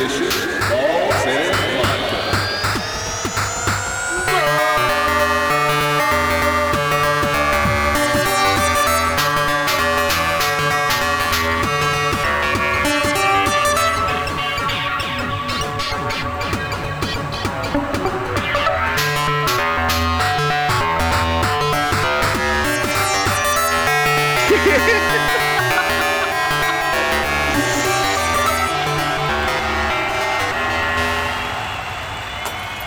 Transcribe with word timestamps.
edition, 0.00 0.49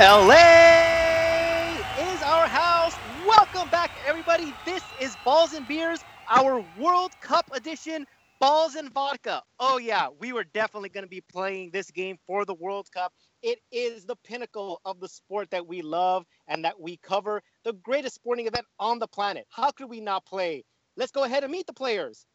LA 0.04 1.78
is 1.98 2.22
our 2.24 2.46
house. 2.46 2.94
Welcome 3.26 3.70
back, 3.70 3.90
everybody. 4.06 4.54
This 4.66 4.84
is 5.00 5.16
Balls 5.24 5.54
and 5.54 5.66
Beers, 5.66 6.04
our 6.30 6.62
World 6.78 7.14
Cup 7.22 7.50
edition, 7.54 8.06
Balls 8.42 8.76
and 8.76 8.92
Vodka. 8.94 9.42
Oh, 9.62 9.78
yeah, 9.78 10.10
we 10.20 10.34
were 10.34 10.44
definitely 10.44 10.90
going 10.90 11.06
to 11.06 11.10
be 11.10 11.22
playing 11.22 11.70
this 11.72 11.90
game 11.90 12.18
for 12.28 12.44
the 12.44 12.54
World 12.54 12.92
Cup. 12.92 13.14
It 13.44 13.60
is 13.72 14.04
the 14.04 14.18
pinnacle 14.26 14.82
of 14.84 15.00
the 15.00 15.08
sport 15.08 15.50
that 15.52 15.66
we 15.66 15.82
love 15.82 16.26
and 16.50 16.66
that 16.66 16.78
we 16.78 16.98
cover, 16.98 17.42
the 17.64 17.72
greatest 17.72 18.16
sporting 18.16 18.48
event 18.48 18.66
on 18.80 19.00
the 19.00 19.08
planet. 19.08 19.48
How 19.52 19.72
could 19.72 19.90
we 19.90 20.02
not 20.02 20.26
play? 20.26 20.66
Let's 20.98 21.14
go 21.14 21.24
ahead 21.24 21.46
and 21.46 21.52
meet 21.54 21.66
the 21.66 21.72
players. 21.72 22.26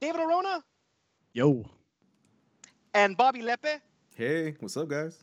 David 0.00 0.20
Arona 0.20 0.62
Yo. 1.32 1.64
and 2.94 3.16
Bobby 3.16 3.42
Lepe. 3.42 3.80
Hey, 4.14 4.54
what's 4.60 4.76
up, 4.76 4.86
guys? 4.86 5.18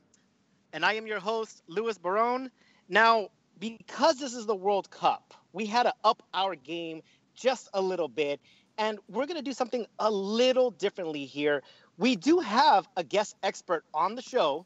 And 0.74 0.86
I 0.86 0.94
am 0.94 1.08
your 1.08 1.20
host, 1.20 1.62
Louis 1.68 1.98
Barone. 1.98 2.52
Now, 2.90 3.30
because 3.60 4.18
this 4.18 4.34
is 4.34 4.46
the 4.46 4.56
World 4.56 4.90
Cup, 4.90 5.34
we 5.54 5.66
had 5.66 5.84
to 5.84 5.94
up 6.04 6.24
our 6.34 6.56
game 6.56 7.02
just 7.36 7.70
a 7.74 7.82
little 7.82 8.08
bit, 8.08 8.40
and 8.78 9.00
we're 9.10 9.26
going 9.26 9.38
to 9.38 9.44
do 9.44 9.54
something 9.54 9.86
a 10.00 10.10
little 10.10 10.72
differently 10.72 11.26
here. 11.26 11.64
We 11.98 12.16
do 12.16 12.40
have 12.40 12.88
a 12.98 13.04
guest 13.04 13.36
expert 13.44 13.84
on 13.94 14.16
the 14.16 14.22
show, 14.22 14.66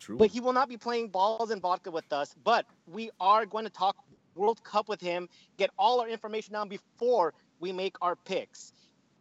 True. 0.00 0.16
but 0.16 0.28
he 0.28 0.40
will 0.40 0.52
not 0.52 0.68
be 0.68 0.76
playing 0.76 1.08
balls 1.08 1.50
and 1.50 1.60
vodka 1.60 1.90
with 1.90 2.12
us, 2.12 2.34
but 2.42 2.66
we 2.86 3.10
are 3.20 3.46
going 3.46 3.64
to 3.64 3.70
talk 3.70 3.96
World 4.34 4.62
Cup 4.64 4.88
with 4.88 5.00
him, 5.00 5.28
get 5.58 5.70
all 5.78 6.00
our 6.00 6.08
information 6.08 6.54
down 6.54 6.68
before 6.68 7.34
we 7.60 7.72
make 7.72 7.96
our 8.00 8.16
picks. 8.16 8.72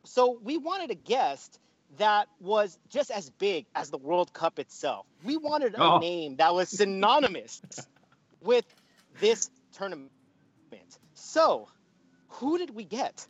So 0.04 0.40
we 0.42 0.58
wanted 0.58 0.90
a 0.90 0.96
guest 0.96 1.60
that 1.98 2.28
was 2.40 2.78
just 2.90 3.12
as 3.12 3.30
big 3.32 3.66
as 3.76 3.90
the 3.90 3.98
World 3.98 4.34
Cup 4.34 4.60
itself. 4.60 5.06
We 5.24 5.38
wanted 5.38 5.76
a 5.76 5.82
Oh. 5.82 5.98
name 6.00 6.38
that 6.38 6.54
was 6.54 6.70
synonymous 6.70 7.62
with 8.42 8.66
this 9.20 9.50
tournament. 9.74 10.12
So, 11.14 11.68
who 12.30 12.58
did 12.58 12.74
we 12.74 12.84
get? 12.84 13.28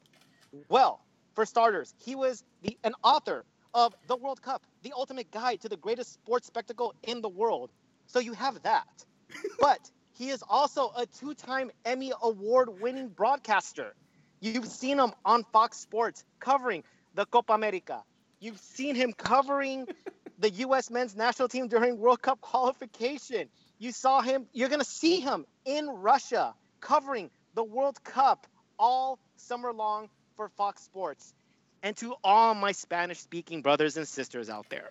Well, 0.69 1.01
for 1.33 1.45
starters, 1.45 1.93
he 1.97 2.15
was 2.15 2.43
the 2.61 2.77
an 2.83 2.93
author 3.03 3.45
of 3.73 3.93
The 4.07 4.15
World 4.15 4.41
Cup, 4.41 4.63
the 4.83 4.93
ultimate 4.95 5.31
guide 5.31 5.61
to 5.61 5.69
the 5.69 5.77
greatest 5.77 6.13
sports 6.13 6.47
spectacle 6.47 6.93
in 7.03 7.21
the 7.21 7.29
world. 7.29 7.71
So 8.07 8.19
you 8.19 8.33
have 8.33 8.61
that. 8.63 9.05
but 9.59 9.79
he 10.13 10.29
is 10.29 10.43
also 10.47 10.91
a 10.95 11.05
two-time 11.05 11.71
Emmy 11.85 12.11
award-winning 12.21 13.09
broadcaster. 13.09 13.95
You've 14.41 14.67
seen 14.67 14.99
him 14.99 15.13
on 15.23 15.45
Fox 15.53 15.77
Sports 15.79 16.25
covering 16.39 16.83
the 17.15 17.25
Copa 17.25 17.53
America. 17.53 18.03
You've 18.41 18.59
seen 18.59 18.95
him 18.95 19.13
covering 19.13 19.87
the 20.39 20.49
U.S. 20.49 20.89
men's 20.89 21.15
national 21.15 21.47
team 21.47 21.67
during 21.67 21.99
World 21.99 22.21
Cup 22.21 22.41
qualification. 22.41 23.47
You 23.77 23.91
saw 23.91 24.21
him, 24.21 24.47
you're 24.51 24.67
going 24.67 24.81
to 24.81 24.85
see 24.85 25.19
him 25.19 25.45
in 25.63 25.87
Russia 25.87 26.55
covering 26.79 27.29
the 27.53 27.63
World 27.63 28.03
Cup 28.03 28.47
all 28.79 29.19
summer 29.37 29.71
long 29.71 30.09
for 30.35 30.49
Fox 30.49 30.81
Sports. 30.81 31.33
And 31.83 31.95
to 31.97 32.15
all 32.23 32.55
my 32.55 32.71
Spanish 32.71 33.19
speaking 33.19 33.61
brothers 33.61 33.95
and 33.95 34.07
sisters 34.07 34.49
out 34.49 34.69
there, 34.69 34.89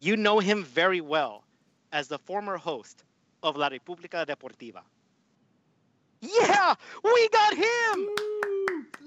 you 0.00 0.16
know 0.16 0.40
him 0.40 0.64
very 0.64 1.00
well 1.00 1.44
as 1.92 2.08
the 2.08 2.18
former 2.18 2.56
host 2.56 3.04
of 3.42 3.56
La 3.56 3.68
República 3.68 4.26
Deportiva. 4.26 4.82
Yeah, 6.20 6.74
we 7.04 7.28
got 7.28 7.54
him! 7.54 8.29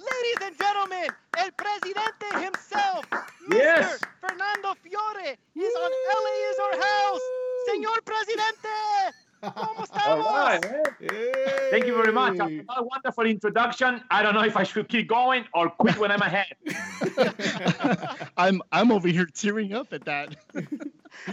Ladies 0.03 0.47
and 0.47 0.58
gentlemen, 0.58 1.08
el 1.38 1.52
presidente 1.52 2.25
himself, 2.44 3.06
Yes. 3.50 4.00
Mr. 4.00 4.08
Fernando 4.22 4.74
Fiore, 4.84 5.38
is 5.56 5.75
on 5.75 5.91
LA 5.91 6.36
is 6.52 6.59
our 6.59 6.75
house. 6.81 7.22
Señor 7.69 8.03
Presidente, 8.03 8.69
¿cómo 9.42 9.84
estamos? 9.86 10.25
All 10.25 10.46
right, 10.46 10.62
man. 10.62 10.84
Thank 11.72 11.86
you 11.86 11.96
very 11.96 12.12
much. 12.12 12.40
After 12.40 12.63
that 12.63 12.86
wonderful 12.86 13.25
introduction, 13.25 14.02
I 14.12 14.22
don't 14.24 14.34
know 14.34 14.44
if 14.44 14.58
I 14.58 14.63
should 14.63 14.90
keep 14.90 15.08
going 15.08 15.46
or 15.53 15.69
quit 15.69 15.97
when 15.97 16.12
I'm 16.12 16.22
ahead. 16.22 16.53
I'm 18.38 18.62
I'm 18.72 18.92
over 18.92 19.08
here 19.08 19.25
tearing 19.25 19.74
up 19.74 19.94
at 19.94 20.03
that. 20.06 20.36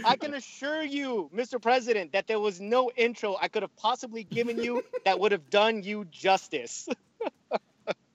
I 0.05 0.15
can 0.15 0.33
assure 0.35 0.83
you, 0.83 1.29
Mr. 1.35 1.61
President, 1.61 2.13
that 2.13 2.27
there 2.27 2.39
was 2.39 2.61
no 2.61 2.89
intro 2.95 3.35
I 3.41 3.47
could 3.49 3.63
have 3.63 3.75
possibly 3.75 4.23
given 4.23 4.61
you 4.61 4.83
that 5.05 5.19
would 5.19 5.31
have 5.33 5.49
done 5.49 5.83
you 5.83 6.05
justice. 6.11 6.87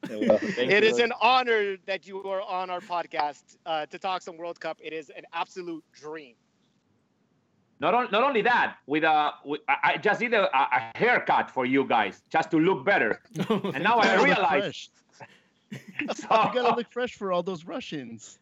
Thank 0.56 0.70
It 0.70 0.82
you. 0.82 0.88
is 0.90 0.98
an 0.98 1.12
honor 1.20 1.76
that 1.86 2.06
you 2.06 2.22
are 2.24 2.42
on 2.42 2.70
our 2.70 2.80
podcast 2.80 3.56
uh, 3.66 3.86
to 3.86 3.98
talk 3.98 4.22
some 4.22 4.36
World 4.36 4.60
Cup. 4.60 4.78
It 4.82 4.92
is 4.92 5.10
an 5.10 5.24
absolute 5.32 5.84
dream. 5.92 6.34
Not, 7.78 7.92
on, 7.94 8.08
not 8.10 8.22
only 8.22 8.40
that, 8.42 8.76
with 8.86 9.04
a, 9.04 9.32
with, 9.44 9.60
I 9.68 9.76
I 9.84 9.96
just 9.98 10.20
did 10.20 10.32
a, 10.32 10.44
a 10.56 10.62
a 10.78 10.98
haircut 10.98 11.50
for 11.50 11.66
you 11.66 11.84
guys 11.84 12.22
just 12.30 12.50
to 12.52 12.58
look 12.58 12.84
better. 12.84 13.20
And 13.74 13.82
now 13.84 13.98
I 13.98 14.16
You 14.16 14.24
realize. 14.24 14.88
So, 16.14 16.28
You 16.30 16.54
gotta 16.54 16.76
look 16.76 16.90
fresh 16.92 17.14
for 17.16 17.32
all 17.32 17.42
those 17.42 17.64
Russians. 17.64 18.38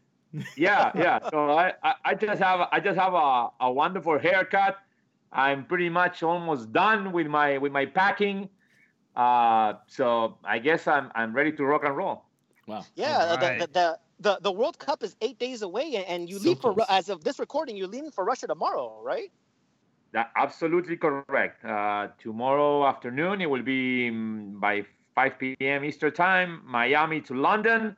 yeah, 0.56 0.92
yeah. 0.94 1.19
So 1.30 1.50
I, 1.53 1.72
I, 1.82 1.94
I 2.04 2.14
just 2.14 2.41
have 2.42 2.69
I 2.70 2.80
just 2.80 2.98
have 2.98 3.14
a, 3.14 3.48
a 3.60 3.72
wonderful 3.72 4.19
haircut. 4.19 4.76
I'm 5.32 5.64
pretty 5.64 5.88
much 5.88 6.22
almost 6.22 6.72
done 6.72 7.12
with 7.12 7.26
my 7.26 7.58
with 7.58 7.72
my 7.72 7.86
packing. 7.86 8.48
Uh, 9.16 9.75
so 9.86 10.38
I 10.44 10.58
guess 10.58 10.86
I'm 10.88 11.10
I'm 11.14 11.32
ready 11.32 11.52
to 11.52 11.64
rock 11.64 11.82
and 11.84 11.97
roll. 11.97 12.25
Wow. 12.66 12.84
Yeah, 12.97 13.36
the, 13.36 13.36
right. 13.47 13.58
the, 13.60 13.66
the, 13.66 13.98
the, 14.20 14.38
the 14.41 14.52
World 14.52 14.78
Cup 14.78 15.02
is 15.02 15.16
eight 15.20 15.38
days 15.38 15.60
away, 15.62 15.97
and- 15.97 16.06
and 16.06 16.30
you 16.30 16.38
So 16.38 16.48
leave 16.48 16.58
for 16.60 16.70
Ru- 16.70 16.76
close. 16.76 16.86
as 16.88 17.08
of 17.10 17.22
this 17.22 17.38
recording, 17.38 17.76
you're 17.76 17.88
leaving 17.88 18.10
for 18.10 18.24
Russia 18.24 18.47
tomorrow, 18.47 19.00
right? 19.03 19.30
That 20.12 20.30
absolutely 20.36 20.97
correct. 20.97 21.64
Uh, 21.64 22.08
tomorrow 22.19 22.86
afternoon 22.86 23.41
it 23.42 23.50
will 23.50 23.62
be 23.62 24.10
mm, 24.10 24.58
by 24.60 24.86
5 25.14 25.38
p.m. 25.38 25.84
Eastern 25.84 26.12
time. 26.14 26.62
Miami 26.64 27.20
to 27.22 27.34
London, 27.34 27.97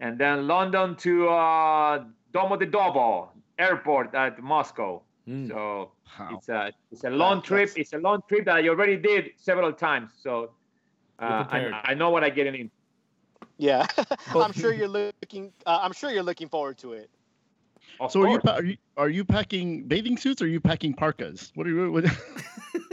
and 0.00 0.18
then 0.18 0.46
London 0.48 0.96
to 0.96 1.28
uh, 1.28 2.04
Domodedovo 2.32 3.28
Airport 3.58 4.14
at 4.14 4.42
Moscow. 4.42 5.02
Mm. 5.28 5.48
So 5.48 5.92
Wow. 6.18 6.28
it's 6.36 6.48
a 6.48 6.72
it's 6.90 7.04
a 7.04 7.10
long 7.10 7.36
That's- 7.40 7.46
trip. 7.48 7.70
It's 7.76 7.92
a 7.92 7.98
long 7.98 8.20
trip 8.28 8.44
that 8.46 8.56
I 8.56 8.68
already 8.68 8.96
did 8.96 9.30
several 9.36 9.72
times. 9.72 10.12
So 10.20 10.50
uh. 11.18 11.44
I, 11.48 11.80
I 11.84 11.94
know 11.94 12.10
what 12.10 12.24
I 12.24 12.30
get 12.30 12.46
in. 12.46 12.70
Yeah, 13.58 13.86
I'm 14.34 14.52
sure 14.52 14.72
you're 14.78 14.88
looking. 14.88 15.52
Uh, 15.66 15.78
I'm 15.82 15.92
sure 15.92 16.10
you're 16.10 16.22
looking 16.24 16.48
forward 16.48 16.78
to 16.78 16.92
it. 16.92 17.10
Of 18.00 18.10
So 18.12 18.22
are 18.22 18.28
you, 18.30 18.40
are 18.48 18.62
you 18.64 18.76
are 18.96 19.08
you 19.08 19.24
packing 19.24 19.84
bathing 19.86 20.16
suits 20.16 20.42
or 20.42 20.46
are 20.46 20.48
you 20.48 20.60
packing 20.60 20.92
parkas? 20.94 21.52
What 21.54 21.66
are 21.66 21.70
you? 21.70 21.92
What, 21.92 22.04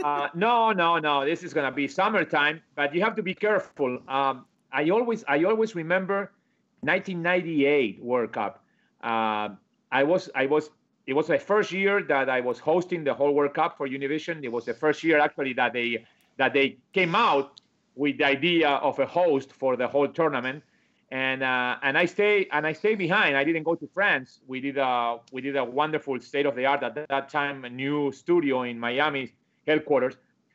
Uh, 0.02 0.28
no, 0.34 0.72
no, 0.72 0.98
no. 0.98 1.24
This 1.26 1.42
is 1.42 1.52
gonna 1.52 1.70
be 1.72 1.86
summertime, 1.86 2.62
but 2.74 2.94
you 2.94 3.02
have 3.02 3.14
to 3.16 3.22
be 3.22 3.34
careful. 3.34 3.98
Um, 4.08 4.46
I 4.72 4.88
always, 4.88 5.24
I 5.28 5.44
always 5.44 5.74
remember 5.74 6.32
1998 6.80 8.02
World 8.02 8.32
Cup. 8.32 8.64
Uh, 9.02 9.50
I 9.92 10.04
was, 10.04 10.30
I 10.34 10.46
was. 10.46 10.70
It 11.10 11.16
was 11.16 11.26
the 11.26 11.40
first 11.40 11.72
year 11.72 12.04
that 12.04 12.30
I 12.30 12.40
was 12.40 12.60
hosting 12.60 13.02
the 13.02 13.12
whole 13.12 13.34
World 13.34 13.52
Cup 13.52 13.76
for 13.76 13.88
Univision. 13.88 14.44
It 14.44 14.52
was 14.52 14.64
the 14.64 14.74
first 14.74 15.02
year 15.02 15.18
actually 15.18 15.54
that 15.54 15.72
they 15.72 16.06
that 16.36 16.52
they 16.52 16.76
came 16.92 17.16
out 17.16 17.60
with 17.96 18.18
the 18.18 18.26
idea 18.26 18.68
of 18.68 18.96
a 19.00 19.06
host 19.06 19.52
for 19.52 19.74
the 19.74 19.88
whole 19.88 20.06
tournament. 20.06 20.62
And 21.10 21.42
uh, 21.42 21.78
and 21.82 21.98
I 21.98 22.04
stay 22.04 22.46
and 22.52 22.64
I 22.64 22.74
stay 22.74 22.94
behind. 22.94 23.36
I 23.36 23.42
didn't 23.42 23.64
go 23.64 23.74
to 23.74 23.88
France. 23.92 24.38
We 24.46 24.60
did 24.60 24.78
a 24.78 25.18
we 25.32 25.40
did 25.40 25.56
a 25.56 25.64
wonderful 25.64 26.20
state 26.20 26.46
of 26.46 26.54
the 26.54 26.66
art 26.66 26.84
at 26.84 26.94
that 26.94 27.28
time 27.28 27.64
a 27.64 27.70
new 27.70 28.12
studio 28.12 28.62
in 28.62 28.78
Miami 28.78 29.32
headquarters. 29.66 30.14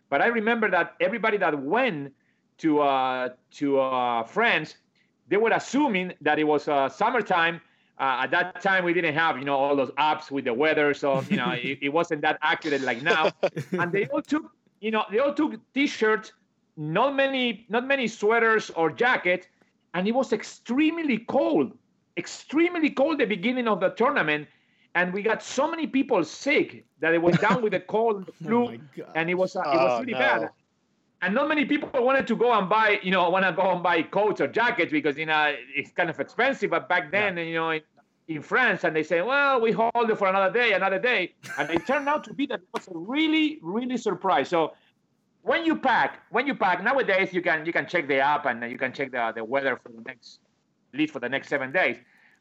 But 0.10 0.22
I 0.22 0.28
remember 0.28 0.72
that 0.72 0.96
everybody 1.02 1.36
that 1.40 1.54
went 1.62 2.14
to 2.60 2.80
uh, 2.80 3.30
to 3.60 3.82
uh, 3.82 4.24
France, 4.24 4.78
they 5.28 5.36
were 5.36 5.52
assuming 5.52 6.14
that 6.22 6.40
it 6.40 6.46
was 6.46 6.70
uh, 6.70 6.88
summertime. 6.88 7.60
Uh, 8.00 8.22
at 8.24 8.32
that 8.32 8.62
time, 8.62 8.84
we 8.84 8.94
didn't 8.94 9.14
have 9.14 9.38
you 9.38 9.46
know 9.46 9.56
all 9.56 9.76
those 9.76 9.92
apps 9.92 10.30
with 10.32 10.46
the 10.46 10.54
weather, 10.54 10.94
so 10.94 11.26
you 11.30 11.38
know 11.38 11.52
it, 11.52 11.80
it 11.82 11.90
wasn't 11.90 12.22
that 12.22 12.38
accurate 12.42 12.82
like 12.82 13.02
now. 13.02 13.34
and 13.78 13.92
they 13.92 14.06
all 14.08 14.22
took 14.22 14.52
you 14.80 14.92
know 14.92 15.04
they 15.12 15.20
all 15.20 15.34
took 15.34 15.54
t-shirts, 15.74 16.34
not 16.76 17.16
many 17.16 17.66
not 17.70 17.86
many 17.88 18.08
sweaters 18.08 18.70
or 18.72 18.92
jackets, 18.92 19.48
and 19.94 20.08
it 20.08 20.12
was 20.14 20.34
extremely 20.34 21.20
cold, 21.20 21.78
extremely 22.18 22.90
cold 22.90 23.20
the 23.20 23.26
beginning 23.26 23.68
of 23.68 23.80
the 23.80 23.90
tournament. 23.90 24.48
and 24.96 25.14
we 25.14 25.22
got 25.22 25.42
so 25.44 25.68
many 25.70 25.88
people 25.88 26.24
sick 26.24 26.86
that 27.00 27.14
it 27.14 27.22
went 27.22 27.40
down 27.40 27.62
with 27.62 27.72
the 27.74 27.80
cold 27.80 28.18
and 28.18 28.26
the 28.28 28.34
Oh 28.46 28.46
flu, 28.46 28.60
my 28.64 28.80
and 29.16 29.30
it 29.30 29.36
was 29.36 29.56
uh, 29.56 29.64
it 29.72 29.80
Oh, 29.80 29.84
was 29.84 29.98
really 30.00 30.14
no. 30.14 30.20
bad. 30.20 30.50
And 31.22 31.34
not 31.34 31.48
many 31.48 31.66
people 31.66 31.90
wanted 32.04 32.28
to 32.28 32.36
go 32.36 32.54
and 32.54 32.70
buy, 32.70 33.00
you 33.02 33.12
know, 33.12 33.30
want 33.30 33.46
to 33.46 33.54
go 33.54 33.72
and 33.72 33.82
buy 33.82 34.04
coats 34.04 34.42
or 34.42 34.48
jackets 34.48 34.92
because 34.92 35.18
you 35.18 35.26
know 35.26 35.56
it's 35.74 35.92
kind 35.92 36.10
of 36.10 36.20
expensive. 36.20 36.70
But 36.70 36.88
back 36.90 37.12
then, 37.12 37.38
you 37.38 37.56
know, 37.56 37.72
in, 37.72 37.82
in 38.28 38.42
France, 38.42 38.84
and 38.84 38.96
they 38.96 39.04
say, 39.04 39.22
well, 39.22 39.62
we 39.62 39.72
hold 39.72 40.10
it 40.10 40.18
for 40.18 40.28
another 40.28 40.52
day, 40.52 40.74
another 40.74 41.00
day, 41.00 41.34
and 41.58 41.70
it 41.70 41.88
turned 41.88 42.08
out 42.10 42.24
to 42.26 42.34
be 42.34 42.46
that 42.48 42.60
it 42.60 42.68
was 42.74 42.88
a 42.90 42.92
really, 42.94 43.60
really 43.62 43.98
surprise. 43.98 44.50
So 44.50 44.74
when 45.46 45.64
you 45.64 45.76
pack, 45.76 46.22
when 46.32 46.48
you 46.48 46.56
pack 46.56 46.84
nowadays, 46.84 47.32
you 47.32 47.42
can 47.42 47.66
you 47.66 47.72
can 47.72 47.88
check 47.88 48.08
the 48.08 48.20
app 48.20 48.46
and 48.46 48.70
you 48.70 48.78
can 48.78 48.92
check 48.92 49.12
the 49.12 49.32
the 49.36 49.44
weather 49.44 49.80
for 49.82 49.90
the 49.90 50.02
next, 50.02 50.40
at 50.94 51.00
least 51.00 51.14
for 51.14 51.20
the 51.20 51.30
next 51.30 51.48
seven 51.50 51.72
days. 51.72 51.98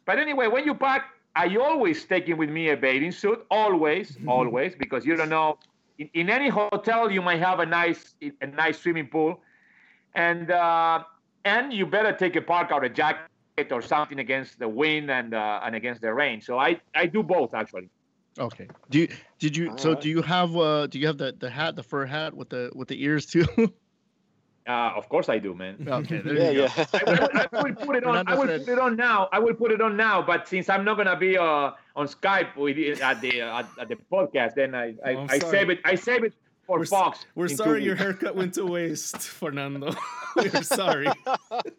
But 0.07 0.19
anyway, 0.19 0.49
when 0.49 0.65
you 0.65 0.75
pack, 0.75 1.11
I 1.37 1.55
always 1.57 2.05
taking 2.05 2.37
with 2.37 2.51
me 2.51 2.71
a 2.71 2.77
bathing 2.77 3.13
suit, 3.13 3.45
always, 3.51 4.17
always, 4.27 4.75
because 4.75 5.05
you 5.05 5.17
don't 5.17 5.29
know. 5.29 5.59
In, 5.99 6.11
in 6.15 6.31
any 6.31 6.49
hotel, 6.49 7.11
you 7.11 7.23
might 7.23 7.41
have 7.41 7.61
a 7.61 7.67
nice 7.67 8.15
a 8.41 8.47
nice 8.47 8.81
swimming 8.81 9.09
pool, 9.09 9.41
and 10.15 10.51
uh, 10.51 11.05
and 11.45 11.73
you 11.73 11.87
better 11.87 12.13
take 12.13 12.37
a 12.37 12.43
park 12.43 12.71
out 12.73 12.85
a 12.85 12.89
jacket 12.89 13.71
or 13.71 13.83
something 13.83 14.19
against 14.19 14.59
the 14.59 14.69
wind 14.69 15.11
and 15.11 15.35
uh, 15.35 15.61
and 15.65 15.75
against 15.75 16.01
the 16.01 16.13
rain. 16.13 16.41
So 16.41 16.59
I 16.59 16.81
I 16.95 17.07
do 17.07 17.23
both 17.23 17.55
actually. 17.55 17.89
Okay. 18.39 18.69
Do 18.91 18.99
you 18.99 19.09
did 19.39 19.57
you 19.57 19.73
so 19.77 19.91
Alright. 19.91 20.03
do 20.03 20.09
you 20.09 20.23
have 20.23 20.57
uh 20.57 20.87
do 20.89 20.99
you 20.99 21.07
have 21.07 21.19
the 21.19 21.35
the 21.39 21.51
hat 21.51 21.77
the 21.77 21.83
fur 21.83 22.05
hat 22.05 22.35
with 22.35 22.49
the 22.49 22.71
with 22.75 22.89
the 22.89 23.03
ears 23.03 23.27
too? 23.27 23.47
Uh, 24.67 24.93
of 24.97 25.09
course 25.11 25.29
I 25.29 25.39
do, 25.39 25.55
man. 25.55 25.77
okay. 25.89 26.19
There 26.25 26.35
Yeah, 26.35 26.51
you 26.51 26.59
go. 26.61 26.69
yeah. 26.77 26.87
I 26.95 27.05
will, 27.05 27.29
I 27.53 27.63
will 27.63 27.75
put 27.75 27.97
it 27.97 28.05
on. 28.05 28.27
I 28.27 28.35
will 28.35 28.47
put 28.59 28.69
it 28.69 28.79
on 28.79 28.97
now. 28.97 29.29
I 29.31 29.39
will 29.39 29.55
put 29.55 29.73
it 29.73 29.81
on 29.83 29.97
now. 29.97 30.23
But 30.23 30.49
since 30.49 30.71
I'm 30.71 30.85
not 30.85 30.97
gonna 30.97 31.17
be 31.17 31.37
uh, 31.37 31.73
on 31.97 32.07
Skype 32.09 32.57
with 32.57 32.79
at 33.03 33.21
the 33.21 33.43
at, 33.43 33.67
at 33.79 33.89
the 33.89 33.97
podcast, 34.11 34.55
then 34.55 34.75
I 34.75 34.95
I, 35.05 35.15
Oh, 35.15 35.21
I'm 35.21 35.31
I 35.31 35.39
sorry. 35.39 35.51
save 35.51 35.71
it. 35.71 35.81
I 35.85 35.95
save 35.97 36.25
it 36.25 36.33
for 36.67 36.79
We're 36.79 36.83
s- 36.85 36.91
Fox. 36.91 37.27
We're 37.35 37.49
sorry 37.49 37.85
your 37.85 37.95
haircut 37.95 38.35
went 38.35 38.55
to 38.55 38.65
waste, 38.77 39.19
Fernando. 39.19 39.95
We're 40.37 40.63
sorry. 40.63 41.09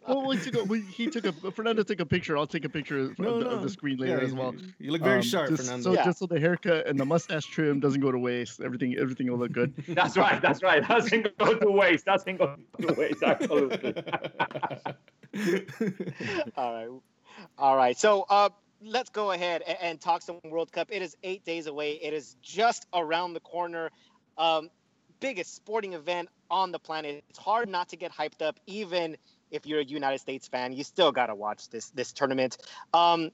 Well, 0.08 0.26
we 0.28 0.38
took 0.38 0.54
a, 0.54 0.64
we, 0.64 0.80
he 0.82 1.08
took 1.08 1.26
a 1.26 1.32
Fernando 1.50 1.82
took 1.82 1.98
a 2.00 2.06
picture. 2.06 2.38
I'll 2.38 2.46
take 2.46 2.64
a 2.64 2.68
picture 2.68 2.98
of, 3.00 3.18
No, 3.18 3.38
the, 3.40 3.44
no. 3.44 3.50
of 3.50 3.62
the 3.62 3.68
screen 3.68 3.98
later 3.98 4.18
Yeah, 4.18 4.24
as 4.24 4.32
well. 4.32 4.54
You 4.78 4.92
look 4.92 5.02
very 5.02 5.16
Um, 5.16 5.22
sharp, 5.22 5.48
just, 5.50 5.64
Fernando. 5.64 5.82
So 5.82 5.92
Yeah. 5.92 6.04
just 6.04 6.20
so 6.20 6.26
the 6.26 6.38
haircut 6.40 6.86
and 6.86 6.98
the 6.98 7.04
mustache 7.04 7.44
trim 7.46 7.80
doesn't 7.80 8.00
go 8.00 8.10
to 8.12 8.18
waste, 8.18 8.60
everything 8.60 8.96
everything 8.98 9.28
will 9.30 9.38
look 9.38 9.52
good. 9.52 9.74
That's 9.88 10.16
right. 10.16 10.40
That's 10.40 10.62
right. 10.62 10.86
Doesn't 10.86 11.36
go 11.38 11.54
to 11.58 11.70
waste. 11.70 12.06
Doesn't 12.06 12.36
go 12.38 12.56
to 12.80 12.92
waste. 12.94 13.22
Absolutely. 13.22 13.94
All 16.56 16.72
right. 16.72 16.88
All 17.58 17.76
right. 17.76 17.98
So 17.98 18.24
uh, 18.30 18.48
let's 18.82 19.10
go 19.10 19.32
ahead 19.32 19.62
and, 19.66 19.76
and 19.82 20.00
talk 20.00 20.22
some 20.22 20.38
World 20.44 20.72
Cup. 20.72 20.88
It 20.90 21.02
is 21.02 21.16
eight 21.24 21.44
days 21.44 21.66
away. 21.66 21.92
It 21.94 22.14
is 22.14 22.36
just 22.42 22.86
around 22.94 23.34
the 23.34 23.40
corner. 23.40 23.90
Um, 24.38 24.70
biggest 25.20 25.54
sporting 25.54 25.94
event 25.94 26.28
on 26.50 26.72
the 26.72 26.78
planet. 26.78 27.24
It's 27.28 27.38
hard 27.38 27.68
not 27.68 27.88
to 27.90 27.96
get 27.96 28.12
hyped 28.12 28.42
up, 28.42 28.58
even 28.66 29.16
if 29.50 29.66
you're 29.66 29.80
a 29.80 29.84
United 29.84 30.18
States 30.18 30.48
fan. 30.48 30.72
You 30.72 30.84
still 30.84 31.12
gotta 31.12 31.34
watch 31.34 31.68
this 31.68 31.90
this 31.90 32.12
tournament. 32.12 32.58
Um, 32.94 33.30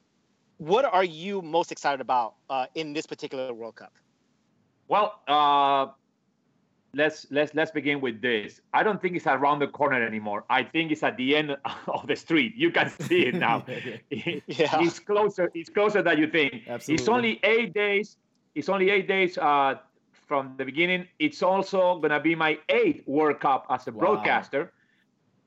what 0.58 0.84
are 0.84 1.04
you 1.04 1.42
most 1.42 1.72
excited 1.72 2.00
about 2.00 2.34
uh, 2.48 2.66
in 2.74 2.92
this 2.92 3.06
particular 3.06 3.52
World 3.52 3.76
Cup? 3.76 3.92
Well, 4.88 5.20
uh, 5.26 5.92
let's 6.94 7.26
let's 7.30 7.54
let's 7.54 7.70
begin 7.70 8.00
with 8.00 8.20
this. 8.20 8.60
I 8.72 8.82
don't 8.82 9.00
think 9.00 9.16
it's 9.16 9.26
around 9.26 9.60
the 9.60 9.66
corner 9.66 10.04
anymore. 10.04 10.44
I 10.50 10.62
think 10.62 10.92
it's 10.92 11.02
at 11.02 11.16
the 11.16 11.36
end 11.36 11.56
of 11.88 12.06
the 12.06 12.16
street. 12.16 12.54
You 12.56 12.70
can 12.70 12.90
see 12.90 13.26
it 13.26 13.34
now. 13.34 13.64
Yeah. 14.10 14.80
It's 14.80 14.98
closer. 14.98 15.50
It's 15.54 15.70
closer 15.70 16.02
than 16.02 16.18
you 16.18 16.26
think. 16.26 16.62
Absolutely. 16.68 17.02
It's 17.02 17.08
only 17.08 17.40
eight 17.42 17.72
days. 17.74 18.16
It's 18.54 18.68
only 18.68 18.90
eight 18.90 19.08
days 19.08 19.38
uh, 19.38 19.76
from 20.26 20.50
the 20.50 20.64
beginning. 20.64 21.06
It's 21.18 21.42
also 21.42 21.98
gonna 21.98 22.20
be 22.20 22.34
my 22.34 22.58
eighth 22.68 23.06
World 23.06 23.40
Cup 23.40 23.66
as 23.70 23.86
a 23.86 23.92
Wow. 23.92 24.00
broadcaster, 24.00 24.72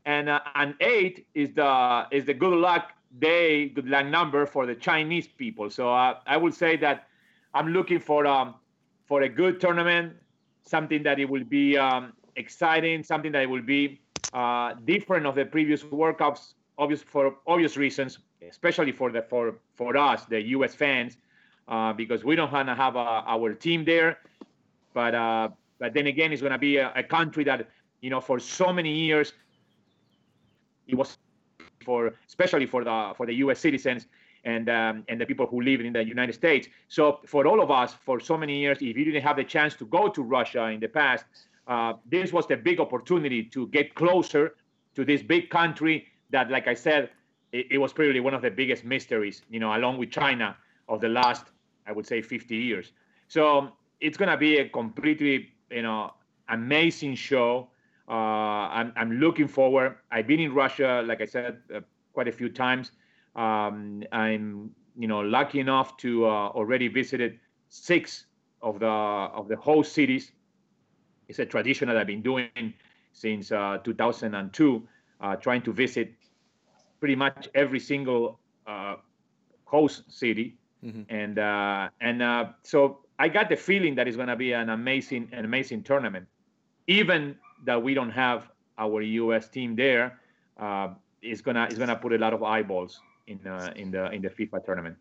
and 0.05 0.29
uh, 0.29 0.39
and 0.55 0.75
eight 0.79 1.27
is 1.33 1.53
the 1.53 2.05
is 2.11 2.25
the 2.25 2.33
good 2.33 2.53
luck 2.53 2.91
day, 3.19 3.69
good 3.69 3.87
luck 3.87 4.05
number 4.05 4.45
for 4.45 4.65
the 4.65 4.75
Chinese 4.75 5.27
people. 5.27 5.69
So 5.69 5.93
uh, 5.93 6.19
I 6.25 6.37
would 6.37 6.53
say 6.53 6.77
that 6.77 7.07
I'm 7.53 7.69
looking 7.69 7.99
for 7.99 8.25
um 8.27 8.55
for 9.05 9.21
a 9.21 9.29
good 9.29 9.59
tournament, 9.59 10.13
something 10.63 11.03
that 11.03 11.19
it 11.19 11.29
will 11.29 11.43
be 11.45 11.77
um, 11.77 12.13
exciting, 12.35 13.03
something 13.03 13.31
that 13.33 13.43
it 13.43 13.49
will 13.49 13.61
be 13.63 14.01
uh, 14.33 14.73
different 14.85 15.25
of 15.25 15.35
the 15.35 15.45
previous 15.45 15.83
World 15.83 16.11
Cups, 16.11 16.45
obvious 16.71 16.95
for 16.95 17.29
obvious 17.39 17.69
reasons, 17.69 18.13
especially 18.41 18.91
for 18.91 19.11
the 19.11 19.21
for 19.21 19.55
for 19.73 19.95
us, 19.97 20.25
the 20.25 20.41
U.S. 20.57 20.73
fans, 20.75 21.17
uh, 21.67 21.93
because 21.93 22.23
we 22.23 22.35
don't 22.35 22.51
want 22.51 22.67
to 22.67 22.75
have 22.75 22.95
uh, 22.95 23.23
our 23.25 23.53
team 23.53 23.85
there. 23.85 24.17
But 24.95 25.13
uh, 25.13 25.49
but 25.77 25.93
then 25.93 26.07
again, 26.07 26.31
it's 26.31 26.41
going 26.41 26.53
to 26.53 26.57
be 26.57 26.77
a, 26.77 26.91
a 26.95 27.03
country 27.03 27.43
that 27.43 27.69
you 28.01 28.09
know 28.09 28.21
for 28.21 28.39
so 28.39 28.73
many 28.73 28.91
years 28.91 29.33
it 30.87 30.95
was 30.95 31.17
for 31.83 32.13
especially 32.27 32.65
for 32.65 32.83
the 32.83 33.13
for 33.17 33.25
the 33.25 33.35
U.S. 33.45 33.59
citizens 33.59 34.07
and 34.45 34.69
um, 34.69 35.03
and 35.09 35.19
the 35.19 35.25
people 35.25 35.45
who 35.45 35.61
live 35.61 35.81
in 35.81 35.91
the 35.91 36.03
United 36.03 36.33
States. 36.33 36.67
So 36.87 37.19
for 37.25 37.45
all 37.45 37.61
of 37.61 37.69
us, 37.69 37.93
for 37.93 38.19
so 38.19 38.37
many 38.37 38.57
years, 38.57 38.77
if 38.79 38.95
you 38.97 39.05
didn't 39.05 39.23
have 39.23 39.35
the 39.35 39.43
chance 39.43 39.75
to 39.75 39.85
go 39.85 40.07
to 40.07 40.21
Russia 40.23 40.63
in 40.67 40.79
the 40.79 40.87
past, 40.87 41.25
uh, 41.67 41.93
this 42.09 42.31
was 42.31 42.47
the 42.47 42.55
big 42.55 42.79
opportunity 42.79 43.43
to 43.43 43.67
get 43.67 43.95
closer 43.95 44.55
to 44.95 45.03
this 45.03 45.21
big 45.21 45.49
country 45.49 46.07
that, 46.29 46.49
like 46.49 46.67
I 46.67 46.73
said, 46.73 47.09
it, 47.51 47.67
it 47.71 47.77
was 47.79 47.91
probably 47.91 48.21
one 48.21 48.33
of 48.33 48.41
the 48.41 48.51
biggest 48.51 48.85
mysteries, 48.85 49.41
you 49.49 49.59
know, 49.59 49.75
along 49.75 49.97
with 49.97 50.09
China 50.09 50.55
of 50.87 51.01
the 51.01 51.09
last, 51.09 51.45
I 51.85 51.91
would 51.91 52.07
say, 52.07 52.21
50 52.21 52.55
years. 52.55 52.93
So 53.27 53.73
it's 53.99 54.17
gonna 54.17 54.37
be 54.37 54.57
a 54.57 54.69
completely, 54.69 55.53
you 55.71 55.81
know, 55.83 56.13
amazing 56.49 57.15
show. 57.15 57.71
Uh, 58.07 58.11
I'm, 58.71 58.93
I'm 58.95 59.11
looking 59.13 59.47
forward. 59.47 59.97
I've 60.11 60.27
been 60.27 60.39
in 60.39 60.53
Russia, 60.53 61.03
like 61.05 61.21
I 61.21 61.25
said, 61.25 61.61
uh, 61.73 61.81
quite 62.13 62.27
a 62.27 62.31
few 62.31 62.49
times. 62.49 62.91
Um, 63.35 64.03
I'm, 64.11 64.75
you 64.97 65.07
know, 65.07 65.19
lucky 65.21 65.59
enough 65.59 65.97
to 65.97 66.25
uh, 66.25 66.49
already 66.49 66.87
visited 66.87 67.39
six 67.69 68.27
of 68.61 68.79
the 68.79 68.87
of 68.87 69.47
the 69.47 69.55
host 69.57 69.93
cities. 69.93 70.31
It's 71.27 71.39
a 71.39 71.45
tradition 71.45 71.87
that 71.87 71.97
I've 71.97 72.07
been 72.07 72.21
doing 72.21 72.73
since 73.13 73.51
uh, 73.51 73.79
2002, 73.83 74.87
uh, 75.21 75.35
trying 75.37 75.61
to 75.63 75.73
visit 75.73 76.13
pretty 76.99 77.15
much 77.15 77.47
every 77.55 77.79
single 77.79 78.39
uh, 78.67 78.97
host 79.65 80.11
city, 80.11 80.59
Mhm. 80.83 81.05
and 81.09 81.39
uh, 81.39 81.89
and 81.99 82.21
uh, 82.21 82.53
so 82.63 83.04
I 83.17 83.29
got 83.29 83.49
the 83.49 83.55
feeling 83.55 83.95
that 83.95 84.07
it's 84.07 84.17
going 84.17 84.27
to 84.29 84.35
be 84.35 84.51
an 84.53 84.69
amazing 84.69 85.29
an 85.31 85.45
amazing 85.45 85.83
tournament, 85.83 86.27
even 86.87 87.37
that 87.65 87.81
we 87.81 87.93
don't 87.93 88.11
have 88.11 88.49
our 88.77 89.01
U.S. 89.01 89.47
team 89.47 89.75
there. 89.75 90.19
Uh, 90.57 90.89
it's 91.21 91.41
gonna 91.41 91.65
it's 91.65 91.77
gonna 91.79 91.95
put 91.95 92.13
a 92.13 92.17
lot 92.17 92.33
of 92.33 92.43
eyeballs 92.43 92.99
in 93.27 93.39
uh, 93.47 93.71
in 93.75 93.91
the 93.91 94.11
in 94.11 94.21
the 94.21 94.29
FIFA 94.29 94.65
tournament. 94.65 94.97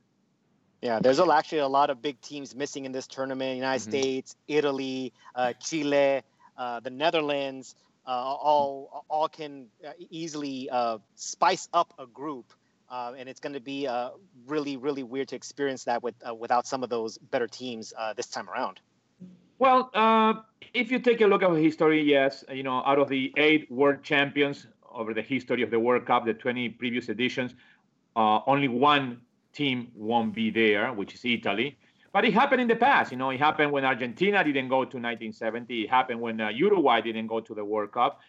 Yeah, 0.81 0.99
there's 1.01 1.19
actually 1.19 1.59
a 1.59 1.69
lot 1.69 1.89
of 1.91 2.03
big 2.03 2.21
teams 2.21 2.55
missing 2.55 2.85
in 2.85 2.93
this 2.93 3.07
tournament. 3.07 3.57
United 3.57 3.83
Mhm. 3.87 3.91
States, 3.91 4.37
Italy, 4.49 5.13
uh, 5.35 5.55
Chile, 5.55 6.23
uh, 6.59 6.81
the 6.81 6.91
Netherlands, 6.91 7.75
uh, 8.07 8.11
all 8.11 9.05
all 9.09 9.29
can 9.29 9.69
uh, 9.87 9.93
easily 10.11 10.69
uh, 10.71 10.99
spice 11.15 11.69
up 11.73 11.95
a 11.99 12.07
group, 12.07 12.53
uh, 12.91 13.13
and 13.17 13.29
it's 13.29 13.41
going 13.41 13.53
to 13.53 13.61
be 13.61 13.87
uh, 13.87 14.11
really 14.47 14.77
really 14.77 15.03
weird 15.03 15.29
to 15.29 15.37
experience 15.37 15.85
that 15.85 16.03
with 16.03 16.15
uh, 16.29 16.35
without 16.35 16.67
some 16.67 16.83
of 16.83 16.91
those 16.91 17.19
better 17.19 17.47
teams 17.47 17.93
uh, 17.99 18.13
this 18.15 18.27
time 18.27 18.49
around. 18.51 18.81
Well, 19.59 19.91
uh, 19.95 20.35
if 20.75 20.91
you 20.91 20.99
take 20.99 21.21
a 21.21 21.27
look 21.27 21.43
at 21.43 21.53
history, 21.53 22.03
yes, 22.03 22.45
you 22.53 22.63
know, 22.63 22.83
out 22.85 22.99
of 22.99 23.09
the 23.09 23.33
eight 23.37 23.71
world 23.71 24.03
champions 24.03 24.67
over 24.93 25.15
the 25.15 25.23
history 25.23 25.63
of 25.63 25.71
the 25.71 25.79
World 25.79 26.07
Cup, 26.07 26.25
the 26.25 26.35
20 26.35 26.71
previous 26.71 27.09
editions, 27.09 27.55
uh, 28.17 28.41
only 28.47 28.69
one 28.69 29.21
team 29.53 29.93
won't 29.95 30.35
be 30.35 30.51
there, 30.51 30.93
which 30.93 31.15
is 31.15 31.25
Italy. 31.25 31.79
But 32.13 32.25
it 32.25 32.35
happened 32.35 32.63
in 32.63 32.69
the 32.69 32.77
past. 32.77 33.13
You 33.13 33.19
know, 33.19 33.31
it 33.31 33.39
happened 33.39 33.73
when 33.73 33.85
Argentina 33.85 34.43
didn't 34.45 34.69
go 34.69 34.85
to 34.85 34.99
1970. 34.99 35.83
It 35.83 35.91
happened 35.91 36.21
when 36.21 36.39
Uruguay 36.39 37.01
didn't 37.01 37.29
go 37.29 37.41
to 37.41 37.55
the 37.55 37.65
World 37.65 37.93
Cup. 37.93 38.21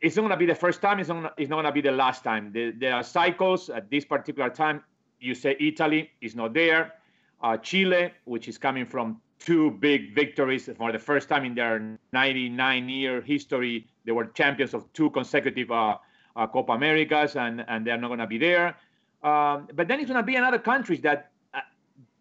It's 0.00 0.16
not 0.16 0.22
going 0.22 0.32
to 0.32 0.36
be 0.36 0.46
the 0.46 0.54
first 0.54 0.80
time. 0.80 0.98
It's 0.98 1.08
not, 1.08 1.34
it's 1.36 1.50
not 1.50 1.56
going 1.56 1.66
to 1.66 1.72
be 1.72 1.80
the 1.80 1.92
last 1.92 2.24
time. 2.24 2.52
There, 2.52 2.72
there 2.72 2.94
are 2.94 3.02
cycles. 3.02 3.68
At 3.68 3.90
this 3.90 4.04
particular 4.04 4.50
time, 4.50 4.82
you 5.20 5.34
say 5.34 5.56
Italy 5.60 6.10
is 6.20 6.34
not 6.34 6.54
there. 6.54 6.94
Uh, 7.42 7.56
Chile, 7.58 8.12
which 8.24 8.48
is 8.48 8.56
coming 8.56 8.86
from 8.86 9.20
two 9.38 9.72
big 9.72 10.14
victories 10.14 10.70
for 10.76 10.92
the 10.92 10.98
first 10.98 11.28
time 11.28 11.44
in 11.44 11.54
their 11.54 11.98
99 12.12 12.88
year 12.88 13.20
history, 13.20 13.86
they 14.04 14.12
were 14.12 14.26
champions 14.26 14.72
of 14.72 14.90
two 14.92 15.10
consecutive 15.10 15.70
uh, 15.70 15.98
uh, 16.36 16.46
Copa 16.46 16.72
Americas, 16.72 17.36
and, 17.36 17.64
and 17.68 17.86
they're 17.86 17.98
not 17.98 18.08
going 18.08 18.20
to 18.20 18.26
be 18.26 18.38
there. 18.38 18.76
Um, 19.22 19.68
but 19.74 19.88
then 19.88 20.00
it's 20.00 20.10
going 20.10 20.20
to 20.20 20.26
be 20.26 20.36
another 20.36 20.58
countries 20.58 21.00
that 21.02 21.30
uh, 21.52 21.60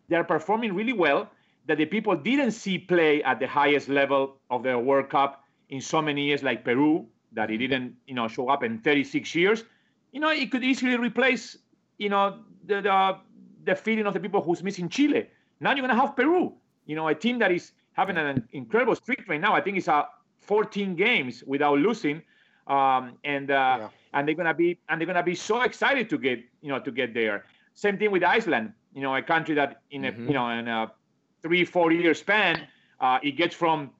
they're 0.09 0.23
performing 0.23 0.73
really 0.73 0.93
well, 0.93 1.29
that 1.67 1.77
the 1.77 1.85
people 1.85 2.15
didn't 2.15 2.51
see 2.51 2.77
play 2.77 3.23
at 3.23 3.39
the 3.39 3.47
highest 3.47 3.89
level 3.89 4.37
of 4.49 4.63
the 4.63 4.77
World 4.77 5.09
Cup 5.09 5.43
in 5.69 5.81
so 5.81 6.01
many 6.01 6.25
years, 6.25 6.43
like 6.43 6.63
Peru, 6.63 7.05
that 7.33 7.49
it 7.51 7.57
didn't, 7.57 7.95
you 8.07 8.13
know, 8.15 8.27
show 8.27 8.49
up 8.49 8.63
in 8.63 8.79
36 8.79 9.33
years. 9.35 9.63
You 10.11 10.19
know, 10.19 10.29
it 10.29 10.51
could 10.51 10.63
easily 10.63 10.95
replace, 10.97 11.57
you 11.97 12.09
know, 12.09 12.39
the 12.65 12.81
the, 12.81 13.17
the 13.65 13.75
feeling 13.75 14.05
of 14.05 14.13
the 14.13 14.19
people 14.19 14.41
who's 14.41 14.63
missing 14.63 14.89
Chile. 14.89 15.27
Now 15.59 15.73
you're 15.73 15.81
gonna 15.87 15.99
have 15.99 16.15
Peru. 16.15 16.53
You 16.85 16.95
know, 16.95 17.07
a 17.07 17.15
team 17.15 17.39
that 17.39 17.51
is 17.51 17.71
having 17.93 18.17
an 18.17 18.47
incredible 18.51 18.95
streak 18.95 19.27
right 19.27 19.39
now. 19.41 19.53
I 19.53 19.61
think 19.61 19.77
it's 19.77 19.87
a 19.87 20.07
14 20.39 20.95
games 20.95 21.43
without 21.45 21.77
losing, 21.79 22.21
um, 22.67 23.17
and 23.23 23.49
uh, 23.51 23.77
Yeah. 23.79 23.89
and 24.13 24.27
they're 24.27 24.35
gonna 24.35 24.53
be 24.53 24.77
and 24.89 24.99
they're 24.99 25.07
gonna 25.07 25.23
be 25.23 25.35
so 25.35 25.61
excited 25.61 26.09
to 26.09 26.17
get 26.17 26.39
you 26.61 26.69
know 26.69 26.79
to 26.79 26.91
get 26.91 27.13
there. 27.13 27.45
Same 27.73 27.97
thing 27.97 28.11
with 28.11 28.23
Iceland. 28.23 28.73
You 28.93 29.01
know, 29.01 29.15
a 29.15 29.21
country 29.21 29.55
that 29.55 29.81
in 29.91 30.05
a 30.05 30.11
Mhm. 30.11 30.27
you 30.27 30.33
know 30.33 30.49
in 30.49 30.67
a 30.67 30.91
three 31.41 31.65
four 31.65 31.91
year 31.91 32.13
span, 32.13 32.67
uh, 32.99 33.19
it 33.23 33.31
gets 33.31 33.55
from 33.55 33.91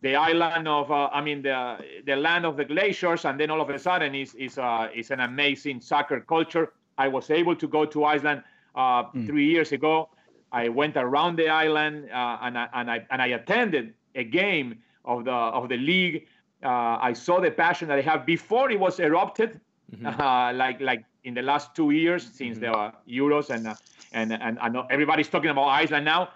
the 0.00 0.14
island 0.14 0.68
of 0.68 0.90
uh, 0.90 1.08
I 1.12 1.20
mean 1.20 1.42
the 1.42 1.78
the 2.06 2.16
land 2.16 2.44
of 2.46 2.56
the 2.56 2.64
glaciers, 2.64 3.24
and 3.24 3.38
then 3.38 3.50
all 3.50 3.60
of 3.60 3.70
a 3.70 3.78
sudden 3.78 4.14
is 4.14 4.34
is 4.34 4.58
uh, 4.58 4.88
is 4.94 5.10
an 5.10 5.20
amazing 5.20 5.80
soccer 5.80 6.20
culture. 6.20 6.72
I 6.96 7.08
was 7.08 7.30
able 7.30 7.56
to 7.56 7.68
go 7.68 7.84
to 7.84 8.04
Iceland 8.04 8.42
uh, 8.74 9.04
three 9.26 9.46
years 9.46 9.72
ago. 9.72 10.10
I 10.52 10.68
went 10.68 10.96
around 10.96 11.36
the 11.36 11.48
island 11.48 12.10
uh, 12.10 12.38
and 12.42 12.58
I, 12.58 12.68
and 12.74 12.90
I 12.90 13.06
and 13.10 13.22
I 13.22 13.26
attended 13.28 13.94
a 14.14 14.24
game 14.24 14.78
of 15.04 15.24
the 15.24 15.32
of 15.32 15.68
the 15.68 15.76
league. 15.76 16.26
Uh, 16.62 16.98
I 17.00 17.12
saw 17.12 17.40
the 17.40 17.50
passion 17.50 17.88
that 17.88 17.96
they 17.96 18.02
have 18.02 18.26
before 18.26 18.70
it 18.70 18.80
was 18.80 18.98
erupted, 18.98 19.60
uh, 20.04 20.52
like 20.54 20.80
like 20.80 21.04
in 21.24 21.34
the 21.34 21.42
last 21.42 21.74
two 21.74 21.90
years 21.90 22.22
since 22.32 22.58
the 22.58 22.72
uh, 22.72 22.92
Euros 23.08 23.50
and 23.50 23.68
uh, 23.68 23.74
and 24.12 24.32
and 24.32 24.58
I 24.60 24.68
know 24.68 24.86
everybody's 24.90 25.28
talking 25.28 25.50
about 25.50 25.66
Iceland 25.68 26.04
now. 26.04 26.30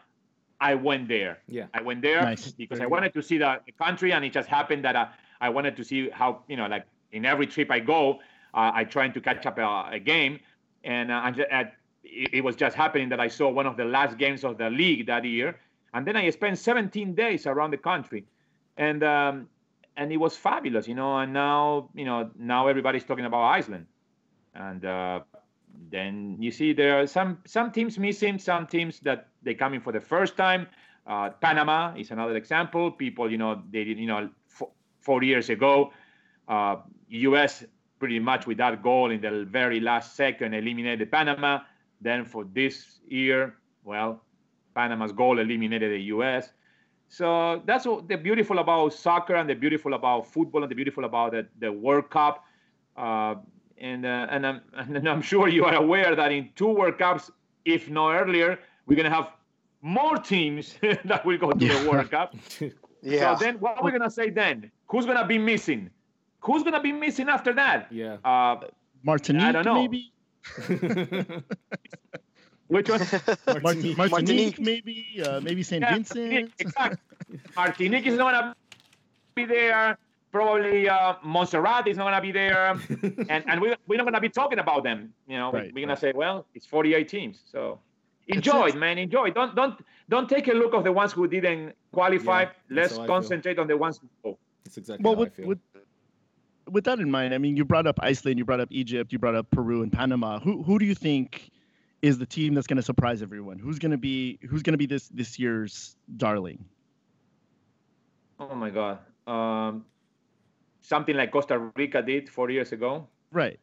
I 0.63 0.75
went 0.77 1.09
there. 1.09 1.39
Yeah. 1.49 1.67
I 1.75 1.83
went 1.83 2.03
there 2.03 2.23
Nice. 2.23 2.53
because 2.53 2.81
I 2.81 2.87
wanted 2.87 3.13
to 3.15 3.23
see 3.23 3.39
the, 3.39 3.61
the 3.67 3.73
country, 3.73 4.13
and 4.13 4.25
it 4.25 4.33
just 4.33 4.49
happened 4.49 4.85
that 4.85 4.95
uh, 4.95 5.07
I 5.41 5.49
wanted 5.49 5.77
to 5.77 5.85
see 5.85 6.09
how 6.11 6.43
you 6.49 6.57
know, 6.57 6.69
like 6.69 6.87
in 7.11 7.25
every 7.27 7.47
trip 7.49 7.69
I 7.71 7.81
go, 7.81 8.21
uh, 8.55 8.71
I 8.79 8.85
trying 8.85 9.13
to 9.15 9.21
catch 9.21 9.45
up 9.45 9.59
a, 9.59 9.89
a 9.93 9.99
game, 9.99 10.39
and 10.85 11.11
uh, 11.11 11.23
and 11.25 11.37
ju- 11.37 11.47
at, 11.51 11.75
it, 12.05 12.31
it 12.39 12.43
was 12.45 12.55
just 12.55 12.77
happening 12.77 13.09
that 13.09 13.21
I 13.21 13.29
saw 13.29 13.51
one 13.51 13.67
of 13.67 13.77
the 13.77 13.85
last 13.85 14.17
games 14.19 14.45
of 14.45 14.57
the 14.57 14.71
league 14.71 15.07
that 15.07 15.25
year, 15.25 15.59
and 15.95 16.07
then 16.07 16.17
I 16.17 16.31
spent 16.31 16.59
17 16.59 17.15
days 17.15 17.47
around 17.47 17.73
the 17.73 17.83
country, 17.91 18.25
and 18.77 19.03
um, 19.03 19.49
and 19.97 20.13
it 20.13 20.19
was 20.19 20.37
fabulous, 20.37 20.87
you 20.87 20.95
know. 20.95 21.19
And 21.19 21.33
now 21.33 21.91
you 21.95 22.05
know 22.05 22.31
now 22.39 22.69
everybody's 22.69 23.05
talking 23.05 23.25
about 23.25 23.43
Iceland, 23.59 23.87
and 24.55 24.85
uh, 24.85 25.21
then 25.91 26.37
you 26.41 26.51
see 26.51 26.73
there 26.73 27.01
are 27.01 27.07
some 27.07 27.39
some 27.47 27.71
teams 27.71 27.99
missing, 27.99 28.39
some 28.39 28.67
teams 28.67 29.01
that 29.01 29.29
they 29.43 29.55
come 29.55 29.75
in 29.75 29.81
for 29.81 29.93
the 29.93 30.01
first 30.01 30.37
time. 30.37 30.67
Uh, 31.07 31.31
Panama 31.31 31.95
is 31.97 32.11
another 32.11 32.37
example. 32.37 32.91
People, 32.91 33.31
you 33.31 33.39
know, 33.39 33.63
they 33.71 33.85
did, 33.85 33.99
you 33.99 34.07
know, 34.07 34.31
f- 34.51 34.71
four 35.01 35.23
years 35.23 35.51
ago, 35.51 35.93
uh, 36.49 36.77
U.S. 37.09 37.65
pretty 37.99 38.21
much 38.21 38.47
with 38.47 38.59
that 38.59 38.83
goal 38.83 39.11
in 39.11 39.21
the 39.21 39.45
very 39.45 39.81
last 39.81 40.15
second 40.15 40.55
eliminated 40.55 41.11
Panama. 41.11 41.61
Then 42.01 42.25
for 42.25 42.45
this 42.45 43.01
year, 43.09 43.55
well, 43.85 44.23
Panama's 44.75 45.13
goal 45.13 45.39
eliminated 45.39 45.93
the 45.93 46.03
U.S. 46.15 46.53
So 47.09 47.63
that's 47.67 47.85
what 47.85 48.09
the 48.09 48.17
beautiful 48.17 48.59
about 48.59 48.95
soccer 48.95 49.35
and 49.35 49.49
the 49.49 49.55
beautiful 49.55 49.95
about 49.95 50.27
football 50.27 50.63
and 50.63 50.71
the 50.71 50.75
beautiful 50.75 51.05
about 51.05 51.33
the, 51.33 51.47
the 51.59 51.71
World 51.71 52.09
Cup. 52.11 52.45
Uh, 52.97 53.35
and 53.83 54.07
uh, 54.07 54.27
and, 54.31 54.47
I'm, 54.47 54.61
and 54.97 55.09
I'm 55.09 55.21
sure 55.21 55.49
you 55.49 55.65
are 55.67 55.75
aware 55.75 56.17
that 56.17 56.33
in 56.33 56.49
two 56.55 56.69
World 56.69 56.97
Cups, 56.99 57.31
if 57.67 57.91
not 57.91 58.13
earlier, 58.15 58.59
we're 58.87 58.97
gonna 58.97 59.11
have 59.11 59.29
more 59.83 60.17
teams 60.17 60.77
that 61.05 61.27
will 61.27 61.37
go 61.39 61.51
to 61.51 61.69
the 61.69 61.91
World 61.91 62.11
Cup. 62.11 62.35
Yeah. 63.05 63.35
So 63.37 63.45
then, 63.45 63.57
what 63.59 63.79
are 63.79 63.83
we 63.85 63.91
gonna 63.91 64.09
say 64.09 64.31
then? 64.31 64.71
Who's 64.87 65.07
gonna 65.07 65.27
be 65.27 65.37
missing? 65.37 65.91
Who's 66.39 66.63
gonna 66.63 66.81
be 66.81 66.93
missing 66.93 67.29
after 67.29 67.53
that? 67.55 67.91
Yeah. 67.91 68.19
Uh, 68.25 68.61
Martinique, 69.03 69.43
I 69.43 69.51
don't 69.51 69.65
know. 69.65 69.75
maybe. 69.75 70.13
which 72.69 72.89
one? 72.89 73.01
Mart- 73.01 73.63
Martinique. 73.65 73.97
Martinique, 73.99 73.99
Martinique. 73.99 74.61
maybe. 74.61 75.21
Uh, 75.27 75.41
maybe 75.41 75.65
Saint 75.65 75.83
Yeah, 75.83 75.95
Vincent. 75.95 76.21
Martinique, 76.31 76.53
exactly. 76.61 76.99
Martinique 77.57 78.07
is 78.07 78.17
not 78.17 78.31
gonna 78.33 78.57
be 79.35 79.47
there. 79.47 79.99
Probably 80.33 80.89
uh, 80.89 81.15
Montserrat 81.23 81.87
is 81.87 81.97
not 81.99 82.05
gonna 82.05 82.21
be 82.23 82.33
there, 82.33 82.71
and 83.29 83.45
and 83.47 83.61
we 83.61 83.75
we're 83.87 83.97
not 83.99 84.05
gonna 84.05 84.21
be 84.21 84.31
talking 84.31 84.59
about 84.59 84.83
them. 84.83 85.13
You 85.29 85.37
know, 85.37 85.53
Right, 85.53 85.73
we're 85.75 85.87
gonna 85.87 85.97
say, 85.97 86.13
well, 86.15 86.47
it's 86.55 86.65
48 86.67 87.07
teams, 87.07 87.43
so 87.45 87.79
enjoy 88.29 88.69
it, 88.69 88.77
man. 88.77 88.97
Enjoy. 88.97 89.31
Don't 89.31 89.55
don't 89.55 89.79
don't 90.09 90.29
take 90.29 90.49
a 90.49 90.53
look 90.53 90.73
of 90.73 90.85
the 90.85 90.93
ones 90.93 91.13
who 91.13 91.29
didn't 91.29 91.75
qualify. 91.93 92.43
Yeah, 92.43 92.51
Let's 92.71 92.97
how 92.97 93.03
I 93.03 93.07
feel. 93.07 93.15
concentrate 93.15 93.59
on 93.59 93.67
the 93.67 93.77
ones 93.77 93.99
who 93.99 94.09
go. 94.25 94.39
That's 94.65 94.79
exactly 94.79 95.05
Well, 95.05 95.15
how 95.15 95.21
I 95.21 95.25
with, 95.25 95.35
feel. 95.35 95.47
with 95.49 95.59
with 96.71 96.85
that 96.85 96.99
in 97.01 97.11
mind, 97.11 97.35
I 97.35 97.39
mean, 97.39 97.57
you 97.57 97.65
brought 97.67 97.87
up 97.87 97.99
Iceland, 98.01 98.39
you 98.39 98.47
brought 98.47 98.61
up 98.61 98.69
Egypt, 98.71 99.13
you 99.13 99.19
brought 99.19 99.35
up 99.35 99.51
Peru 99.51 99.83
and 99.83 99.93
Panama. 99.93 100.39
Who 100.41 100.63
who 100.63 100.79
do 100.79 100.87
you 100.87 100.95
think 100.95 101.51
is 102.01 102.17
the 102.19 102.27
team 102.27 102.55
that's 102.55 102.67
going 102.67 102.77
to 102.79 102.83
surprise 102.83 103.21
everyone? 103.21 103.59
Who's 103.59 103.79
going 103.79 103.93
to 103.93 103.99
be 103.99 104.39
who's 104.49 104.63
going 104.63 104.73
to 104.73 104.79
be 104.79 104.87
this 104.87 105.09
this 105.09 105.39
year's 105.39 105.95
darling? 106.17 106.65
Oh 108.41 108.55
my 108.55 108.71
God. 108.71 108.99
Um, 109.27 109.85
something 110.83 111.17
like 111.17 111.33
Costa 111.33 111.71
Rica 111.77 112.03
did 112.03 112.29
four 112.29 112.51
years 112.51 112.73
ago. 112.73 113.09
Right. 113.31 113.59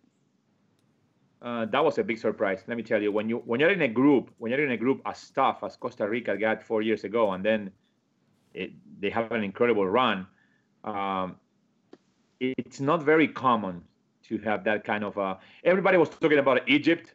Uh, 1.42 1.66
that 1.66 1.84
was 1.84 1.98
a 1.98 2.04
big 2.04 2.18
surprise. 2.18 2.64
Let 2.68 2.76
me 2.76 2.84
tell 2.84 3.02
you, 3.02 3.12
when 3.12 3.30
you 3.30 3.38
when 3.46 3.60
you're 3.60 3.72
in 3.72 3.82
a 3.82 3.88
group, 3.88 4.32
when 4.40 4.52
you're 4.52 4.66
in 4.66 4.72
a 4.72 4.78
group 4.78 5.02
as 5.06 5.30
tough 5.30 5.64
as 5.64 5.78
Costa 5.78 6.08
Rica 6.08 6.36
got 6.36 6.64
four 6.64 6.82
years 6.82 7.04
ago, 7.06 7.32
and 7.32 7.46
then 7.46 7.72
it, 8.54 8.72
they 9.00 9.10
have 9.10 9.32
an 9.32 9.44
incredible 9.44 9.88
run, 9.88 10.28
um, 10.84 11.38
it's 12.42 12.82
not 12.82 13.04
very 13.04 13.28
common 13.28 13.84
to 14.24 14.38
have 14.40 14.66
that 14.66 14.84
kind 14.84 15.04
of. 15.04 15.18
Uh, 15.18 15.36
everybody 15.64 15.98
was 15.98 16.10
talking 16.10 16.40
about 16.40 16.68
Egypt, 16.68 17.14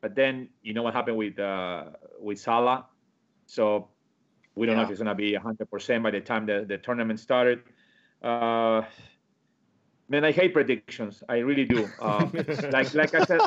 but 0.00 0.14
then 0.14 0.48
you 0.62 0.72
know 0.72 0.84
what 0.84 0.94
happened 0.94 1.16
with 1.16 1.36
uh, 1.40 1.86
with 2.20 2.38
Salah, 2.38 2.86
so 3.46 3.88
we 4.54 4.66
don't 4.66 4.76
know 4.76 4.82
if 4.82 4.90
it's 4.90 5.00
gonna 5.00 5.16
be 5.16 5.32
100% 5.32 6.02
by 6.02 6.10
the 6.12 6.20
time 6.20 6.46
the, 6.46 6.64
the 6.68 6.78
tournament 6.78 7.18
started. 7.18 7.60
Uh, 8.22 8.82
man, 10.08 10.24
I 10.24 10.32
hate 10.32 10.52
predictions. 10.52 11.22
I 11.28 11.38
really 11.38 11.64
do. 11.64 11.88
Um, 12.00 12.32
like 12.70 12.94
like 12.94 13.14
I 13.14 13.24
said, 13.24 13.40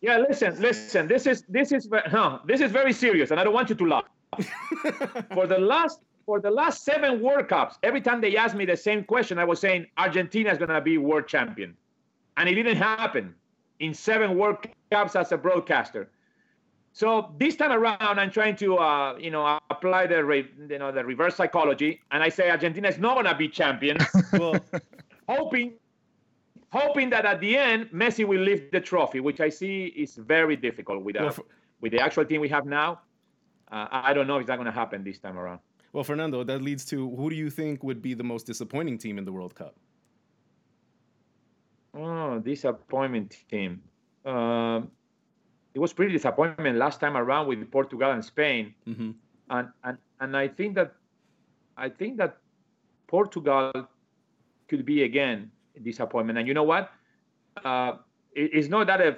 yeah. 0.00 0.18
Listen, 0.18 0.60
listen. 0.60 1.08
This 1.08 1.26
is 1.26 1.44
this 1.48 1.72
is 1.72 1.88
huh, 2.06 2.38
this 2.46 2.60
is 2.60 2.70
very 2.70 2.92
serious, 2.92 3.30
and 3.30 3.40
I 3.40 3.44
don't 3.44 3.54
want 3.54 3.68
you 3.70 3.76
to 3.76 3.86
laugh. 3.86 4.04
for 5.34 5.46
the 5.46 5.58
last 5.58 6.00
for 6.26 6.40
the 6.40 6.50
last 6.50 6.84
seven 6.84 7.20
World 7.20 7.48
Cups, 7.48 7.78
every 7.82 8.00
time 8.00 8.20
they 8.20 8.36
asked 8.36 8.54
me 8.54 8.64
the 8.64 8.76
same 8.76 9.04
question, 9.04 9.38
I 9.38 9.44
was 9.44 9.60
saying 9.60 9.86
Argentina 9.98 10.50
is 10.50 10.58
gonna 10.58 10.80
be 10.80 10.98
world 10.98 11.28
champion, 11.28 11.76
and 12.36 12.48
it 12.48 12.54
didn't 12.54 12.76
happen 12.76 13.34
in 13.80 13.94
seven 13.94 14.36
World 14.38 14.58
Cups 14.90 15.16
as 15.16 15.32
a 15.32 15.36
broadcaster. 15.36 16.08
So 16.92 17.34
this 17.38 17.56
time 17.56 17.72
around, 17.72 18.20
I'm 18.20 18.30
trying 18.30 18.54
to, 18.56 18.76
uh, 18.76 19.16
you 19.18 19.32
know, 19.32 19.58
apply 19.68 20.06
the, 20.06 20.24
re- 20.24 20.48
you 20.70 20.78
know, 20.78 20.92
the 20.92 21.04
reverse 21.04 21.34
psychology, 21.34 22.00
and 22.12 22.22
I 22.22 22.28
say 22.28 22.48
Argentina 22.48 22.88
is 22.88 22.98
not 22.98 23.16
gonna 23.16 23.36
be 23.36 23.48
champion, 23.48 23.98
well, 24.32 24.54
hoping, 25.28 25.72
hoping 26.78 27.08
that 27.14 27.24
at 27.32 27.38
the 27.40 27.52
end 27.56 27.80
Messi 28.02 28.24
will 28.30 28.40
lift 28.50 28.72
the 28.76 28.80
trophy, 28.90 29.20
which 29.28 29.40
I 29.40 29.50
see 29.60 29.76
is 30.04 30.16
very 30.34 30.56
difficult 30.56 30.98
with, 31.06 31.16
uh, 31.16 31.22
Well, 31.24 31.32
for- 31.38 31.46
with 31.82 31.92
the 31.94 32.00
actual 32.06 32.24
team 32.30 32.40
we 32.46 32.48
have 32.56 32.66
now. 32.82 32.90
Uh, 33.72 33.86
I 34.08 34.12
don't 34.16 34.26
know 34.30 34.38
if 34.40 34.46
that's 34.46 34.58
gonna 34.62 34.78
happen 34.82 34.98
this 35.04 35.18
time 35.26 35.36
around. 35.42 35.60
well, 35.94 36.04
Fernando, 36.04 36.38
that 36.50 36.60
leads 36.68 36.84
to 36.92 36.96
who 37.18 37.26
do 37.32 37.36
you 37.44 37.50
think 37.58 37.72
would 37.88 38.02
be 38.08 38.12
the 38.22 38.24
most 38.32 38.44
disappointing 38.52 38.96
team 39.04 39.14
in 39.20 39.24
the 39.24 39.32
World 39.32 39.54
Cup? 39.54 39.74
Oh, 41.94 42.38
disappointment 42.40 43.30
team. 43.48 43.72
Um, 44.24 44.90
it 45.74 45.78
was 45.84 45.92
pretty 45.92 46.12
disappointment 46.12 46.76
last 46.78 46.98
time 47.00 47.16
around 47.16 47.46
with 47.46 47.60
Portugal 47.70 48.10
and 48.16 48.24
Spain. 48.24 48.74
hmm 48.84 49.10
and 49.50 49.68
and 49.86 49.96
and 50.20 50.30
I 50.44 50.48
think 50.48 50.74
that 50.78 50.90
I 51.76 51.88
think 51.98 52.16
that 52.22 52.32
Portugal 53.06 53.70
could 54.68 54.84
be 54.92 55.02
again 55.10 55.50
disappointment. 55.82 56.38
And 56.38 56.46
you 56.48 56.54
know 56.54 56.62
what? 56.64 56.90
Uh, 57.64 57.92
it- 58.32 58.50
it's 58.52 58.68
not 58.68 58.86
that 58.86 59.00
a, 59.00 59.16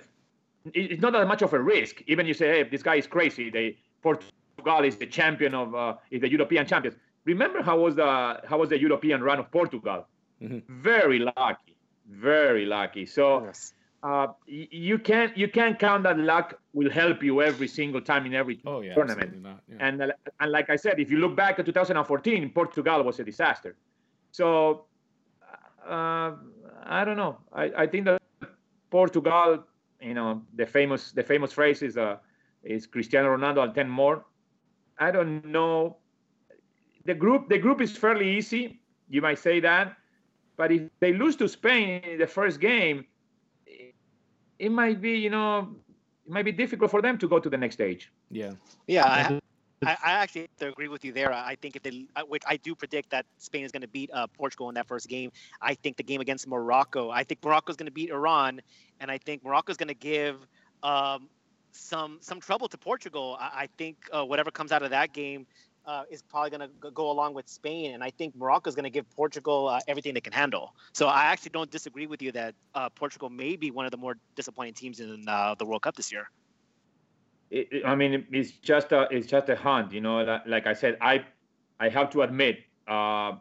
it's 0.74 1.00
not 1.02 1.12
that 1.12 1.26
much 1.28 1.42
of 1.42 1.52
a 1.52 1.60
risk. 1.60 2.02
Even 2.06 2.26
you 2.26 2.34
say, 2.34 2.48
hey, 2.48 2.62
this 2.64 2.82
guy 2.82 2.96
is 2.96 3.06
crazy. 3.06 3.50
They 3.50 3.78
Portugal 4.02 4.84
is 4.84 4.96
the 4.96 5.06
champion 5.06 5.54
of 5.54 5.74
uh, 5.74 5.94
is 6.10 6.20
the 6.20 6.30
European 6.30 6.66
champions. 6.66 6.96
Remember 7.24 7.62
how 7.62 7.78
was 7.80 7.94
the 7.96 8.40
how 8.48 8.58
was 8.58 8.68
the 8.70 8.78
European 8.80 9.22
run 9.22 9.38
of 9.38 9.50
Portugal? 9.50 10.06
Mhm. 10.42 10.62
Very 10.68 11.18
lucky, 11.18 11.76
very 12.08 12.66
lucky. 12.66 13.06
So 13.06 13.44
Yes. 13.44 13.72
uh, 14.02 14.26
you 14.46 14.98
can't 14.98 15.36
you 15.36 15.48
can't 15.48 15.78
count 15.78 16.02
that 16.04 16.18
luck 16.18 16.60
will 16.72 16.90
help 16.90 17.22
you 17.22 17.42
every 17.42 17.68
single 17.68 18.00
time 18.00 18.26
in 18.26 18.34
every 18.34 18.60
Oh 18.66 18.80
yeah, 18.82 18.94
tournament. 18.94 19.42
not. 19.42 19.60
Yeah. 19.68 19.76
And, 19.86 20.02
uh, 20.02 20.12
and 20.40 20.52
like 20.52 20.68
I 20.68 20.76
said, 20.76 21.00
if 21.00 21.10
you 21.10 21.18
look 21.18 21.34
back 21.36 21.58
at 21.58 21.64
2014, 21.66 22.50
Portugal 22.52 23.02
was 23.02 23.18
a 23.18 23.24
disaster. 23.24 23.76
So 24.32 24.86
I 25.88 27.04
don't 27.04 27.16
know. 27.16 27.38
I, 27.52 27.70
I 27.76 27.86
think 27.86 28.04
that 28.06 28.20
Portugal, 28.90 29.64
you 30.00 30.14
know, 30.14 30.42
the 30.54 30.66
famous 30.66 31.12
the 31.12 31.22
famous 31.22 31.52
phrase 31.52 31.82
is 31.82 31.96
uh, 31.96 32.16
is 32.62 32.86
Cristiano 32.86 33.36
Ronaldo 33.36 33.64
and 33.64 33.74
10 33.74 33.88
more. 33.88 34.24
I 34.98 35.10
don't 35.10 35.44
know. 35.44 35.98
The 37.04 37.14
group 37.14 37.48
the 37.48 37.58
group 37.58 37.80
is 37.80 37.96
fairly 37.96 38.36
easy. 38.36 38.80
You 39.08 39.22
might 39.22 39.38
say 39.38 39.60
that, 39.60 39.96
but 40.56 40.72
if 40.72 40.82
they 41.00 41.12
lose 41.12 41.36
to 41.36 41.48
Spain 41.48 42.02
in 42.02 42.18
the 42.18 42.26
first 42.26 42.60
game, 42.60 43.04
it, 43.66 43.94
it 44.58 44.70
might 44.70 45.00
be 45.00 45.12
you 45.18 45.30
know 45.30 45.76
it 46.26 46.32
might 46.32 46.44
be 46.44 46.52
difficult 46.52 46.90
for 46.90 47.02
them 47.02 47.18
to 47.18 47.28
go 47.28 47.38
to 47.38 47.48
the 47.48 47.56
next 47.56 47.74
stage. 47.76 48.12
Yeah. 48.30 48.52
Yeah, 48.86 49.06
I, 49.06 49.40
I, 49.84 49.92
I 49.92 50.12
actually 50.12 50.42
have 50.42 50.56
to 50.58 50.68
agree 50.68 50.88
with 50.88 51.04
you 51.04 51.12
there. 51.12 51.32
I 51.32 51.56
think 51.60 51.76
if 51.76 51.82
they, 51.82 52.06
I- 52.16 52.22
which 52.24 52.42
I 52.46 52.56
do 52.56 52.74
predict 52.74 53.10
that 53.10 53.26
Spain 53.38 53.64
is 53.64 53.72
going 53.72 53.82
to 53.82 53.88
beat 53.88 54.10
uh, 54.12 54.26
Portugal 54.26 54.68
in 54.68 54.74
that 54.74 54.86
first 54.88 55.08
game. 55.08 55.30
I 55.60 55.74
think 55.74 55.96
the 55.96 56.02
game 56.02 56.20
against 56.20 56.46
Morocco, 56.48 57.10
I 57.10 57.24
think 57.24 57.44
Morocco 57.44 57.70
is 57.70 57.76
going 57.76 57.86
to 57.86 57.92
beat 57.92 58.10
Iran, 58.10 58.60
and 59.00 59.10
I 59.10 59.18
think 59.18 59.44
Morocco 59.44 59.70
is 59.70 59.76
going 59.76 59.88
to 59.88 59.94
give 59.94 60.36
um, 60.82 61.28
some 61.72 62.18
some 62.20 62.40
trouble 62.40 62.68
to 62.68 62.78
Portugal. 62.78 63.36
I, 63.38 63.62
I 63.64 63.68
think 63.78 63.98
uh, 64.12 64.24
whatever 64.24 64.50
comes 64.50 64.72
out 64.72 64.82
of 64.82 64.90
that 64.90 65.12
game 65.12 65.46
uh, 65.84 66.02
is 66.10 66.22
probably 66.22 66.50
going 66.50 66.68
to 66.68 66.90
go 66.92 67.10
along 67.10 67.34
with 67.34 67.48
Spain, 67.48 67.94
and 67.94 68.02
I 68.02 68.10
think 68.10 68.34
Morocco 68.34 68.68
is 68.68 68.74
going 68.74 68.84
to 68.84 68.90
give 68.90 69.08
Portugal 69.10 69.68
uh, 69.68 69.80
everything 69.86 70.14
they 70.14 70.20
can 70.20 70.32
handle. 70.32 70.74
So 70.94 71.06
I 71.06 71.24
actually 71.26 71.50
don't 71.50 71.70
disagree 71.70 72.06
with 72.06 72.22
you 72.22 72.32
that 72.32 72.54
uh, 72.74 72.88
Portugal 72.90 73.30
may 73.30 73.56
be 73.56 73.70
one 73.70 73.84
of 73.84 73.90
the 73.92 73.98
more 73.98 74.16
disappointing 74.36 74.74
teams 74.74 75.00
in 75.00 75.24
uh, 75.28 75.54
the 75.58 75.66
World 75.66 75.82
Cup 75.82 75.96
this 75.96 76.10
year. 76.10 76.26
It, 77.56 77.68
it- 77.72 77.86
I 77.86 77.94
mean, 77.96 78.26
it's 78.32 78.52
just 78.52 78.92
a 78.92 79.08
it's 79.10 79.26
just 79.26 79.48
a 79.48 79.56
hunt, 79.56 79.92
you 79.92 80.00
know. 80.00 80.22
Like, 80.24 80.42
like 80.46 80.66
I 80.66 80.74
said, 80.74 80.98
I 81.00 81.24
I 81.80 81.88
have 81.88 82.10
to 82.10 82.22
admit, 82.22 82.64
uh, 82.88 83.36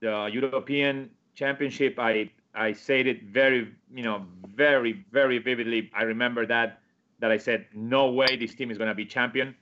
the 0.00 0.28
European 0.32 1.10
Championship, 1.34 1.96
I 1.98 2.30
I 2.54 2.72
said 2.72 3.06
it 3.06 3.22
very, 3.24 3.74
you 3.92 4.02
know, 4.02 4.26
very 4.54 5.04
very 5.10 5.38
vividly. 5.38 5.90
I 5.94 6.02
remember 6.02 6.46
that 6.46 6.80
that 7.20 7.30
I 7.30 7.36
said, 7.38 7.66
no 7.74 8.10
way 8.10 8.36
this 8.36 8.54
team 8.54 8.70
is 8.70 8.78
going 8.78 8.88
to 8.88 8.94
be 8.94 9.06
champion, 9.06 9.56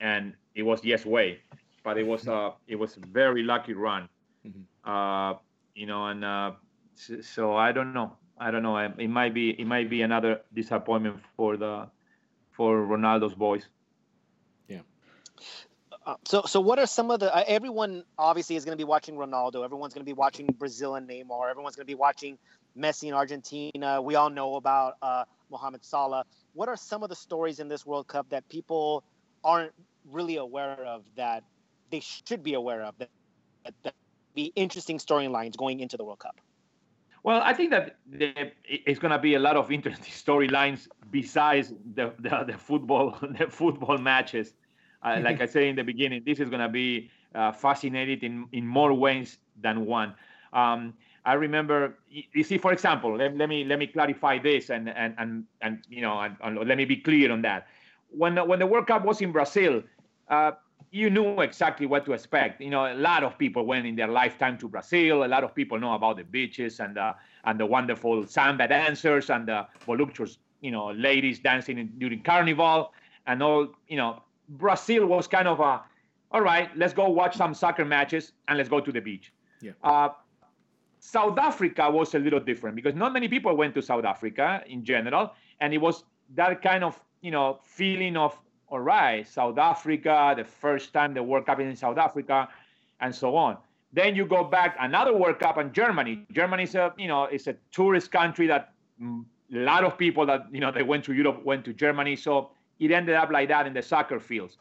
and 0.00 0.34
it 0.54 0.62
was 0.62 0.84
yes 0.84 1.04
way, 1.06 1.40
but 1.84 1.98
it 1.98 2.06
was 2.06 2.26
a 2.28 2.54
it 2.66 2.76
was 2.76 2.96
a 2.96 3.00
very 3.00 3.42
lucky 3.42 3.74
run, 3.74 4.08
Mhm. 4.46 4.64
uh, 4.84 5.38
you 5.74 5.86
know, 5.86 6.06
and 6.06 6.24
uh, 6.24 6.52
so, 6.94 7.20
so 7.20 7.56
I 7.56 7.72
don't 7.72 7.92
know. 7.92 8.16
I 8.38 8.50
don't 8.50 8.62
know. 8.62 8.76
It 8.76 9.08
might 9.08 9.34
be 9.34 9.50
it 9.50 9.66
might 9.66 9.88
be 9.90 10.02
another 10.02 10.42
disappointment 10.54 11.20
for 11.36 11.56
the 11.56 11.90
for 12.56 12.76
Ronaldo's 12.86 13.34
boys. 13.34 13.66
Uh, 16.06 16.14
so, 16.24 16.42
so 16.42 16.60
what 16.60 16.78
are 16.78 16.86
some 16.86 17.10
of 17.10 17.18
the? 17.18 17.34
Uh, 17.34 17.42
everyone 17.48 18.04
obviously 18.16 18.54
is 18.54 18.64
going 18.64 18.74
to 18.74 18.80
be 18.80 18.84
watching 18.84 19.16
Ronaldo. 19.16 19.64
Everyone's 19.64 19.92
going 19.92 20.04
to 20.04 20.08
be 20.08 20.12
watching 20.12 20.46
Brazil 20.56 20.94
and 20.94 21.08
Neymar. 21.08 21.50
Everyone's 21.50 21.74
going 21.74 21.84
to 21.84 21.90
be 21.90 21.96
watching 21.96 22.38
Messi 22.78 23.08
in 23.08 23.14
Argentina. 23.14 24.00
We 24.00 24.14
all 24.14 24.30
know 24.30 24.54
about 24.54 24.94
uh, 25.02 25.24
Mohamed 25.50 25.84
Salah. 25.84 26.24
What 26.54 26.68
are 26.68 26.76
some 26.76 27.02
of 27.02 27.08
the 27.08 27.16
stories 27.16 27.58
in 27.58 27.66
this 27.66 27.84
World 27.84 28.06
Cup 28.06 28.30
that 28.30 28.48
people 28.48 29.02
aren't 29.42 29.72
really 30.08 30.36
aware 30.36 30.78
of 30.84 31.02
that 31.16 31.42
they 31.90 32.00
should 32.00 32.44
be 32.44 32.54
aware 32.54 32.84
of? 32.84 32.96
That, 32.98 33.10
that, 33.64 33.74
that 33.82 33.94
be 34.36 34.52
interesting 34.54 34.98
storylines 34.98 35.56
going 35.56 35.80
into 35.80 35.96
the 35.96 36.04
World 36.04 36.20
Cup. 36.20 36.36
Well, 37.26 37.42
I 37.42 37.54
think 37.54 37.72
that 37.72 37.96
the, 38.08 38.52
it's 38.68 39.00
going 39.00 39.10
to 39.10 39.18
be 39.18 39.34
a 39.34 39.40
lot 39.40 39.56
of 39.56 39.72
interesting 39.72 40.12
storylines 40.24 40.86
besides 41.10 41.74
the, 41.96 42.12
the, 42.20 42.44
the 42.46 42.56
football 42.56 43.18
the 43.38 43.48
football 43.48 43.98
matches. 43.98 44.54
Uh, 45.02 45.18
like 45.24 45.40
I 45.40 45.46
said 45.46 45.64
in 45.64 45.74
the 45.74 45.82
beginning, 45.82 46.22
this 46.24 46.38
is 46.38 46.48
going 46.48 46.62
to 46.62 46.68
be 46.68 47.10
uh, 47.34 47.50
fascinating 47.50 48.20
in, 48.22 48.46
in 48.52 48.64
more 48.64 48.94
ways 48.94 49.38
than 49.60 49.86
one. 49.86 50.14
Um, 50.52 50.94
I 51.24 51.32
remember, 51.32 51.98
you, 52.08 52.44
see, 52.44 52.58
for 52.58 52.72
example, 52.72 53.16
let, 53.16 53.36
let 53.36 53.48
me 53.48 53.64
let 53.64 53.80
me 53.80 53.88
clarify 53.88 54.38
this 54.38 54.70
and 54.70 54.88
and 54.88 55.12
and, 55.18 55.44
and 55.62 55.82
you 55.88 56.02
know, 56.02 56.20
and, 56.20 56.36
and 56.44 56.68
let 56.68 56.78
me 56.78 56.84
be 56.84 56.96
clear 56.96 57.32
on 57.32 57.42
that. 57.42 57.66
When 58.10 58.36
the, 58.36 58.44
when 58.44 58.60
the 58.60 58.66
World 58.68 58.86
Cup 58.86 59.04
was 59.04 59.20
in 59.20 59.32
Brazil, 59.32 59.82
uh, 60.28 60.52
you 60.96 61.10
knew 61.10 61.40
exactly 61.42 61.84
what 61.84 62.06
to 62.06 62.12
expect. 62.14 62.60
You 62.60 62.70
know, 62.70 62.86
a 62.90 62.94
lot 62.94 63.22
of 63.22 63.36
people 63.36 63.66
went 63.66 63.86
in 63.86 63.96
their 63.96 64.08
lifetime 64.08 64.56
to 64.58 64.68
Brazil. 64.68 65.24
A 65.24 65.30
lot 65.34 65.44
of 65.44 65.54
people 65.54 65.78
know 65.78 65.92
about 65.92 66.16
the 66.16 66.24
beaches 66.24 66.80
and 66.80 66.96
the 66.96 67.14
and 67.44 67.60
the 67.60 67.66
wonderful 67.66 68.26
samba 68.26 68.66
dancers 68.66 69.28
and 69.28 69.46
the 69.46 69.66
voluptuous, 69.84 70.38
you 70.62 70.70
know, 70.70 70.90
ladies 70.92 71.38
dancing 71.38 71.78
in, 71.78 71.88
during 71.98 72.22
carnival 72.22 72.92
and 73.26 73.42
all. 73.42 73.68
You 73.88 73.98
know, 73.98 74.22
Brazil 74.48 75.06
was 75.06 75.26
kind 75.26 75.46
of 75.46 75.60
a, 75.60 75.82
all 76.32 76.40
right, 76.40 76.74
let's 76.76 76.94
go 76.94 77.10
watch 77.10 77.36
some 77.36 77.52
soccer 77.52 77.84
matches 77.84 78.32
and 78.48 78.56
let's 78.56 78.70
go 78.70 78.80
to 78.80 78.90
the 78.90 79.00
beach. 79.00 79.32
Yeah. 79.60 79.72
Uh, 79.84 80.08
South 80.98 81.38
Africa 81.38 81.90
was 81.90 82.14
a 82.14 82.18
little 82.18 82.40
different 82.40 82.74
because 82.74 82.94
not 82.94 83.12
many 83.12 83.28
people 83.28 83.54
went 83.54 83.74
to 83.74 83.82
South 83.82 84.04
Africa 84.04 84.62
in 84.66 84.82
general, 84.82 85.34
and 85.60 85.74
it 85.74 85.78
was 85.78 86.04
that 86.34 86.62
kind 86.62 86.82
of 86.82 86.98
you 87.20 87.30
know 87.30 87.58
feeling 87.62 88.16
of 88.16 88.38
all 88.68 88.80
right, 88.80 89.26
South 89.26 89.58
Africa, 89.58 90.34
the 90.36 90.44
first 90.44 90.92
time 90.92 91.14
the 91.14 91.22
World 91.22 91.46
Cup 91.46 91.60
is 91.60 91.68
in 91.68 91.76
South 91.76 91.98
Africa, 91.98 92.48
and 93.00 93.14
so 93.14 93.36
on. 93.36 93.56
Then 93.92 94.16
you 94.16 94.26
go 94.26 94.44
back 94.44 94.76
another 94.80 95.16
World 95.16 95.38
Cup 95.38 95.58
in 95.58 95.72
Germany. 95.72 96.26
Germany 96.32 96.64
is 96.64 96.74
a 96.74 96.92
you 96.98 97.08
know 97.08 97.24
it's 97.24 97.46
a 97.46 97.56
tourist 97.70 98.10
country 98.10 98.46
that 98.48 98.72
a 99.00 99.56
lot 99.56 99.84
of 99.84 99.96
people 99.96 100.26
that 100.26 100.46
you 100.52 100.60
know 100.60 100.72
they 100.72 100.82
went 100.82 101.04
to 101.04 101.14
Europe 101.14 101.44
went 101.44 101.64
to 101.64 101.72
Germany, 101.72 102.16
so 102.16 102.50
it 102.80 102.90
ended 102.90 103.14
up 103.14 103.30
like 103.30 103.48
that 103.48 103.66
in 103.66 103.72
the 103.72 103.82
soccer 103.82 104.18
fields. 104.18 104.58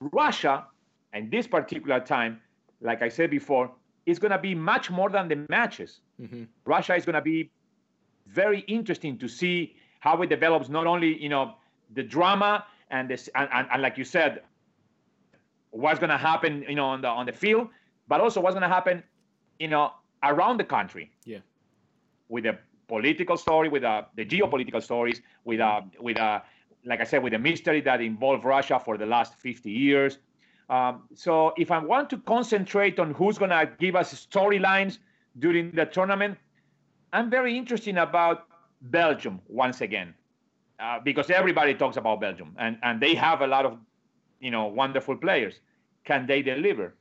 Russia, 0.00 0.66
and 1.12 1.30
this 1.30 1.46
particular 1.46 2.00
time, 2.00 2.40
like 2.80 3.02
I 3.02 3.08
said 3.08 3.30
before, 3.30 3.70
is 4.04 4.18
going 4.18 4.30
to 4.30 4.38
be 4.38 4.54
much 4.54 4.90
more 4.90 5.10
than 5.10 5.28
the 5.28 5.44
matches. 5.48 6.00
hmm 6.18 6.44
Russia 6.64 6.94
is 6.94 7.04
going 7.04 7.14
to 7.14 7.22
be 7.22 7.50
very 8.26 8.60
interesting 8.60 9.18
to 9.18 9.28
see 9.28 9.74
how 10.00 10.22
it 10.22 10.28
develops. 10.28 10.68
Not 10.68 10.86
only 10.86 11.20
you 11.20 11.28
know 11.28 11.54
the 11.94 12.02
drama 12.04 12.64
and 12.90 13.08
this, 13.08 13.28
and, 13.34 13.48
and, 13.52 13.68
and 13.72 13.82
like 13.82 13.98
you 13.98 14.04
said, 14.04 14.42
what's 15.70 15.98
going 15.98 16.10
to 16.10 16.16
happen 16.16 16.64
you 16.68 16.74
know 16.74 16.86
on 16.86 17.00
the 17.02 17.08
on 17.08 17.26
the 17.26 17.32
field, 17.32 17.68
but 18.08 18.20
also 18.20 18.40
what's 18.40 18.54
going 18.54 18.68
to 18.68 18.74
happen 18.74 19.02
you 19.58 19.68
know 19.68 19.92
around 20.22 20.58
the 20.58 20.64
country. 20.64 21.10
Yeah. 21.24 21.38
With 22.28 22.44
the 22.44 22.58
political 22.88 23.36
story, 23.36 23.68
with 23.68 23.84
uh, 23.84 24.02
the 24.16 24.24
geopolitical 24.24 24.82
stories, 24.82 25.20
with 25.44 25.60
uh, 25.60 25.82
with 26.00 26.18
uh, 26.18 26.40
like 26.84 27.00
I 27.00 27.04
said, 27.04 27.22
with 27.22 27.32
the 27.32 27.38
mystery 27.38 27.80
that 27.82 28.00
involved 28.00 28.44
Russia 28.44 28.80
for 28.82 28.96
the 28.96 29.06
last 29.06 29.34
50 29.34 29.70
years. 29.70 30.18
Um, 30.70 31.02
so 31.14 31.52
if 31.56 31.70
I 31.70 31.78
want 31.78 32.10
to 32.10 32.18
concentrate 32.18 32.98
on 32.98 33.12
who's 33.14 33.38
going 33.38 33.50
to 33.50 33.70
give 33.78 33.94
us 33.94 34.26
storylines 34.26 34.98
during 35.38 35.70
the 35.72 35.84
tournament, 35.84 36.38
I'm 37.12 37.30
very 37.30 37.56
interested 37.56 37.96
about 37.98 38.46
Belgium 38.82 39.40
once 39.48 39.80
again, 39.80 40.14
uh, 40.78 40.98
because 41.00 41.30
everybody 41.30 41.74
talks 41.74 41.96
about 41.96 42.20
Belgium 42.20 42.54
and, 42.58 42.78
and 42.82 43.00
they 43.00 43.14
have 43.14 43.40
a 43.40 43.46
lot 43.46 43.64
of, 43.64 43.78
you 44.40 44.50
know, 44.50 44.66
wonderful 44.66 45.16
players. 45.16 45.60
Can 46.04 46.26
they 46.26 46.42
deliver? 46.42 46.94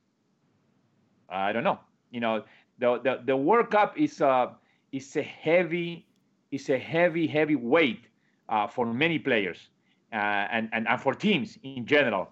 I 1.30 1.52
don't 1.52 1.64
know. 1.64 1.80
You 2.12 2.20
know, 2.20 2.44
the 2.80 3.00
the, 3.00 3.22
the 3.26 3.36
World 3.36 3.72
Cup 3.72 3.98
is 3.98 4.22
a 4.22 4.56
is 4.92 5.16
a 5.16 5.22
heavy 5.22 6.06
is 6.52 6.70
a 6.70 6.78
heavy 6.78 7.28
heavy 7.28 7.56
weight 7.56 8.08
uh, 8.50 8.68
for 8.68 8.86
many 8.86 9.20
players 9.20 9.58
uh, 10.14 10.16
and, 10.16 10.70
and 10.72 10.88
and 10.88 11.02
for 11.02 11.14
teams 11.14 11.58
in 11.64 11.86
general. 11.86 12.32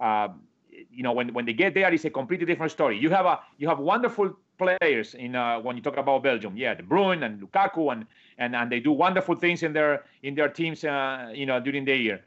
Uh, 0.00 0.28
you 0.90 1.02
know, 1.02 1.12
when, 1.12 1.32
when 1.32 1.46
they 1.46 1.54
get 1.54 1.72
there, 1.72 1.92
it's 1.92 2.04
a 2.04 2.10
completely 2.10 2.44
different 2.46 2.70
story. 2.70 2.98
You 2.98 3.10
have 3.10 3.26
a 3.26 3.40
you 3.58 3.68
have 3.68 3.78
wonderful 3.78 4.36
players 4.58 5.14
in 5.14 5.34
uh, 5.34 5.60
when 5.60 5.76
you 5.76 5.82
talk 5.82 5.96
about 5.96 6.22
Belgium. 6.22 6.56
Yeah, 6.56 6.74
De 6.74 6.82
Bruyne 6.82 7.24
and 7.24 7.40
Lukaku, 7.40 7.92
and 7.92 8.06
and 8.38 8.54
and 8.56 8.70
they 8.70 8.80
do 8.80 8.92
wonderful 8.92 9.34
things 9.34 9.62
in 9.62 9.72
their 9.72 10.04
in 10.22 10.34
their 10.34 10.48
teams. 10.48 10.84
Uh, 10.84 11.30
you 11.34 11.46
know, 11.46 11.60
during 11.60 11.84
the 11.84 11.96
year. 11.96 12.24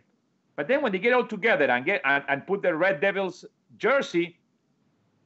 But 0.56 0.68
then 0.68 0.82
when 0.82 0.92
they 0.92 1.00
get 1.00 1.14
all 1.14 1.26
together 1.26 1.66
and 1.66 1.86
get 1.86 2.02
and, 2.04 2.24
and 2.28 2.46
put 2.46 2.62
the 2.62 2.76
Red 2.76 3.00
Devils 3.00 3.46
jersey, 3.78 4.38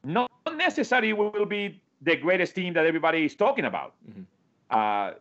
not 0.03 0.29
necessarily 0.55 1.13
will 1.13 1.45
be 1.45 1.81
the 2.01 2.15
greatest 2.15 2.53
team 2.55 2.73
that 2.73 2.85
everybody 2.85 3.25
is 3.25 3.35
talking 3.35 3.65
about. 3.65 3.93
Mhm. 4.09 4.25
Uh, 4.69 5.13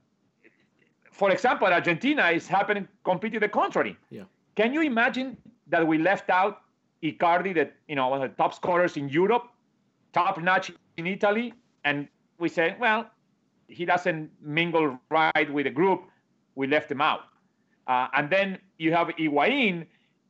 for 1.11 1.31
example, 1.31 1.69
Argentina 1.69 2.29
is 2.31 2.49
happening 2.49 2.89
completely 3.05 3.39
the 3.39 3.49
contrary. 3.49 3.97
Yeah. 4.11 4.25
Can 4.57 4.73
you 4.75 4.83
imagine 4.83 5.37
that 5.69 5.87
we 5.87 5.99
left 5.99 6.29
out 6.31 6.63
Icardi, 7.03 7.55
that 7.55 7.75
you 7.89 7.97
know 7.97 8.09
one 8.09 8.23
of 8.23 8.31
the 8.31 8.37
top 8.37 8.55
scorers 8.55 8.97
in 8.97 9.09
Europe, 9.09 9.49
top 10.13 10.41
notch 10.41 10.71
in 10.97 11.07
Italy, 11.07 11.53
and 11.85 12.09
we 12.39 12.49
say, 12.49 12.77
well, 12.79 13.11
he 13.69 13.85
doesn't 13.85 14.31
mingle 14.41 14.99
right 15.11 15.53
with 15.53 15.65
the 15.65 15.71
group. 15.71 16.05
We 16.55 16.67
left 16.67 16.91
him 16.91 17.01
out. 17.01 17.21
Uh, 17.87 18.09
and 18.15 18.31
then 18.31 18.59
you 18.79 18.93
have 18.93 19.09
Higuain 19.09 19.87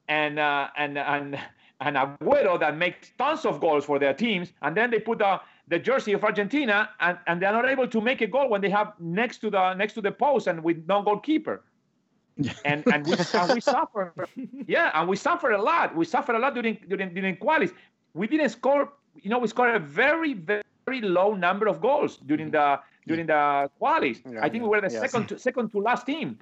and 0.08 0.38
uh, 0.38 0.68
and 0.76 0.98
and 0.98 1.38
and 1.80 1.96
Agüero 1.96 2.58
that 2.60 2.76
makes 2.76 3.10
tons 3.18 3.44
of 3.44 3.60
goals 3.60 3.84
for 3.84 3.98
their 3.98 4.14
teams, 4.14 4.52
and 4.62 4.76
then 4.76 4.90
they 4.90 5.00
put 5.00 5.18
the 5.18 5.40
the 5.68 5.78
jersey 5.78 6.12
of 6.12 6.24
Argentina, 6.24 6.90
and, 7.00 7.18
and 7.26 7.40
they're 7.40 7.52
not 7.52 7.68
able 7.68 7.88
to 7.88 8.00
make 8.00 8.20
a 8.20 8.26
goal 8.26 8.48
when 8.48 8.60
they 8.60 8.70
have 8.70 8.92
next 9.00 9.38
to 9.38 9.50
the 9.50 9.74
next 9.74 9.94
to 9.94 10.00
the 10.00 10.12
post 10.12 10.46
and 10.46 10.62
with 10.62 10.84
no 10.86 11.02
goalkeeper. 11.02 11.62
and 12.64 12.82
and 12.92 13.06
we, 13.06 13.14
and 13.34 13.52
we 13.52 13.60
suffer, 13.60 14.14
yeah, 14.66 14.90
and 14.94 15.08
we 15.08 15.16
suffer 15.16 15.50
a 15.50 15.60
lot. 15.60 15.94
We 15.94 16.04
suffer 16.06 16.32
a 16.32 16.38
lot 16.38 16.54
during 16.54 16.78
during 16.88 17.12
during 17.12 17.36
qualis. 17.36 17.72
We 18.14 18.26
didn't 18.26 18.48
score, 18.50 18.92
you 19.20 19.30
know, 19.30 19.38
we 19.38 19.48
scored 19.48 19.74
a 19.74 19.78
very 19.78 20.32
very 20.32 20.62
low 20.86 21.34
number 21.34 21.66
of 21.68 21.80
goals 21.80 22.18
during 22.26 22.50
mm-hmm. 22.50 22.76
the 22.76 22.80
during 23.06 23.26
the 23.26 23.70
qualis. 23.80 24.20
Yeah, 24.30 24.44
I 24.44 24.48
think 24.48 24.62
we 24.62 24.68
were 24.68 24.80
the 24.80 24.90
yes. 24.90 25.00
second 25.00 25.28
to, 25.28 25.38
second 25.38 25.70
to 25.70 25.80
last 25.80 26.06
team. 26.06 26.38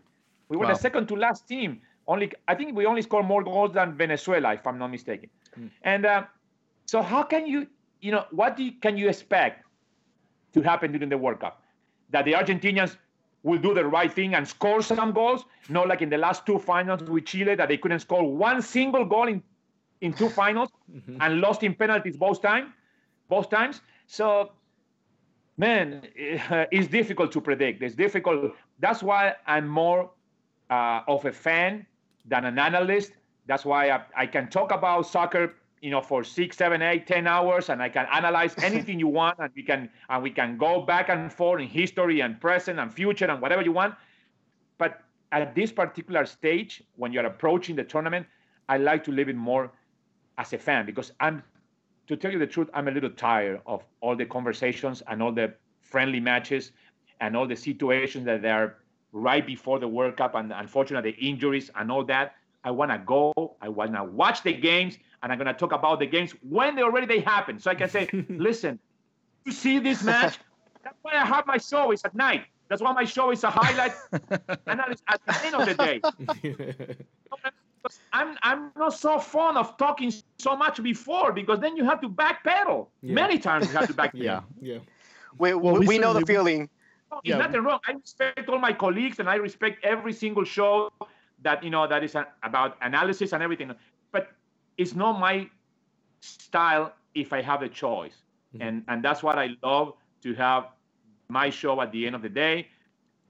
We 0.48 0.57
were 0.57 0.64
Wow. 0.64 0.72
the 0.72 0.79
second 0.79 1.07
to 1.09 1.16
last 1.16 1.46
team. 1.48 1.81
Only 2.07 2.33
I 2.48 2.55
think 2.55 2.76
we 2.76 2.87
only 2.87 3.03
scored 3.03 3.26
more 3.26 3.42
goals 3.42 3.72
than 3.72 3.94
Venezuela, 3.94 4.55
if 4.55 4.66
I'm 4.66 4.79
not 4.79 4.90
mistaken. 4.90 5.31
Hmm. 5.55 5.66
And 5.83 6.07
uh, 6.07 6.24
so, 6.87 7.03
how 7.03 7.22
can 7.22 7.46
you, 7.46 7.66
you 8.00 8.11
know, 8.11 8.26
what 8.31 8.57
do 8.57 8.64
you, 8.64 8.72
can 8.72 8.96
you 8.96 9.09
expect 9.09 9.64
to 10.55 10.61
happen 10.61 10.92
during 10.92 11.09
the 11.09 11.18
World 11.18 11.40
Cup? 11.40 11.62
That 12.11 12.24
the 12.24 12.33
Argentinians 12.33 12.96
will 13.42 13.59
do 13.59 13.72
the 13.74 13.85
right 13.85 14.12
thing 14.12 14.35
and 14.35 14.46
score 14.46 14.83
some 14.83 15.12
goals. 15.12 15.44
Not 15.68 15.88
like 15.88 16.03
in 16.03 16.11
the 16.11 16.18
last 16.18 16.44
two 16.44 16.59
finals 16.59 17.03
with 17.05 17.26
Chile 17.26 17.55
that 17.55 17.68
they 17.68 17.76
couldn't 17.76 18.00
score 18.00 18.24
one 18.24 18.61
single 18.61 19.05
goal 19.05 19.29
in, 19.29 19.42
in 20.00 20.12
two 20.12 20.29
finals 20.29 20.70
mm-hmm. 20.92 21.16
and 21.20 21.40
lost 21.40 21.62
in 21.62 21.74
penalties 21.74 22.16
both 22.16 22.42
time, 22.42 22.74
both 23.29 23.50
times. 23.50 23.83
So, 24.11 24.51
man, 25.57 26.03
it's 26.16 26.88
difficult 26.88 27.31
to 27.31 27.40
predict. 27.40 27.81
It's 27.81 27.94
difficult. 27.94 28.57
That's 28.81 29.05
why 29.05 29.37
I'm 29.46 29.68
more 29.68 30.11
uh, 30.68 31.03
of 31.07 31.27
a 31.27 31.33
fan 31.33 31.87
than 32.25 32.44
an 32.44 32.59
analyst. 32.59 33.12
That's 33.46 33.64
why 33.64 33.90
I, 33.90 34.01
I 34.16 34.27
can 34.27 34.51
talk 34.51 34.73
about 34.73 35.07
soccer 35.07 35.55
you 35.81 35.90
know 35.90 36.03
for 36.03 36.25
six 36.25 36.57
seven 36.57 36.83
eight 36.83 37.07
ten 37.07 37.27
hours 37.27 37.70
and 37.70 37.83
i 37.83 37.88
can 37.88 38.07
analyze 38.12 38.55
anything 38.62 39.01
you 39.01 39.09
want 39.09 39.38
and 39.38 39.51
we 39.57 39.62
can 39.62 39.88
and 40.11 40.23
we 40.23 40.29
can 40.29 40.59
go 40.59 40.83
back 40.83 41.09
and 41.09 41.33
forth 41.33 41.59
in 41.59 41.66
history 41.66 42.20
and 42.20 42.38
present 42.38 42.79
and 42.79 42.92
future 42.92 43.25
and 43.25 43.40
whatever 43.40 43.62
you 43.62 43.73
want 43.73 43.94
but 44.77 45.01
at 45.33 45.55
this 45.55 45.73
particular 45.73 46.27
stage 46.27 46.83
when 46.96 47.14
you're 47.14 47.25
approaching 47.25 47.75
the 47.75 47.83
tournament 47.83 48.27
i 48.68 48.77
like 48.77 49.03
to 49.03 49.11
live 49.11 49.31
it 49.31 49.37
more 49.37 49.73
as 50.37 50.53
a 50.53 50.59
fan 50.59 50.85
because 50.85 51.12
i'm 51.20 51.42
to 52.11 52.16
tell 52.16 52.33
you 52.33 52.38
the 52.38 52.46
truth 52.46 52.68
i'm 52.75 52.88
a 52.88 52.90
little 52.90 53.11
tired 53.11 53.61
of 53.66 53.83
all 54.01 54.16
the 54.16 54.27
conversations 54.27 55.03
and 55.09 55.23
all 55.23 55.33
the 55.33 55.53
friendly 55.81 56.20
matches 56.20 56.73
and 57.20 57.37
all 57.37 57.46
the 57.46 57.57
situations 57.57 58.25
that 58.25 58.44
are 58.44 58.77
right 59.12 59.46
before 59.46 59.79
the 59.79 59.88
world 59.88 60.16
cup 60.16 60.35
and 60.35 60.53
unfortunately 60.53 61.12
the 61.12 61.18
injuries 61.18 61.70
and 61.77 61.90
all 61.90 62.05
that 62.05 62.35
i 62.64 62.70
want 62.70 62.90
to 62.90 62.99
go 62.99 63.33
i 63.61 63.68
want 63.68 63.94
to 63.94 64.05
watch 64.05 64.42
the 64.42 64.53
games 64.53 64.99
and 65.23 65.33
I'm 65.33 65.38
going 65.38 65.46
to 65.46 65.55
talk 65.55 65.73
about 65.73 65.99
the 65.99 66.07
games 66.07 66.33
when 66.49 66.75
they 66.75 66.83
already 66.83 67.07
they 67.07 67.20
happen. 67.20 67.59
So 67.59 67.70
I 67.70 67.75
can 67.75 67.88
say, 67.88 68.09
listen, 68.29 68.79
you 69.44 69.53
see 69.53 69.79
this 69.79 70.03
match? 70.03 70.38
That's 70.83 70.96
why 71.03 71.12
I 71.14 71.25
have 71.25 71.46
my 71.46 71.59
show 71.59 71.92
is 71.92 72.03
at 72.05 72.14
night. 72.14 72.44
That's 72.68 72.81
why 72.81 72.92
my 72.92 73.05
show 73.05 73.31
is 73.31 73.42
a 73.44 73.51
highlight 73.51 73.92
analysis 74.66 75.03
at 75.09 75.20
the 75.27 75.44
end 75.44 75.55
of 75.57 75.66
the 75.66 75.75
day. 75.75 76.96
I'm 78.12 78.36
I'm 78.42 78.70
not 78.76 78.94
so 78.94 79.18
fond 79.18 79.56
of 79.56 79.76
talking 79.76 80.12
so 80.38 80.56
much 80.56 80.82
before 80.82 81.32
because 81.32 81.60
then 81.60 81.76
you 81.76 81.84
have 81.84 82.00
to 82.00 82.08
backpedal. 82.08 82.88
Yeah. 83.02 83.14
Many 83.14 83.38
times 83.38 83.68
you 83.68 83.76
have 83.78 83.86
to 83.88 83.94
backpedal. 84.02 84.14
Yeah. 84.14 84.40
yeah. 84.60 84.78
We, 85.38 85.54
Well, 85.54 85.74
we, 85.74 85.80
we 85.80 85.86
we 85.86 85.98
know 85.98 86.12
the 86.12 86.24
feeling. 86.26 86.68
No, 87.10 87.20
Yeah. 87.24 87.38
Nothing 87.38 87.62
wrong. 87.64 87.80
I 87.88 87.92
respect 87.92 88.48
all 88.48 88.58
my 88.58 88.72
colleagues 88.72 89.18
and 89.18 89.28
I 89.28 89.36
respect 89.36 89.84
every 89.84 90.12
single 90.12 90.44
show 90.44 90.90
that 91.42 91.62
you 91.64 91.70
know 91.70 91.86
that 91.86 92.02
is 92.04 92.14
about 92.42 92.76
analysis 92.82 93.32
and 93.32 93.42
everything. 93.42 93.72
But 94.12 94.30
it's 94.76 94.94
not 94.94 95.18
my 95.18 95.48
style 96.20 96.92
if 97.14 97.32
I 97.32 97.42
have 97.42 97.62
a 97.62 97.68
choice. 97.68 98.16
Mhm. 98.54 98.60
And 98.66 98.84
and 98.88 99.02
that's 99.04 99.22
what 99.22 99.38
I 99.38 99.56
love 99.62 99.94
to 100.22 100.34
have 100.34 100.68
my 101.28 101.50
show 101.50 101.80
at 101.80 101.92
the 101.92 102.06
end 102.06 102.14
of 102.14 102.22
the 102.22 102.28
day 102.28 102.68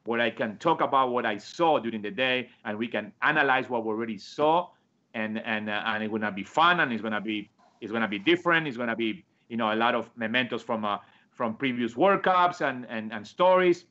where 0.05 0.21
I 0.21 0.31
can 0.31 0.57
talk 0.59 0.81
about 0.81 1.13
what 1.13 1.27
I 1.27 1.37
saw 1.37 1.79
during 1.79 2.03
the 2.03 2.11
day 2.11 2.49
and 2.65 2.79
we 2.79 2.89
can 2.89 3.13
analyze 3.23 3.69
what 3.69 3.85
we 3.85 3.91
already 3.91 4.19
saw 4.19 4.69
and 5.15 5.39
and 5.45 5.69
uh, 5.69 5.83
and 5.87 6.03
it's 6.03 6.13
gonna 6.13 6.33
be 6.33 6.45
fun 6.45 6.81
and 6.81 6.93
it's 6.93 7.03
gonna 7.03 7.21
be 7.21 7.51
it's 7.81 7.93
gonna 7.93 8.09
be 8.09 8.19
different. 8.19 8.67
It's 8.67 8.77
gonna 8.77 8.97
be 8.97 9.25
you 9.49 9.57
know 9.57 9.73
a 9.73 9.77
lot 9.77 9.95
of 9.95 10.11
mementos 10.17 10.63
from 10.63 10.85
uh, 10.85 10.99
from 11.33 11.57
previous 11.57 11.97
World 11.97 12.23
Cups 12.23 12.61
and, 12.61 12.87
and 12.89 13.13
and 13.13 13.27
stories, 13.27 13.85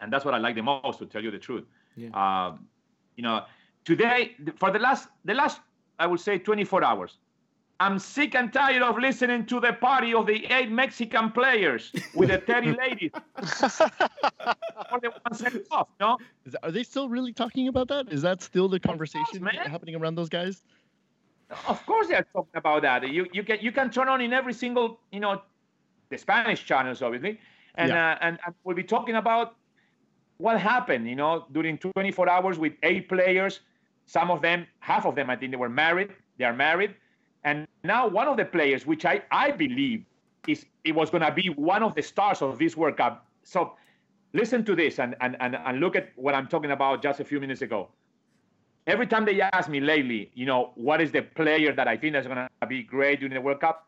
and 0.00 0.12
that's 0.12 0.24
what 0.24 0.34
I 0.34 0.38
like 0.38 0.54
the 0.54 0.62
most 0.62 0.98
to 0.98 1.06
tell 1.06 1.22
you 1.22 1.30
the 1.30 1.38
truth. 1.38 1.64
Yeah. 1.96 2.08
Um, 2.14 2.66
you 3.16 3.22
know, 3.22 3.44
today 3.84 4.36
for 4.56 4.70
the 4.70 4.78
last 4.78 5.08
the 5.24 5.34
last 5.34 5.60
I 5.98 6.06
would 6.06 6.20
say 6.20 6.38
24 6.38 6.84
hours, 6.84 7.18
I'm 7.80 7.98
sick 7.98 8.34
and 8.34 8.52
tired 8.52 8.82
of 8.82 8.98
listening 8.98 9.46
to 9.46 9.60
the 9.60 9.72
party 9.72 10.12
of 10.12 10.26
the 10.26 10.44
eight 10.46 10.70
Mexican 10.70 11.30
players 11.30 11.92
with 12.14 12.28
the 12.30 12.38
30 12.38 12.72
ladies. 12.72 13.10
or 14.90 15.00
the 15.00 15.10
one 15.22 15.34
sent 15.34 15.64
off, 15.70 15.88
no? 16.00 16.18
Is 16.44 16.56
are 16.62 16.72
they 16.72 16.82
still 16.82 17.08
really 17.08 17.32
talking 17.32 17.68
about 17.68 17.86
that? 17.88 18.12
Is 18.12 18.22
that 18.22 18.42
still 18.42 18.68
the 18.68 18.80
conversation 18.80 19.44
man. 19.44 19.54
happening 19.54 19.94
around 19.94 20.16
those 20.16 20.28
guys? 20.28 20.64
Of 21.68 21.84
course, 21.86 22.08
they're 22.08 22.26
talking 22.32 22.56
about 22.56 22.82
that. 22.82 23.08
You 23.08 23.26
you 23.32 23.44
can 23.44 23.58
you 23.60 23.70
can 23.70 23.90
turn 23.90 24.08
on 24.08 24.20
in 24.20 24.32
every 24.32 24.52
single 24.54 25.00
you 25.12 25.20
know, 25.20 25.40
the 26.10 26.18
Spanish 26.18 26.64
channels 26.64 27.00
obviously, 27.00 27.38
and 27.76 27.90
Yeah. 27.90 28.12
uh, 28.12 28.18
and, 28.20 28.38
and 28.44 28.54
we'll 28.64 28.76
be 28.76 28.82
talking 28.82 29.14
about 29.14 29.54
what 30.38 30.60
happened. 30.60 31.08
You 31.08 31.14
know, 31.14 31.46
during 31.52 31.78
24 31.78 32.28
hours 32.28 32.58
with 32.58 32.72
eight 32.82 33.08
players. 33.08 33.60
Some 34.06 34.30
of 34.30 34.40
them, 34.40 34.66
half 34.80 35.04
of 35.04 35.14
them, 35.14 35.28
I 35.28 35.36
think 35.36 35.50
they 35.52 35.58
were 35.58 35.68
married. 35.68 36.08
They 36.38 36.46
are 36.46 36.54
married, 36.54 36.94
and 37.44 37.66
now 37.84 38.06
one 38.06 38.28
of 38.28 38.36
the 38.36 38.44
players, 38.44 38.86
which 38.86 39.04
I 39.04 39.22
I 39.30 39.50
believe 39.50 40.04
is 40.46 40.66
it 40.84 40.94
was 40.94 41.10
going 41.10 41.22
to 41.22 41.32
be 41.32 41.48
one 41.50 41.82
of 41.82 41.94
the 41.94 42.02
stars 42.02 42.42
of 42.42 42.58
this 42.58 42.76
World 42.76 42.96
Cup. 42.96 43.26
So 43.44 43.74
listen 44.32 44.64
to 44.64 44.74
this 44.74 44.98
and, 44.98 45.14
and 45.20 45.36
and 45.40 45.56
and 45.56 45.80
look 45.80 45.96
at 45.96 46.10
what 46.16 46.34
I'm 46.34 46.48
talking 46.48 46.70
about 46.70 47.02
just 47.02 47.20
a 47.20 47.24
few 47.24 47.40
minutes 47.40 47.62
ago 47.62 47.88
every 48.88 49.06
time 49.06 49.24
they 49.24 49.40
ask 49.40 49.68
me 49.68 49.80
lately, 49.80 50.30
you 50.34 50.46
know, 50.46 50.72
what 50.74 51.00
is 51.00 51.12
the 51.12 51.22
player 51.22 51.72
that 51.72 51.86
I 51.86 51.96
think 51.96 52.16
is 52.16 52.26
going 52.26 52.38
to 52.38 52.66
be 52.66 52.82
great 52.82 53.20
during 53.20 53.34
the 53.34 53.40
World 53.40 53.60
Cup, 53.60 53.86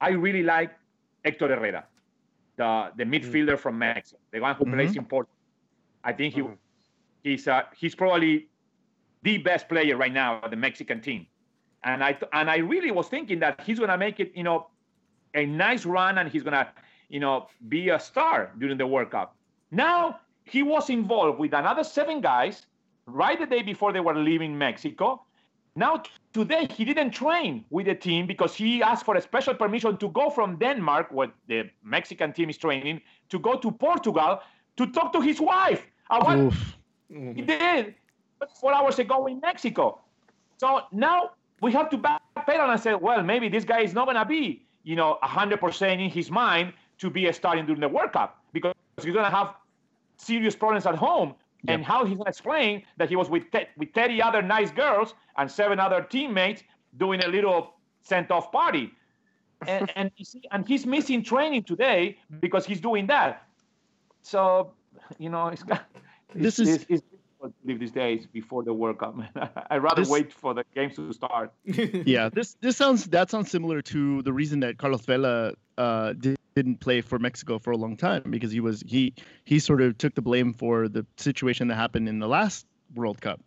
I 0.00 0.10
really 0.10 0.42
like 0.42 0.72
Hector 1.24 1.48
Herrera, 1.48 1.84
the 2.56 2.90
the 2.96 3.04
midfielder 3.04 3.58
from 3.58 3.78
Mexico, 3.78 4.18
the 4.32 4.40
one 4.40 4.54
who 4.56 4.64
plays 4.64 4.96
in 4.96 5.04
Portugal. 5.04 5.36
I 6.02 6.12
think 6.12 6.34
he 6.34 6.40
Mhm. 6.40 6.56
he's 7.22 7.46
uh, 7.46 7.62
he's 7.76 7.94
probably 7.94 8.48
the 9.22 9.36
best 9.38 9.68
player 9.68 9.96
right 9.96 10.12
now 10.12 10.40
at 10.42 10.50
the 10.50 10.56
Mexican 10.56 11.00
team, 11.00 11.26
and 11.84 12.02
I 12.04 12.12
th- 12.12 12.30
and 12.32 12.50
I 12.50 12.58
really 12.58 12.90
was 12.90 13.08
thinking 13.08 13.40
that 13.40 13.60
he's 13.62 13.78
going 13.78 13.90
to 13.90 13.98
make 13.98 14.20
it, 14.20 14.32
you 14.34 14.42
know, 14.42 14.68
a 15.34 15.46
nice 15.46 15.84
run, 15.86 16.18
and 16.18 16.30
he's 16.30 16.42
going 16.42 16.54
to, 16.54 16.68
you 17.08 17.20
know, 17.20 17.48
be 17.68 17.88
a 17.90 17.98
star 17.98 18.50
during 18.58 18.78
the 18.78 18.86
World 18.86 19.10
Cup. 19.10 19.36
Now 19.70 20.20
he 20.44 20.62
was 20.62 20.90
involved 20.90 21.38
with 21.38 21.52
another 21.52 21.84
seven 21.84 22.20
guys 22.20 22.66
right 23.06 23.38
the 23.38 23.46
day 23.46 23.62
before 23.62 23.92
they 23.92 24.00
were 24.00 24.14
leaving 24.14 24.56
Mexico. 24.56 25.22
Now, 25.76 26.02
today, 26.32 26.66
he 26.68 26.84
didn't 26.84 27.12
train 27.12 27.64
with 27.70 27.86
the 27.86 27.94
team 27.94 28.26
because 28.26 28.56
he 28.56 28.82
asked 28.82 29.04
for 29.04 29.16
a 29.16 29.22
special 29.22 29.54
permission 29.54 29.96
to 29.98 30.08
go 30.08 30.28
from 30.28 30.56
Denmark, 30.56 31.08
where 31.12 31.28
the 31.46 31.70
Mexican 31.84 32.32
team 32.32 32.50
is 32.50 32.58
training, 32.58 33.00
to 33.28 33.38
go 33.38 33.56
to 33.56 33.70
Portugal 33.70 34.40
to 34.76 34.86
talk 34.88 35.12
to 35.12 35.20
his 35.20 35.40
wife. 35.40 35.86
I. 36.10 36.18
Oh 36.18 36.50
he 37.10 37.42
did 37.42 37.94
four 38.60 38.72
hours 38.72 38.98
ago 38.98 39.26
in 39.26 39.40
Mexico. 39.40 40.00
So 40.58 40.82
now 40.92 41.30
we 41.60 41.72
have 41.72 41.90
to 41.90 41.98
backpedal 41.98 42.70
and 42.70 42.80
say, 42.80 42.94
well, 42.94 43.22
maybe 43.22 43.48
this 43.48 43.64
guy 43.64 43.80
is 43.80 43.92
not 43.94 44.06
going 44.06 44.16
to 44.16 44.24
be, 44.24 44.62
you 44.84 44.96
know, 44.96 45.18
100% 45.22 45.92
in 46.04 46.10
his 46.10 46.30
mind 46.30 46.72
to 46.98 47.10
be 47.10 47.26
a 47.26 47.32
starting 47.32 47.66
during 47.66 47.80
the 47.80 47.88
World 47.88 48.12
Cup 48.12 48.42
because 48.52 48.74
he's 49.02 49.12
going 49.12 49.24
to 49.24 49.30
have 49.36 49.54
serious 50.16 50.54
problems 50.56 50.86
at 50.86 50.94
home. 50.94 51.34
And 51.68 51.84
how 51.84 52.06
he's 52.06 52.14
going 52.16 52.24
to 52.24 52.30
explain 52.30 52.84
that 52.96 53.10
he 53.10 53.16
was 53.16 53.28
with, 53.28 53.50
te- 53.52 53.66
with 53.76 53.92
30 53.92 54.22
other 54.22 54.40
nice 54.40 54.70
girls 54.70 55.12
and 55.36 55.50
seven 55.50 55.78
other 55.78 56.00
teammates 56.00 56.62
doing 56.96 57.22
a 57.22 57.28
little 57.28 57.74
sent 58.02 58.30
off 58.30 58.50
party. 58.50 58.92
And, 59.66 59.92
and, 59.94 60.10
you 60.16 60.24
see, 60.24 60.42
and 60.52 60.66
he's 60.66 60.86
missing 60.86 61.22
training 61.22 61.64
today 61.64 62.16
because 62.40 62.64
he's 62.64 62.80
doing 62.80 63.06
that. 63.08 63.46
So, 64.22 64.72
you 65.18 65.28
know, 65.28 65.48
it's, 65.48 65.62
got- 65.62 65.84
This 66.34 66.58
is- 66.58 66.68
it's, 66.76 66.84
it's 66.88 67.02
live 67.64 67.78
these 67.78 67.90
days 67.90 68.26
before 68.26 68.62
the 68.64 68.72
World 68.72 68.98
Cup. 68.98 69.16
I'd 69.70 69.82
rather 69.82 70.02
This- 70.02 70.08
wait 70.10 70.32
for 70.32 70.54
the 70.54 70.64
games 70.74 70.96
to 70.96 71.12
start. 71.12 71.52
yeah, 71.64 72.28
this 72.28 72.56
this 72.60 72.76
sounds 72.76 73.06
that 73.06 73.30
sounds 73.30 73.50
similar 73.50 73.82
to 73.82 74.22
the 74.22 74.32
reason 74.32 74.60
that 74.60 74.78
Carlos 74.78 75.04
Vela 75.04 75.52
uh, 75.78 76.12
did, 76.14 76.36
didn't 76.54 76.80
play 76.80 77.00
for 77.00 77.18
Mexico 77.18 77.58
for 77.58 77.70
a 77.70 77.76
long 77.76 77.96
time 77.96 78.22
because 78.30 78.52
he 78.52 78.60
was 78.60 78.82
he 78.86 79.14
he 79.44 79.58
sort 79.58 79.80
of 79.80 79.96
took 79.98 80.14
the 80.14 80.22
blame 80.22 80.52
for 80.52 80.88
the 80.88 81.06
situation 81.16 81.68
that 81.68 81.76
happened 81.76 82.08
in 82.08 82.18
the 82.18 82.28
last 82.28 82.66
World 82.94 83.20
Cup, 83.20 83.40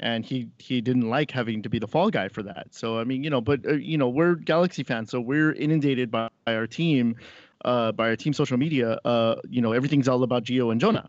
and 0.00 0.24
he 0.24 0.48
he 0.58 0.80
didn't 0.80 1.08
like 1.08 1.30
having 1.30 1.62
to 1.62 1.68
be 1.68 1.78
the 1.78 1.88
fall 1.88 2.10
guy 2.10 2.28
for 2.28 2.42
that. 2.42 2.68
So 2.70 2.98
I 2.98 3.04
mean, 3.04 3.24
you 3.24 3.30
know, 3.30 3.40
but 3.40 3.66
uh, 3.66 3.74
you 3.74 3.98
know, 3.98 4.08
we're 4.08 4.34
Galaxy 4.34 4.82
fans, 4.84 5.10
so 5.10 5.20
we're 5.20 5.52
inundated 5.52 6.10
by, 6.10 6.28
by 6.44 6.54
our 6.54 6.66
team, 6.66 7.16
uh, 7.64 7.92
by 7.92 8.08
our 8.10 8.16
team 8.16 8.32
social 8.32 8.58
media. 8.58 8.98
Uh, 9.04 9.36
you 9.48 9.60
know, 9.60 9.72
everything's 9.72 10.06
all 10.08 10.22
about 10.22 10.44
Gio 10.44 10.70
and 10.70 10.80
Jonah. 10.80 11.08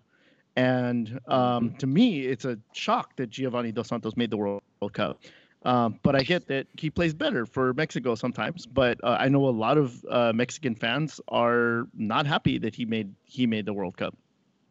And 0.56 1.20
um, 1.28 1.76
to 1.80 1.88
me, 1.88 2.22
it's 2.22 2.46
a 2.46 2.58
shock 2.74 3.16
that 3.18 3.30
Giovani 3.30 3.74
Dos 3.74 3.90
Santos 3.90 4.16
made 4.16 4.32
the 4.32 4.38
World 4.38 4.62
Cup. 4.94 5.20
Um, 5.66 6.00
but 6.04 6.16
I 6.16 6.22
get 6.22 6.48
that 6.48 6.68
he 6.78 6.92
plays 6.92 7.14
better 7.14 7.46
for 7.46 7.74
Mexico 7.74 8.14
sometimes. 8.16 8.68
But 8.68 9.04
uh, 9.04 9.18
I 9.20 9.30
know 9.30 9.48
a 9.48 9.50
lot 9.50 9.78
of 9.78 10.06
uh, 10.10 10.32
Mexican 10.34 10.76
fans 10.76 11.20
are 11.28 11.88
not 11.96 12.28
happy 12.28 12.60
that 12.60 12.76
he 12.76 12.86
made 12.86 13.14
he 13.26 13.48
made 13.48 13.66
the 13.66 13.74
World 13.74 13.98
Cup. 13.98 14.16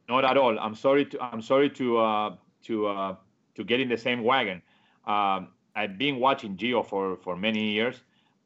Not 0.08 0.24
at 0.24 0.36
all. 0.36 0.58
I'm 0.58 0.76
sorry 0.76 1.04
to 1.06 1.22
I'm 1.22 1.42
sorry 1.42 1.68
to 1.70 1.98
uh, 1.98 2.36
to 2.64 2.86
uh, 2.86 3.16
to 3.56 3.64
get 3.64 3.80
in 3.80 3.88
the 3.88 3.98
same 3.98 4.22
wagon. 4.22 4.62
Um, 5.06 5.48
I've 5.74 5.98
been 5.98 6.20
watching 6.20 6.56
Gio 6.56 6.86
for 6.86 7.16
for 7.16 7.36
many 7.36 7.72
years, 7.72 7.96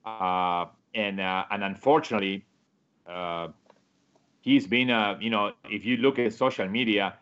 uh, 0.07 0.67
and 0.95 1.21
uh, 1.21 1.45
and 1.51 1.63
unfortunately, 1.63 2.47
uh, 3.07 3.49
he's 4.41 4.67
been 4.67 4.91
uh, 4.91 5.19
you 5.21 5.29
know 5.29 5.53
if 5.69 5.85
you 5.85 5.99
look 5.99 6.19
at 6.19 6.33
social 6.33 6.67
media, 6.67 7.15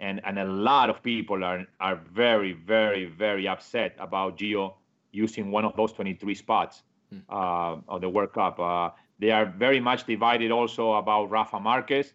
and 0.00 0.20
and 0.24 0.38
a 0.38 0.44
lot 0.44 0.90
of 0.90 1.02
people 1.02 1.44
are 1.44 1.66
are 1.80 1.96
very 2.12 2.52
very 2.52 3.06
very 3.06 3.46
upset 3.48 3.94
about 3.98 4.38
Gio 4.38 4.74
using 5.12 5.50
one 5.50 5.64
of 5.64 5.76
those 5.76 5.92
23 5.92 6.34
spots 6.34 6.82
uh, 7.28 7.76
of 7.88 8.00
the 8.00 8.08
World 8.08 8.32
Cup. 8.32 8.58
Uh, 8.58 8.90
they 9.20 9.30
are 9.30 9.46
very 9.46 9.78
much 9.78 10.04
divided 10.04 10.50
also 10.50 10.94
about 10.94 11.30
Rafa 11.30 11.60
Marquez. 11.60 12.14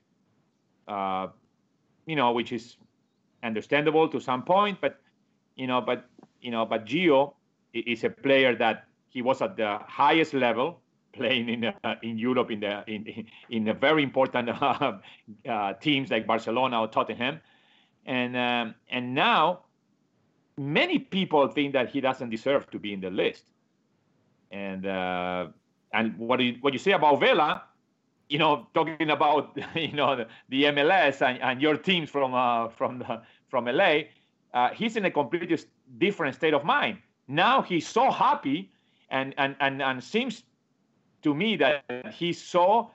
Uh, 0.88 1.28
you 2.06 2.15
know, 2.15 2.32
which 2.32 2.52
is 2.52 2.78
understandable 3.44 4.10
to 4.10 4.20
some 4.20 4.44
point. 4.44 4.80
But 4.82 5.00
you 5.56 5.68
know, 5.68 5.80
but 5.80 6.10
you 6.42 6.52
know, 6.52 6.65
but 6.65 6.86
Gio 6.86 7.34
is 7.74 8.04
a 8.04 8.10
player 8.10 8.56
that 8.56 8.88
he 9.10 9.22
was 9.22 9.42
at 9.42 9.56
the 9.58 9.80
highest 9.88 10.34
level 10.34 10.82
playing 11.13 11.50
in 11.50 11.65
uh, 11.65 11.96
in 12.02 12.18
Europe 12.18 12.52
in 12.52 12.60
the 12.60 12.84
in 12.88 13.26
in 13.50 13.63
the 13.65 13.74
very 13.74 14.04
important 14.04 14.50
uh, 14.50 14.94
uh, 15.50 15.74
teams 15.74 16.10
like 16.10 16.26
Barcelona 16.26 16.82
or 16.82 16.88
Tottenham, 16.88 17.39
and 18.10 18.36
um, 18.36 18.76
and 18.89 19.13
now 19.13 19.60
many 20.58 20.98
people 20.98 21.48
think 21.48 21.74
that 21.74 21.89
he 21.89 22.02
doesn't 22.02 22.32
deserve 22.32 22.69
to 22.72 22.80
be 22.80 22.91
in 22.91 23.00
the 23.00 23.12
list. 23.12 23.45
And 24.52 24.86
uh, 24.86 25.48
and 25.93 26.17
what 26.17 26.39
you, 26.39 26.58
what 26.62 26.74
you 26.74 26.80
say 26.80 26.93
about 26.93 27.19
Vela, 27.19 27.63
you 28.28 28.39
know, 28.39 28.67
talking 28.74 29.12
about 29.12 29.56
you 29.76 29.93
know 29.93 30.15
the, 30.15 30.28
the 30.50 30.63
MLS 30.76 31.22
and, 31.22 31.39
and 31.41 31.62
your 31.62 31.78
teams 31.78 32.10
from 32.10 32.34
uh, 32.34 32.69
from 32.69 33.00
the, 33.00 33.22
from 33.48 33.65
LA, 33.65 34.02
uh, 34.56 34.69
he's 34.74 34.98
in 34.98 35.06
a 35.06 35.12
completely 35.12 35.58
different 36.00 36.36
state 36.36 36.56
of 36.56 36.65
mind. 36.65 36.98
Now 37.28 37.62
he's 37.62 37.88
so 37.88 38.10
happy, 38.10 38.72
and 39.12 39.36
and 39.38 39.56
and, 39.60 39.84
and 39.84 40.04
seems 40.04 40.41
to 41.22 41.36
me 41.36 41.58
that 41.58 41.84
he's 42.12 42.41
so 42.41 42.89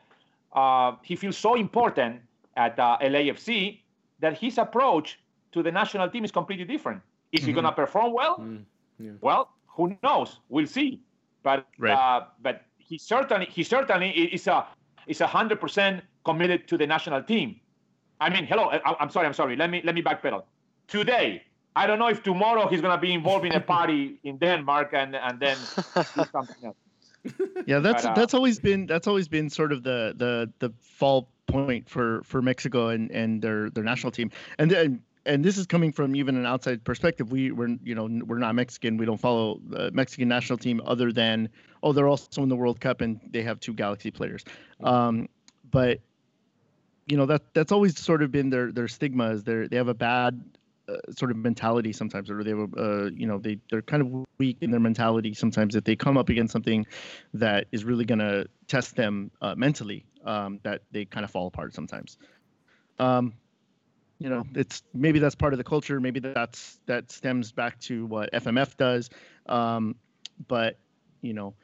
uh, 0.55 0.97
he 1.03 1.15
feels 1.15 1.37
so 1.37 1.55
important 1.55 2.21
at 2.57 2.77
uh, 2.81 2.99
LAFC 3.01 3.84
that 4.21 4.39
his 4.39 4.59
approach 4.59 5.19
to 5.53 5.63
the 5.63 5.71
national 5.73 6.09
team 6.11 6.25
is 6.25 6.33
completely 6.33 6.65
different. 6.65 7.03
Is 7.33 7.45
he 7.45 7.51
Mhm. 7.53 7.55
going 7.55 7.65
to 7.67 7.73
perform 7.73 8.13
well? 8.13 8.37
Mm, 8.39 8.65
yeah. 8.99 9.13
Well, 9.21 9.49
who 9.67 9.97
knows? 10.03 10.41
We'll 10.49 10.67
see. 10.67 11.01
But 11.43 11.67
Right. 11.79 11.93
uh, 11.99 12.27
but 12.43 12.63
he 12.79 12.99
certainly 12.99 13.47
he 13.47 13.63
certainly 13.65 14.11
is 14.11 14.47
a 14.47 14.67
is 15.07 15.21
a 15.21 15.27
hundred 15.27 15.61
percent 15.61 16.03
committed 16.25 16.67
to 16.69 16.77
the 16.79 16.87
national 16.87 17.23
team. 17.23 17.61
I 18.21 18.31
mean, 18.31 18.45
hello. 18.47 18.71
I, 18.71 18.79
I'm 19.01 19.11
sorry. 19.11 19.27
I'm 19.27 19.35
sorry. 19.35 19.57
Let 19.57 19.71
me 19.71 19.81
let 19.85 19.95
me 19.95 20.03
backpedal. 20.03 20.43
Today, 20.87 21.43
I 21.77 21.87
don't 21.87 21.99
know 21.99 22.09
if 22.09 22.23
tomorrow 22.23 22.69
he's 22.69 22.81
gonna 22.81 23.01
be 23.01 23.13
involved 23.13 23.45
in 23.45 23.53
a 23.53 23.61
party 23.61 24.19
in 24.29 24.39
Denmark 24.39 24.95
and 24.95 25.17
and 25.17 25.39
then 25.41 25.57
do 26.17 26.25
something 26.33 26.65
else. 26.65 26.77
Yeah, 27.67 27.79
that's 27.79 28.03
But, 28.03 28.11
uh, 28.11 28.15
that's 28.15 28.35
always 28.35 28.59
been 28.59 28.87
that's 28.87 29.07
always 29.07 29.29
been 29.29 29.49
sort 29.49 29.73
of 29.73 29.83
the 29.83 30.15
the 30.17 30.53
the 30.59 30.75
fall 30.81 31.29
point 31.47 31.89
for 31.89 32.23
for 32.25 32.43
Mexico 32.43 32.89
and 32.89 33.11
and 33.11 33.41
their 33.41 33.71
their 33.71 33.85
national 33.85 34.11
team. 34.11 34.31
And 34.59 34.71
then 34.71 35.03
and 35.27 35.45
this 35.45 35.57
is 35.57 35.67
coming 35.67 35.93
from 35.93 36.15
even 36.15 36.37
an 36.37 36.47
outside 36.47 36.85
perspective. 36.85 37.33
We 37.33 37.51
we're 37.51 37.77
you 37.83 37.95
know 37.95 38.05
we're 38.27 38.39
not 38.39 38.55
Mexican. 38.55 38.97
We 38.97 39.07
don't 39.07 39.21
follow 39.21 39.61
the 39.69 39.91
Mexican 39.93 40.29
national 40.29 40.59
team 40.59 40.81
other 40.85 41.13
than 41.13 41.49
oh 41.83 41.93
they're 41.93 42.09
also 42.09 42.43
in 42.43 42.49
the 42.49 42.57
World 42.57 42.81
Cup 42.81 43.01
and 43.01 43.21
they 43.31 43.43
have 43.43 43.61
two 43.61 43.73
Galaxy 43.73 44.11
players. 44.11 44.45
Um, 44.83 45.29
but 45.71 46.01
you 47.07 47.17
know 47.17 47.27
that 47.27 47.43
that's 47.55 47.73
always 47.73 47.99
sort 47.99 48.23
of 48.23 48.31
been 48.31 48.51
their 48.51 48.73
their 48.73 48.89
stigma 48.89 49.31
is 49.31 49.45
they 49.45 49.67
they 49.67 49.77
have 49.77 49.89
a 49.89 49.95
bad 49.95 50.43
uh, 50.89 50.97
sort 51.17 51.31
of 51.31 51.37
mentality 51.37 51.93
sometimes 51.93 52.31
or 52.31 52.45
they 52.45 52.51
have 52.51 52.73
a 52.77 53.05
uh, 53.05 53.11
you 53.15 53.27
know 53.27 53.39
they 53.39 53.59
they're 53.71 53.83
kind 53.83 54.03
of 54.03 54.27
weak 54.39 54.57
in 54.61 54.71
their 54.71 54.81
mentality 54.81 55.33
sometimes 55.35 55.75
if 55.75 55.85
they 55.85 55.97
come 55.97 56.17
up 56.17 56.29
against 56.29 56.53
something 56.53 56.87
that 57.33 57.67
is 57.73 57.85
really 57.85 58.05
going 58.05 58.19
to 58.19 58.47
test 58.69 58.97
them 58.97 59.31
uh, 59.41 59.55
mentally 59.55 60.05
um, 60.25 60.61
that 60.63 60.83
they 60.93 61.05
kind 61.05 61.25
of 61.25 61.31
fall 61.31 61.47
apart 61.47 61.75
sometimes. 61.75 62.19
Um, 62.99 63.35
you 64.19 64.29
know 64.29 64.45
it's 64.55 64.83
maybe 64.95 65.19
that's 65.19 65.35
part 65.35 65.53
of 65.53 65.59
the 65.59 65.65
culture 65.65 66.01
maybe 66.01 66.21
that's 66.21 66.79
that 66.87 67.11
stems 67.11 67.51
back 67.53 67.79
to 67.81 68.07
what 68.07 68.33
fmf 68.33 68.77
does 68.77 69.11
um, 69.47 69.97
but 70.47 70.79
you 71.21 71.35
know 71.35 71.55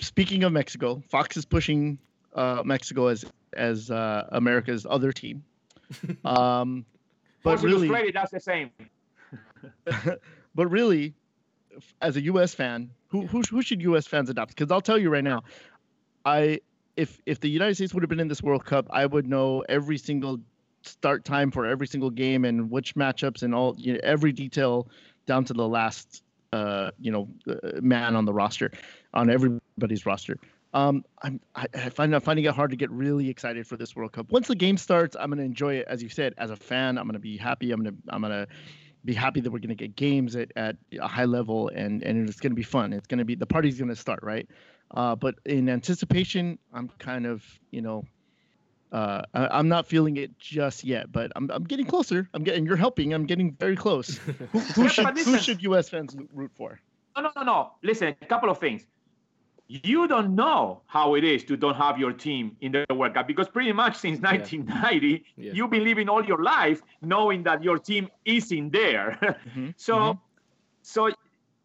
speaking 0.00 0.44
of 0.44 0.52
mexico 0.52 1.02
fox 1.08 1.36
is 1.36 1.44
pushing 1.44 1.98
uh, 2.34 2.62
mexico 2.64 3.08
as 3.08 3.24
as 3.54 3.90
uh, 3.90 4.26
america's 4.32 4.86
other 4.88 5.12
team. 5.12 5.44
Um, 6.24 6.86
but 7.42 7.58
Force 7.58 7.62
really 7.62 7.88
Illustrated, 7.88 8.14
that's 8.14 8.30
the 8.30 8.40
same. 8.40 8.70
but 10.54 10.66
really, 10.66 11.14
as 12.00 12.16
a 12.16 12.22
U.S. 12.22 12.54
fan, 12.54 12.90
who 13.08 13.26
who, 13.26 13.42
who 13.42 13.62
should 13.62 13.82
U.S. 13.82 14.06
fans 14.06 14.30
adopt? 14.30 14.54
Because 14.54 14.70
I'll 14.70 14.80
tell 14.80 14.98
you 14.98 15.10
right 15.10 15.24
now, 15.24 15.42
I 16.24 16.60
if 16.96 17.20
if 17.26 17.40
the 17.40 17.48
United 17.48 17.74
States 17.76 17.94
would 17.94 18.02
have 18.02 18.10
been 18.10 18.20
in 18.20 18.28
this 18.28 18.42
World 18.42 18.64
Cup, 18.64 18.86
I 18.90 19.06
would 19.06 19.26
know 19.26 19.64
every 19.68 19.98
single 19.98 20.40
start 20.82 21.24
time 21.24 21.50
for 21.50 21.66
every 21.66 21.86
single 21.86 22.10
game 22.10 22.44
and 22.44 22.70
which 22.70 22.94
matchups 22.94 23.42
and 23.42 23.54
all 23.54 23.74
you 23.78 23.94
know, 23.94 24.00
every 24.02 24.32
detail 24.32 24.88
down 25.26 25.44
to 25.44 25.52
the 25.52 25.66
last 25.66 26.22
uh, 26.52 26.90
you 27.00 27.10
know 27.10 27.28
uh, 27.48 27.80
man 27.80 28.16
on 28.16 28.24
the 28.24 28.32
roster, 28.32 28.70
on 29.14 29.30
everybody's 29.30 30.04
roster. 30.06 30.36
Um, 30.74 31.04
I'm 31.22 31.40
I, 31.54 31.66
I 31.74 31.88
find 31.90 32.14
I'm 32.14 32.20
finding 32.20 32.44
it 32.46 32.54
hard 32.54 32.70
to 32.70 32.76
get 32.76 32.90
really 32.90 33.28
excited 33.28 33.66
for 33.66 33.76
this 33.76 33.94
World 33.94 34.12
Cup. 34.12 34.32
Once 34.32 34.48
the 34.48 34.54
game 34.54 34.78
starts, 34.78 35.16
I'm 35.18 35.30
gonna 35.30 35.42
enjoy 35.42 35.74
it, 35.74 35.86
as 35.88 36.02
you 36.02 36.08
said, 36.08 36.34
as 36.38 36.50
a 36.50 36.56
fan. 36.56 36.98
I'm 36.98 37.06
gonna 37.06 37.18
be 37.18 37.36
happy. 37.36 37.72
I'm 37.72 37.82
gonna 37.82 37.96
I'm 38.08 38.22
gonna 38.22 38.46
be 39.04 39.14
happy 39.14 39.40
that 39.40 39.50
we're 39.50 39.58
going 39.58 39.68
to 39.68 39.74
get 39.74 39.96
games 39.96 40.36
at, 40.36 40.52
at 40.56 40.76
a 41.00 41.08
high 41.08 41.24
level 41.24 41.68
and, 41.68 42.02
and 42.02 42.28
it's 42.28 42.40
going 42.40 42.52
to 42.52 42.56
be 42.56 42.62
fun. 42.62 42.92
It's 42.92 43.06
going 43.06 43.18
to 43.18 43.24
be 43.24 43.34
the 43.34 43.46
party's 43.46 43.78
going 43.78 43.88
to 43.88 43.96
start, 43.96 44.20
right? 44.22 44.48
Uh, 44.92 45.16
but 45.16 45.36
in 45.44 45.68
anticipation, 45.68 46.58
I'm 46.72 46.88
kind 46.98 47.26
of, 47.26 47.42
you 47.70 47.82
know, 47.82 48.04
uh, 48.92 49.22
I, 49.32 49.48
I'm 49.58 49.68
not 49.68 49.86
feeling 49.86 50.18
it 50.18 50.38
just 50.38 50.84
yet, 50.84 51.10
but 51.10 51.32
I'm, 51.34 51.50
I'm 51.50 51.64
getting 51.64 51.86
closer. 51.86 52.28
I'm 52.34 52.44
getting, 52.44 52.66
you're 52.66 52.76
helping. 52.76 53.14
I'm 53.14 53.26
getting 53.26 53.52
very 53.52 53.76
close. 53.76 54.16
Who, 54.52 54.58
who 54.58 54.88
should, 54.88 55.18
who 55.18 55.38
should 55.38 55.62
U.S. 55.62 55.88
fans 55.88 56.14
root 56.32 56.50
for? 56.54 56.78
No, 57.16 57.22
no, 57.22 57.30
no, 57.36 57.42
no. 57.42 57.72
Listen, 57.82 58.14
a 58.20 58.26
couple 58.26 58.50
of 58.50 58.58
things. 58.58 58.86
You 59.82 60.06
don't 60.06 60.34
know 60.34 60.82
how 60.86 61.14
it 61.14 61.24
is 61.24 61.44
to 61.44 61.56
don't 61.56 61.76
have 61.76 61.98
your 61.98 62.12
team 62.12 62.56
in 62.60 62.72
the 62.72 62.84
World 62.94 63.14
Cup 63.14 63.26
because 63.26 63.48
pretty 63.48 63.72
much 63.72 63.96
since 63.96 64.20
1990, 64.20 65.24
Yeah. 65.36 65.52
you've 65.54 65.70
been 65.70 65.84
living 65.84 66.08
all 66.10 66.22
your 66.24 66.42
life 66.42 66.82
knowing 67.00 67.42
that 67.44 67.64
your 67.64 67.78
team 67.78 68.08
is 68.24 68.52
in 68.52 68.70
there. 68.70 69.16
Mhm, 69.56 69.74
so, 69.76 69.94
mhm. 69.96 70.18
so 70.82 71.10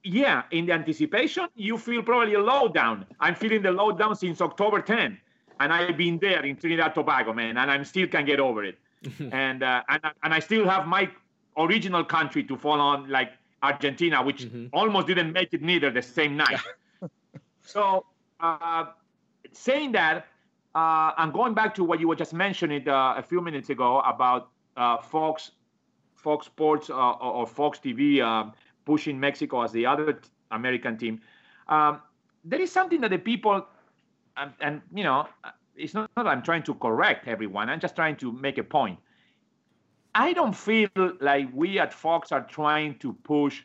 yeah, 0.04 0.43
in 0.52 0.67
the 0.67 0.72
anticipation, 0.74 1.48
you 1.56 1.78
feel 1.78 2.02
probably 2.02 2.36
a 2.36 2.39
low 2.39 2.70
down. 2.70 3.06
I'm 3.20 3.36
feeling 3.36 3.62
the 3.62 3.72
low 3.72 3.91
down 3.91 4.15
since 4.15 4.39
October 4.41 4.82
10, 4.82 5.17
and 5.60 5.74
I've 5.74 5.98
been 5.98 6.17
there 6.20 6.46
in 6.46 6.56
Trinidad 6.56 6.93
Tobago, 6.96 7.34
man, 7.34 7.58
and 7.58 7.70
I'm 7.70 7.84
still 7.84 8.08
can't 8.08 8.26
get 8.26 8.39
over 8.39 8.63
it. 8.63 8.78
and 9.34 9.63
uh, 9.63 9.84
and 9.89 10.02
and 10.24 10.34
I 10.34 10.39
still 10.39 10.65
have 10.70 10.88
my 10.88 11.10
original 11.58 12.06
country 12.06 12.43
to 12.46 12.56
fall 12.58 12.80
on, 12.80 13.10
like 13.10 13.32
Argentina, 13.62 14.24
which 14.24 14.46
Mhm. 14.46 14.70
almost 14.72 15.08
didn't 15.08 15.34
make 15.34 15.50
it 15.54 15.62
neither 15.62 15.91
the 15.91 16.02
same 16.02 16.38
night. 16.38 16.62
so, 17.67 18.06
uh, 18.39 18.86
saying 19.51 19.91
that, 19.91 20.27
uh, 20.73 21.12
and 21.17 21.34
going 21.34 21.53
back 21.53 21.75
to 21.75 21.84
what 21.84 21.99
you 21.99 22.08
were 22.08 22.15
just 22.15 22.34
mentioning 22.34 22.88
uh, 22.88 23.15
a 23.17 23.21
few 23.21 23.41
minutes 23.41 23.69
ago 23.69 23.99
about 24.01 24.49
uh, 24.77 24.97
Fox, 25.01 25.51
Fox 26.15 26.45
Sports 26.45 26.89
uh, 26.89 26.93
or, 26.93 27.45
Fox 27.45 27.80
TV 27.80 28.21
um, 28.21 28.53
pushing 28.86 29.19
Mexico 29.19 29.63
as 29.63 29.71
the 29.73 29.86
other 29.86 30.21
American 30.51 30.97
team, 30.97 31.19
um, 31.67 31.99
there 32.45 32.62
is 32.62 32.71
something 32.71 33.01
that 33.01 33.10
the 33.10 33.17
people, 33.17 33.65
and, 34.38 34.53
and 34.62 34.82
you 34.93 35.03
know, 35.03 35.27
it's 35.75 35.93
not 35.93 36.10
that 36.15 36.25
I'm 36.25 36.41
trying 36.41 36.63
to 36.63 36.73
correct 36.75 37.27
everyone. 37.27 37.69
I'm 37.69 37.82
just 37.82 37.95
trying 37.95 38.15
to 38.17 38.32
make 38.32 38.58
a 38.58 38.63
point. 38.63 38.97
I 40.15 40.32
don't 40.32 40.56
feel 40.56 40.89
like 41.19 41.49
we 41.53 41.80
at 41.80 41.93
Fox 41.93 42.32
are 42.32 42.43
trying 42.43 42.97
to 42.99 43.13
push 43.23 43.63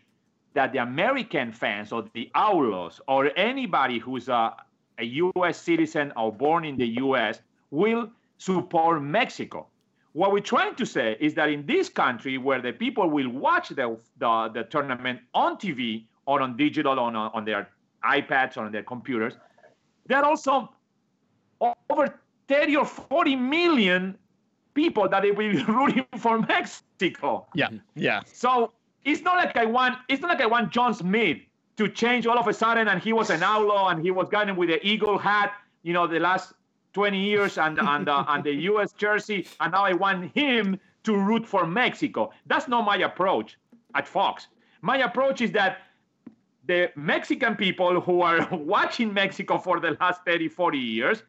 that 0.55 0.73
the 0.73 0.79
American 0.79 1.53
fans 1.53 1.93
or 1.93 2.05
the 2.15 2.31
outlaws 2.35 3.01
or 3.09 3.31
anybody 3.37 3.99
who's 3.99 4.29
a, 4.29 4.55
a 4.99 5.05
U.S. 5.05 5.61
citizen 5.61 6.13
or 6.17 6.33
born 6.33 6.65
in 6.65 6.77
the 6.77 6.87
U.S. 6.87 7.41
will 7.71 8.11
support 8.39 9.03
Mexico. 9.03 9.67
What 10.13 10.33
we're 10.33 10.41
trying 10.41 10.75
to 10.75 10.85
say 10.85 11.17
is 11.21 11.35
that 11.35 11.49
in 11.49 11.65
this 11.65 11.89
country, 11.89 12.37
where 12.37 12.61
the 12.61 12.73
people 12.73 13.09
will 13.09 13.31
watch 13.31 13.71
the, 13.71 13.97
the, 14.19 14.51
the 14.53 14.65
tournament 14.65 15.21
on 15.33 15.57
TV 15.57 16.05
or 16.27 16.43
on 16.43 16.57
digital, 16.57 17.01
on, 17.01 17.17
on 17.17 17.45
their 17.45 17.69
iPads 18.05 18.57
or 18.59 18.67
on 18.67 18.73
their 18.73 18.83
computers, 18.83 19.35
there 20.07 20.19
are 20.19 20.25
also 20.25 20.71
over 21.89 22.19
30 22.49 22.77
or 22.77 22.85
40 22.85 23.37
million 23.37 24.19
people 24.75 25.09
that 25.09 25.23
they 25.23 25.31
will 25.31 25.53
be 25.53 25.63
rooting 25.69 26.07
for 26.19 26.39
Mexico. 26.41 27.47
Yeah, 27.55 27.69
yeah. 27.95 28.21
So 28.27 28.73
it's 29.05 29.23
not 29.23 29.37
like 29.37 29.57
I 29.57 29.65
want 29.67 29.99
it's 30.09 30.21
not 30.23 30.31
like 30.31 30.41
I 30.41 30.47
want 30.47 30.71
John 30.73 30.95
Smith 30.95 31.39
to 31.77 31.89
change 31.89 32.27
all 32.27 32.39
of 32.39 32.47
a 32.49 32.53
sudden 32.53 32.89
and 32.89 33.01
he 33.03 33.13
was 33.13 33.31
an 33.31 33.43
outlaw 33.43 33.89
and 33.89 34.03
he 34.03 34.11
was 34.11 34.29
guarding 34.29 34.57
with 34.57 34.69
the 34.69 34.85
eagle 34.87 35.19
hat, 35.19 35.53
you 35.83 35.93
know, 35.93 36.07
the 36.07 36.21
last 36.21 36.53
20 36.93 37.19
years 37.19 37.59
and 37.59 37.79
and 37.79 38.09
uh, 38.09 38.25
and 38.29 38.45
the 38.45 38.55
US 38.71 38.93
jersey 38.93 39.47
and 39.61 39.73
now 39.73 39.85
I 39.85 39.95
want 39.95 40.31
him 40.37 40.79
to 41.05 41.17
root 41.17 41.47
for 41.47 41.67
Mexico. 41.67 42.31
That's 42.47 42.69
not 42.69 42.85
my 42.85 42.97
approach 42.99 43.59
at 43.95 44.07
Fox. 44.07 44.47
My 44.83 44.99
approach 44.99 45.41
is 45.41 45.51
that 45.53 45.79
the 46.67 46.91
Mexican 46.95 47.57
people 47.57 48.01
who 48.01 48.21
are 48.23 48.47
watching 48.53 49.13
Mexico 49.13 49.59
for 49.59 49.81
the 49.81 49.97
last 50.01 50.21
30, 50.25 50.49
40 50.49 50.79
years, 50.79 51.23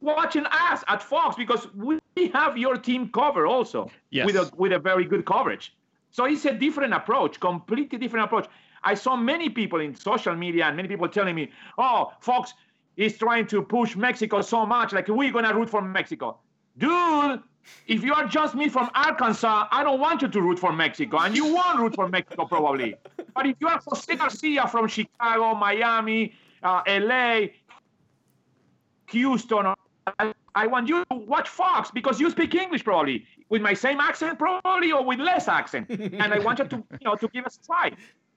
watching 0.00 0.44
us 0.46 0.82
at 0.88 1.02
Fox 1.02 1.36
because 1.36 1.68
we 1.74 2.00
have 2.32 2.56
your 2.58 2.76
team 2.76 3.08
cover 3.10 3.46
also 3.46 3.90
Yes. 4.10 4.26
with 4.26 4.36
a 4.36 4.50
with 4.56 4.72
a 4.72 4.78
very 4.78 5.04
good 5.04 5.24
coverage. 5.26 5.74
So 6.14 6.26
it's 6.26 6.44
a 6.44 6.52
different 6.54 6.94
approach, 6.94 7.40
completely 7.40 7.98
different 7.98 8.26
approach. 8.26 8.46
I 8.84 8.94
saw 8.94 9.16
many 9.16 9.48
people 9.48 9.80
in 9.80 9.96
social 9.96 10.36
media 10.36 10.66
and 10.66 10.76
many 10.76 10.86
people 10.86 11.08
telling 11.08 11.34
me, 11.34 11.50
"Oh, 11.76 12.12
Fox 12.20 12.54
is 12.96 13.18
trying 13.18 13.48
to 13.48 13.62
push 13.62 13.96
Mexico 13.96 14.40
so 14.40 14.64
much, 14.64 14.92
like 14.92 15.08
we're 15.08 15.32
gonna 15.32 15.52
root 15.52 15.68
for 15.68 15.82
Mexico." 15.82 16.38
Dude, 16.78 17.42
if 17.88 18.04
you 18.04 18.14
are 18.14 18.28
just 18.28 18.54
me 18.54 18.68
from 18.68 18.90
Arkansas, 18.94 19.66
I 19.72 19.82
don't 19.82 19.98
want 19.98 20.22
you 20.22 20.28
to 20.28 20.40
root 20.40 20.60
for 20.60 20.72
Mexico, 20.72 21.18
and 21.18 21.34
you 21.34 21.52
won't 21.52 21.80
root 21.80 21.96
for 21.96 22.08
Mexico 22.08 22.44
probably. 22.44 22.94
But 23.34 23.46
if 23.46 23.56
you 23.58 23.66
are 23.66 23.80
Jose 23.84 24.14
Garcia 24.14 24.68
from 24.68 24.86
Chicago, 24.86 25.56
Miami, 25.56 26.32
uh, 26.62 26.82
LA, 26.86 27.48
Houston, 29.10 29.74
I, 30.20 30.32
I 30.54 30.68
want 30.68 30.88
you 30.88 31.04
to 31.10 31.16
watch 31.16 31.48
Fox 31.48 31.90
because 31.90 32.20
you 32.20 32.30
speak 32.30 32.54
English 32.54 32.84
probably 32.84 33.26
with 33.48 33.62
my 33.62 33.74
same 33.74 34.00
accent 34.00 34.38
probably 34.38 34.92
or 34.92 35.04
with 35.04 35.18
less 35.18 35.48
accent, 35.48 35.88
and 35.90 36.32
I 36.32 36.38
want 36.38 36.58
you 36.58 36.66
to 36.66 36.76
you 36.76 37.04
know 37.04 37.14
to 37.16 37.28
give 37.28 37.44
us 37.44 37.58
a 37.62 37.66
try 37.66 37.92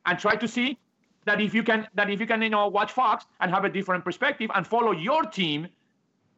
and 0.05 0.19
try 0.19 0.35
to 0.35 0.47
see 0.47 0.77
that 1.25 1.41
if 1.41 1.53
you 1.53 1.63
can 1.63 1.87
that 1.95 2.09
if 2.09 2.19
you 2.19 2.27
can 2.27 2.41
you 2.41 2.49
know 2.49 2.67
watch 2.67 2.91
Fox 2.91 3.25
and 3.39 3.51
have 3.51 3.65
a 3.65 3.69
different 3.69 4.03
perspective 4.03 4.49
and 4.53 4.65
follow 4.65 4.91
your 4.91 5.23
team, 5.23 5.67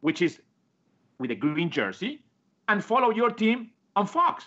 which 0.00 0.22
is 0.22 0.40
with 1.18 1.30
a 1.30 1.34
green 1.34 1.70
jersey, 1.70 2.22
and 2.68 2.84
follow 2.84 3.10
your 3.10 3.30
team 3.30 3.70
on 3.96 4.06
Fox. 4.06 4.44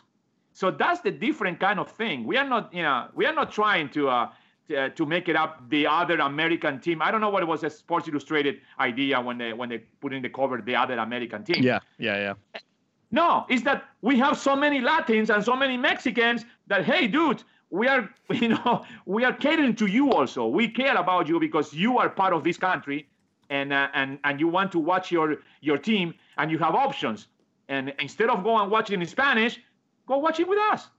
So 0.53 0.71
that's 0.71 1.01
the 1.01 1.11
different 1.11 1.59
kind 1.59 1.79
of 1.79 1.91
thing. 1.91 2.25
We 2.25 2.37
are 2.37 2.47
not 2.47 2.73
you 2.73 2.83
know 2.83 3.09
we 3.15 3.25
are 3.25 3.33
not 3.33 3.51
trying 3.51 3.89
to. 3.89 4.09
Uh, 4.09 4.29
to, 4.69 4.89
to 4.91 5.05
make 5.05 5.27
it 5.27 5.35
up 5.35 5.69
the 5.69 5.85
other 5.85 6.17
American 6.19 6.79
team. 6.79 7.01
I 7.01 7.11
don't 7.11 7.19
know 7.19 7.29
what 7.29 7.43
it 7.43 7.47
was 7.47 7.65
a 7.65 7.69
Sports 7.69 8.07
Illustrated 8.07 8.61
idea 8.79 9.19
when 9.19 9.37
they 9.37 9.51
when 9.51 9.67
they 9.67 9.79
put 9.99 10.13
in 10.13 10.21
the 10.21 10.29
cover 10.29 10.61
the 10.61 10.73
other 10.73 10.97
American 10.99 11.43
team. 11.43 11.61
Yeah, 11.61 11.79
yeah, 11.97 12.33
yeah. 12.53 12.61
No, 13.13 13.45
it's 13.47 13.61
that 13.61 13.83
we 14.01 14.17
have 14.17 14.39
so 14.39 14.55
many 14.55 14.81
Latins 14.81 15.29
and 15.29 15.45
so 15.45 15.55
many 15.55 15.77
Mexicans 15.77 16.45
that 16.65 16.83
hey, 16.83 17.07
dude, 17.07 17.43
we 17.69 17.87
are 17.87 18.09
you 18.31 18.49
know 18.49 18.83
we 19.05 19.23
are 19.23 19.31
catering 19.31 19.75
to 19.75 19.85
you 19.85 20.11
also. 20.11 20.47
We 20.47 20.67
care 20.67 20.97
about 20.97 21.27
you 21.27 21.39
because 21.39 21.75
you 21.75 21.99
are 21.99 22.09
part 22.09 22.33
of 22.33 22.43
this 22.43 22.57
country, 22.57 23.07
and 23.51 23.71
uh, 23.71 23.89
and 23.93 24.17
and 24.23 24.39
you 24.39 24.47
want 24.47 24.71
to 24.71 24.79
watch 24.79 25.11
your 25.11 25.37
your 25.61 25.77
team 25.77 26.15
and 26.39 26.49
you 26.49 26.57
have 26.57 26.73
options. 26.73 27.27
And 27.69 27.93
instead 27.99 28.29
of 28.31 28.43
going 28.43 28.63
and 28.63 28.71
watching 28.71 28.99
in 28.99 29.07
Spanish, 29.07 29.59
go 30.07 30.17
watch 30.17 30.39
it 30.39 30.47
with 30.47 30.59
us. 30.71 30.89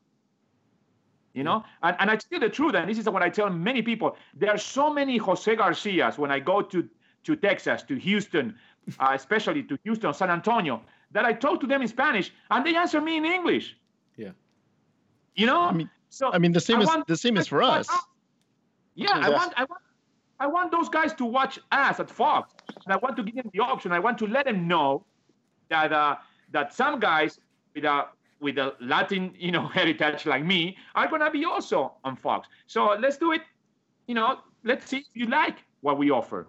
You 1.32 1.42
know, 1.42 1.64
and, 1.82 1.96
and 1.98 2.10
I 2.12 2.16
tell 2.16 2.38
the 2.38 2.48
truth, 2.48 2.76
and 2.76 2.88
this 2.88 2.96
is 2.96 3.08
what 3.08 3.24
I 3.24 3.28
tell 3.28 3.50
many 3.50 3.82
people. 3.82 4.16
There 4.34 4.50
are 4.50 4.58
so 4.58 4.88
many 4.88 5.16
Jose 5.16 5.52
Garcias 5.56 6.16
when 6.16 6.30
I 6.30 6.38
go 6.38 6.62
to 6.62 6.88
to 7.24 7.34
Texas, 7.34 7.82
to 7.82 7.96
Houston, 7.96 8.54
uh, 9.00 9.10
especially 9.14 9.64
to 9.64 9.76
Houston, 9.82 10.14
San 10.14 10.30
Antonio, 10.30 10.80
that 11.14 11.24
I 11.24 11.32
talk 11.32 11.60
to 11.60 11.66
them 11.66 11.80
in 11.80 11.88
Spanish, 11.88 12.32
and 12.50 12.66
they 12.66 12.76
answer 12.76 13.00
me 13.00 13.16
in 13.16 13.24
English. 13.24 13.76
Yeah. 14.16 14.32
You 15.34 15.46
know, 15.46 15.62
I 15.62 15.72
mean, 15.72 15.90
so 16.10 16.32
I 16.32 16.38
mean, 16.38 16.52
the 16.52 16.60
same 16.60 16.80
I 16.80 16.82
is 16.82 16.90
the 17.08 17.16
same 17.16 17.36
is 17.36 17.48
for 17.48 17.62
us. 17.62 17.88
Yeah, 18.94 19.08
I 19.12 19.30
want, 19.30 19.52
I 19.56 19.64
want, 19.64 19.82
I 20.38 20.46
want 20.46 20.70
those 20.70 20.88
guys 20.88 21.12
to 21.14 21.24
watch 21.24 21.58
us 21.72 21.98
at 21.98 22.10
Fox, 22.10 22.54
and 22.84 22.92
I 22.92 22.96
want 22.96 23.16
to 23.16 23.22
give 23.22 23.36
them 23.36 23.50
the 23.52 23.60
option. 23.60 23.90
I 23.92 23.98
want 23.98 24.18
to 24.18 24.26
let 24.26 24.44
them 24.44 24.68
know 24.68 25.04
that 25.70 25.92
uh, 25.92 26.16
that 26.52 26.74
some 26.74 27.00
guys 27.00 27.40
with 27.74 27.84
a 27.84 28.06
with 28.40 28.58
a 28.58 28.74
Latin, 28.80 29.32
you 29.38 29.52
know, 29.52 29.66
heritage 29.78 30.26
like 30.26 30.44
me 30.44 30.76
are 30.94 31.08
gonna 31.08 31.30
be 31.30 31.44
also 31.44 31.94
on 32.04 32.16
Fox. 32.16 32.48
So 32.66 32.96
let's 33.00 33.16
do 33.16 33.32
it. 33.32 33.42
You 34.06 34.14
know, 34.14 34.38
let's 34.64 34.88
see 34.88 34.98
if 34.98 35.14
you 35.14 35.26
like 35.26 35.58
what 35.80 35.98
we 35.98 36.10
offer, 36.10 36.48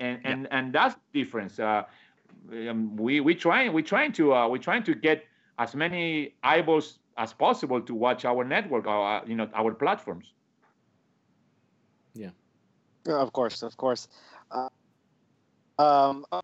and 0.00 0.20
and 0.24 0.48
and 0.50 0.72
that's 0.72 0.94
the 0.94 1.22
difference. 1.22 1.58
Uh, 1.58 1.82
um, 2.52 2.96
we 2.96 3.20
we 3.20 3.34
trying 3.34 3.72
we 3.72 3.82
trying 3.82 4.12
to 4.12 4.34
uh, 4.34 4.48
we 4.48 4.58
trying 4.58 4.82
to 4.84 4.94
get 4.94 5.24
as 5.58 5.74
many 5.74 6.34
eyeballs 6.42 6.98
as 7.16 7.32
possible 7.32 7.80
to 7.80 7.94
watch 7.94 8.24
our 8.24 8.44
network, 8.44 8.86
our 8.86 9.22
you 9.26 9.36
know 9.36 9.48
our 9.54 9.72
platforms. 9.74 10.32
Yeah, 12.14 12.30
of 13.06 13.32
course, 13.32 13.62
of 13.62 13.76
course. 13.76 14.08
Uh, 14.50 14.68
um, 15.78 16.24
uh, 16.32 16.40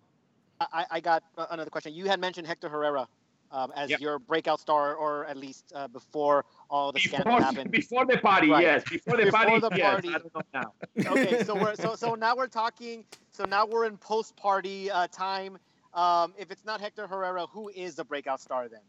I, 0.61 0.87
I 0.91 1.01
got 1.01 1.23
uh, 1.39 1.47
another 1.51 1.71
question. 1.71 1.95
You 1.95 2.07
had 2.07 2.21
mentioned 2.21 2.47
Hector 2.47 2.69
Herrera 2.69 3.09
um, 3.51 3.73
as 3.77 3.91
Yep. 3.91 4.01
your 4.01 4.19
breakout 4.19 4.61
star, 4.61 4.95
or 4.95 5.25
at 5.27 5.37
least 5.37 5.73
uh, 5.75 5.89
before 5.89 6.45
all 6.69 6.93
the 6.93 7.01
scandal 7.01 7.41
happened. 7.41 7.71
before 7.81 8.05
the 8.07 8.19
party, 8.19 8.51
Right. 8.51 8.63
yes. 8.63 8.85
Before 8.89 9.17
the 9.17 9.25
Before 9.31 9.45
party, 9.45 9.61
the 9.61 9.71
yes. 9.77 9.93
party. 9.93 10.09
I 10.09 10.19
don't 10.19 10.35
know 10.35 10.43
now. 10.53 11.13
okay, 11.13 11.43
so 11.45 11.55
we're 11.55 11.75
so 11.77 11.95
so 11.95 12.15
now 12.15 12.37
we're 12.37 12.47
talking. 12.49 13.05
So 13.31 13.45
now 13.45 13.65
we're 13.65 13.87
in 13.87 13.97
post-party 13.97 14.91
uh, 14.91 15.07
time. 15.09 15.57
Um, 15.93 16.35
if 16.39 16.51
it's 16.51 16.65
not 16.65 16.81
Hector 16.81 17.07
Herrera, 17.07 17.47
who 17.47 17.69
is 17.69 17.97
the 17.97 18.05
breakout 18.05 18.41
star 18.41 18.69
then? 18.69 18.81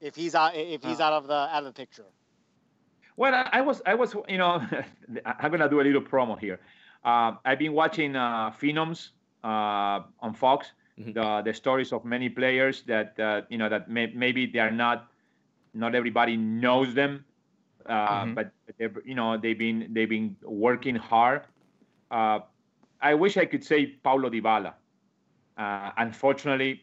If 0.00 0.16
he's 0.16 0.34
out, 0.34 0.54
if 0.56 0.82
he's 0.82 1.00
Uh. 1.00 1.04
out 1.04 1.12
of 1.12 1.26
the 1.28 1.34
out 1.34 1.58
of 1.64 1.64
the 1.66 1.72
picture. 1.72 2.06
Well, 3.16 3.32
I, 3.34 3.48
I 3.52 3.60
was, 3.60 3.80
I 3.86 3.94
was, 3.94 4.14
you 4.28 4.38
know, 4.38 4.60
I'm 5.24 5.50
gonna 5.52 5.68
do 5.68 5.80
a 5.80 5.86
little 5.86 6.02
promo 6.02 6.38
here. 6.38 6.58
Uh, 7.04 7.36
I've 7.44 7.58
been 7.60 7.72
watching 7.72 8.16
uh, 8.16 8.50
Phenoms 8.50 9.10
uh, 9.44 10.02
on 10.20 10.34
Fox, 10.34 10.72
Mhm. 10.98 11.14
the 11.14 11.42
the 11.42 11.54
stories 11.54 11.92
of 11.92 12.04
many 12.04 12.28
players 12.28 12.82
that 12.86 13.18
uh, 13.20 13.42
you 13.48 13.58
know 13.58 13.68
that 13.68 13.88
may, 13.88 14.06
maybe 14.14 14.46
they 14.46 14.58
are 14.58 14.70
not, 14.70 15.10
not 15.74 15.94
everybody 15.94 16.36
knows 16.36 16.94
them, 16.94 17.24
uh, 17.86 18.24
Mhm. 18.24 18.34
but 18.34 18.50
they've, 18.78 18.96
you 19.04 19.14
know 19.14 19.36
they've 19.36 19.58
been 19.58 19.92
they've 19.94 20.08
been 20.08 20.36
working 20.42 20.96
hard. 20.96 21.42
Uh, 22.10 22.40
I 23.00 23.14
wish 23.14 23.36
I 23.36 23.44
could 23.46 23.62
say 23.64 23.86
Paulo 24.02 24.28
Dybala. 24.30 24.74
Uh, 25.56 25.90
unfortunately, 25.96 26.82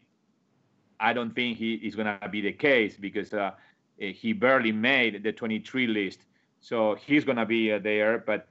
I 1.00 1.12
don't 1.12 1.34
think 1.34 1.58
he 1.58 1.74
is 1.74 1.94
going 1.94 2.06
to 2.20 2.28
be 2.28 2.40
the 2.40 2.52
case 2.52 2.96
because 2.96 3.32
uh, 3.34 3.52
eh, 4.00 4.12
he 4.12 4.32
barely 4.32 4.72
made 4.72 5.22
the 5.22 5.32
23 5.32 5.86
list. 5.86 6.20
So 6.60 6.94
he's 6.94 7.24
going 7.24 7.38
to 7.38 7.46
be 7.46 7.72
uh, 7.72 7.78
there. 7.78 8.18
But, 8.18 8.48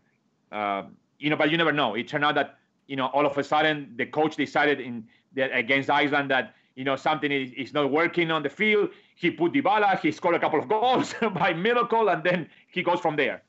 uh, 0.52 0.84
you 1.18 1.30
know, 1.30 1.38
but 1.38 1.50
you 1.50 1.58
never 1.58 1.72
know. 1.72 1.96
It 1.96 2.08
turned 2.08 2.26
out 2.26 2.36
that, 2.36 2.58
you 2.88 2.96
know, 2.98 3.08
all 3.08 3.26
of 3.26 3.38
a 3.38 3.44
sudden 3.44 3.94
the 3.96 4.06
coach 4.06 4.36
decided 4.36 4.80
in 4.82 5.08
that 5.34 5.56
against 5.56 5.90
Iceland 5.90 6.30
that, 6.32 6.56
you 6.76 6.84
know, 6.84 6.96
something 6.96 7.32
is, 7.32 7.52
is 7.54 7.74
not 7.74 7.90
working 7.90 8.32
on 8.32 8.44
the 8.44 8.50
field. 8.50 8.90
He 9.16 9.32
put 9.32 9.54
Dybala, 9.54 10.00
he 10.00 10.12
scored 10.12 10.36
a 10.36 10.40
couple 10.40 10.60
of 10.60 10.68
goals 10.68 11.14
by 11.34 11.54
miracle, 11.54 12.10
and 12.10 12.24
then 12.24 12.50
he 12.68 12.84
goes 12.84 13.00
from 13.00 13.16
there. 13.16 13.44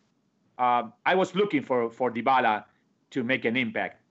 Uh, 0.59 0.85
I 1.07 1.15
was 1.15 1.35
looking 1.35 1.63
for, 1.63 1.91
for 1.91 2.13
Dybala 2.13 2.65
to 3.11 3.25
make 3.25 3.45
an 3.45 3.57
impact. 3.57 4.02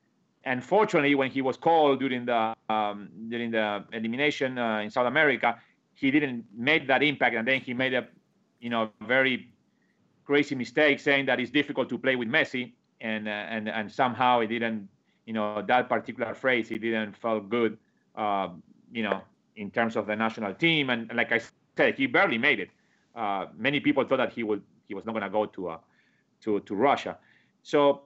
And 0.44 0.64
fortunately, 0.64 1.14
when 1.14 1.30
he 1.30 1.42
was 1.42 1.58
called 1.58 2.00
during 2.00 2.26
the 2.26 2.56
um, 2.70 3.10
during 3.30 3.52
the 3.52 3.84
elimination 3.94 4.58
uh, 4.58 4.80
in 4.80 4.90
South 4.90 5.08
America, 5.08 5.60
he 5.94 6.10
didn't 6.10 6.46
make 6.56 6.88
that 6.88 7.04
impact, 7.04 7.36
and 7.36 7.48
then 7.48 7.62
he 7.62 7.74
made 7.74 7.94
a, 7.94 8.08
you 8.60 8.70
know, 8.70 8.90
very 9.02 9.50
crazy 10.26 10.56
mistake 10.56 11.00
saying 11.00 11.28
that 11.28 11.40
it's 11.40 11.52
difficult 11.52 11.90
to 11.90 11.98
play 11.98 12.16
with 12.16 12.28
Messi, 12.28 12.72
and 13.02 13.28
uh, 13.28 13.32
and 13.32 13.70
and 13.70 13.92
somehow 13.92 14.40
it 14.40 14.48
didn't, 14.48 14.90
you 15.26 15.34
know, 15.34 15.62
that 15.62 15.88
particular 15.88 16.34
phrase, 16.34 16.72
it 16.72 16.80
didn't 16.80 17.16
felt 17.16 17.48
good, 17.48 17.78
uh, 18.16 18.50
you 18.92 19.04
know, 19.04 19.22
in 19.58 19.70
terms 19.70 19.96
of 19.96 20.08
the 20.08 20.16
national 20.16 20.56
team, 20.56 20.90
and, 20.90 21.12
like 21.14 21.32
I 21.32 21.40
said, 21.78 21.96
he 21.96 22.08
barely 22.08 22.40
made 22.40 22.60
it. 22.60 22.70
Uh, 23.16 23.46
many 23.56 23.80
people 23.80 24.04
thought 24.06 24.18
that 24.18 24.34
he 24.34 24.42
would 24.42 24.64
he 24.88 24.96
was 24.96 25.06
not 25.06 25.12
going 25.12 25.24
to 25.24 25.30
go 25.30 25.46
to 25.46 25.70
uh, 25.70 25.78
to 26.42 26.62
to 26.62 26.74
Russia, 26.74 27.18
so 27.62 28.02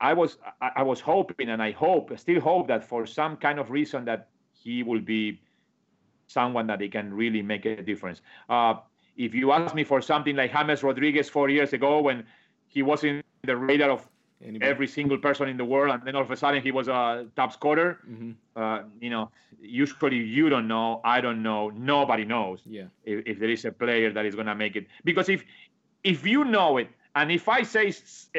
I 0.00 0.12
was 0.12 0.38
I, 0.60 0.70
I 0.76 0.82
was 0.82 1.00
hoping 1.00 1.48
and 1.48 1.62
I 1.62 1.72
hope 1.72 2.16
still 2.18 2.40
hope 2.40 2.68
that 2.68 2.84
for 2.84 3.06
some 3.06 3.36
kind 3.36 3.58
of 3.58 3.70
reason 3.70 4.04
that 4.04 4.28
he 4.52 4.82
will 4.82 5.00
be 5.00 5.40
someone 6.26 6.66
that 6.66 6.80
he 6.80 6.88
can 6.88 7.12
really 7.14 7.42
make 7.42 7.64
a 7.64 7.82
difference. 7.82 8.20
Uh, 8.48 8.74
if 9.16 9.34
you 9.34 9.52
ask 9.52 9.74
me 9.74 9.84
for 9.84 10.00
something 10.02 10.36
like 10.36 10.52
James 10.52 10.82
Rodriguez 10.82 11.28
four 11.28 11.48
years 11.48 11.72
ago 11.72 12.00
when 12.00 12.24
he 12.66 12.82
was 12.82 13.04
in 13.04 13.22
the 13.44 13.56
radar 13.56 13.90
of 13.90 14.08
Anybody? 14.44 14.70
every 14.70 14.86
single 14.86 15.16
person 15.16 15.48
in 15.48 15.56
the 15.56 15.64
world, 15.64 15.94
and 15.94 16.02
then 16.04 16.14
all 16.14 16.22
of 16.22 16.30
a 16.30 16.36
sudden 16.36 16.60
he 16.62 16.70
was 16.70 16.88
a 16.88 17.26
top 17.36 17.52
scorer, 17.52 18.00
Mhm. 18.06 18.34
uh, 18.54 18.82
you 19.00 19.08
know, 19.08 19.30
usually 19.58 20.18
you 20.18 20.50
don't 20.50 20.68
know, 20.68 21.00
I 21.04 21.22
don't 21.22 21.42
know, 21.42 21.70
nobody 21.70 22.26
knows 22.26 22.60
Yeah. 22.66 22.88
if, 23.04 23.24
if 23.26 23.38
there 23.38 23.48
is 23.48 23.64
a 23.64 23.72
player 23.72 24.12
that 24.12 24.26
is 24.26 24.34
going 24.34 24.46
to 24.48 24.54
make 24.54 24.76
it. 24.76 24.88
Because 25.04 25.30
if 25.30 25.42
if 26.04 26.26
you 26.26 26.44
know 26.44 26.76
it, 26.76 26.88
and 27.16 27.32
if 27.32 27.48
I 27.48 27.62
say 27.62 27.92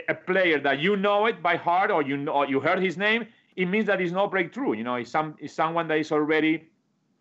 a 0.07 0.13
player 0.13 0.59
that 0.59 0.79
you 0.79 0.95
know 0.95 1.25
it 1.25 1.41
by 1.41 1.55
heart 1.55 1.89
or 1.89 2.03
you 2.03 2.15
know 2.15 2.31
or 2.31 2.45
you 2.47 2.59
heard 2.59 2.79
his 2.79 2.95
name, 2.95 3.25
it 3.55 3.65
means 3.65 3.87
that 3.87 3.99
it's 3.99 4.11
no 4.11 4.27
breakthrough. 4.27 4.73
You 4.73 4.83
know, 4.83 4.95
it's 4.95 5.09
some 5.09 5.35
it's 5.39 5.53
someone 5.53 5.87
that 5.87 5.97
is 5.97 6.11
already 6.11 6.69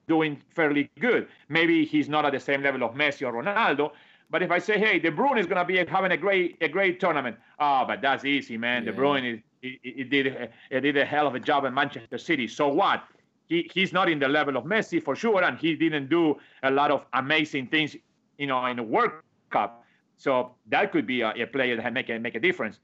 doing 0.07 0.41
fairly 0.55 0.91
good. 1.01 1.27
Maybe 1.49 1.87
he's 1.87 2.11
not 2.11 2.27
at 2.27 2.33
the 2.33 2.41
same 2.41 2.63
level 2.63 2.85
of 2.85 2.95
Messi 2.95 3.27
or 3.27 3.33
Ronaldo. 3.43 3.93
But 4.29 4.43
if 4.43 4.51
I 4.51 4.59
say, 4.59 4.79
hey, 4.79 4.99
De 4.99 5.11
Bruyne 5.11 5.39
is 5.39 5.47
going 5.47 5.59
to 5.59 5.65
be 5.65 5.83
having 5.91 6.13
a 6.13 6.17
great 6.17 6.59
a 6.61 6.69
great 6.69 7.01
tournament, 7.01 7.37
ah, 7.59 7.87
but 7.87 8.03
that's 8.03 8.27
easy, 8.27 8.59
man. 8.59 8.85
De 8.85 8.91
Yeah. 8.91 8.99
Bruyne 8.99 9.35
is, 9.35 9.41
he, 9.63 9.81
he 9.83 10.05
did 10.05 10.51
he 10.71 10.81
did 10.81 10.97
a 10.99 11.07
hell 11.07 11.27
of 11.27 11.35
a 11.35 11.41
job 11.41 11.65
at 11.65 11.73
Manchester 11.73 12.19
City. 12.19 12.47
So 12.49 12.69
what? 12.69 13.03
He, 13.49 13.71
he's 13.73 13.95
not 13.95 14.11
in 14.11 14.19
the 14.19 14.29
level 14.29 14.59
of 14.59 14.65
Messi 14.65 15.03
for 15.03 15.17
sure, 15.17 15.43
and 15.43 15.57
he 15.57 15.75
didn't 15.75 16.11
do 16.11 16.37
a 16.65 16.71
lot 16.71 16.91
of 16.91 17.07
amazing 17.15 17.69
things, 17.69 17.97
you 18.37 18.47
know, 18.47 18.67
in 18.67 18.77
the 18.77 18.83
World 18.83 19.13
Cup. 19.51 19.86
So 20.17 20.55
that 20.69 20.93
could 20.93 21.07
be 21.07 21.21
a, 21.21 21.31
a 21.31 21.47
player 21.47 21.77
that 21.77 21.93
make 21.93 22.09
a 22.09 22.19
make 22.19 22.35
a 22.35 22.41
difference. 22.41 22.79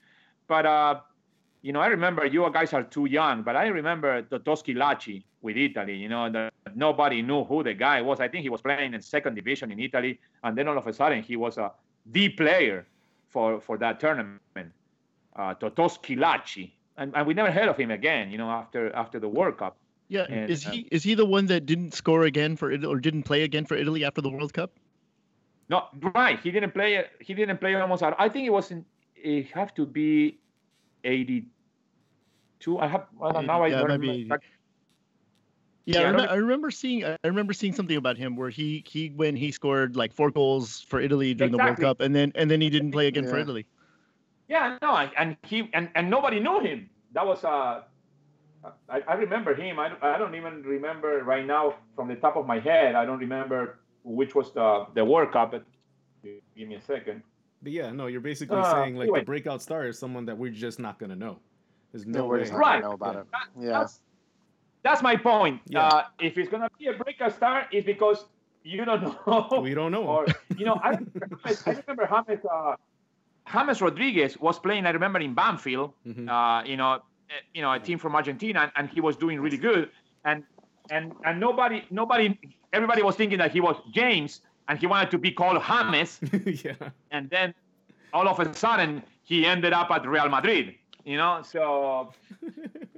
But 0.46 0.66
uh, 0.66 1.00
you 1.62 1.72
know, 1.72 1.80
I 1.80 1.86
remember 1.86 2.26
you 2.26 2.48
guys 2.52 2.72
are 2.72 2.82
too 2.82 3.06
young, 3.06 3.42
but 3.42 3.56
I 3.56 3.68
remember 3.68 4.22
Totò 4.22 4.56
Schillaci 4.56 5.22
with 5.40 5.56
Italy. 5.56 5.96
You 5.96 6.08
know, 6.08 6.30
that 6.30 6.52
nobody 6.74 7.22
knew 7.22 7.44
who 7.44 7.62
the 7.62 7.74
guy 7.74 8.02
was. 8.02 8.20
I 8.20 8.28
think 8.28 8.42
he 8.42 8.48
was 8.48 8.60
playing 8.60 8.94
in 8.94 9.00
second 9.00 9.34
division 9.34 9.70
in 9.72 9.78
Italy, 9.78 10.18
and 10.44 10.58
then 10.58 10.68
all 10.68 10.76
of 10.76 10.86
a 10.86 10.92
sudden 10.92 11.22
he 11.22 11.36
was 11.36 11.58
a 11.58 11.72
the 12.06 12.28
player 12.30 12.86
for 13.28 13.60
for 13.60 13.78
that 13.78 14.00
tournament. 14.00 14.72
Uh, 15.34 15.54
Totò 15.54 15.88
Schillaci, 15.88 16.72
and, 16.98 17.16
and 17.16 17.26
we 17.26 17.32
never 17.32 17.50
heard 17.50 17.68
of 17.68 17.76
him 17.78 17.90
again. 17.90 18.30
You 18.30 18.38
know, 18.38 18.50
after 18.50 18.94
after 18.94 19.18
the 19.18 19.28
World 19.28 19.56
Cup. 19.56 19.76
Yeah, 20.08 20.26
And, 20.28 20.50
is 20.50 20.66
uh, 20.66 20.72
he 20.72 20.88
is 20.90 21.02
he 21.02 21.14
the 21.14 21.24
one 21.24 21.46
that 21.46 21.64
didn't 21.64 21.94
score 21.94 22.24
again 22.24 22.56
for 22.56 22.70
Italy 22.70 22.92
or 22.92 23.00
didn't 23.00 23.22
play 23.22 23.44
again 23.44 23.64
for 23.64 23.76
Italy 23.76 24.04
after 24.04 24.20
the 24.20 24.28
World 24.28 24.52
Cup? 24.52 24.72
No, 25.72 25.88
right. 26.12 26.36
He 26.38 26.50
didn't 26.52 26.72
play. 26.76 27.00
He 27.24 27.32
didn't 27.32 27.56
play 27.56 27.72
almost. 27.74 28.02
I 28.04 28.28
think 28.28 28.44
it 28.46 28.52
was 28.52 28.68
in. 28.70 28.84
It 29.16 29.48
have 29.56 29.72
to 29.80 29.86
be 29.88 30.36
eighty-two. 31.02 32.76
I 32.78 32.86
have. 32.92 33.06
Well, 33.16 33.40
now 33.40 33.64
I 33.64 33.68
Yeah, 33.72 33.80
it 33.80 33.80
don't 33.80 33.88
might 33.88 34.00
be 34.00 34.08
remember 34.08 34.12
80. 34.12 34.22
exact- 34.28 34.44
Yeah, 35.86 35.94
Yeah, 35.94 35.98
I, 35.98 36.02
I 36.02 36.06
remember, 36.12 36.26
don't- 36.28 36.32
I 36.32 36.36
remember 36.36 36.70
seeing 36.70 37.04
I 37.08 37.16
remember 37.24 37.52
seeing 37.56 37.72
something 37.72 37.96
about 37.96 38.16
him 38.20 38.36
where 38.36 38.50
he 38.50 38.84
he 38.86 39.08
when 39.16 39.34
he 39.34 39.50
scored 39.50 39.96
like 39.96 40.12
four 40.12 40.30
goals 40.30 40.84
for 40.86 41.00
Italy 41.00 41.32
during 41.34 41.52
the 41.52 41.58
World 41.58 41.80
Cup 41.80 42.00
and 42.04 42.14
then 42.14 42.32
and 42.36 42.50
then 42.50 42.60
he 42.60 42.68
didn't 42.68 42.92
play 42.92 43.06
again 43.08 43.24
for 43.26 43.38
Italy. 43.38 43.64
Yeah, 44.48 44.76
no, 44.82 44.94
and, 44.94 45.10
and 45.16 45.36
he 45.48 45.70
and, 45.72 45.88
and 45.96 46.10
nobody 46.10 46.38
knew 46.38 46.60
him. 46.60 46.90
That 47.16 47.24
was 47.26 47.42
uh, 47.42 47.82
I, 48.88 49.00
I 49.08 49.14
remember 49.14 49.54
him. 49.56 49.80
I, 49.80 49.96
I 50.02 50.18
don't 50.18 50.34
even 50.36 50.62
remember 50.62 51.24
right 51.24 51.46
now 51.46 51.74
from 51.96 52.08
the 52.08 52.16
top 52.16 52.36
of 52.36 52.46
my 52.46 52.60
head. 52.60 52.94
I 52.94 53.06
don't 53.06 53.18
remember 53.18 53.81
which 54.04 54.34
was 54.34 54.52
the 54.52 54.86
the 54.94 55.04
World 55.04 55.32
Cup. 55.32 55.50
But 55.52 55.64
give 56.56 56.68
me 56.68 56.74
a 56.76 56.80
second. 56.82 57.22
But 57.62 57.72
yeah, 57.72 57.90
no, 57.92 58.06
you're 58.08 58.20
basically 58.20 58.58
Uh, 58.58 58.72
saying 58.72 58.96
like 58.96 59.04
anyway. 59.04 59.20
the 59.20 59.24
breakout 59.26 59.62
star 59.62 59.86
is 59.86 59.98
someone 59.98 60.24
that 60.26 60.36
we're 60.36 60.50
just 60.52 60.78
not 60.80 60.98
gonna 60.98 61.16
know. 61.16 61.38
There's 61.92 62.06
No, 62.06 62.20
no 62.20 62.26
we're 62.26 62.38
way. 62.38 62.40
just 62.44 62.52
Right. 62.54 62.82
gonna 62.82 62.88
know 62.88 62.92
about 62.94 63.14
Yeah. 63.14 63.20
it. 63.20 63.26
That- 63.30 63.48
Yeah. 63.64 63.78
That's, 63.78 64.00
that's 64.82 65.02
my 65.02 65.16
point. 65.16 65.60
Yeah. 65.66 65.86
Uh, 65.86 66.04
if 66.20 66.36
it's 66.38 66.48
gonna 66.50 66.68
be 66.78 66.86
a 66.88 66.94
breakout 66.94 67.32
star, 67.32 67.66
it's 67.70 67.86
because 67.86 68.26
you 68.64 68.84
don't 68.84 69.02
know. 69.02 69.60
We 69.62 69.74
don't 69.74 69.92
know. 69.92 70.04
or 70.04 70.26
you 70.56 70.64
know, 70.66 70.74
I 70.82 70.90
remember, 70.90 71.38
I 71.44 71.70
remember 71.70 72.08
James, 72.26 72.44
uh, 72.50 72.76
James 73.52 73.80
Rodriguez 73.82 74.38
was 74.40 74.58
playing. 74.58 74.86
I 74.86 74.90
remember 74.90 75.20
in 75.20 75.34
Banfield. 75.34 75.92
Mhm. 76.06 76.28
Uh, 76.28 76.64
you 76.64 76.76
know, 76.76 76.94
eh, 77.30 77.34
you 77.54 77.62
know, 77.62 77.72
a 77.72 77.78
team 77.78 77.98
from 77.98 78.14
Argentina, 78.16 78.72
and 78.76 78.88
he 78.88 79.00
was 79.00 79.16
doing 79.16 79.40
really 79.40 79.56
good. 79.58 79.90
And 80.24 80.44
and 80.92 81.12
and 81.24 81.40
nobody, 81.40 81.84
nobody, 81.90 82.38
everybody 82.72 83.02
was 83.02 83.16
thinking 83.16 83.38
that 83.38 83.50
he 83.50 83.60
was 83.60 83.76
James, 83.92 84.40
and 84.68 84.78
he 84.78 84.86
wanted 84.86 85.10
to 85.10 85.18
be 85.18 85.30
called 85.32 85.60
James. 85.62 86.20
yeah. 86.64 86.74
And 87.10 87.30
then 87.30 87.54
all 88.12 88.28
of 88.28 88.38
a 88.38 88.54
sudden, 88.54 89.02
he 89.22 89.46
ended 89.46 89.72
up 89.72 89.90
at 89.90 90.06
Real 90.06 90.28
Madrid. 90.28 90.74
You 91.04 91.16
know, 91.16 91.42
so 91.42 92.12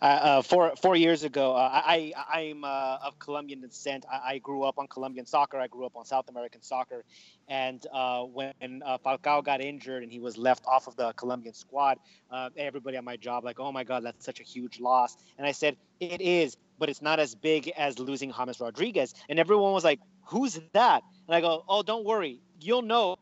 Uh, 0.00 0.04
uh, 0.04 0.42
four 0.42 0.74
four 0.76 0.96
years 0.96 1.22
ago, 1.24 1.54
uh, 1.54 1.70
I 1.72 2.12
I'm 2.32 2.64
uh, 2.64 2.98
of 3.04 3.18
Colombian 3.18 3.60
descent. 3.60 4.04
I, 4.10 4.34
I 4.34 4.38
grew 4.38 4.62
up 4.62 4.78
on 4.78 4.86
Colombian 4.86 5.26
soccer. 5.26 5.58
I 5.58 5.66
grew 5.66 5.86
up 5.86 5.96
on 5.96 6.04
South 6.04 6.28
American 6.28 6.62
soccer, 6.62 7.04
and 7.48 7.84
uh, 7.92 8.22
when 8.22 8.82
Falcao 9.04 9.44
got 9.44 9.60
injured 9.60 10.02
and 10.02 10.10
he 10.12 10.18
was 10.18 10.36
left 10.36 10.64
off 10.66 10.86
of 10.86 10.96
the 10.96 11.12
Colombian 11.12 11.54
squad, 11.54 11.98
everybody 12.56 12.96
at 12.96 13.04
my 13.04 13.16
job 13.16 13.44
like, 13.44 13.60
oh 13.60 13.72
my 13.72 13.84
God, 13.84 14.04
that's 14.04 14.24
such 14.24 14.40
a 14.40 14.44
huge 14.44 14.80
loss. 14.80 15.16
And 15.38 15.46
I 15.46 15.52
said, 15.52 15.76
it 16.00 16.20
is, 16.20 16.56
but 16.78 16.88
it's 16.88 17.02
not 17.02 17.20
as 17.20 17.34
big 17.34 17.68
as 17.76 17.98
losing 17.98 18.32
James 18.32 18.60
Rodriguez. 18.60 19.14
And 19.28 19.38
everyone 19.38 19.72
was 19.72 19.84
like, 19.84 20.00
who's 20.24 20.60
that? 20.72 21.02
And 21.28 21.34
I 21.34 21.40
go, 21.40 21.64
oh, 21.68 21.82
don't 21.82 22.04
worry, 22.04 22.40
you'll 22.60 22.82
know 22.82 23.16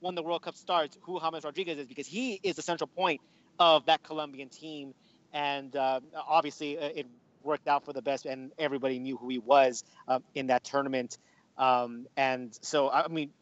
when 0.00 0.14
the 0.14 0.22
World 0.22 0.42
Cup 0.42 0.56
starts 0.56 0.98
who 1.02 1.20
James 1.20 1.44
Rodriguez 1.44 1.78
is 1.78 1.86
because 1.86 2.06
he 2.06 2.40
is 2.42 2.56
the 2.56 2.62
central 2.62 2.88
point 2.88 3.20
of 3.58 3.86
that 3.86 4.02
Colombian 4.02 4.48
team 4.48 4.94
and 5.34 5.76
uh, 5.76 6.00
obviously 6.28 6.78
uh, 6.78 6.90
it 6.94 7.06
worked 7.42 7.68
out 7.68 7.84
for 7.84 7.92
the 7.92 8.02
best, 8.02 8.26
and 8.26 8.52
everybody 8.58 9.00
knew 9.00 9.16
who 9.18 9.28
he 9.28 9.38
was 9.38 9.84
uh, 10.08 10.20
in 10.34 10.48
that 10.48 10.64
tournament. 10.64 11.18
Um, 11.58 12.06
and 12.16 12.54
so, 12.62 12.90
I 12.90 13.08
mean, 13.08 13.32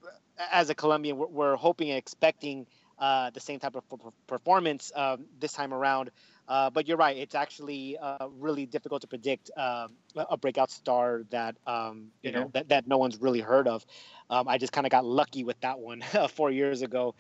as 0.53 0.71
a 0.71 0.75
Colombian, 0.75 1.19
we're, 1.19 1.29
we're 1.29 1.57
hoping 1.57 1.91
and 1.91 1.99
expecting 1.99 2.67
uh, 2.99 3.31
the 3.31 3.41
same 3.41 3.61
type 3.61 3.77
of 3.77 3.85
performance 4.29 4.93
um, 4.95 5.27
this 5.39 5.53
time 5.53 5.75
around. 5.75 6.11
Uh, 6.49 6.71
but 6.71 6.89
you're 6.89 6.99
right; 6.99 7.17
it's 7.19 7.35
actually 7.35 7.99
uh, 7.99 8.29
really 8.31 8.67
difficult 8.67 9.03
to 9.03 9.09
predict 9.09 9.51
um, 9.57 9.97
a 10.17 10.37
breakout 10.37 10.71
star 10.71 11.23
that 11.31 11.57
um, 11.67 12.11
you 12.23 12.33
Yeah. 12.33 12.41
know 12.41 12.51
that, 12.55 12.69
that 12.69 12.87
no 12.87 12.99
one's 12.99 13.19
really 13.21 13.41
heard 13.41 13.69
of. 13.69 13.85
Um, 14.31 14.49
I 14.49 14.59
just 14.59 14.73
kind 14.73 14.87
of 14.87 14.91
got 14.91 15.05
lucky 15.05 15.45
with 15.45 15.61
that 15.61 15.79
one 15.79 16.03
four 16.31 16.51
years 16.51 16.83
ago. 16.83 17.15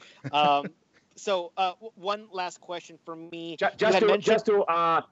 So, 1.16 1.52
uh, 1.56 1.72
w- 1.72 1.92
one 1.96 2.26
last 2.32 2.60
question 2.60 2.98
for 3.04 3.16
me. 3.16 3.56
Ju- 3.56 3.66
You 3.66 3.76
just 3.76 3.98
to 3.98 4.06
mentioned- 4.06 4.22
just 4.24 4.46
to 4.46 4.62
uh, 4.64 5.02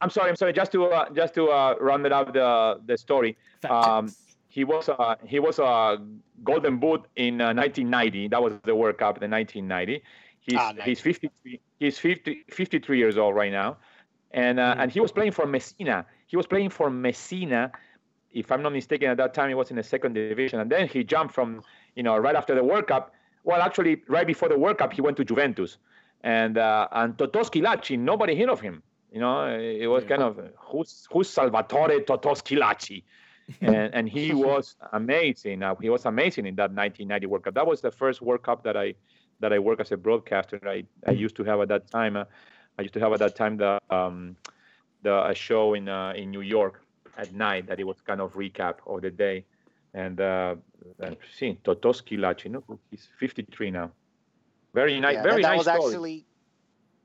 I'm 0.00 0.10
sorry, 0.10 0.28
I'm 0.30 0.36
sorry. 0.36 0.52
Just 0.52 0.72
to 0.72 0.86
uh, 0.86 1.10
just 1.10 1.34
to 1.34 1.48
uh, 1.50 1.74
round 1.80 2.04
it 2.06 2.12
up 2.12 2.32
the 2.32 2.80
the 2.86 2.96
story. 2.98 3.36
Um, 3.68 4.12
he 4.48 4.64
was 4.64 4.88
uh, 4.88 5.16
he 5.26 5.38
was 5.40 5.58
a 5.58 5.98
Golden 6.42 6.78
Boot 6.78 7.06
in 7.16 7.40
uh, 7.40 7.54
1990. 7.54 8.28
That 8.28 8.42
was 8.42 8.52
the 8.64 8.74
World 8.74 8.98
Cup 8.98 9.22
in 9.22 9.30
1990. 9.30 10.02
He's 10.40 10.58
Ah, 10.58 10.72
nice. 10.72 10.84
he's 10.86 11.00
53 11.00 11.60
he's 11.78 11.98
50, 11.98 12.44
53 12.50 12.98
years 12.98 13.16
old 13.16 13.34
right 13.34 13.50
now, 13.52 13.78
and 14.32 14.60
uh, 14.60 14.74
Mhm. 14.74 14.78
and 14.80 14.92
he 14.92 15.00
was 15.00 15.10
playing 15.12 15.32
for 15.32 15.46
Messina. 15.46 16.04
He 16.26 16.36
was 16.36 16.46
playing 16.46 16.70
for 16.70 16.90
Messina. 16.90 17.72
If 18.32 18.50
I'm 18.50 18.62
not 18.62 18.72
mistaken, 18.72 19.08
at 19.10 19.16
that 19.18 19.32
time 19.32 19.48
he 19.48 19.54
was 19.54 19.70
in 19.70 19.76
the 19.76 19.82
second 19.82 20.14
division, 20.14 20.60
and 20.60 20.70
then 20.70 20.88
he 20.88 21.04
jumped 21.04 21.32
from 21.34 21.62
you 21.96 22.02
know 22.02 22.16
right 22.18 22.36
after 22.36 22.54
the 22.54 22.64
World 22.64 22.86
Cup. 22.88 23.12
Well, 23.44 23.60
actually, 23.60 24.02
right 24.08 24.26
before 24.26 24.48
the 24.48 24.58
World 24.58 24.78
Cup, 24.78 24.92
he 24.92 25.00
went 25.02 25.16
to 25.18 25.24
Juventus, 25.24 25.76
and 26.22 26.56
uh, 26.58 26.88
and 26.92 27.16
Totò 27.16 27.44
Schillaci, 27.44 27.98
nobody 27.98 28.34
heard 28.38 28.48
of 28.48 28.60
him. 28.60 28.82
You 29.12 29.20
know, 29.20 29.46
it 29.46 29.86
was 29.86 30.02
Yeah. 30.02 30.08
kind 30.08 30.22
of 30.22 30.40
who's 30.58 31.06
who's 31.12 31.28
Salvatore 31.28 32.00
Totò 32.00 32.34
Schillaci, 32.34 33.04
and 33.60 33.94
and 33.94 34.08
he 34.08 34.32
was 34.32 34.76
amazing. 34.92 35.62
Uh, 35.62 35.74
he 35.76 35.90
was 35.90 36.06
amazing 36.06 36.46
in 36.46 36.56
that 36.56 36.72
1990 36.72 37.26
World 37.26 37.44
Cup. 37.44 37.54
That 37.54 37.66
was 37.66 37.80
the 37.80 37.90
first 37.90 38.22
World 38.22 38.42
Cup 38.42 38.64
that 38.64 38.76
I 38.76 38.94
that 39.40 39.52
I 39.52 39.58
worked 39.58 39.82
as 39.82 39.92
a 39.92 39.96
broadcaster. 39.96 40.58
I 40.66 40.84
I 41.06 41.12
used 41.12 41.36
to 41.36 41.44
have 41.44 41.60
at 41.60 41.68
that 41.68 41.90
time. 41.90 42.16
Uh, 42.16 42.24
I 42.78 42.82
used 42.82 42.94
to 42.94 43.00
have 43.00 43.12
at 43.12 43.20
that 43.20 43.36
time 43.36 43.56
the 43.58 43.78
um 43.90 44.36
the 45.02 45.22
a 45.26 45.34
show 45.34 45.74
in 45.74 45.88
uh, 45.88 46.14
in 46.16 46.30
New 46.30 46.40
York 46.40 46.80
at 47.18 47.32
night 47.34 47.66
that 47.66 47.78
it 47.78 47.84
was 47.84 48.00
kind 48.00 48.20
of 48.20 48.32
recap 48.34 48.76
of 48.86 49.02
the 49.02 49.10
day. 49.10 49.44
And 49.94 50.20
uh, 50.20 50.56
and 51.00 51.16
see 51.38 51.58
Totò 51.64 51.94
Schillaci, 51.94 52.50
no, 52.50 52.64
he's 52.90 53.08
53 53.20 53.70
now. 53.70 53.92
Very 54.74 54.98
nice, 55.00 55.14
Yeah, 55.14 55.22
very 55.22 55.42
that, 55.42 55.48
that 55.48 55.56
nice 55.56 55.58
was 55.58 55.66
story. 55.66 55.84
actually 55.84 56.26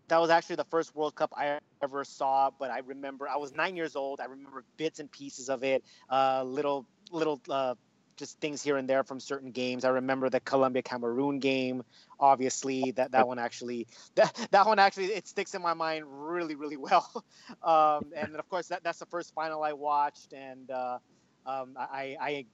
that 0.08 0.20
was 0.20 0.30
actually 0.32 0.56
the 0.56 0.66
first 0.66 0.96
World 0.96 1.16
Cup 1.16 1.32
I 1.38 1.60
ever 1.84 2.04
saw. 2.04 2.50
But 2.60 2.72
I 2.72 2.80
remember 2.80 3.28
I 3.30 3.38
was 3.38 3.54
nine 3.54 3.76
years 3.76 3.96
old. 3.96 4.20
I 4.20 4.26
remember 4.26 4.64
bits 4.78 5.00
and 5.00 5.12
pieces 5.12 5.50
of 5.50 5.64
it, 5.64 5.84
uh, 6.10 6.44
little 6.44 6.88
little 7.12 7.40
uh, 7.48 7.76
just 8.18 8.40
things 8.42 8.62
here 8.64 8.78
and 8.78 8.90
there 8.90 9.04
from 9.04 9.20
certain 9.20 9.52
games. 9.52 9.86
I 9.86 9.90
remember 9.90 10.30
the 10.30 10.40
Colombia 10.40 10.82
Cameroon 10.82 11.40
game. 11.40 11.84
Obviously, 12.20 12.92
that 12.94 13.12
that 13.12 13.28
one 13.28 13.38
actually 13.38 13.88
that 14.16 14.36
that 14.52 14.66
one 14.66 14.80
actually 14.80 15.06
it 15.08 15.28
sticks 15.28 15.54
in 15.54 15.62
my 15.62 15.76
mind 15.76 16.06
really 16.08 16.56
really 16.56 16.78
well. 16.78 17.08
Um, 17.64 18.12
and 18.16 18.36
of 18.36 18.48
course 18.50 18.68
that 18.68 18.84
that's 18.84 19.00
the 19.00 19.06
first 19.08 19.34
final 19.36 19.64
I 19.64 19.74
watched, 19.74 20.34
and 20.34 20.70
uh, 20.72 20.98
um, 21.46 21.76
I, 21.78 22.16
I 22.20 22.46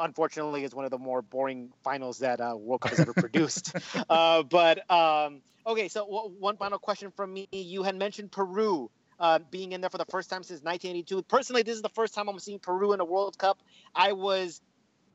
unfortunately 0.00 0.64
is 0.64 0.74
one 0.74 0.84
of 0.84 0.90
the 0.90 0.98
more 0.98 1.22
boring 1.22 1.70
finals 1.82 2.18
that 2.18 2.40
uh, 2.40 2.54
World 2.56 2.80
Cup 2.80 2.92
has 2.92 3.00
ever 3.00 3.14
produced. 3.14 3.74
uh, 4.08 4.42
but 4.42 4.90
um, 4.90 5.42
okay, 5.66 5.88
so 5.88 6.00
w- 6.04 6.36
one 6.38 6.56
final 6.56 6.78
question 6.78 7.10
from 7.16 7.32
me. 7.32 7.46
You 7.52 7.82
had 7.82 7.96
mentioned 7.96 8.32
Peru 8.32 8.90
uh, 9.18 9.38
being 9.50 9.72
in 9.72 9.80
there 9.80 9.90
for 9.90 9.98
the 9.98 10.06
first 10.06 10.30
time 10.30 10.42
since 10.42 10.62
1982. 10.62 11.22
Personally, 11.24 11.62
this 11.62 11.76
is 11.76 11.82
the 11.82 11.88
first 11.90 12.14
time 12.14 12.28
I'm 12.28 12.38
seeing 12.38 12.60
Peru 12.60 12.92
in 12.92 13.00
a 13.00 13.04
World 13.04 13.38
Cup. 13.38 13.58
I 13.94 14.12
was 14.12 14.60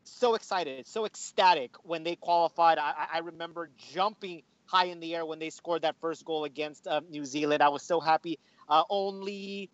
so 0.05 0.35
excited, 0.35 0.79
so 0.81 0.97
ecstatic 0.99 1.65
when 1.75 2.03
they 2.03 2.15
qualified. 2.15 2.71
I, 2.77 3.07
I- 3.07 3.13
remember 3.13 3.69
jumping 3.77 4.41
high 4.65 4.85
in 4.85 4.99
the 4.99 5.15
air 5.15 5.25
when 5.25 5.39
they 5.39 5.49
scored 5.49 5.81
that 5.83 5.95
first 5.99 6.23
goal 6.25 6.45
against 6.45 6.87
uh, 6.87 7.01
New 7.09 7.25
Zealand. 7.25 7.61
I 7.61 7.69
was 7.69 7.83
so 7.83 7.99
happy. 7.99 8.37
Uh, 8.67 8.83
only 8.89 9.69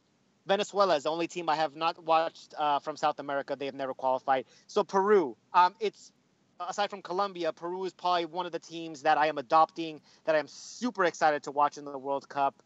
Venezuela 0.45 0.95
is 0.95 1.03
the 1.03 1.11
only 1.11 1.27
team 1.27 1.47
I 1.49 1.55
have 1.55 1.75
not 1.75 2.03
watched 2.03 2.53
uh, 2.57 2.79
from 2.79 2.97
South 2.97 3.19
America. 3.19 3.55
They 3.55 3.65
have 3.65 3.75
never 3.75 3.93
qualified. 3.93 4.45
So 4.67 4.83
Peru, 4.83 5.35
um, 5.53 5.75
it's 5.79 6.11
aside 6.59 6.89
from 6.89 7.01
Colombia, 7.01 7.51
Peru 7.53 7.85
is 7.85 7.93
probably 7.93 8.25
one 8.25 8.45
of 8.45 8.51
the 8.51 8.59
teams 8.59 9.01
that 9.03 9.17
I 9.17 9.27
am 9.27 9.37
adopting 9.37 10.01
that 10.25 10.35
I 10.35 10.39
am 10.39 10.47
super 10.47 11.05
excited 11.05 11.43
to 11.43 11.51
watch 11.51 11.77
in 11.77 11.85
the 11.85 11.97
World 11.97 12.27
Cup. 12.27 12.61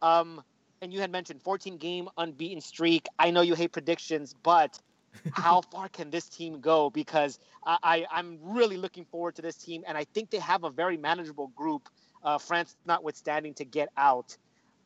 Um, 0.00 0.42
and 0.80 0.92
you 0.92 1.00
had 1.00 1.10
mentioned 1.10 1.40
14 1.42 1.76
game 1.76 2.08
unbeaten 2.18 2.60
streak. 2.60 3.06
I 3.18 3.30
know 3.30 3.40
you 3.40 3.54
hate 3.54 3.72
predictions, 3.72 4.34
but 4.42 4.80
how 5.32 5.60
far 5.60 5.88
can 5.88 6.10
this 6.10 6.28
team 6.28 6.60
go? 6.60 6.90
Because 6.90 7.38
I, 7.64 7.78
I, 7.82 8.06
I'm 8.10 8.38
really 8.42 8.76
looking 8.76 9.04
forward 9.04 9.36
to 9.36 9.42
this 9.42 9.56
team, 9.56 9.84
and 9.86 9.96
I 9.96 10.04
think 10.04 10.30
they 10.30 10.38
have 10.38 10.64
a 10.64 10.70
very 10.70 10.96
manageable 10.96 11.48
group, 11.54 11.88
uh, 12.24 12.38
France 12.38 12.76
notwithstanding, 12.84 13.54
to 13.54 13.64
get 13.64 13.90
out, 13.96 14.36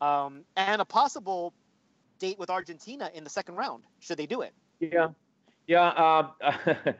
um, 0.02 0.42
and 0.56 0.82
a 0.82 0.84
possible 0.84 1.54
date 2.18 2.38
with 2.38 2.50
Argentina 2.50 3.10
in 3.14 3.24
the 3.24 3.30
second 3.30 3.56
round. 3.56 3.84
Should 4.00 4.18
they 4.18 4.26
do 4.26 4.42
it? 4.42 4.54
Yeah, 4.80 5.08
yeah. 5.66 5.88
Uh, 5.88 6.30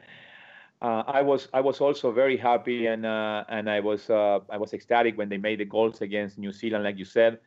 uh, 0.81 1.03
I 1.07 1.21
was 1.21 1.47
I 1.53 1.61
was 1.61 1.81
also 1.81 2.11
very 2.11 2.37
happy 2.37 2.87
and 2.87 3.05
uh, 3.05 3.43
and 3.49 3.69
I 3.69 3.79
was 3.79 4.09
uh, 4.09 4.39
I 4.49 4.57
was 4.57 4.73
ecstatic 4.73 5.17
when 5.17 5.29
they 5.29 5.37
made 5.37 5.59
the 5.59 5.65
goals 5.65 6.01
against 6.01 6.37
New 6.37 6.51
Zealand, 6.51 6.83
like 6.83 6.97
you 6.97 7.05
said, 7.05 7.39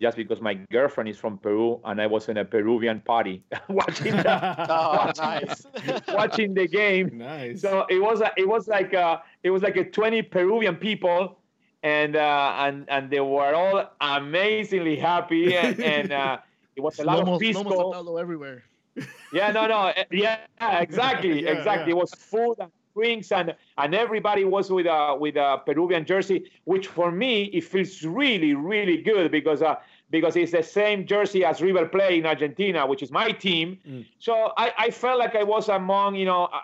just 0.00 0.16
because 0.16 0.40
my 0.40 0.54
girlfriend 0.70 1.08
is 1.08 1.18
from 1.18 1.38
Peru 1.38 1.80
and 1.84 2.00
I 2.00 2.06
was 2.06 2.28
in 2.28 2.36
a 2.36 2.44
Peruvian 2.44 3.00
party 3.00 3.42
watching 3.68 4.22
the, 4.22 4.66
Oh, 4.68 4.96
watching, 4.96 5.24
nice. 5.24 5.66
watching 6.08 6.54
the 6.54 6.66
game. 6.68 7.18
nice. 7.18 7.60
So 7.62 7.86
it 7.88 7.98
was 8.00 8.20
a, 8.20 8.30
it 8.36 8.48
was 8.48 8.68
like 8.68 8.92
a, 8.92 9.22
it 9.42 9.50
was 9.50 9.62
like 9.62 9.76
a 9.76 9.84
20 9.90 10.22
Peruvian 10.22 10.76
people, 10.76 11.38
and 11.82 12.16
uh, 12.16 12.54
and 12.58 12.88
and 12.88 13.10
they 13.10 13.20
were 13.20 13.54
all 13.54 13.90
amazingly 14.00 14.96
happy, 14.96 15.56
and 15.56 15.80
and 15.80 16.12
uh, 16.12 16.38
it 16.76 16.82
was 16.82 16.98
a 17.00 17.04
lot 17.04 17.20
of 17.20 17.38
pisco. 17.38 17.92
Everywhere. 18.18 18.64
Yeah, 19.32 19.52
no, 19.52 19.66
no, 19.66 19.88
eh, 19.96 20.04
yeah, 20.12 20.38
exactly, 20.80 21.44
Yeah, 21.44 21.50
exactly. 21.50 21.92
yeah. 21.92 21.96
It 21.96 21.96
was 21.96 22.14
food 22.14 22.56
and 22.60 22.70
drinks, 22.94 23.32
and 23.32 23.54
and 23.78 23.94
everybody 23.94 24.44
was 24.44 24.70
with 24.70 24.86
a 24.86 25.16
with 25.18 25.36
a 25.36 25.60
Peruvian 25.66 26.04
jersey, 26.04 26.50
which 26.64 26.88
for 26.88 27.10
me 27.10 27.44
it 27.44 27.64
feels 27.64 28.04
really, 28.04 28.54
really 28.54 28.98
good 29.02 29.30
because 29.30 29.62
uh 29.62 29.76
because 30.10 30.36
it's 30.36 30.52
the 30.52 30.62
same 30.62 31.06
jersey 31.06 31.44
as 31.44 31.60
River 31.60 31.86
Plate 31.86 32.18
in 32.18 32.26
Argentina, 32.26 32.86
which 32.86 33.02
is 33.02 33.10
my 33.10 33.30
team. 33.32 33.78
Mm. 33.86 34.06
So 34.18 34.52
I, 34.56 34.72
I 34.78 34.90
felt 34.90 35.18
like 35.18 35.34
I 35.34 35.42
was 35.42 35.68
among 35.68 36.16
you 36.16 36.26
know 36.26 36.44
uh, 36.44 36.60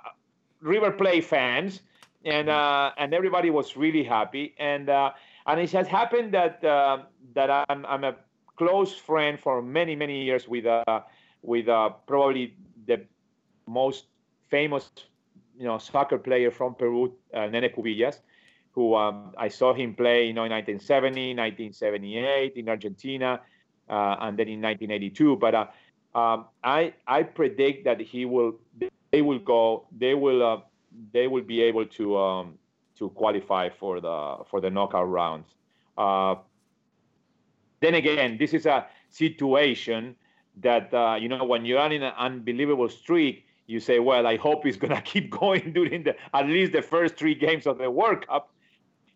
River 0.60 0.90
Plate 0.92 1.24
fans, 1.24 1.82
and 2.24 2.48
uh, 2.48 2.92
and 2.98 3.14
everybody 3.14 3.50
was 3.50 3.76
really 3.76 4.04
happy, 4.04 4.54
and 4.58 4.88
uh, 4.88 5.12
and 5.46 5.60
it 5.60 5.70
has 5.72 5.88
happened 5.88 6.32
that 6.34 6.64
uh, 6.64 7.04
that 7.34 7.50
I'm 7.68 7.84
I'm 7.86 8.04
a 8.04 8.16
close 8.56 8.94
friend 8.94 9.38
for 9.38 9.62
many 9.62 9.96
many 9.96 10.24
years 10.24 10.48
with 10.48 10.66
uh, 10.66 11.00
with 11.42 11.68
uh, 11.68 11.90
probably 12.06 12.54
the 12.86 13.04
most 13.66 14.06
famous 14.48 14.90
you 15.58 15.64
know 15.64 15.78
soccer 15.78 16.18
player 16.18 16.50
from 16.50 16.74
Peru, 16.74 17.12
uh, 17.34 17.46
Nene 17.46 17.70
Cubillas, 17.70 18.20
who 18.72 18.94
um, 18.94 19.34
I 19.36 19.48
saw 19.48 19.74
him 19.74 19.94
play 19.94 20.26
you 20.26 20.32
know 20.32 20.44
in 20.44 20.52
1970, 20.52 21.34
1978 21.34 22.56
in 22.56 22.68
Argentina, 22.68 23.40
uh, 23.88 24.16
and 24.20 24.38
then 24.38 24.48
in 24.48 24.60
1982. 24.60 25.36
But 25.36 25.54
uh, 25.54 25.66
um, 26.14 26.46
I 26.62 26.94
I 27.06 27.22
predict 27.22 27.84
that 27.84 28.00
he 28.00 28.24
will 28.24 28.58
they 29.10 29.22
will 29.22 29.38
go 29.38 29.86
they 29.96 30.14
will 30.14 30.42
uh, 30.42 30.60
they 31.12 31.26
will 31.26 31.42
be 31.44 31.62
able 31.62 31.86
to 31.86 32.16
um, 32.18 32.58
to 32.98 33.08
qualify 33.10 33.68
for 33.68 34.00
the 34.00 34.44
for 34.50 34.60
the 34.60 34.70
knockout 34.70 35.08
rounds. 35.08 35.48
Then 37.82 37.94
again, 37.94 38.38
this 38.38 38.54
is 38.54 38.64
a 38.64 38.86
situation 39.10 40.14
that 40.60 40.94
uh, 40.94 41.16
you 41.20 41.28
know 41.28 41.44
when 41.44 41.64
you're 41.66 41.84
in 41.84 42.02
an 42.02 42.14
unbelievable 42.16 42.88
streak, 42.88 43.44
you 43.66 43.80
say, 43.80 43.98
"Well, 43.98 44.24
I 44.26 44.36
hope 44.36 44.64
it's 44.64 44.76
gonna 44.76 45.02
keep 45.12 45.30
going 45.30 45.72
during 45.72 46.04
the 46.04 46.14
at 46.32 46.46
least 46.46 46.72
the 46.72 46.80
first 46.80 47.16
three 47.16 47.34
games 47.34 47.66
of 47.66 47.78
the 47.78 47.90
World 47.90 48.26
Cup." 48.26 48.50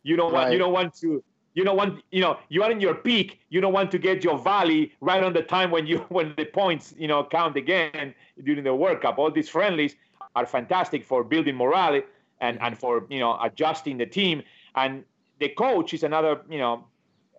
You 0.02 0.16
don't 0.16 0.32
want 0.32 0.52
you 0.52 0.58
don't 0.58 0.72
want 0.72 0.94
to 0.96 1.22
you 1.54 1.64
don't 1.64 1.76
want 1.76 2.02
you 2.10 2.20
know 2.20 2.38
you 2.48 2.64
are 2.64 2.70
in 2.72 2.80
your 2.80 2.94
peak. 2.94 3.40
You 3.50 3.60
don't 3.60 3.72
want 3.72 3.92
to 3.92 3.98
get 3.98 4.24
your 4.24 4.36
valley 4.36 4.92
right 5.00 5.22
on 5.22 5.32
the 5.32 5.42
time 5.42 5.70
when 5.70 5.86
you 5.86 5.98
when 6.08 6.34
the 6.36 6.44
points 6.44 6.92
you 6.98 7.06
know 7.06 7.22
count 7.24 7.56
again 7.56 8.14
during 8.42 8.64
the 8.64 8.74
World 8.74 9.00
Cup. 9.00 9.18
All 9.18 9.30
these 9.30 9.48
friendlies 9.48 9.94
are 10.34 10.44
fantastic 10.44 11.04
for 11.04 11.22
building 11.22 11.54
morale 11.54 12.02
and 12.40 12.60
and 12.60 12.76
for 12.76 13.06
you 13.08 13.20
know 13.20 13.38
adjusting 13.40 13.96
the 13.96 14.06
team. 14.06 14.42
And 14.74 15.04
the 15.38 15.50
coach 15.50 15.94
is 15.94 16.02
another 16.02 16.42
you 16.50 16.58
know 16.58 16.84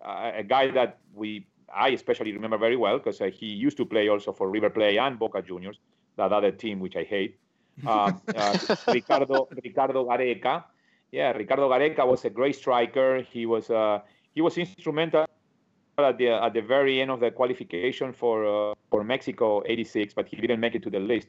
a 0.08 0.42
guy 0.42 0.70
that 0.70 0.98
we 1.14 1.46
I 1.74 1.90
especially 1.90 2.32
remember 2.32 2.58
very 2.58 2.76
well 2.76 2.98
because 2.98 3.20
uh, 3.20 3.26
he 3.26 3.46
used 3.46 3.76
to 3.76 3.84
play 3.84 4.08
also 4.08 4.32
for 4.32 4.50
River 4.50 4.70
Plate 4.70 4.98
and 4.98 5.18
Boca 5.18 5.42
Juniors, 5.42 5.78
that 6.16 6.32
other 6.32 6.50
team 6.50 6.80
which 6.80 6.96
I 6.96 7.04
hate. 7.04 7.38
Uh, 7.86 8.12
uh, 8.34 8.58
Ricardo 8.88 9.48
Ricardo 9.62 10.04
Gareca, 10.04 10.64
yeah, 11.12 11.32
Ricardo 11.32 11.68
Gareca 11.68 12.06
was 12.06 12.24
a 12.24 12.30
great 12.30 12.56
striker. 12.56 13.20
He 13.22 13.46
was 13.46 13.70
uh, 13.70 14.00
he 14.34 14.40
was 14.40 14.58
instrumental 14.58 15.26
at 15.98 16.18
the 16.18 16.28
at 16.28 16.54
the 16.54 16.62
very 16.62 17.00
end 17.00 17.10
of 17.10 17.20
the 17.20 17.30
qualification 17.30 18.12
for 18.12 18.70
uh, 18.70 18.74
for 18.90 19.04
Mexico 19.04 19.62
'86, 19.66 20.14
but 20.14 20.28
he 20.28 20.36
didn't 20.36 20.60
make 20.60 20.74
it 20.74 20.82
to 20.82 20.90
the 20.90 20.98
list 21.00 21.28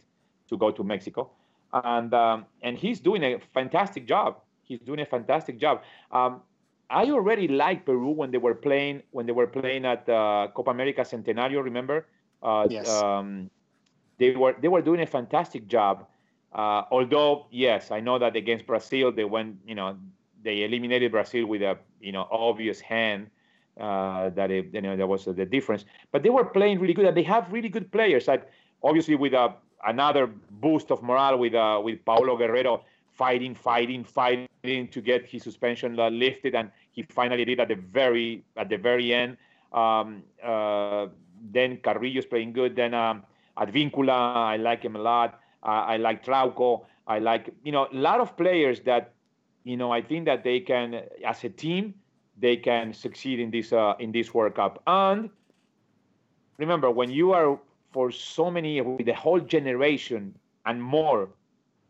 to 0.49 0.57
go 0.57 0.71
to 0.71 0.83
Mexico, 0.83 1.29
and 1.73 2.13
um, 2.13 2.45
and 2.61 2.77
he's 2.77 2.99
doing 2.99 3.23
a 3.23 3.39
fantastic 3.53 4.07
job. 4.07 4.39
He's 4.63 4.79
doing 4.79 4.99
a 4.99 5.05
fantastic 5.05 5.59
job. 5.59 5.81
Um, 6.11 6.41
I 6.89 7.05
already 7.11 7.47
liked 7.47 7.85
Peru 7.85 8.09
when 8.09 8.31
they 8.31 8.37
were 8.37 8.55
playing 8.55 9.03
when 9.11 9.25
they 9.25 9.31
were 9.31 9.47
playing 9.47 9.85
at 9.85 10.09
uh, 10.09 10.47
Copa 10.53 10.71
America 10.71 11.01
Centenario. 11.01 11.63
Remember? 11.63 12.07
Uh, 12.41 12.67
Yes. 12.69 12.89
Um, 12.89 13.49
they 14.17 14.35
were 14.35 14.55
they 14.59 14.67
were 14.67 14.81
doing 14.81 15.01
a 15.01 15.05
fantastic 15.05 15.67
job. 15.67 16.07
Uh, 16.51 16.83
although 16.91 17.45
yes, 17.51 17.91
I 17.91 17.99
know 17.99 18.17
that 18.19 18.35
against 18.35 18.65
Brazil 18.65 19.11
they 19.11 19.23
went 19.23 19.57
you 19.65 19.75
know 19.75 19.97
they 20.43 20.63
eliminated 20.63 21.11
Brazil 21.11 21.45
with 21.45 21.61
a 21.61 21.77
you 22.01 22.11
know 22.11 22.27
obvious 22.31 22.79
hand 22.81 23.29
uh, 23.79 24.29
that 24.31 24.51
it, 24.51 24.73
you 24.73 24.81
know 24.81 24.97
there 24.97 25.07
was 25.07 25.25
the 25.25 25.45
difference. 25.45 25.85
But 26.11 26.23
they 26.23 26.29
were 26.29 26.45
playing 26.45 26.79
really 26.79 26.93
good, 26.93 27.05
and 27.05 27.15
they 27.15 27.23
have 27.23 27.51
really 27.51 27.69
good 27.69 27.91
players. 27.91 28.27
Like 28.27 28.49
obviously 28.83 29.15
with 29.15 29.33
a, 29.33 29.53
another 29.85 30.27
boost 30.27 30.91
of 30.91 31.03
morale 31.03 31.37
with 31.37 31.53
uh, 31.53 31.79
with 31.83 32.03
Paolo 32.03 32.35
Guerrero 32.35 32.83
fighting, 33.19 33.53
fighting, 33.53 34.03
fighting 34.05 34.87
to 34.87 35.01
get 35.01 35.25
his 35.27 35.43
suspension 35.43 35.97
lifted, 35.97 36.55
and 36.55 36.71
he 36.91 37.03
finally 37.03 37.43
did 37.43 37.59
at 37.59 37.67
the 37.67 37.75
very 37.75 38.45
at 38.55 38.69
the 38.69 38.77
very 38.77 39.13
end. 39.13 39.35
Um, 39.73 40.23
uh, 40.41 41.07
then 41.51 41.77
Carrillo's 41.83 42.25
playing 42.25 42.53
good. 42.53 42.75
Then 42.75 42.93
um, 42.93 43.23
Advíncula, 43.57 44.35
I 44.35 44.55
like 44.55 44.81
him 44.81 44.95
a 44.95 44.99
lot. 44.99 45.41
Uh, 45.61 45.83
I 45.93 45.97
like 45.97 46.23
Trauco. 46.23 46.85
I 47.07 47.19
like 47.19 47.51
you 47.63 47.73
know 47.73 47.87
a 47.91 47.99
lot 48.07 48.21
of 48.21 48.37
players 48.37 48.79
that 48.87 49.11
you 49.65 49.75
know 49.75 49.91
I 49.91 50.01
think 50.01 50.25
that 50.25 50.43
they 50.43 50.61
can 50.61 51.03
as 51.25 51.43
a 51.43 51.49
team 51.49 51.93
they 52.39 52.55
can 52.55 52.93
succeed 52.93 53.39
in 53.39 53.51
this 53.51 53.73
uh, 53.73 53.95
in 53.99 54.13
this 54.13 54.33
World 54.33 54.55
Cup. 54.55 54.81
And 54.87 55.29
remember, 56.57 56.89
when 56.89 57.11
you 57.11 57.33
are 57.33 57.59
for 57.91 58.11
so 58.11 58.49
many 58.49 58.79
with 58.79 59.05
the 59.05 59.13
whole 59.13 59.41
generation 59.41 60.39
and 60.65 60.81
more 60.81 61.29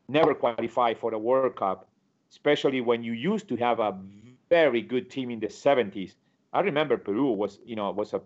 never 0.09 0.33
qualify 0.33 0.93
for 0.93 1.11
the 1.11 1.17
World 1.17 1.55
Cup, 1.55 1.87
especially 2.29 2.81
when 2.81 3.03
you 3.03 3.13
used 3.13 3.47
to 3.49 3.55
have 3.57 3.79
a 3.79 3.97
very 4.49 4.81
good 4.81 5.09
team 5.09 5.29
in 5.29 5.39
the 5.39 5.47
70s. 5.47 6.15
I 6.51 6.61
remember 6.61 6.97
Peru 6.97 7.31
was 7.31 7.59
you 7.65 7.75
know 7.75 7.91
was 7.91 8.13
a 8.13 8.21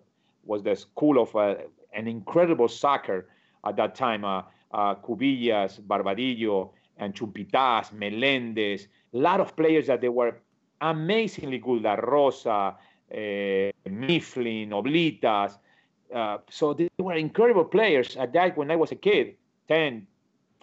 was 0.46 0.64
the 0.64 0.76
school 0.76 1.22
of 1.22 1.36
uh, 1.36 1.56
an 1.94 2.08
incredible 2.08 2.68
soccer 2.68 3.28
at 3.66 3.76
that 3.76 3.96
time. 3.96 4.24
Uh, 4.26 4.44
uh, 4.74 4.96
Cubillas, 4.96 5.80
Barbadillo, 5.82 6.72
and 6.98 7.14
Chumpitaz, 7.14 7.92
Melendez, 7.94 8.88
a 9.14 9.18
lot 9.18 9.40
of 9.40 9.56
players 9.56 9.88
that 9.88 10.02
they 10.02 10.10
were 10.10 10.36
amazingly 10.82 11.60
good. 11.60 11.84
La 11.84 11.94
Rosa, 11.94 12.76
uh, 13.14 13.72
Mifflin, 13.90 14.72
Oblitas. 14.72 15.58
Uh, 16.14 16.38
so 16.50 16.74
they 16.74 16.90
were 16.98 17.14
incredible 17.14 17.66
players 17.66 18.16
at 18.18 18.34
that 18.34 18.58
when 18.58 18.70
I 18.72 18.76
was 18.76 18.92
a 18.92 18.96
kid, 18.96 19.36
10, 19.68 20.06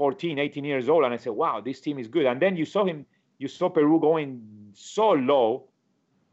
14, 0.00 0.38
18 0.38 0.64
years 0.64 0.88
old. 0.88 1.04
And 1.04 1.12
I 1.12 1.18
said, 1.18 1.34
wow, 1.34 1.60
this 1.60 1.78
team 1.78 1.98
is 1.98 2.08
good. 2.08 2.24
And 2.24 2.40
then 2.40 2.56
you 2.56 2.64
saw 2.64 2.86
him, 2.86 3.04
you 3.36 3.48
saw 3.48 3.68
Peru 3.68 4.00
going 4.00 4.40
so 4.72 5.10
low. 5.10 5.68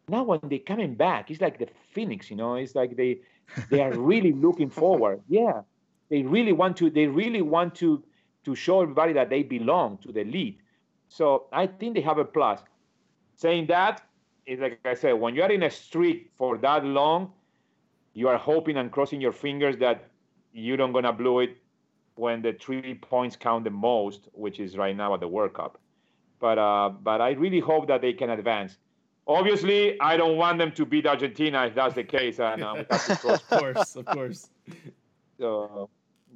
Now 0.08 0.24
when 0.24 0.40
they're 0.44 0.60
coming 0.60 0.96
back, 0.96 1.30
it's 1.30 1.42
like 1.42 1.60
the 1.60 1.68
phoenix, 1.92 2.30
you 2.30 2.38
know, 2.38 2.56
it's 2.56 2.76
like 2.76 2.96
they 2.96 3.20
they 3.70 3.82
are 3.82 3.92
really 3.92 4.32
looking 4.46 4.70
forward. 4.70 5.20
Yeah. 5.28 5.64
They 6.08 6.24
really 6.24 6.54
want 6.54 6.78
to, 6.78 6.90
they 6.90 7.08
really 7.08 7.42
want 7.42 7.76
to 7.82 8.02
to 8.46 8.56
show 8.56 8.82
everybody 8.82 9.12
that 9.12 9.30
they 9.30 9.44
belong 9.44 9.98
to 10.04 10.14
the 10.14 10.24
lead. 10.24 10.58
So 11.10 11.48
I 11.52 11.68
think 11.68 11.96
they 11.96 12.06
have 12.12 12.20
a 12.20 12.26
plus. 12.38 12.62
Saying 13.36 13.68
that, 13.68 14.02
is 14.46 14.62
like 14.62 14.80
I 14.86 14.94
said, 14.94 15.12
when 15.12 15.36
you 15.36 15.44
are 15.44 15.52
in 15.52 15.64
a 15.64 15.70
streak 15.70 16.32
for 16.38 16.58
that 16.60 16.86
long, 16.86 17.34
you 18.14 18.30
are 18.30 18.38
hoping 18.38 18.78
and 18.78 18.90
crossing 18.94 19.20
your 19.20 19.34
fingers 19.34 19.76
that 19.80 20.08
you 20.54 20.78
don't 20.78 20.94
gonna 20.94 21.12
blow 21.12 21.40
it 21.40 21.58
when 22.18 22.42
the 22.42 22.54
three 22.54 22.96
points 22.96 23.36
count 23.36 23.64
the 23.64 23.72
most, 23.72 24.28
which 24.34 24.60
is 24.60 24.78
right 24.78 24.96
now 24.96 25.14
at 25.14 25.20
the 25.20 25.28
World 25.28 25.54
Cup. 25.54 25.80
But 26.40 26.58
uh, 26.58 26.90
but 26.90 27.22
I 27.22 27.32
really 27.32 27.60
hope 27.60 27.88
that 27.88 28.02
they 28.02 28.14
can 28.14 28.30
advance. 28.30 28.78
Obviously, 29.28 30.00
I 30.00 30.18
don't 30.18 30.38
want 30.38 30.58
them 30.60 30.72
to 30.74 30.86
beat 30.86 31.06
Argentina 31.06 31.66
if 31.68 31.76
that's 31.76 31.96
the 31.96 32.04
case, 32.04 32.40
and 32.40 32.64
uh, 32.64 32.76
we 32.78 32.86
have 32.90 33.06
to 33.06 33.14
cross. 33.20 33.42
of 33.42 33.48
course, 33.48 33.96
of 33.96 34.10
course. 34.10 34.50
So, 35.40 35.90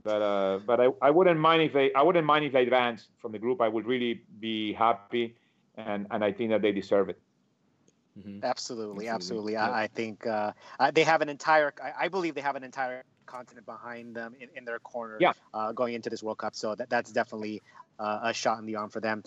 but 0.03 0.21
uh, 0.21 0.59
but 0.65 0.79
I, 0.79 0.88
I 1.01 1.09
wouldn't 1.11 1.39
mind 1.39 1.61
if 1.63 1.73
they 1.73 1.93
I 1.93 2.03
wouldn't 2.03 2.25
mind 2.25 2.45
if 2.45 2.53
they 2.53 2.63
advance 2.63 3.09
from 3.17 3.32
the 3.32 3.39
group. 3.39 3.61
I 3.61 3.67
would 3.69 3.86
really 3.88 4.23
be 4.39 4.73
happy, 4.73 5.36
and 5.75 6.07
and 6.11 6.23
I 6.23 6.32
think 6.32 6.51
that 6.51 6.61
they 6.61 6.71
deserve 6.71 7.09
it. 7.09 7.19
Mhm. 8.17 8.43
Absolutely, 8.43 9.07
Absolutely. 9.07 9.07
absolutely. 9.07 9.53
Yeah. 9.53 9.69
I, 9.69 9.84
I 9.84 9.88
think 9.88 10.25
uh, 10.25 10.51
uh, 10.79 10.91
they 10.91 11.03
have 11.03 11.21
an 11.21 11.29
entire. 11.29 11.73
I, 11.82 12.05
I 12.05 12.07
believe 12.09 12.36
they 12.36 12.41
have 12.41 12.55
an 12.55 12.63
entire 12.63 13.03
continent 13.32 13.65
behind 13.65 14.15
them 14.15 14.36
in, 14.39 14.49
in 14.55 14.65
their 14.65 14.79
corner. 14.79 15.17
Yeah. 15.19 15.34
Uh, 15.53 15.71
going 15.71 15.93
into 15.93 16.09
this 16.09 16.21
World 16.21 16.38
Cup, 16.38 16.55
so 16.55 16.75
that, 16.75 16.89
that's 16.89 17.11
definitely 17.11 17.61
uh, 17.99 18.19
a 18.23 18.34
shot 18.34 18.59
in 18.59 18.65
the 18.65 18.75
arm 18.75 18.89
for 18.89 18.99
them. 18.99 19.23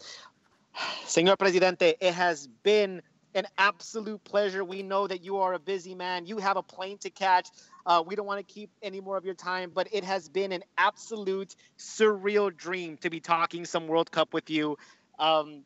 Senor 1.07 1.37
Presidente, 1.37 1.95
it 2.01 2.15
has 2.15 2.47
been 2.63 3.03
an 3.35 3.47
absolute 3.59 4.23
pleasure. 4.25 4.65
We 4.65 4.83
know 4.83 5.07
that 5.07 5.25
you 5.25 5.39
are 5.39 5.55
a 5.55 5.59
busy 5.59 5.95
man. 5.95 6.27
You 6.27 6.39
have 6.39 6.57
a 6.57 6.63
plane 6.63 6.99
to 6.99 7.11
catch. 7.11 7.49
Uh, 7.85 8.03
we 8.07 8.15
don't 8.15 8.27
want 8.27 8.47
to 8.47 8.55
keep 8.55 8.71
any 8.83 9.01
more 9.01 9.17
of 9.17 9.25
your 9.25 9.35
time, 9.35 9.73
but 9.75 9.89
it 9.93 10.05
has 10.05 10.29
been 10.29 10.53
an 10.53 10.63
absolute 10.79 11.57
surreal 11.79 12.57
dream 12.57 12.97
to 12.99 13.11
be 13.11 13.21
talking 13.21 13.65
some 13.65 13.89
World 13.89 14.11
Cup 14.11 14.33
with 14.33 14.51
you. 14.51 14.77
Um, 15.19 15.63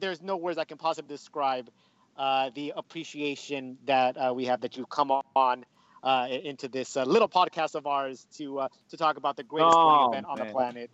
there's 0.00 0.20
no 0.20 0.36
words 0.36 0.58
I 0.58 0.64
can 0.64 0.78
possibly 0.78 1.14
describe 1.14 1.70
uh, 2.16 2.50
the 2.54 2.72
appreciation 2.76 3.78
that 3.86 4.16
uh, 4.16 4.32
we 4.34 4.44
have 4.46 4.60
that 4.62 4.76
you've 4.76 4.90
come 4.90 5.10
on 5.36 5.64
uh, 6.02 6.28
into 6.30 6.68
this 6.68 6.96
uh, 6.96 7.04
little 7.04 7.28
podcast 7.28 7.74
of 7.74 7.86
ours 7.86 8.26
to 8.38 8.60
uh, 8.60 8.68
to 8.90 8.96
talk 8.96 9.16
about 9.16 9.36
the 9.36 9.44
greatest 9.44 9.76
sporting 9.76 10.00
Oh, 10.00 10.10
event 10.12 10.26
on 10.26 10.38
the 10.38 10.44
planet. 10.46 10.90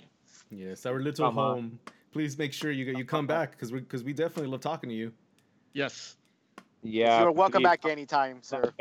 Yes, 0.50 0.86
our 0.86 1.00
little 1.00 1.26
Come 1.26 1.38
on. 1.38 1.54
home. 1.54 1.78
Please 2.12 2.38
make 2.38 2.52
sure 2.52 2.70
you 2.70 2.84
you 2.92 3.04
come 3.04 3.26
back 3.26 3.52
because 3.52 3.72
we 3.72 3.80
because 3.80 4.02
we 4.04 4.12
definitely 4.12 4.50
love 4.50 4.60
talking 4.60 4.88
to 4.90 4.94
you. 4.96 5.12
Yes. 5.72 6.16
Yeah, 6.82 7.20
You're 7.20 7.32
welcome 7.32 7.62
please. 7.62 7.68
back 7.68 7.84
anytime, 7.86 8.42
sir. 8.42 8.72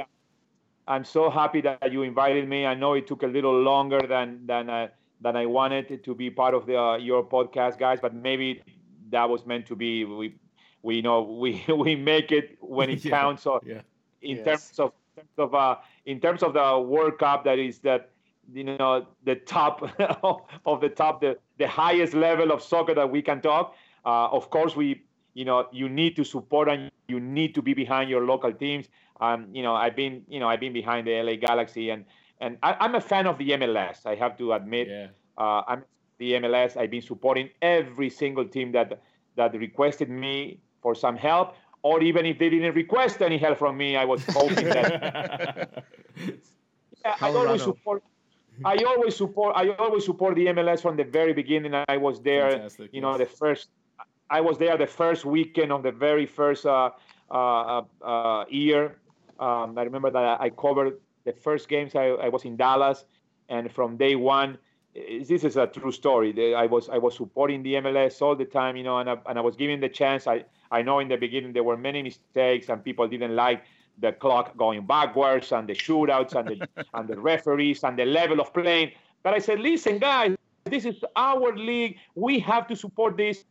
I'm 0.88 1.04
so 1.04 1.30
happy 1.30 1.62
that 1.62 1.92
you 1.92 2.04
invited 2.04 2.48
me. 2.48 2.66
I 2.66 2.74
know 2.76 2.94
it 2.94 3.08
took 3.08 3.24
a 3.24 3.28
little 3.28 3.62
longer 3.62 4.00
than 4.08 4.46
than 4.46 4.70
uh, 4.70 4.88
than 5.20 5.36
I 5.36 5.46
wanted 5.46 6.04
to 6.04 6.16
be 6.16 6.30
part 6.30 6.54
of 6.54 6.66
the 6.66 6.78
uh, 6.80 6.98
your 6.98 7.24
podcast, 7.24 7.78
guys. 7.78 8.00
But 8.02 8.14
maybe 8.14 8.62
that 9.10 9.30
was 9.30 9.46
meant 9.46 9.66
to 9.68 9.76
be. 9.76 10.06
We 10.06 10.36
we 10.82 11.02
know 11.02 11.22
we 11.24 11.64
we 11.68 11.96
make 11.96 12.32
it 12.32 12.58
when 12.62 12.90
it 12.90 13.04
Yeah, 13.06 13.12
counts. 13.12 13.44
So 13.44 13.60
Yeah. 13.66 13.82
in 14.22 14.38
Yes. 14.38 14.44
terms 14.44 14.80
of 14.80 14.94
in 15.18 15.24
terms 15.24 15.38
of 15.38 15.54
uh, 15.56 15.76
in 16.08 16.20
terms 16.22 16.42
of 16.42 16.54
the 16.54 16.80
World 16.80 17.20
Cup, 17.20 17.44
that 17.44 17.60
is 17.60 17.80
that 17.80 18.10
you 18.52 18.64
know 18.64 19.06
the 19.26 19.36
top 19.36 19.84
of 20.66 20.82
the 20.82 20.90
top, 20.90 21.22
the 21.22 21.38
the 21.60 21.68
highest 21.68 22.14
level 22.14 22.52
of 22.52 22.64
soccer 22.64 22.96
that 22.96 23.12
we 23.12 23.22
can 23.22 23.42
talk. 23.42 23.76
Uh, 24.06 24.28
of 24.30 24.50
course, 24.50 24.76
we 24.76 25.04
you 25.34 25.46
know 25.46 25.68
you 25.72 25.90
need 25.90 26.16
to 26.16 26.24
support 26.24 26.70
and 26.70 26.90
you 27.08 27.20
need 27.20 27.54
to 27.54 27.62
be 27.62 27.74
behind 27.74 28.10
your 28.10 28.26
local 28.26 28.52
teams. 28.52 28.88
Um, 29.20 29.48
you 29.52 29.62
know, 29.62 29.76
I've 29.76 29.96
been 29.96 30.24
you 30.28 30.40
know 30.40 30.48
I've 30.48 30.62
been 30.62 30.74
behind 30.74 31.06
the 31.06 31.22
LA 31.22 31.36
Galaxy 31.36 31.90
and 31.90 32.06
and 32.40 32.58
I, 32.64 32.78
I'm 32.80 32.96
a 32.96 33.02
fan 33.02 33.28
of 33.28 33.38
the 33.38 33.52
MLS. 33.52 34.06
I 34.06 34.16
have 34.16 34.38
to 34.38 34.54
admit. 34.54 34.88
Yeah. 34.88 35.08
Uh, 35.38 35.62
I'm 35.68 35.84
the 36.18 36.34
MLS. 36.34 36.78
I've 36.78 36.90
been 36.90 37.02
supporting 37.02 37.50
every 37.62 38.10
single 38.10 38.46
team 38.46 38.72
that 38.72 39.02
that 39.36 39.54
requested 39.60 40.10
me 40.10 40.62
for 40.82 40.96
some 40.96 41.18
help, 41.18 41.56
or 41.88 42.02
even 42.02 42.26
if 42.26 42.38
they 42.38 42.50
didn't 42.50 42.76
request 42.76 43.22
any 43.22 43.38
help 43.38 43.58
from 43.58 43.78
me, 43.78 43.90
I 43.96 44.06
was 44.06 44.22
hoping 44.40 44.70
that. 44.78 45.84
Yeah, 47.06 47.16
I 47.22 47.30
always 47.30 47.64
support. 47.64 48.04
I 48.66 48.76
always 48.92 49.16
support. 49.16 49.52
I 49.56 49.70
always 49.86 50.04
support 50.04 50.36
the 50.36 50.48
MLS 50.48 50.82
from 50.82 50.98
the 50.98 51.04
very 51.04 51.34
beginning. 51.42 51.74
I 51.88 51.98
was 51.98 52.16
there. 52.22 52.50
Fantastic, 52.52 52.90
You 52.94 53.02
know, 53.02 53.12
yes. 53.12 53.20
the 53.20 53.30
first. 53.42 53.70
I 54.30 54.42
was 54.42 54.58
there 54.58 54.76
the 54.78 54.92
first 55.02 55.24
weekend 55.24 55.72
of 55.72 55.84
the 55.84 55.92
very 56.08 56.26
first 56.26 56.66
uh, 56.66 56.90
uh, 57.32 57.84
uh, 58.02 58.46
year. 58.50 58.98
Um, 59.40 59.78
I 59.78 59.84
remember 59.84 60.10
that 60.18 60.42
I 60.42 60.50
covered 60.50 60.94
the 61.24 61.34
first 61.46 61.70
games. 61.70 61.96
I, 61.96 62.08
I 62.28 62.30
was 62.36 62.44
in 62.44 62.58
Dallas, 62.58 63.06
and 63.48 63.72
from 63.72 63.96
day 63.96 64.16
one, 64.16 64.58
this 65.30 65.44
is 65.44 65.56
a 65.56 65.68
true 65.68 65.92
story. 65.92 66.30
I 66.56 66.66
was 66.66 66.90
I 66.90 66.98
was 66.98 67.16
supporting 67.16 67.64
the 67.64 67.74
MLS 67.84 68.22
all 68.22 68.36
the 68.36 68.50
time, 68.60 68.76
you 68.76 68.84
know, 68.84 68.98
and 69.02 69.10
I, 69.10 69.16
and 69.30 69.38
I 69.38 69.42
was 69.42 69.56
given 69.56 69.80
the 69.80 69.90
chance. 70.02 70.28
I 70.28 70.46
I 70.72 70.82
know 70.82 71.00
in 71.00 71.08
the 71.08 71.18
beginning 71.18 71.54
there 71.54 71.64
were 71.64 71.78
many 71.78 72.04
mistakes, 72.04 72.70
and 72.70 72.84
people 72.84 73.08
didn't 73.08 73.36
like 73.36 73.64
the 74.00 74.12
clock 74.12 74.56
going 74.58 74.86
backwards, 74.86 75.52
and 75.52 75.68
the 75.68 75.74
shootouts, 75.74 76.34
and 76.36 76.48
the 76.50 76.86
and 76.94 77.08
the 77.08 77.20
referees, 77.20 77.84
and 77.84 77.98
the 77.98 78.06
level 78.06 78.40
of 78.40 78.54
playing. 78.54 78.92
But 79.24 79.34
I 79.34 79.40
said, 79.40 79.60
listen, 79.60 79.98
guys, 79.98 80.36
this 80.66 80.86
is 80.86 81.04
our 81.16 81.56
league. 81.56 81.98
We 82.16 82.40
have 82.40 82.68
to 82.68 82.76
support 82.76 83.18
this. 83.18 83.44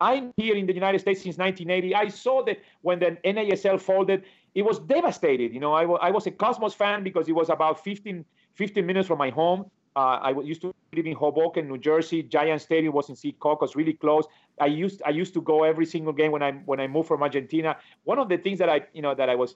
I'm 0.00 0.32
here 0.36 0.56
in 0.56 0.66
the 0.66 0.72
United 0.72 1.00
States 1.00 1.22
since 1.22 1.36
1980. 1.36 1.94
I 1.94 2.08
saw 2.08 2.42
that 2.44 2.58
when 2.80 2.98
the 2.98 3.18
NASL 3.24 3.78
folded, 3.78 4.24
it 4.54 4.62
was 4.62 4.78
devastated. 4.78 5.52
You 5.52 5.60
know, 5.60 5.74
I 5.74 6.10
was 6.10 6.26
a 6.26 6.30
Cosmos 6.30 6.74
fan 6.74 7.04
because 7.04 7.28
it 7.28 7.32
was 7.32 7.50
about 7.50 7.84
15, 7.84 8.24
15 8.54 8.86
minutes 8.86 9.06
from 9.08 9.18
my 9.18 9.30
home. 9.30 9.70
Uh, 9.94 10.18
I 10.22 10.30
used 10.40 10.62
to 10.62 10.74
live 10.92 11.06
in 11.06 11.14
Hoboken, 11.14 11.68
New 11.68 11.78
Jersey. 11.78 12.22
Giant 12.22 12.60
Stadium 12.60 12.92
was 12.92 13.08
in 13.08 13.14
Secaucus, 13.14 13.76
really 13.76 13.92
close. 13.92 14.24
I 14.60 14.66
used 14.66 15.02
I 15.06 15.10
used 15.10 15.34
to 15.34 15.40
go 15.40 15.64
every 15.64 15.86
single 15.86 16.12
game 16.12 16.32
when 16.32 16.42
I 16.42 16.52
when 16.52 16.80
I 16.80 16.86
moved 16.86 17.08
from 17.08 17.22
Argentina. 17.22 17.76
One 18.04 18.18
of 18.18 18.28
the 18.28 18.38
things 18.38 18.58
that 18.58 18.68
I 18.68 18.82
you 18.92 19.02
know 19.02 19.14
that 19.14 19.28
I 19.28 19.34
was 19.34 19.54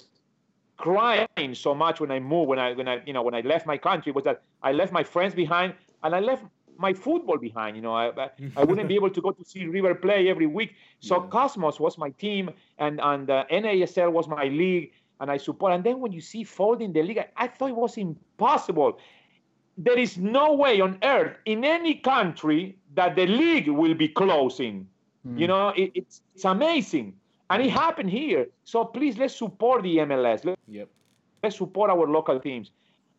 crying 0.76 1.54
so 1.54 1.74
much 1.74 2.00
when 2.00 2.10
I 2.10 2.20
moved, 2.20 2.48
when 2.48 2.58
I 2.58 2.72
when 2.72 2.88
I 2.88 3.02
you 3.04 3.12
know 3.12 3.22
when 3.22 3.34
I 3.34 3.40
left 3.40 3.66
my 3.66 3.76
country 3.78 4.12
was 4.12 4.24
that 4.24 4.42
I 4.62 4.72
left 4.72 4.92
my 4.92 5.02
friends 5.04 5.34
behind 5.34 5.74
and 6.02 6.14
I 6.14 6.20
left 6.20 6.44
my 6.78 6.92
football 6.92 7.38
behind. 7.38 7.76
You 7.76 7.82
know, 7.82 7.92
I 7.94 8.06
I, 8.10 8.30
I 8.56 8.64
wouldn't 8.68 8.88
be 8.88 8.94
able 8.94 9.10
to 9.10 9.20
go 9.20 9.32
to 9.32 9.44
see 9.44 9.66
River 9.66 9.94
play 9.94 10.28
every 10.28 10.46
week. 10.46 10.74
So 11.00 11.22
Yeah. 11.22 11.28
Cosmos 11.30 11.80
was 11.80 11.98
my 11.98 12.10
team, 12.10 12.50
and 12.78 13.00
and 13.00 13.28
uh, 13.28 13.44
NASL 13.50 14.12
was 14.12 14.28
my 14.28 14.44
league, 14.44 14.92
and 15.20 15.30
I 15.30 15.36
support. 15.36 15.72
And 15.72 15.82
then 15.82 16.00
when 16.00 16.12
you 16.12 16.20
see 16.20 16.44
folding 16.44 16.92
the 16.92 17.02
league, 17.02 17.18
I, 17.18 17.28
I 17.36 17.48
thought 17.48 17.70
it 17.70 17.76
was 17.76 17.96
impossible. 17.98 18.98
There 19.76 19.98
is 19.98 20.16
no 20.18 20.54
way 20.54 20.80
on 20.80 20.98
earth 21.02 21.36
in 21.46 21.64
any 21.64 21.94
country 21.94 22.76
that 22.94 23.16
the 23.16 23.26
league 23.26 23.68
will 23.68 23.94
be 23.94 24.08
closing. 24.08 24.88
You 25.36 25.46
know, 25.46 25.68
it, 25.70 25.90
it's 25.94 26.20
it's 26.34 26.44
amazing, 26.44 27.14
and 27.48 27.62
it 27.62 27.70
happened 27.70 28.10
here. 28.10 28.46
So 28.64 28.84
please, 28.84 29.16
let's 29.16 29.34
support 29.34 29.82
the 29.82 29.96
MLS. 29.98 30.44
Let- 30.44 30.58
Yep. 30.68 30.88
let's 31.42 31.56
support 31.56 31.90
our 31.90 32.06
local 32.06 32.38
teams. 32.38 32.70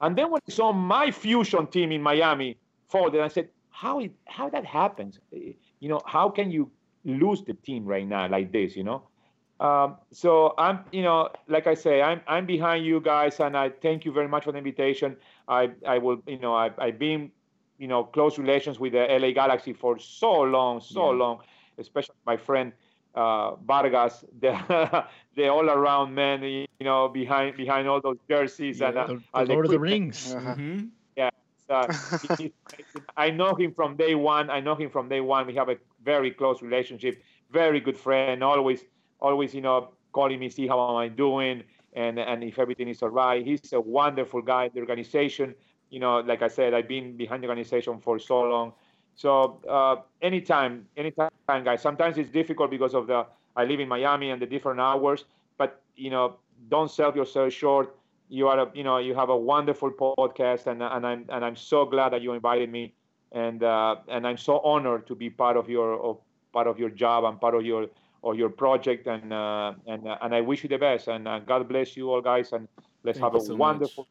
And 0.02 0.16
then 0.16 0.30
when 0.30 0.40
I 0.48 0.52
saw 0.52 0.72
my 0.72 1.10
fusion 1.10 1.66
team 1.68 1.92
in 1.92 2.02
Miami 2.04 2.58
folded, 2.88 3.22
I 3.22 3.28
said, 3.30 3.50
how 3.72 4.00
it 4.00 4.12
how 4.28 4.50
that 4.50 4.66
happens? 4.66 5.20
Eh, 5.34 5.54
You 5.80 5.90
know, 5.90 6.02
how 6.06 6.30
can 6.30 6.52
you 6.52 6.70
lose 7.06 7.42
the 7.44 7.54
team 7.54 7.86
right 7.86 8.08
now 8.08 8.28
like 8.30 8.52
this? 8.52 8.76
You 8.76 8.84
know. 8.84 9.02
Um, 9.60 9.96
so 10.12 10.54
I'm, 10.58 10.80
you 10.92 11.02
know, 11.02 11.30
like 11.48 11.66
I 11.66 11.74
say, 11.76 12.02
I'm 12.04 12.22
I'm 12.28 12.46
behind 12.46 12.86
you 12.86 13.00
guys, 13.02 13.40
and 13.40 13.58
I 13.58 13.70
thank 13.70 14.06
you 14.06 14.12
very 14.12 14.28
much 14.28 14.44
for 14.44 14.52
the 14.52 14.60
invitation. 14.60 15.16
I 15.48 15.72
I 15.86 15.98
will, 16.00 16.22
you 16.28 16.40
know, 16.40 16.54
I, 16.54 16.72
I've 16.78 17.00
been, 17.00 17.32
you 17.78 17.88
know, 17.88 18.04
close 18.04 18.38
relations 18.38 18.80
with 18.80 18.94
the 18.94 19.12
LA 19.12 19.32
Galaxy 19.34 19.74
for 19.74 19.98
so 20.00 20.42
long, 20.42 20.80
so 20.82 21.10
Yeah. 21.10 21.12
long, 21.12 21.40
especially 21.78 22.16
my 22.26 22.38
friend 22.38 22.74
uh, 23.16 23.56
Vargas, 23.56 24.26
the 24.40 25.06
the 25.36 25.48
all 25.48 25.70
around 25.70 26.14
man, 26.16 26.44
you 26.44 26.66
know, 26.66 26.88
behind 26.88 27.38
behind 27.58 27.68
all 27.68 27.82
those 27.82 27.98
jerseys 28.10 28.68
and 28.68 28.82
Yeah. 28.82 28.92
uh, 28.98 29.08
The, 29.08 29.22
the 29.34 29.44
and 29.44 29.46
Lord 29.46 29.66
of 29.66 29.72
the 29.72 29.80
equipment. 29.80 29.80
Rings. 29.80 30.36
Mhm. 30.36 30.92
Uh, 31.70 31.88
he- 32.22 32.32
he- 32.38 32.54
I 33.18 33.30
know 33.32 33.56
him 33.56 33.72
from 33.74 33.96
day 33.98 34.16
one. 34.16 34.50
I 34.50 34.60
know 34.60 34.76
him 34.76 34.90
from 34.90 35.10
day 35.10 35.22
one. 35.22 35.48
We 35.48 35.56
have 35.56 35.70
a 35.70 35.78
very 36.04 36.32
close 36.32 36.62
relationship. 36.62 37.22
Very 37.52 37.80
good 37.80 37.98
friend. 37.98 38.36
Always, 38.44 38.86
always, 39.14 39.54
you 39.56 39.62
know, 39.62 39.90
calling 40.12 40.40
me, 40.40 40.50
see 40.50 40.68
how 40.68 40.82
am 40.84 40.92
I 40.96 41.08
doing, 41.08 41.64
and 41.96 42.20
and 42.20 42.44
if 42.44 42.60
everything 42.60 42.88
is 42.90 43.02
all 43.02 43.10
right. 43.10 43.44
He's 43.44 43.74
a 43.74 43.80
wonderful 43.82 44.42
guy. 44.42 44.70
The 44.70 44.82
organization, 44.82 45.56
you 45.90 46.00
know, 46.00 46.20
like 46.20 46.42
I 46.42 46.48
said, 46.48 46.74
I've 46.74 46.88
been 46.88 47.18
behind 47.18 47.44
the 47.44 47.48
organization 47.48 48.00
for 48.00 48.20
so 48.20 48.42
long. 48.42 48.74
So 49.16 49.62
uh, 49.68 50.02
anytime, 50.22 50.88
anytime, 50.98 51.32
guys. 51.48 51.82
Sometimes 51.82 52.18
it's 52.18 52.30
difficult 52.30 52.70
because 52.70 52.94
of 52.94 53.08
the 53.08 53.26
I 53.56 53.64
live 53.64 53.80
in 53.80 53.88
Miami 53.88 54.32
and 54.32 54.42
the 54.42 54.46
different 54.46 54.80
hours. 54.80 55.24
But 55.58 55.82
you 55.96 56.10
know, 56.10 56.36
don't 56.70 56.92
sell 56.92 57.16
yourself 57.16 57.54
short. 57.54 57.96
You 58.28 58.48
are, 58.48 58.60
a, 58.60 58.72
you 58.74 58.84
know, 58.84 58.98
you 58.98 59.16
have 59.16 59.30
a 59.30 59.38
wonderful 59.38 59.92
podcast, 59.92 60.68
and 60.68 60.84
and 60.84 61.08
I'm 61.08 61.26
and 61.30 61.46
I'm 61.46 61.56
so 61.56 61.86
glad 61.86 62.12
that 62.12 62.22
you 62.22 62.34
invited 62.34 62.70
me, 62.70 62.94
and 63.32 63.64
uh, 63.64 63.98
and 64.10 64.28
I'm 64.28 64.38
so 64.38 64.60
honored 64.60 65.08
to 65.08 65.16
be 65.16 65.30
part 65.30 65.56
of 65.56 65.70
your 65.70 65.96
of 66.02 66.18
part 66.52 66.68
of 66.68 66.78
your 66.78 66.90
job 66.90 67.24
and 67.24 67.40
part 67.40 67.56
of 67.56 67.64
your 67.64 67.88
of 68.26 68.38
your 68.38 68.50
project, 68.50 69.08
and 69.08 69.32
uh, 69.32 69.74
and 69.88 70.08
uh, 70.08 70.18
and 70.22 70.36
I 70.36 70.42
wish 70.42 70.64
you 70.64 70.70
the 70.70 70.78
best, 70.78 71.08
and 71.08 71.28
uh, 71.28 71.40
God 71.40 71.68
bless 71.70 71.96
you 71.96 72.12
all, 72.12 72.22
guys, 72.22 72.52
and 72.52 72.68
let's 73.04 73.20
Thank 73.20 73.34
have 73.34 73.42
a 73.42 73.46
so 73.46 73.56
wonderful. 73.56 74.08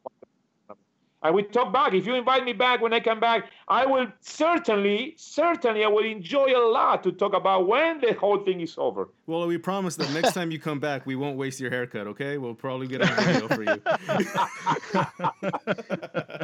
And 1.25 1.33
we 1.33 1.41
talk 1.41 1.73
back. 1.73 1.95
If 1.95 2.05
you 2.05 2.13
invite 2.13 2.45
me 2.45 2.53
back 2.53 2.81
when 2.81 2.93
I 2.93 2.99
come 2.99 3.19
back, 3.19 3.49
I 3.67 3.87
will 3.87 4.05
certainly, 4.21 5.15
certainly, 5.17 5.83
I 5.83 5.87
will 5.87 6.05
enjoy 6.05 6.55
a 6.55 6.61
lot 6.69 7.01
to 7.01 7.11
talk 7.11 7.33
about 7.33 7.67
when 7.67 7.99
the 7.99 8.13
whole 8.13 8.43
thing 8.43 8.61
is 8.61 8.75
over. 8.77 9.09
Well, 9.25 9.47
we 9.47 9.57
promise 9.57 9.95
that 9.95 10.13
next 10.13 10.33
time 10.33 10.51
you 10.51 10.59
come 10.59 10.79
back, 10.79 11.07
we 11.07 11.15
won't 11.15 11.35
waste 11.35 11.59
your 11.59 11.71
haircut. 11.71 12.05
Okay? 12.05 12.37
We'll 12.37 12.53
probably 12.53 12.85
get 12.85 13.01
a 13.01 13.07
video 13.07 13.47
for 13.47 13.63
you. 13.63 13.81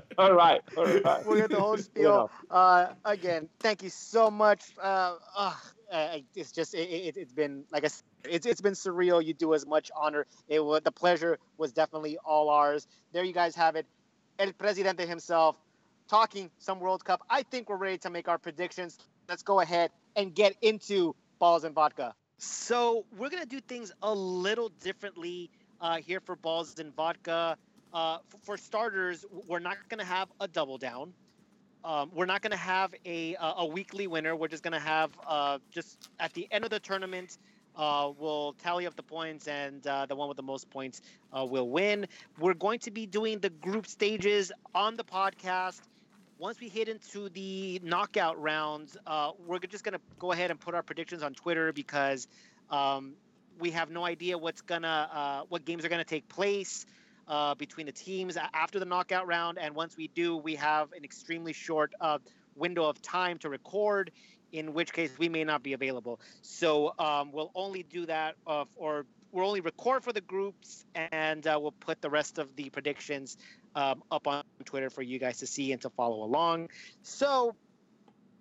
All 0.17 0.33
right, 0.33 0.61
all 0.77 0.85
right. 0.85 1.25
We'll 1.25 1.37
get 1.37 1.49
the 1.49 1.59
whole 1.59 1.77
spiel. 1.77 2.29
Uh, 2.49 2.87
again, 3.05 3.49
thank 3.59 3.81
you 3.81 3.89
so 3.89 4.29
much. 4.29 4.73
Uh, 4.79 5.15
uh, 5.91 6.17
it's 6.35 6.51
just 6.51 6.73
it, 6.73 6.89
it, 6.89 7.17
it's 7.17 7.33
been 7.33 7.65
like 7.71 7.83
I 7.83 7.87
said, 7.87 8.03
it's 8.25 8.45
it's 8.45 8.61
been 8.61 8.73
surreal. 8.73 9.23
You 9.23 9.33
do 9.33 9.53
as 9.53 9.65
much 9.65 9.91
honor. 9.95 10.25
It 10.47 10.63
was 10.63 10.81
the 10.83 10.91
pleasure 10.91 11.37
was 11.57 11.71
definitely 11.71 12.17
all 12.23 12.49
ours. 12.49 12.87
There 13.11 13.23
you 13.23 13.33
guys 13.33 13.55
have 13.55 13.75
it. 13.75 13.85
El 14.39 14.53
Presidente 14.53 15.05
himself 15.05 15.55
talking 16.07 16.49
some 16.59 16.79
World 16.79 17.03
Cup. 17.03 17.21
I 17.29 17.43
think 17.43 17.69
we're 17.69 17.77
ready 17.77 17.97
to 17.99 18.09
make 18.09 18.27
our 18.27 18.37
predictions. 18.37 18.97
Let's 19.27 19.43
go 19.43 19.59
ahead 19.59 19.91
and 20.15 20.33
get 20.33 20.55
into 20.61 21.15
balls 21.39 21.63
and 21.63 21.75
vodka. 21.75 22.13
So 22.37 23.05
we're 23.17 23.29
gonna 23.29 23.45
do 23.45 23.59
things 23.61 23.91
a 24.01 24.13
little 24.13 24.69
differently 24.81 25.49
uh, 25.79 25.97
here 25.97 26.19
for 26.19 26.35
balls 26.35 26.79
and 26.79 26.95
vodka. 26.95 27.57
Uh, 27.93 28.19
for 28.43 28.57
starters, 28.57 29.25
we're 29.47 29.59
not 29.59 29.77
gonna 29.89 30.05
have 30.05 30.29
a 30.39 30.47
double 30.47 30.77
down. 30.77 31.13
Um, 31.83 32.11
we're 32.13 32.25
not 32.25 32.41
going 32.41 32.51
to 32.51 32.57
have 32.57 32.93
a, 33.05 33.35
a 33.35 33.53
a 33.59 33.65
weekly 33.65 34.07
winner. 34.07 34.35
We're 34.35 34.47
just 34.47 34.63
going 34.63 34.73
to 34.73 34.79
have 34.79 35.11
uh, 35.27 35.59
just 35.71 36.09
at 36.19 36.33
the 36.33 36.47
end 36.51 36.63
of 36.63 36.69
the 36.69 36.79
tournament, 36.79 37.37
uh, 37.75 38.11
we'll 38.17 38.53
tally 38.53 38.85
up 38.85 38.95
the 38.95 39.03
points, 39.03 39.47
and 39.47 39.85
uh, 39.87 40.05
the 40.05 40.15
one 40.15 40.27
with 40.27 40.37
the 40.37 40.43
most 40.43 40.69
points 40.69 41.01
uh, 41.33 41.45
will 41.45 41.69
win. 41.69 42.05
We're 42.39 42.53
going 42.53 42.79
to 42.79 42.91
be 42.91 43.05
doing 43.05 43.39
the 43.39 43.49
group 43.49 43.87
stages 43.87 44.51
on 44.75 44.95
the 44.95 45.03
podcast. 45.03 45.81
Once 46.37 46.59
we 46.59 46.69
hit 46.69 46.87
into 46.89 47.29
the 47.29 47.79
knockout 47.83 48.39
rounds, 48.41 48.97
uh, 49.05 49.31
we're 49.45 49.59
just 49.59 49.83
going 49.83 49.93
to 49.93 50.01
go 50.19 50.31
ahead 50.31 50.51
and 50.51 50.59
put 50.59 50.73
our 50.75 50.83
predictions 50.83 51.23
on 51.23 51.33
Twitter 51.33 51.71
because 51.71 52.27
um, 52.69 53.13
we 53.59 53.71
have 53.71 53.89
no 53.89 54.05
idea 54.05 54.37
what's 54.37 54.61
gonna 54.61 55.09
uh, 55.13 55.41
what 55.49 55.65
games 55.65 55.85
are 55.85 55.89
going 55.89 56.03
to 56.03 56.09
take 56.09 56.27
place 56.27 56.85
uh, 57.31 57.55
between 57.55 57.85
the 57.85 57.91
teams 57.93 58.37
after 58.53 58.77
the 58.77 58.85
knockout 58.85 59.25
round. 59.25 59.57
And 59.57 59.73
once 59.73 59.95
we 59.95 60.09
do, 60.09 60.35
we 60.35 60.55
have 60.55 60.91
an 60.91 61.03
extremely 61.05 61.53
short 61.53 61.93
uh, 62.01 62.19
window 62.55 62.83
of 62.83 63.01
time 63.01 63.39
to 63.39 63.49
record. 63.49 64.11
in 64.51 64.73
which 64.73 64.91
case 64.91 65.17
we 65.17 65.29
may 65.29 65.45
not 65.45 65.63
be 65.63 65.71
available. 65.71 66.19
So 66.41 66.93
um, 66.99 67.31
we'll 67.31 67.51
only 67.55 67.83
do 67.83 68.05
that, 68.07 68.35
uh, 68.45 68.65
or 68.75 69.05
we'll 69.31 69.47
only 69.47 69.61
record 69.61 70.03
for 70.03 70.11
the 70.11 70.19
groups, 70.19 70.85
and 70.93 71.47
uh, 71.47 71.57
we'll 71.61 71.71
put 71.71 72.01
the 72.01 72.09
rest 72.09 72.37
of 72.37 72.53
the 72.57 72.69
predictions 72.69 73.37
um, 73.75 74.03
up 74.11 74.27
on 74.27 74.43
Twitter 74.65 74.89
for 74.89 75.01
you 75.01 75.19
guys 75.19 75.37
to 75.37 75.47
see 75.47 75.71
and 75.71 75.81
to 75.83 75.89
follow 75.89 76.25
along. 76.25 76.69
So, 77.01 77.55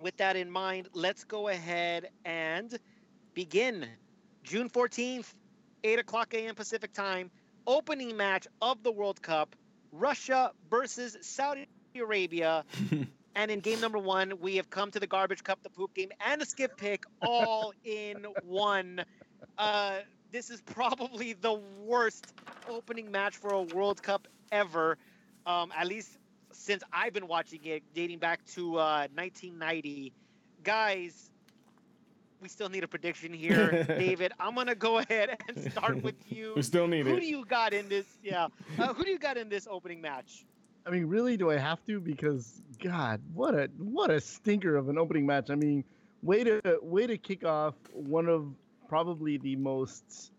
with 0.00 0.16
that 0.16 0.34
in 0.34 0.50
mind, 0.50 0.88
let's 0.92 1.22
go 1.22 1.46
ahead 1.46 2.08
and 2.24 2.76
begin. 3.34 3.86
June 4.42 4.68
14th, 4.68 5.32
8 5.84 5.98
o'clock 6.00 6.34
a.m. 6.34 6.56
Pacific 6.56 6.92
time, 6.92 7.30
opening 7.70 8.16
match 8.16 8.48
of 8.60 8.82
the 8.82 8.90
World 8.90 9.22
Cup 9.22 9.54
Russia 9.92 10.50
versus 10.68 11.16
Saudi 11.20 11.68
Arabia. 11.94 12.64
and 13.36 13.50
in 13.50 13.60
game 13.60 13.80
number 13.80 13.98
one, 13.98 14.40
we 14.40 14.56
have 14.56 14.68
come 14.70 14.90
to 14.90 14.98
the 14.98 15.06
garbage 15.06 15.44
cup, 15.44 15.62
the 15.62 15.70
poop 15.70 15.94
game, 15.94 16.10
and 16.26 16.40
the 16.40 16.46
skip 16.46 16.76
pick 16.76 17.04
all 17.22 17.72
in 17.84 18.26
one. 18.42 19.04
Uh, 19.56 19.98
this 20.32 20.50
is 20.50 20.60
probably 20.60 21.34
the 21.34 21.60
worst 21.84 22.34
opening 22.68 23.10
match 23.10 23.36
for 23.36 23.52
a 23.52 23.62
World 23.62 24.02
Cup 24.02 24.26
ever, 24.50 24.98
um, 25.46 25.72
at 25.76 25.86
least 25.86 26.18
since 26.52 26.82
I've 26.92 27.12
been 27.12 27.28
watching 27.28 27.60
it, 27.64 27.84
dating 27.94 28.18
back 28.18 28.44
to 28.54 28.78
uh, 28.78 29.06
1990. 29.14 30.12
Guys, 30.64 31.29
we 32.40 32.48
still 32.48 32.68
need 32.68 32.84
a 32.84 32.88
prediction 32.88 33.32
here, 33.32 33.84
David. 33.88 34.32
I'm 34.40 34.54
gonna 34.54 34.74
go 34.74 34.98
ahead 34.98 35.36
and 35.48 35.70
start 35.70 36.02
with 36.02 36.14
you. 36.28 36.52
We 36.56 36.62
still 36.62 36.86
need 36.86 37.06
who 37.06 37.16
it. 37.16 37.20
do 37.20 37.26
you 37.26 37.44
got 37.44 37.72
in 37.72 37.88
this? 37.88 38.06
Yeah, 38.22 38.48
uh, 38.78 38.94
who 38.94 39.04
do 39.04 39.10
you 39.10 39.18
got 39.18 39.36
in 39.36 39.48
this 39.48 39.66
opening 39.70 40.00
match? 40.00 40.44
I 40.86 40.90
mean, 40.90 41.06
really, 41.06 41.36
do 41.36 41.50
I 41.50 41.58
have 41.58 41.84
to? 41.86 42.00
Because 42.00 42.62
God, 42.82 43.20
what 43.34 43.54
a 43.54 43.70
what 43.78 44.10
a 44.10 44.20
stinker 44.20 44.76
of 44.76 44.88
an 44.88 44.98
opening 44.98 45.26
match. 45.26 45.50
I 45.50 45.54
mean, 45.54 45.84
way 46.22 46.44
to 46.44 46.60
way 46.82 47.06
to 47.06 47.18
kick 47.18 47.44
off 47.44 47.74
one 47.92 48.28
of 48.28 48.46
probably 48.88 49.38
the 49.38 49.56
most. 49.56 50.32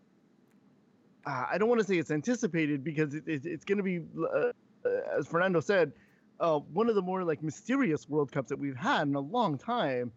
Uh, 1.24 1.46
I 1.52 1.58
don't 1.58 1.68
want 1.68 1.80
to 1.80 1.86
say 1.86 1.98
it's 1.98 2.10
anticipated 2.10 2.82
because 2.82 3.14
it, 3.14 3.22
it, 3.28 3.46
it's 3.46 3.64
going 3.64 3.78
to 3.78 3.84
be, 3.84 4.00
uh, 4.20 4.50
uh, 4.84 4.90
as 5.16 5.28
Fernando 5.28 5.60
said, 5.60 5.92
uh, 6.40 6.58
one 6.58 6.88
of 6.88 6.96
the 6.96 7.02
more 7.02 7.22
like 7.22 7.44
mysterious 7.44 8.08
World 8.08 8.32
Cups 8.32 8.48
that 8.48 8.58
we've 8.58 8.76
had 8.76 9.06
in 9.06 9.14
a 9.14 9.20
long 9.20 9.56
time. 9.56 10.10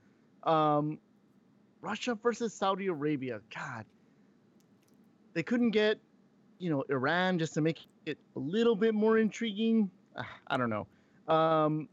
Um, 0.44 0.98
Russia 1.86 2.16
versus 2.16 2.52
Saudi 2.52 2.88
Arabia. 2.88 3.42
God, 3.54 3.86
they 5.34 5.44
couldn't 5.44 5.70
get, 5.70 6.00
you 6.58 6.72
know, 6.72 6.84
Iran 6.90 7.38
just 7.38 7.54
to 7.54 7.62
make 7.62 7.86
it 8.08 8.18
a 8.36 8.40
little 8.40 8.76
bit 8.76 8.96
more 8.96 9.20
intriguing. 9.20 9.92
Ah, 10.18 10.28
I 10.48 10.58
don't 10.58 10.72
know. 10.72 10.88
Um, 11.32 11.88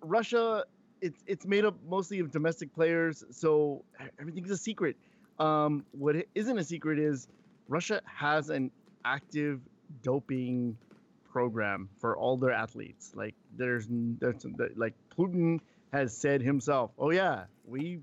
Russia, 0.00 0.64
it's 1.02 1.22
it's 1.26 1.44
made 1.44 1.66
up 1.66 1.76
mostly 1.86 2.20
of 2.20 2.30
domestic 2.30 2.74
players, 2.74 3.22
so 3.30 3.84
everything's 4.18 4.50
a 4.50 4.56
secret. 4.56 4.96
Um, 5.38 5.84
what 5.92 6.16
isn't 6.34 6.58
a 6.58 6.64
secret 6.64 6.98
is 6.98 7.28
Russia 7.68 8.00
has 8.06 8.48
an 8.48 8.70
active 9.04 9.60
doping 10.02 10.76
program 11.30 11.88
for 11.98 12.16
all 12.16 12.38
their 12.38 12.52
athletes. 12.52 13.12
Like 13.14 13.34
there's, 13.58 13.86
there's 13.90 14.46
like 14.76 14.94
Putin 15.18 15.60
has 15.92 16.16
said 16.16 16.40
himself, 16.40 16.92
"Oh 16.98 17.10
yeah, 17.10 17.44
we 17.66 18.00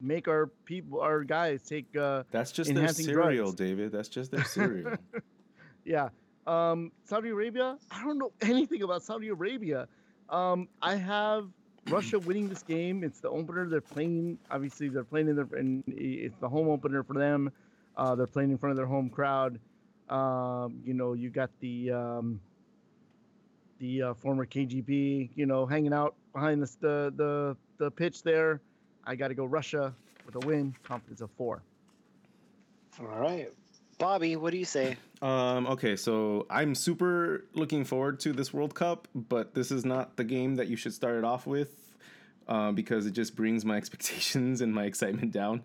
make 0.00 0.28
our 0.28 0.46
people, 0.64 1.00
our 1.00 1.24
guys 1.24 1.62
take." 1.62 1.94
Uh, 1.96 2.24
That's 2.30 2.52
just 2.52 2.74
their 2.74 2.88
cereal, 2.88 3.46
drugs. 3.46 3.54
David. 3.54 3.92
That's 3.92 4.08
just 4.08 4.30
their 4.30 4.44
cereal. 4.44 4.96
yeah. 5.84 6.08
Um, 6.46 6.92
Saudi 7.04 7.28
Arabia, 7.28 7.76
I 7.90 8.02
don't 8.02 8.16
know 8.16 8.32
anything 8.40 8.82
about 8.82 9.02
Saudi 9.02 9.28
Arabia. 9.28 9.86
Um, 10.30 10.66
I 10.80 10.94
have 10.94 11.48
Russia 11.88 12.18
winning 12.26 12.48
this 12.48 12.62
game. 12.62 13.04
It's 13.04 13.20
the 13.20 13.28
opener. 13.28 13.68
They're 13.68 13.82
playing, 13.82 14.38
obviously, 14.50 14.88
they're 14.88 15.04
playing 15.04 15.28
in 15.28 15.36
their, 15.36 15.48
and 15.52 15.84
it's 15.86 16.36
the 16.38 16.48
home 16.48 16.68
opener 16.68 17.02
for 17.02 17.14
them. 17.14 17.52
Uh, 17.98 18.14
they're 18.14 18.26
playing 18.26 18.50
in 18.50 18.58
front 18.58 18.70
of 18.70 18.76
their 18.76 18.86
home 18.86 19.10
crowd. 19.10 19.58
Um, 20.08 20.80
you 20.84 20.94
know, 20.94 21.12
you 21.12 21.28
got 21.28 21.50
the 21.60 21.90
um, 21.90 22.40
the 23.78 24.02
uh, 24.02 24.14
former 24.14 24.46
KGB, 24.46 25.30
you 25.34 25.46
know, 25.46 25.66
hanging 25.66 25.92
out 25.92 26.14
behind 26.32 26.62
the 26.62 26.70
the 26.80 27.12
the, 27.16 27.56
the 27.84 27.90
pitch 27.90 28.22
there. 28.22 28.60
I 29.08 29.16
got 29.16 29.28
to 29.28 29.34
go 29.34 29.46
Russia 29.46 29.94
with 30.26 30.34
a 30.36 30.46
win, 30.46 30.74
confidence 30.84 31.22
of 31.22 31.30
four. 31.30 31.62
All 33.00 33.06
right, 33.06 33.50
Bobby, 33.98 34.36
what 34.36 34.52
do 34.52 34.58
you 34.58 34.66
say? 34.66 34.98
Um, 35.22 35.66
okay, 35.66 35.96
so 35.96 36.46
I'm 36.50 36.74
super 36.74 37.46
looking 37.54 37.86
forward 37.86 38.20
to 38.20 38.34
this 38.34 38.52
World 38.52 38.74
Cup, 38.74 39.08
but 39.14 39.54
this 39.54 39.70
is 39.70 39.86
not 39.86 40.18
the 40.18 40.24
game 40.24 40.56
that 40.56 40.68
you 40.68 40.76
should 40.76 40.92
start 40.92 41.16
it 41.16 41.24
off 41.24 41.46
with 41.46 41.96
um, 42.48 42.74
because 42.74 43.06
it 43.06 43.12
just 43.12 43.34
brings 43.34 43.64
my 43.64 43.76
expectations 43.78 44.60
and 44.60 44.74
my 44.74 44.84
excitement 44.84 45.32
down. 45.32 45.62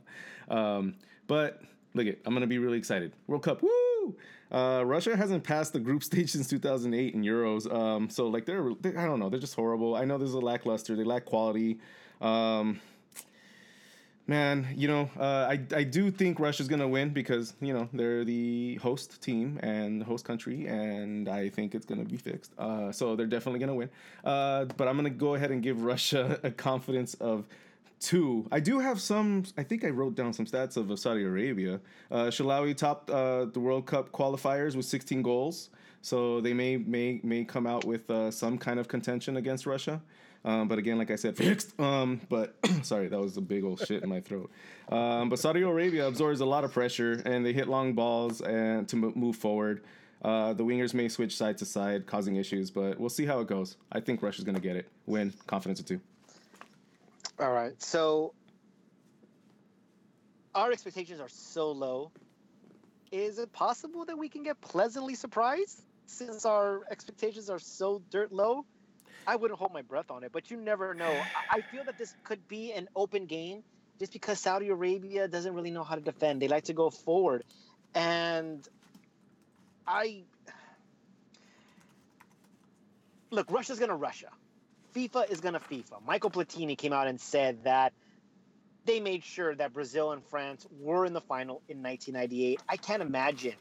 Um, 0.47 0.95
but 1.27 1.61
look 1.93 2.07
it, 2.07 2.21
I'm 2.25 2.33
gonna 2.33 2.47
be 2.47 2.59
really 2.59 2.77
excited. 2.77 3.11
World 3.27 3.43
Cup, 3.43 3.61
woo! 3.61 4.15
Uh, 4.53 4.83
Russia 4.85 5.17
hasn't 5.17 5.43
passed 5.43 5.73
the 5.73 5.79
group 5.81 6.01
stage 6.05 6.31
since 6.31 6.47
2008 6.47 7.13
in 7.13 7.23
Euros, 7.23 7.69
um, 7.73 8.09
so 8.09 8.27
like 8.29 8.45
they're, 8.45 8.71
they, 8.79 8.95
I 8.95 9.05
don't 9.05 9.19
know, 9.19 9.27
they're 9.27 9.37
just 9.41 9.55
horrible. 9.55 9.95
I 9.95 10.05
know 10.05 10.17
there's 10.17 10.33
a 10.33 10.39
lackluster, 10.39 10.95
they 10.95 11.03
lack 11.03 11.25
quality. 11.25 11.81
Um, 12.21 12.79
Man, 14.25 14.73
you 14.77 14.87
know, 14.87 15.09
uh, 15.19 15.47
I 15.49 15.59
I 15.75 15.83
do 15.83 16.09
think 16.09 16.39
Russia's 16.39 16.69
gonna 16.69 16.87
win 16.87 17.09
because 17.09 17.55
you 17.59 17.73
know 17.73 17.89
they're 17.91 18.23
the 18.23 18.75
host 18.75 19.21
team 19.21 19.59
and 19.61 20.01
host 20.01 20.23
country, 20.23 20.65
and 20.65 21.27
I 21.27 21.49
think 21.49 21.75
it's 21.75 21.85
gonna 21.85 22.05
be 22.05 22.15
fixed. 22.15 22.53
Uh, 22.57 22.89
so 22.93 23.17
they're 23.17 23.27
definitely 23.27 23.59
gonna 23.59 23.75
win. 23.75 23.89
Uh, 24.23 24.63
but 24.77 24.87
I'm 24.87 24.95
gonna 24.95 25.09
go 25.09 25.35
ahead 25.35 25.51
and 25.51 25.61
give 25.61 25.81
Russia 25.83 26.39
a 26.43 26.51
confidence 26.51 27.15
of 27.15 27.45
two. 27.99 28.47
I 28.49 28.61
do 28.61 28.79
have 28.79 29.01
some. 29.01 29.43
I 29.57 29.63
think 29.63 29.83
I 29.83 29.89
wrote 29.89 30.15
down 30.15 30.31
some 30.31 30.45
stats 30.45 30.77
of 30.77 30.97
Saudi 30.97 31.23
Arabia. 31.23 31.81
Uh, 32.09 32.25
Sahlawi 32.25 32.77
topped 32.77 33.09
uh, 33.09 33.45
the 33.45 33.59
World 33.59 33.85
Cup 33.85 34.13
qualifiers 34.13 34.77
with 34.77 34.85
16 34.85 35.21
goals, 35.21 35.69
so 36.01 36.39
they 36.39 36.53
may 36.53 36.77
may 36.77 37.19
may 37.23 37.43
come 37.43 37.67
out 37.67 37.83
with 37.83 38.09
uh, 38.09 38.31
some 38.31 38.57
kind 38.57 38.79
of 38.79 38.87
contention 38.87 39.35
against 39.35 39.65
Russia. 39.65 40.01
Um, 40.45 40.67
but 40.67 40.77
again, 40.77 40.97
like 40.97 41.09
I 41.09 41.15
said, 41.15 41.37
fixed. 41.37 41.79
Um, 41.79 42.21
but 42.29 42.55
sorry, 42.83 43.07
that 43.07 43.19
was 43.19 43.37
a 43.37 43.41
big 43.41 43.63
old 43.63 43.85
shit 43.85 44.03
in 44.03 44.09
my 44.09 44.19
throat. 44.19 44.51
Um, 44.89 45.29
but 45.29 45.39
Saudi 45.39 45.61
Arabia 45.61 46.07
absorbs 46.07 46.41
a 46.41 46.45
lot 46.45 46.63
of 46.63 46.73
pressure, 46.73 47.21
and 47.25 47.45
they 47.45 47.53
hit 47.53 47.67
long 47.67 47.93
balls 47.93 48.41
and 48.41 48.87
to 48.89 48.95
mo- 48.95 49.13
move 49.15 49.35
forward. 49.35 49.83
Uh, 50.21 50.53
the 50.53 50.63
wingers 50.63 50.93
may 50.93 51.09
switch 51.09 51.35
side 51.35 51.57
to 51.57 51.65
side, 51.65 52.05
causing 52.05 52.37
issues, 52.37 52.71
but 52.71 52.99
we'll 52.99 53.09
see 53.09 53.25
how 53.25 53.39
it 53.39 53.47
goes. 53.47 53.77
I 53.91 53.99
think 53.99 54.21
Russia's 54.21 54.45
gonna 54.45 54.59
get 54.59 54.75
it. 54.75 54.87
Win, 55.05 55.33
confidence 55.47 55.79
of 55.79 55.85
two. 55.85 55.99
All 57.39 57.51
right, 57.51 57.73
so 57.81 58.33
our 60.55 60.71
expectations 60.71 61.19
are 61.19 61.29
so 61.29 61.71
low. 61.71 62.11
Is 63.11 63.37
it 63.37 63.51
possible 63.51 64.05
that 64.05 64.17
we 64.17 64.29
can 64.29 64.43
get 64.43 64.59
pleasantly 64.61 65.13
surprised 65.13 65.81
since 66.05 66.45
our 66.45 66.81
expectations 66.89 67.49
are 67.49 67.59
so 67.59 68.01
dirt 68.09 68.31
low? 68.31 68.65
I 69.27 69.35
wouldn't 69.35 69.59
hold 69.59 69.73
my 69.73 69.81
breath 69.81 70.11
on 70.11 70.23
it, 70.23 70.31
but 70.31 70.49
you 70.51 70.57
never 70.57 70.93
know. 70.93 71.23
I- 71.35 71.61
feel 71.71 71.85
that 71.85 71.97
this 71.97 72.15
could 72.23 72.47
be 72.47 72.73
an 72.73 72.87
open 72.95 73.25
game 73.25 73.63
just 73.99 74.13
because 74.13 74.39
Saudi 74.39 74.69
Arabia 74.69 75.27
doesn't 75.27 75.53
really 75.53 75.71
know 75.71 75.83
how 75.83 75.95
to 75.95 76.01
defend. 76.01 76.41
They 76.41 76.47
like 76.47 76.65
to 76.65 76.73
go 76.73 76.89
forward. 76.89 77.43
And 77.95 78.67
I 79.87 80.25
look, 83.31 83.49
Russia's 83.51 83.79
gonna 83.79 83.95
Russia. 83.95 84.29
FIFA 84.95 85.29
is 85.29 85.41
gonna 85.41 85.59
FIFA. 85.59 86.01
Michael 86.03 86.31
Platini 86.31 86.77
came 86.77 86.93
out 86.93 87.07
and 87.07 87.19
said 87.19 87.63
that 87.65 87.93
they 88.85 88.99
made 88.99 89.23
sure 89.23 89.55
that 89.55 89.73
Brazil 89.73 90.11
and 90.11 90.25
France 90.25 90.65
were 90.71 91.05
in 91.05 91.13
the 91.13 91.21
final 91.21 91.63
in 91.69 91.81
1998. 91.81 92.61
I 92.69 92.77
can't 92.77 93.01
imagine 93.01 93.55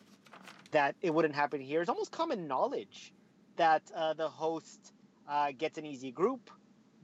that 0.72 0.96
it 1.02 1.14
wouldn't 1.14 1.34
happen 1.34 1.60
here. 1.60 1.80
It's 1.80 1.90
almost 1.90 2.12
common 2.12 2.48
knowledge 2.48 3.12
that 3.56 3.82
uh, 3.94 4.14
the 4.14 4.30
host 4.30 4.92
uh, 5.32 5.52
gets 5.56 5.78
an 5.78 5.86
easy 5.86 6.10
group, 6.10 6.50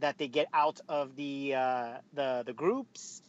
that 0.01 0.18
they 0.18 0.29
get 0.29 0.49
out 0.53 0.81
of 0.89 1.16
the 1.16 1.55
uh, 1.55 1.95
the 2.12 2.43
the 2.45 2.53
groups. 2.53 3.22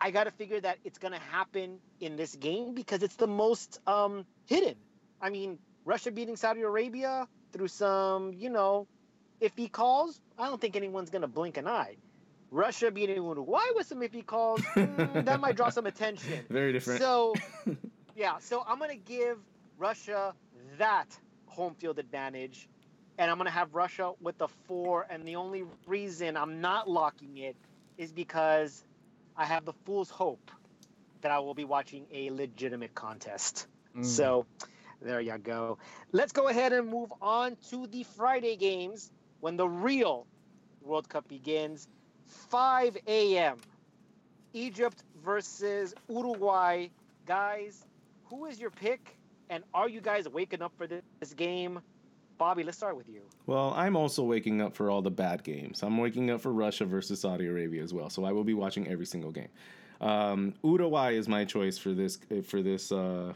I 0.00 0.10
got 0.12 0.24
to 0.24 0.30
figure 0.30 0.60
that 0.60 0.78
it's 0.84 0.98
going 0.98 1.14
to 1.14 1.24
happen 1.32 1.78
in 1.98 2.16
this 2.16 2.36
game 2.36 2.74
because 2.74 3.02
it's 3.02 3.16
the 3.16 3.26
most 3.26 3.80
um, 3.86 4.26
hidden. 4.46 4.76
I 5.20 5.30
mean, 5.30 5.58
Russia 5.84 6.12
beating 6.12 6.36
Saudi 6.36 6.62
Arabia 6.62 7.26
through 7.52 7.66
some, 7.66 8.32
you 8.32 8.50
know, 8.50 8.86
iffy 9.40 9.72
calls. 9.72 10.20
I 10.38 10.46
don't 10.46 10.60
think 10.60 10.76
anyone's 10.76 11.10
going 11.10 11.22
to 11.22 11.28
blink 11.28 11.56
an 11.56 11.66
eye. 11.66 11.96
Russia 12.50 12.92
beating 12.92 13.16
Uruguay 13.16 13.64
with 13.74 13.86
some 13.88 14.00
iffy 14.00 14.24
calls, 14.24 14.60
mm, 14.76 15.24
that 15.24 15.40
might 15.40 15.56
draw 15.56 15.70
some 15.70 15.86
attention. 15.86 16.44
Very 16.48 16.72
different. 16.72 17.00
So, 17.00 17.34
yeah, 18.14 18.38
so 18.38 18.62
I'm 18.66 18.78
going 18.78 18.90
to 18.90 18.96
give 18.96 19.38
Russia 19.78 20.34
that 20.78 21.06
home 21.46 21.74
field 21.74 21.98
advantage, 21.98 22.68
and 23.18 23.30
I'm 23.30 23.36
going 23.36 23.46
to 23.46 23.52
have 23.52 23.74
Russia 23.74 24.12
with 24.20 24.38
the 24.38 24.48
four. 24.66 25.06
And 25.10 25.26
the 25.26 25.36
only 25.36 25.64
reason 25.86 26.36
I'm 26.36 26.60
not 26.60 26.88
locking 26.88 27.36
it 27.38 27.56
is 27.98 28.12
because 28.12 28.84
I 29.36 29.44
have 29.44 29.64
the 29.64 29.72
fool's 29.84 30.08
hope 30.08 30.50
that 31.20 31.32
I 31.32 31.40
will 31.40 31.54
be 31.54 31.64
watching 31.64 32.06
a 32.12 32.30
legitimate 32.30 32.94
contest. 32.94 33.66
Mm. 33.96 34.04
So, 34.04 34.46
there 35.02 35.20
you 35.20 35.36
go. 35.38 35.78
Let's 36.12 36.32
go 36.32 36.48
ahead 36.48 36.72
and 36.72 36.88
move 36.88 37.12
on 37.20 37.56
to 37.70 37.88
the 37.88 38.04
Friday 38.16 38.56
games 38.56 39.10
when 39.40 39.56
the 39.56 39.68
real 39.68 40.26
World 40.80 41.08
Cup 41.08 41.28
begins. 41.28 41.88
5 42.50 42.96
a.m. 43.06 43.56
Egypt 44.52 45.02
versus 45.24 45.94
Uruguay. 46.08 46.88
Guys, 47.26 47.84
who 48.24 48.46
is 48.46 48.60
your 48.60 48.70
pick? 48.70 49.16
And 49.50 49.64
are 49.72 49.88
you 49.88 50.00
guys 50.00 50.28
waking 50.28 50.62
up 50.62 50.72
for 50.76 50.86
this, 50.86 51.02
this 51.20 51.32
game? 51.34 51.80
Bobby, 52.38 52.62
let's 52.62 52.78
start 52.78 52.96
with 52.96 53.08
you. 53.08 53.20
Well, 53.46 53.74
I'm 53.76 53.96
also 53.96 54.22
waking 54.22 54.62
up 54.62 54.74
for 54.74 54.90
all 54.90 55.02
the 55.02 55.10
bad 55.10 55.42
games. 55.42 55.82
I'm 55.82 55.98
waking 55.98 56.30
up 56.30 56.40
for 56.40 56.52
Russia 56.52 56.84
versus 56.84 57.20
Saudi 57.20 57.46
Arabia 57.46 57.82
as 57.82 57.92
well. 57.92 58.08
So 58.10 58.24
I 58.24 58.32
will 58.32 58.44
be 58.44 58.54
watching 58.54 58.86
every 58.88 59.06
single 59.06 59.32
game. 59.32 59.48
Um, 60.00 60.54
Uruguay 60.62 61.14
is 61.14 61.28
my 61.28 61.44
choice 61.44 61.76
for 61.76 61.92
this 61.92 62.18
for 62.44 62.62
this 62.62 62.92
uh, 62.92 63.32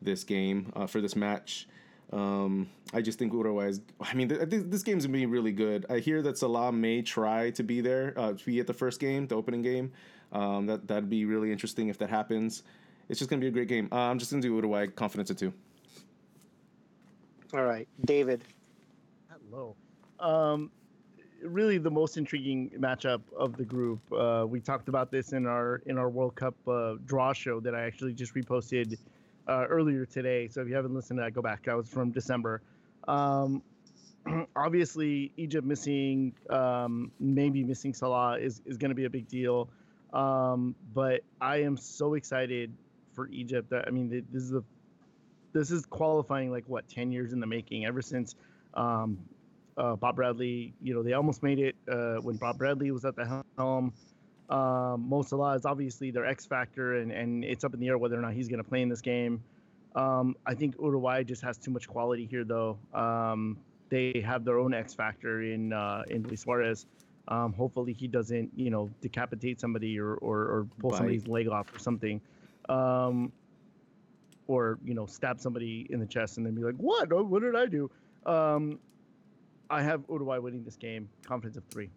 this 0.00 0.24
game 0.24 0.72
uh, 0.74 0.86
for 0.86 1.02
this 1.02 1.14
match. 1.14 1.68
Um, 2.12 2.70
I 2.94 3.02
just 3.02 3.18
think 3.18 3.32
Uruguay 3.32 3.66
is. 3.66 3.80
I 4.00 4.14
mean, 4.14 4.28
th- 4.28 4.48
th- 4.48 4.64
this 4.66 4.82
game's 4.82 5.04
gonna 5.04 5.18
be 5.18 5.26
really 5.26 5.52
good. 5.52 5.84
I 5.90 5.98
hear 5.98 6.22
that 6.22 6.38
Salah 6.38 6.72
may 6.72 7.02
try 7.02 7.50
to 7.50 7.62
be 7.62 7.82
there, 7.82 8.14
uh, 8.16 8.32
to 8.32 8.44
be 8.46 8.60
at 8.60 8.66
the 8.66 8.74
first 8.74 9.00
game, 9.00 9.26
the 9.26 9.34
opening 9.34 9.62
game. 9.62 9.92
Um, 10.32 10.66
that 10.66 10.88
that'd 10.88 11.10
be 11.10 11.24
really 11.26 11.52
interesting 11.52 11.88
if 11.88 11.98
that 11.98 12.08
happens. 12.08 12.62
It's 13.08 13.18
just 13.18 13.28
gonna 13.28 13.40
be 13.40 13.48
a 13.48 13.52
great 13.52 13.68
game. 13.68 13.88
Uh, 13.92 13.96
I'm 13.96 14.18
just 14.18 14.30
gonna 14.30 14.42
do 14.42 14.54
Uruguay, 14.54 14.86
confidence 14.86 15.30
of 15.30 15.36
two. 15.36 15.52
All 17.56 17.64
right, 17.64 17.88
David. 18.04 18.42
Hello. 19.30 19.74
Um, 20.20 20.70
really, 21.42 21.78
the 21.78 21.90
most 21.90 22.18
intriguing 22.18 22.68
matchup 22.78 23.22
of 23.34 23.56
the 23.56 23.64
group. 23.64 23.98
Uh, 24.12 24.44
we 24.46 24.60
talked 24.60 24.90
about 24.90 25.10
this 25.10 25.32
in 25.32 25.46
our 25.46 25.80
in 25.86 25.96
our 25.96 26.10
World 26.10 26.34
Cup 26.34 26.54
uh, 26.68 26.96
draw 27.06 27.32
show 27.32 27.58
that 27.60 27.74
I 27.74 27.86
actually 27.86 28.12
just 28.12 28.34
reposted 28.34 28.98
uh, 29.48 29.64
earlier 29.70 30.04
today. 30.04 30.48
So 30.48 30.60
if 30.60 30.68
you 30.68 30.74
haven't 30.74 30.94
listened 30.94 31.18
to 31.18 31.22
that, 31.22 31.32
go 31.32 31.40
back. 31.40 31.64
That 31.64 31.78
was 31.78 31.88
from 31.88 32.10
December. 32.10 32.60
Um, 33.08 33.62
obviously, 34.54 35.32
Egypt 35.38 35.66
missing, 35.66 36.34
um, 36.50 37.10
maybe 37.18 37.64
missing 37.64 37.94
Salah 37.94 38.38
is 38.38 38.60
is 38.66 38.76
going 38.76 38.90
to 38.90 38.94
be 38.94 39.06
a 39.06 39.10
big 39.10 39.28
deal. 39.28 39.70
Um, 40.12 40.74
but 40.92 41.22
I 41.40 41.62
am 41.62 41.78
so 41.78 42.12
excited 42.12 42.70
for 43.14 43.28
Egypt. 43.28 43.72
I 43.72 43.88
mean, 43.90 44.10
this 44.30 44.42
is 44.42 44.52
a 44.52 44.62
this 45.58 45.70
is 45.70 45.86
qualifying 45.86 46.50
like 46.50 46.64
what 46.66 46.88
10 46.88 47.10
years 47.12 47.32
in 47.32 47.40
the 47.40 47.46
making 47.46 47.86
ever 47.86 48.02
since 48.02 48.34
um, 48.74 49.18
uh, 49.76 49.96
Bob 49.96 50.16
Bradley, 50.16 50.74
you 50.82 50.94
know, 50.94 51.02
they 51.02 51.12
almost 51.12 51.42
made 51.42 51.58
it 51.58 51.76
uh, 51.90 52.16
when 52.16 52.36
Bob 52.36 52.58
Bradley 52.58 52.90
was 52.90 53.04
at 53.04 53.16
the 53.16 53.42
helm. 53.56 53.92
Um, 54.48 55.08
Mo 55.08 55.22
Salah 55.22 55.54
is 55.54 55.66
obviously 55.66 56.10
their 56.10 56.24
X 56.24 56.46
factor, 56.46 56.98
and, 56.98 57.10
and 57.10 57.44
it's 57.44 57.64
up 57.64 57.74
in 57.74 57.80
the 57.80 57.88
air 57.88 57.98
whether 57.98 58.16
or 58.16 58.22
not 58.22 58.32
he's 58.32 58.48
going 58.48 58.62
to 58.62 58.68
play 58.68 58.82
in 58.82 58.88
this 58.88 59.00
game. 59.00 59.42
Um, 59.94 60.36
I 60.46 60.54
think 60.54 60.76
Uruguay 60.78 61.24
just 61.24 61.42
has 61.42 61.58
too 61.58 61.70
much 61.70 61.88
quality 61.88 62.26
here, 62.26 62.44
though. 62.44 62.78
Um, 62.94 63.56
they 63.88 64.22
have 64.24 64.44
their 64.44 64.58
own 64.58 64.74
X 64.74 64.94
factor 64.94 65.42
in 65.42 65.72
uh, 65.72 66.02
in 66.08 66.22
Luis 66.22 66.42
Suarez. 66.42 66.86
Um, 67.28 67.52
hopefully, 67.54 67.92
he 67.92 68.06
doesn't, 68.06 68.50
you 68.54 68.70
know, 68.70 68.90
decapitate 69.00 69.60
somebody 69.60 69.98
or 69.98 70.14
or, 70.14 70.38
or 70.38 70.66
pull 70.78 70.92
somebody's 70.92 71.26
leg 71.26 71.48
off 71.48 71.74
or 71.74 71.78
something. 71.78 72.20
Um, 72.68 73.32
or 74.46 74.78
you 74.84 74.94
know 74.94 75.06
stab 75.06 75.40
somebody 75.40 75.86
in 75.90 76.00
the 76.00 76.06
chest 76.06 76.36
and 76.36 76.46
then 76.46 76.54
be 76.54 76.62
like, 76.62 76.76
"What? 76.76 77.12
Oh, 77.12 77.22
What 77.22 77.42
did 77.42 77.56
I 77.56 77.66
do?" 77.66 77.90
Um, 78.24 78.78
I 79.68 79.82
have 79.82 80.04
Uruguay 80.08 80.38
winning 80.38 80.64
this 80.64 80.76
game, 80.76 81.08
confidence 81.24 81.56
of 81.56 81.64
three. 81.64 81.90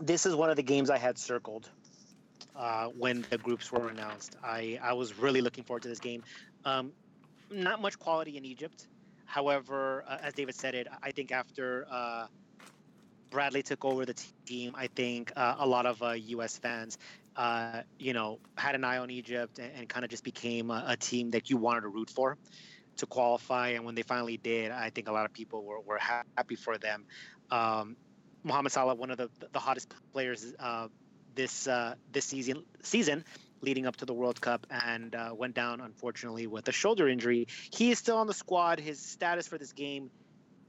This 0.00 0.26
is 0.26 0.34
one 0.34 0.50
of 0.50 0.56
the 0.56 0.62
games 0.62 0.90
I 0.90 0.98
had 0.98 1.18
circled 1.18 1.70
uh, 2.54 2.86
when 2.88 3.24
the 3.30 3.38
groups 3.38 3.70
were 3.70 3.88
announced. 3.88 4.36
I, 4.42 4.78
I 4.82 4.92
was 4.92 5.18
really 5.18 5.40
looking 5.40 5.64
forward 5.64 5.82
to 5.82 5.88
this 5.88 6.00
game. 6.00 6.22
Um, 6.64 6.92
not 7.50 7.80
much 7.80 7.98
quality 7.98 8.36
in 8.36 8.44
Egypt. 8.44 8.88
However, 9.24 10.04
uh, 10.06 10.18
as 10.22 10.34
David 10.34 10.54
said 10.54 10.74
it, 10.74 10.86
I 11.02 11.10
think 11.10 11.32
after 11.32 11.86
uh, 11.90 12.26
Bradley 13.30 13.62
took 13.62 13.84
over 13.84 14.04
the 14.06 14.14
team, 14.46 14.72
I 14.74 14.86
think 14.86 15.32
uh, 15.36 15.56
a 15.58 15.66
lot 15.66 15.86
of 15.86 16.02
uh, 16.02 16.12
U.S. 16.12 16.58
fans, 16.58 16.98
uh, 17.36 17.82
you 17.98 18.12
know, 18.12 18.38
had 18.56 18.74
an 18.74 18.84
eye 18.84 18.98
on 18.98 19.10
Egypt 19.10 19.58
and, 19.58 19.70
and 19.76 19.88
kind 19.88 20.04
of 20.04 20.10
just 20.10 20.24
became 20.24 20.70
a, 20.70 20.84
a 20.88 20.96
team 20.96 21.30
that 21.30 21.50
you 21.50 21.56
wanted 21.56 21.82
to 21.82 21.88
root 21.88 22.10
for 22.10 22.38
to 22.96 23.06
qualify. 23.06 23.70
And 23.70 23.84
when 23.84 23.94
they 23.94 24.02
finally 24.02 24.38
did, 24.38 24.70
I 24.70 24.90
think 24.90 25.08
a 25.08 25.12
lot 25.12 25.26
of 25.26 25.32
people 25.32 25.62
were, 25.64 25.80
were 25.80 25.98
happy 25.98 26.56
for 26.56 26.78
them. 26.78 27.04
Um, 27.50 27.96
Mohamed 28.42 28.72
Salah, 28.72 28.94
one 28.94 29.10
of 29.10 29.18
the, 29.18 29.28
the 29.52 29.58
hottest 29.58 29.92
players 30.12 30.54
uh, 30.58 30.88
this 31.34 31.68
uh, 31.68 31.94
this 32.12 32.24
season 32.24 32.64
season 32.82 33.24
leading 33.60 33.86
up 33.86 33.96
to 33.96 34.04
the 34.04 34.14
World 34.14 34.40
Cup, 34.40 34.66
and 34.70 35.14
uh, 35.14 35.30
went 35.34 35.54
down 35.54 35.80
unfortunately 35.80 36.46
with 36.46 36.68
a 36.68 36.72
shoulder 36.72 37.08
injury. 37.08 37.48
He 37.72 37.90
is 37.90 37.98
still 37.98 38.16
on 38.18 38.26
the 38.26 38.34
squad. 38.34 38.80
His 38.80 39.00
status 39.00 39.48
for 39.48 39.58
this 39.58 39.72
game 39.72 40.10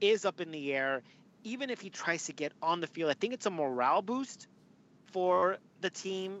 is 0.00 0.24
up 0.24 0.40
in 0.40 0.50
the 0.50 0.74
air. 0.74 1.02
Even 1.44 1.70
if 1.70 1.80
he 1.80 1.90
tries 1.90 2.24
to 2.26 2.32
get 2.32 2.52
on 2.60 2.80
the 2.80 2.86
field, 2.86 3.10
I 3.10 3.14
think 3.14 3.32
it's 3.32 3.46
a 3.46 3.50
morale 3.50 4.02
boost 4.02 4.48
for 5.12 5.58
the 5.80 5.90
team. 5.90 6.40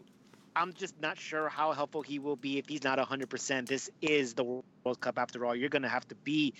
I'm 0.58 0.72
just 0.72 1.00
not 1.00 1.20
sure 1.20 1.48
how 1.48 1.70
helpful 1.70 2.02
he 2.02 2.18
will 2.18 2.34
be 2.34 2.58
if 2.58 2.68
he's 2.68 2.82
not 2.82 2.98
100%. 2.98 3.68
This 3.68 3.90
is 4.02 4.34
the 4.34 4.42
World 4.42 5.00
Cup 5.00 5.16
after 5.16 5.46
all. 5.46 5.54
You're 5.54 5.68
going 5.68 5.82
to 5.82 5.88
have 5.88 6.06
to 6.08 6.16
be 6.16 6.54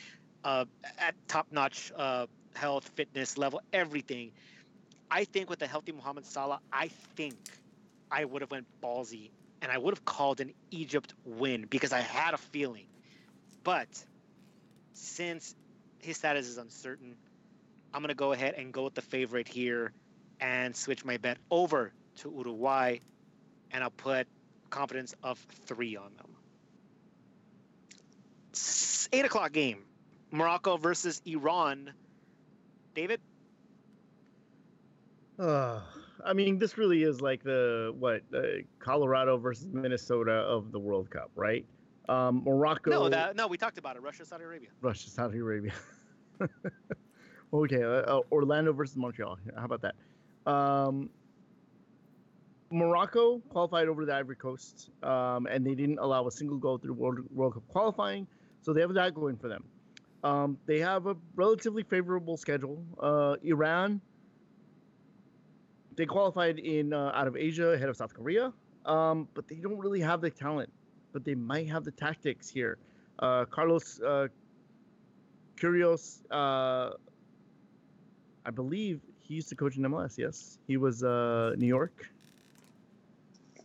uh, 0.45 0.67
at 1.01 1.17
top 1.27 1.49
notch 1.51 1.91
uh, 1.97 2.27
health, 2.55 2.89
fitness 2.95 3.37
level, 3.37 3.61
everything. 3.73 4.31
I 5.11 5.25
think 5.25 5.51
with 5.51 5.61
a 5.63 5.67
healthy 5.67 5.91
Mohamed 5.91 6.27
Salah, 6.27 6.61
I 6.73 6.89
think 7.17 7.35
I 8.09 8.25
would 8.25 8.43
have 8.43 8.53
went 8.53 8.67
ballsy 8.81 9.31
and 9.61 9.73
I 9.73 9.79
would 9.79 9.95
have 9.95 10.05
called 10.05 10.41
an 10.41 10.55
Egypt 10.71 11.13
win 11.25 11.67
because 11.69 11.93
I 11.93 12.01
had 12.01 12.35
a 12.35 12.39
feeling. 12.39 12.87
But 13.65 13.89
since 14.93 15.57
his 15.99 16.17
status 16.17 16.47
is 16.47 16.57
uncertain, 16.57 17.17
I'm 17.93 18.01
going 18.03 18.11
to 18.11 18.15
go 18.15 18.31
ahead 18.31 18.55
and 18.55 18.73
go 18.73 18.85
with 18.85 18.95
the 18.95 19.03
favorite 19.03 19.49
here 19.49 19.91
and 20.41 20.77
switch 20.77 21.05
my 21.05 21.17
bet 21.17 21.39
over 21.51 21.93
to 22.19 22.31
Uruguay 22.31 22.99
and 23.73 23.83
I'll 23.83 23.91
put 23.91 24.27
confidence 24.71 25.15
of 25.23 25.39
three 25.67 25.97
on 25.97 26.11
them. 26.17 26.27
Eight 29.13 29.25
o'clock 29.25 29.53
game 29.53 29.85
Morocco 30.31 30.77
versus 30.77 31.23
Iran. 31.25 31.93
David? 32.95 33.21
Uh, 35.39 35.81
I 36.25 36.33
mean, 36.33 36.59
this 36.59 36.77
really 36.77 37.05
is 37.05 37.21
like 37.21 37.43
the 37.43 37.95
what 37.99 38.23
uh, 38.35 38.41
Colorado 38.81 39.37
versus 39.37 39.69
Minnesota 39.73 40.33
of 40.33 40.73
the 40.73 40.79
World 40.79 41.11
Cup, 41.11 41.31
right? 41.37 41.65
Um, 42.09 42.43
Morocco, 42.45 42.91
No, 42.91 43.09
that 43.09 43.37
no, 43.37 43.47
we 43.47 43.57
talked 43.57 43.79
about 43.79 43.97
it. 43.97 44.03
Russia, 44.03 44.25
Saudi 44.25 44.45
Arabia. 44.45 44.71
Russia, 44.81 45.11
Saudi 45.11 45.39
Arabia. 45.39 45.73
okay, 47.53 47.83
uh, 47.83 47.87
uh, 47.87 48.21
Orlando 48.33 48.73
versus 48.73 48.97
Montreal. 48.97 49.39
How 49.57 49.65
about 49.65 49.83
that? 49.83 49.95
Um, 50.51 51.11
Morocco 52.71 53.39
qualified 53.49 53.89
over 53.89 54.05
the 54.05 54.15
Ivory 54.15 54.37
Coast, 54.37 54.91
um, 55.03 55.47
and 55.47 55.67
they 55.67 55.75
didn't 55.75 55.99
allow 55.99 56.27
a 56.27 56.31
single 56.31 56.59
goal 56.59 56.79
through 56.79 56.95
World, 56.95 57.21
World 57.33 57.55
Cup 57.55 57.69
qualifying, 57.69 58.27
so 58.61 58.73
they 58.73 58.81
have 58.81 58.95
that 58.95 59.15
going 59.15 59.37
for 59.37 59.49
them. 59.49 59.65
Um, 60.23 60.59
they 60.67 60.81
have 60.81 61.07
a 61.07 61.17
relatively 61.35 61.83
favorable 61.83 62.37
schedule. 62.37 62.85
Uh, 63.01 63.37
Iran, 63.43 64.01
they 65.97 66.07
qualified 66.07 66.59
in 66.59 66.93
uh, 66.93 67.13
out 67.15 67.27
of 67.27 67.37
Asia 67.37 67.71
ahead 67.71 67.89
of 67.89 67.97
South 67.97 68.13
Korea, 68.13 68.53
um, 68.85 69.29
but 69.35 69.49
they 69.49 69.57
don't 69.57 69.79
really 69.79 70.01
have 70.01 70.21
the 70.21 70.31
talent. 70.31 70.71
But 71.13 71.25
they 71.25 71.35
might 71.35 71.69
have 71.71 71.85
the 71.85 71.91
tactics 71.91 72.51
here. 72.51 72.77
Uh, 73.19 73.47
Carlos 73.47 74.01
uh, 74.01 74.29
Queiroz, 75.57 76.21
uh, 76.31 76.95
I 78.45 78.51
believe 78.51 79.01
he 79.21 79.35
used 79.35 79.49
to 79.49 79.55
coach 79.55 79.77
in 79.77 79.83
MLS. 79.85 80.19
Yes, 80.19 80.59
he 80.67 80.77
was 80.77 81.03
uh, 81.03 81.55
New 81.57 81.67
York. 81.67 82.11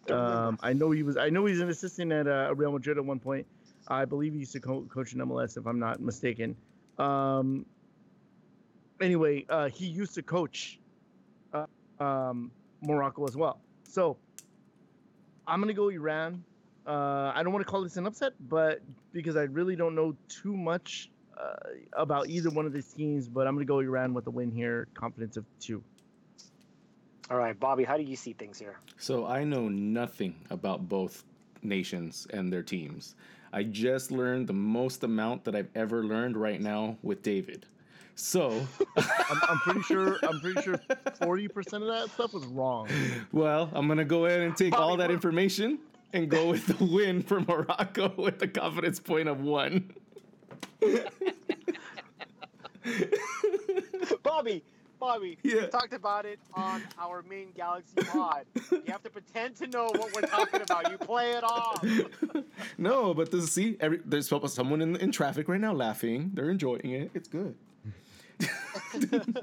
Um, 0.10 0.60
I 0.62 0.74
know 0.74 0.92
he 0.92 1.04
was. 1.04 1.18
I 1.18 1.30
know 1.30 1.46
he's 1.46 1.62
an 1.62 1.70
assistant 1.70 2.12
at 2.12 2.28
uh, 2.28 2.54
Real 2.56 2.72
Madrid 2.72 2.98
at 2.98 3.06
one 3.06 3.20
point. 3.20 3.46
I 3.88 4.06
believe 4.06 4.34
he 4.34 4.40
used 4.40 4.54
to 4.54 4.60
co- 4.60 4.84
coach 4.84 5.14
in 5.14 5.20
MLS, 5.20 5.58
if 5.58 5.66
I'm 5.66 5.80
not 5.80 6.00
mistaken. 6.02 6.56
Um, 6.98 7.66
anyway, 9.02 9.46
uh, 9.50 9.70
he 9.70 9.86
used 9.86 10.16
to 10.16 10.24
coach 10.24 10.80
uh, 11.54 11.66
um, 12.00 12.52
Morocco 12.82 13.28
as 13.28 13.36
well. 13.36 13.60
So 13.84 14.18
I'm 15.48 15.60
gonna 15.60 15.74
go 15.74 15.90
Iran. 15.90 16.44
Uh, 16.86 17.32
I 17.34 17.42
don't 17.44 17.54
want 17.54 17.66
to 17.66 17.72
call 17.72 17.84
this 17.84 17.96
an 17.98 18.06
upset, 18.06 18.34
but 18.50 18.82
because 19.14 19.38
I 19.38 19.44
really 19.44 19.76
don't 19.76 19.96
know 19.96 20.16
too 20.28 20.56
much 20.56 21.10
uh, 21.38 21.54
about 21.94 22.30
either 22.30 22.50
one 22.50 22.66
of 22.66 22.74
these 22.74 22.92
teams, 22.92 23.28
but 23.28 23.48
I'm 23.48 23.56
gonna 23.56 23.66
go 23.66 23.80
Iran 23.80 24.14
with 24.14 24.28
a 24.28 24.32
win 24.32 24.52
here. 24.52 24.88
Confidence 24.94 25.38
of 25.38 25.46
two. 25.60 25.84
All 27.34 27.40
right, 27.40 27.60
Bobby, 27.60 27.84
how 27.84 27.98
do 27.98 28.04
you 28.04 28.16
see 28.16 28.34
things 28.34 28.60
here? 28.60 28.76
So 29.00 29.26
I 29.26 29.44
know 29.44 29.68
nothing 29.68 30.36
about 30.52 30.88
both 30.88 31.24
nations 31.64 32.28
and 32.30 32.54
their 32.54 32.62
teams. 32.62 33.16
I 33.52 33.64
just 33.64 34.12
learned 34.12 34.46
the 34.46 34.54
most 34.54 35.04
amount 35.04 35.44
that 35.46 35.56
I've 35.56 35.70
ever 35.74 36.04
learned 36.04 36.38
right 36.38 36.62
now 36.62 36.96
with 37.02 37.24
David. 37.24 37.66
So, 38.14 38.68
I'm, 38.98 39.40
I'm 39.50 39.58
pretty 39.62 39.82
sure. 39.82 40.20
I'm 40.22 40.40
pretty 40.42 40.62
sure 40.62 40.80
40 41.24 41.48
percent 41.48 41.82
of 41.82 41.90
that 41.90 42.12
stuff 42.12 42.34
was 42.36 42.46
wrong. 42.46 42.88
well, 43.32 43.68
I'm 43.74 43.88
gonna 43.88 44.06
go 44.06 44.28
ahead 44.28 44.42
and 44.42 44.56
take 44.56 44.70
Bobby, 44.74 44.84
all 44.84 44.98
that 44.98 45.08
we're- 45.08 45.16
information 45.16 45.80
and 46.14 46.30
go 46.30 46.50
with 46.52 46.68
the 46.68 46.86
win 46.86 47.24
for 47.24 47.42
Morocco 47.42 48.14
with 48.22 48.38
the 48.38 48.48
confidence 48.48 49.00
point 49.00 49.28
of 49.28 49.42
one. 49.42 49.92
Bobby, 54.22 54.64
Bobby, 55.04 55.38
Yeah. 55.44 55.62
we 55.64 55.68
talked 55.68 55.94
about 55.94 56.26
it 56.26 56.40
on 56.54 56.82
our 56.98 57.24
main 57.24 57.52
Galaxy 57.52 58.02
pod. 58.08 58.46
You 58.72 58.84
have 58.88 59.04
to 59.04 59.10
pretend 59.10 59.58
to 59.58 59.68
know 59.68 59.88
what 59.88 60.16
we're 60.16 60.22
talking 60.22 60.62
about. 60.62 60.90
You 60.90 60.98
play 60.98 61.32
it 61.32 61.44
off. 61.44 61.84
no, 62.78 63.14
but 63.14 63.30
this 63.30 63.52
see, 63.52 63.76
every, 63.82 64.00
there's 64.06 64.32
someone 64.54 64.82
in 64.82 64.96
in 64.96 65.12
traffic 65.12 65.50
right 65.50 65.60
now 65.60 65.74
laughing. 65.74 66.32
They're 66.34 66.50
enjoying 66.50 66.92
it. 66.92 67.12
It's 67.14 67.28
good. 67.28 67.54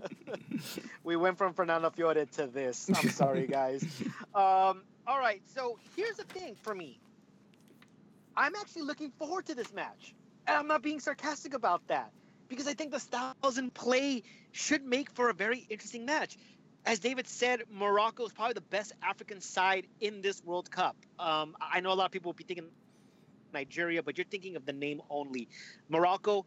we 1.05 1.17
went 1.17 1.37
from 1.37 1.53
Fernando 1.53 1.91
Fiore 1.91 2.25
to 2.25 2.47
this. 2.47 2.89
I'm 2.95 3.11
sorry, 3.11 3.47
guys. 3.47 3.85
Um, 4.35 4.83
all 5.07 5.19
right, 5.19 5.43
so 5.55 5.79
here's 5.95 6.17
the 6.17 6.25
thing 6.25 6.57
for 6.63 6.75
me. 6.75 6.99
I'm 8.35 8.55
actually 8.57 8.83
looking 8.83 9.11
forward 9.11 9.45
to 9.47 9.55
this 9.55 9.75
match. 9.75 10.15
And 10.47 10.57
I'm 10.57 10.67
not 10.67 10.83
being 10.83 11.01
sarcastic 11.01 11.53
about 11.53 11.87
that 11.89 12.13
because 12.51 12.67
I 12.67 12.75
think 12.75 12.91
the 12.91 13.01
styles 13.01 13.57
in 13.57 13.71
play 13.71 14.25
should 14.53 14.85
make 14.85 15.11
for 15.13 15.31
a 15.31 15.35
very 15.35 15.67
interesting 15.71 16.05
match. 16.05 16.37
As 16.85 16.99
David 16.99 17.27
said, 17.29 17.63
Morocco 17.71 18.27
is 18.27 18.33
probably 18.33 18.55
the 18.55 18.61
best 18.63 18.93
African 19.03 19.41
side 19.41 19.87
in 20.01 20.21
this 20.21 20.43
World 20.45 20.71
Cup. 20.71 20.97
Um, 21.19 21.57
I 21.61 21.81
know 21.81 21.93
a 21.93 21.95
lot 21.95 22.07
of 22.07 22.11
people 22.13 22.31
will 22.31 22.37
be 22.37 22.45
thinking 22.45 22.67
Nigeria, 23.53 24.03
but 24.03 24.19
you're 24.19 24.27
thinking 24.27 24.57
of 24.57 24.67
the 24.67 24.73
name 24.73 25.01
only. 25.09 25.49
Morocco, 25.89 26.45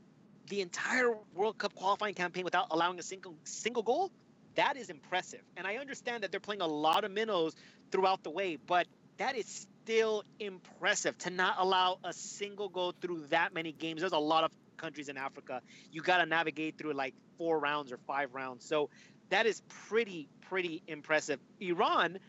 the 0.49 0.62
entire 0.62 1.16
World 1.34 1.58
Cup 1.58 1.74
qualifying 1.76 2.16
campaign 2.16 2.43
without 2.43 2.68
allowing 2.72 2.99
a 2.99 3.04
single 3.04 3.36
single 3.45 3.84
goal, 3.84 4.12
that 4.56 4.76
is 4.76 4.89
impressive. 4.89 5.41
And 5.56 5.66
I 5.66 5.78
understand 5.78 6.24
that 6.24 6.32
they're 6.32 6.39
playing 6.39 6.62
a 6.62 6.68
lot 6.68 7.06
of 7.06 7.12
minnows 7.12 7.56
throughout 7.91 8.24
the 8.24 8.30
way, 8.30 8.58
but 8.58 8.88
that 9.18 9.38
is 9.38 9.68
still 9.84 10.24
impressive 10.39 11.18
to 11.20 11.30
not 11.30 11.56
allow 11.60 11.99
a 12.04 12.12
single 12.12 12.70
goal 12.70 12.93
through 12.99 13.28
that 13.30 13.54
many 13.54 13.72
games. 13.72 14.01
There's 14.01 14.12
a 14.12 14.18
lot 14.18 14.43
of 14.43 14.51
countries 14.78 15.09
in 15.09 15.17
Africa. 15.17 15.61
You 15.91 16.01
got 16.01 16.17
to 16.17 16.26
navigate 16.26 16.78
through 16.78 16.93
like 16.93 17.13
four 17.38 17.59
rounds 17.59 17.91
or 17.91 17.97
five 17.97 18.34
rounds. 18.34 18.65
So 18.65 18.89
that 19.30 19.45
is 19.45 19.61
pretty, 19.88 20.28
pretty 20.41 20.84
impressive. 20.88 21.39
Iran 21.59 22.19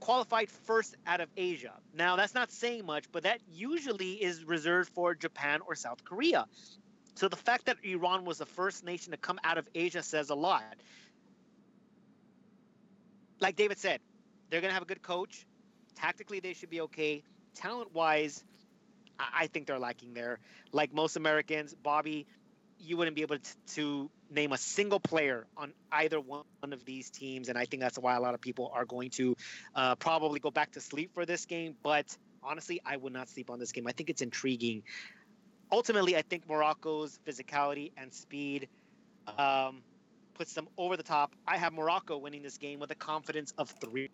qualified 0.00 0.50
first 0.50 0.96
out 1.06 1.20
of 1.20 1.28
Asia. 1.36 1.72
Now, 1.94 2.16
that's 2.16 2.34
not 2.34 2.50
saying 2.50 2.84
much, 2.84 3.06
but 3.12 3.22
that 3.22 3.40
usually 3.50 4.12
is 4.12 4.44
reserved 4.44 4.90
for 4.90 5.14
Japan 5.14 5.60
or 5.66 5.74
South 5.74 6.04
Korea. 6.04 6.46
So 7.14 7.28
the 7.28 7.36
fact 7.36 7.64
that 7.66 7.78
Iran 7.82 8.24
was 8.24 8.38
the 8.38 8.46
first 8.46 8.84
nation 8.84 9.12
to 9.12 9.16
come 9.16 9.38
out 9.42 9.56
of 9.56 9.66
Asia 9.74 10.02
says 10.02 10.30
a 10.30 10.34
lot. 10.34 10.62
Like 13.40 13.56
David 13.56 13.78
said, 13.78 14.00
they're 14.50 14.60
going 14.60 14.70
to 14.70 14.74
have 14.74 14.82
a 14.82 14.86
good 14.86 15.02
coach. 15.02 15.46
Tactically, 15.94 16.40
they 16.40 16.52
should 16.52 16.70
be 16.70 16.82
okay. 16.82 17.22
Talent 17.54 17.94
wise, 17.94 18.44
I, 19.18 19.46
think 19.46 19.66
they're 19.66 19.78
lacking 19.78 20.14
there. 20.14 20.38
Like 20.72 20.92
most 20.92 21.16
Americans, 21.16 21.74
Bobby, 21.74 22.26
you 22.78 22.96
wouldn't 22.96 23.16
be 23.16 23.22
able 23.22 23.38
to, 23.38 23.74
to 23.74 24.10
name 24.30 24.52
a 24.52 24.58
single 24.58 25.00
player 25.00 25.46
on 25.56 25.72
either 25.92 26.20
one 26.20 26.44
of 26.62 26.84
these 26.84 27.10
teams. 27.10 27.48
And 27.48 27.56
I 27.56 27.64
think 27.64 27.82
that's 27.82 27.98
why 27.98 28.16
a 28.16 28.20
lot 28.20 28.34
of 28.34 28.40
people 28.40 28.70
are 28.74 28.84
going 28.84 29.10
to 29.10 29.36
uh, 29.74 29.94
probably 29.96 30.40
go 30.40 30.50
back 30.50 30.72
to 30.72 30.80
sleep 30.80 31.12
for 31.14 31.24
this 31.24 31.46
game. 31.46 31.76
But 31.82 32.16
honestly, 32.42 32.80
I 32.84 32.96
would 32.96 33.12
not 33.12 33.28
sleep 33.28 33.50
on 33.50 33.58
this 33.58 33.72
game. 33.72 33.86
I 33.86 33.92
think 33.92 34.10
it's 34.10 34.22
intriguing. 34.22 34.82
Ultimately, 35.72 36.16
I 36.16 36.22
think 36.22 36.48
Morocco's 36.48 37.18
physicality 37.26 37.92
and 37.96 38.12
speed 38.12 38.68
um, 39.38 39.82
puts 40.34 40.52
them 40.52 40.68
over 40.76 40.96
the 40.96 41.02
top. 41.02 41.34
I 41.46 41.56
have 41.56 41.72
Morocco 41.72 42.18
winning 42.18 42.42
this 42.42 42.58
game 42.58 42.78
with 42.78 42.90
a 42.90 42.94
confidence 42.94 43.52
of 43.58 43.70
three. 43.70 44.10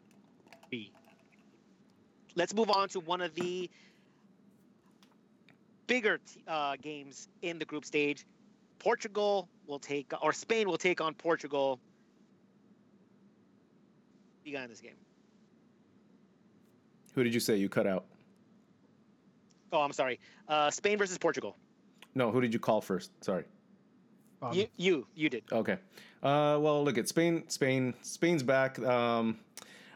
Let's 2.35 2.55
move 2.55 2.71
on 2.71 2.89
to 2.91 3.01
one 3.01 3.21
of 3.21 3.35
the 3.35 3.69
bigger 5.87 6.19
t- 6.19 6.43
uh, 6.47 6.77
games 6.81 7.29
in 7.43 7.59
the 7.59 7.65
group 7.65 7.85
stage. 7.85 8.27
Portugal 8.79 9.49
will 9.67 9.79
take, 9.79 10.13
or 10.23 10.33
Spain 10.33 10.69
will 10.69 10.79
take 10.79 11.01
on 11.01 11.15
Portugal. 11.15 11.79
You 14.45 14.53
got 14.53 14.65
in 14.65 14.71
this 14.71 14.81
game. 14.81 14.97
Who 17.15 17.23
did 17.23 17.33
you 17.35 17.41
say 17.41 17.57
you 17.57 17.69
cut 17.69 17.87
out? 17.87 18.07
Oh, 19.73 19.81
I'm 19.81 19.93
sorry. 19.93 20.19
Uh, 20.49 20.71
Spain 20.71 20.99
versus 20.99 21.17
Portugal. 21.19 21.57
No, 22.15 22.31
who 22.31 22.41
did 22.41 22.53
you 22.53 22.59
call 22.59 22.81
first? 22.81 23.11
Sorry. 23.25 23.45
Um, 24.43 24.53
You, 24.53 24.67
you, 24.77 25.07
you 25.15 25.29
did. 25.29 25.45
Okay. 25.53 25.79
Uh, 26.23 26.59
well, 26.61 26.83
look 26.85 26.99
at 26.99 27.09
Spain. 27.09 27.45
Spain. 27.49 27.95
Spain's 28.03 28.43
back. 28.43 28.79
Um, 28.81 29.39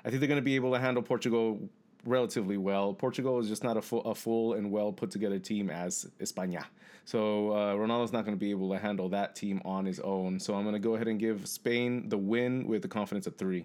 I 0.05 0.11
think 0.11 0.21
they're 0.21 0.29
going 0.29 0.41
to 0.41 0.45
be 0.45 0.55
able 0.55 0.73
to 0.73 0.79
handle 0.79 1.03
Portugal 1.03 1.59
relatively 2.07 2.57
well. 2.57 2.95
Portugal 2.95 3.39
is 3.39 3.49
just 3.49 3.65
not 3.65 3.77
a 3.77 3.83
full, 3.83 4.03
a 4.03 4.15
full 4.15 4.55
and 4.55 4.71
well 4.71 4.93
put 4.93 5.11
together 5.11 5.39
team 5.39 5.71
as 5.71 6.07
España. 6.21 6.65
So 7.05 7.53
uh, 7.53 7.75
Ronaldo's 7.75 8.13
not 8.13 8.25
going 8.25 8.37
to 8.37 8.41
be 8.41 8.51
able 8.51 8.71
to 8.73 8.79
handle 8.79 9.09
that 9.11 9.37
team 9.37 9.61
on 9.65 9.85
his 9.85 10.01
own. 10.01 10.41
So 10.41 10.55
I'm 10.55 10.63
going 10.63 10.75
to 10.75 10.81
go 10.81 10.95
ahead 10.95 11.09
and 11.09 11.21
give 11.21 11.47
Spain 11.47 12.09
the 12.09 12.19
win 12.19 12.67
with 12.67 12.83
the 12.83 12.89
confidence 12.89 13.27
of 13.27 13.37
three. 13.37 13.65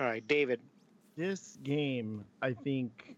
All 0.00 0.06
right, 0.06 0.26
David. 0.26 0.60
this 1.16 1.58
game, 1.62 2.24
I 2.42 2.52
think, 2.52 3.16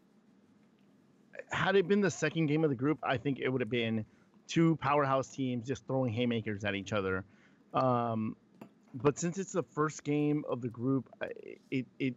had 1.50 1.76
it 1.76 1.88
been 1.88 2.00
the 2.00 2.10
second 2.10 2.46
game 2.46 2.64
of 2.64 2.70
the 2.70 2.76
group, 2.76 2.98
I 3.02 3.16
think 3.16 3.38
it 3.38 3.48
would 3.48 3.60
have 3.60 3.70
been 3.70 4.04
two 4.46 4.76
powerhouse 4.76 5.28
teams 5.28 5.66
just 5.66 5.86
throwing 5.86 6.12
haymakers 6.12 6.64
at 6.64 6.74
each 6.74 6.92
other. 6.92 7.24
Um, 7.72 8.36
but 8.94 9.18
since 9.18 9.38
it's 9.38 9.52
the 9.52 9.62
first 9.62 10.04
game 10.04 10.44
of 10.48 10.60
the 10.60 10.68
group, 10.68 11.08
it 11.70 11.86
it 11.98 12.14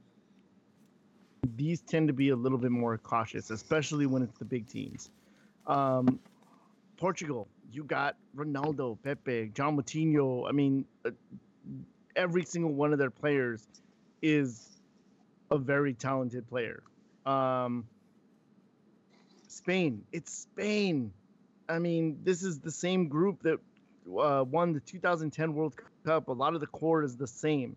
these 1.56 1.82
tend 1.82 2.08
to 2.08 2.14
be 2.14 2.30
a 2.30 2.36
little 2.36 2.58
bit 2.58 2.72
more 2.72 2.98
cautious, 2.98 3.50
especially 3.50 4.06
when 4.06 4.22
it's 4.22 4.38
the 4.38 4.46
big 4.46 4.68
teams. 4.68 5.10
Um, 5.68 6.20
Portugal, 6.98 7.48
you 7.72 7.84
got 7.84 8.16
Ronaldo, 8.36 8.98
Pepe, 9.04 9.52
João 9.54 9.80
Moutinho. 9.80 10.48
I 10.48 10.52
mean, 10.52 10.86
uh, 11.06 11.12
every 12.16 12.44
single 12.44 12.74
one 12.74 12.92
of 12.92 13.00
their 13.00 13.10
players 13.10 13.66
is 14.22 14.68
a 15.52 15.58
very 15.58 15.94
talented 15.94 16.48
player. 16.48 16.84
Um, 17.26 17.88
Spain, 19.48 20.04
it's 20.12 20.34
Spain. 20.34 21.12
I 21.68 21.80
mean, 21.80 22.20
this 22.24 22.44
is 22.44 22.60
the 22.60 22.72
same 22.72 23.08
group 23.08 23.44
that 23.44 23.60
uh, 24.08 24.44
won 24.44 24.74
the 24.74 24.80
2010 24.80 25.54
World 25.54 25.76
Cup. 26.06 26.28
A 26.28 26.32
lot 26.32 26.56
of 26.56 26.62
the 26.62 26.68
core 26.68 27.04
is 27.04 27.16
the 27.16 27.28
same. 27.28 27.76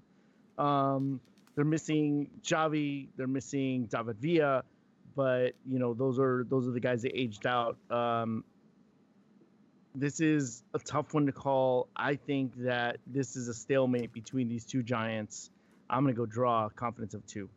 Um, 0.59 1.21
they're 1.55 1.65
missing 1.65 2.31
Xavi, 2.43 3.09
they're 3.17 3.27
missing 3.27 3.87
David 3.87 4.17
Villa, 4.19 4.65
but 5.15 5.53
you 5.67 5.79
know 5.79 5.95
those 5.95 6.19
are 6.19 6.45
those 6.49 6.67
are 6.67 6.73
the 6.73 6.81
guys 6.81 7.03
that 7.03 7.19
aged 7.19 7.47
out. 7.47 7.77
Um, 7.91 8.45
this 9.95 10.21
is 10.21 10.63
a 10.73 10.79
tough 10.79 11.13
one 11.13 11.27
to 11.27 11.33
call. 11.33 11.89
I 11.95 12.15
think 12.15 12.55
that 12.59 12.97
this 13.07 13.37
is 13.37 13.49
a 13.49 13.55
stalemate 13.55 14.13
between 14.13 14.49
these 14.49 14.65
two 14.65 14.83
giants. 14.83 15.51
I'm 15.91 16.05
gonna 16.05 16.15
go 16.15 16.27
draw 16.27 16.69
confidence 16.71 17.15
of 17.15 17.27
two. 17.27 17.49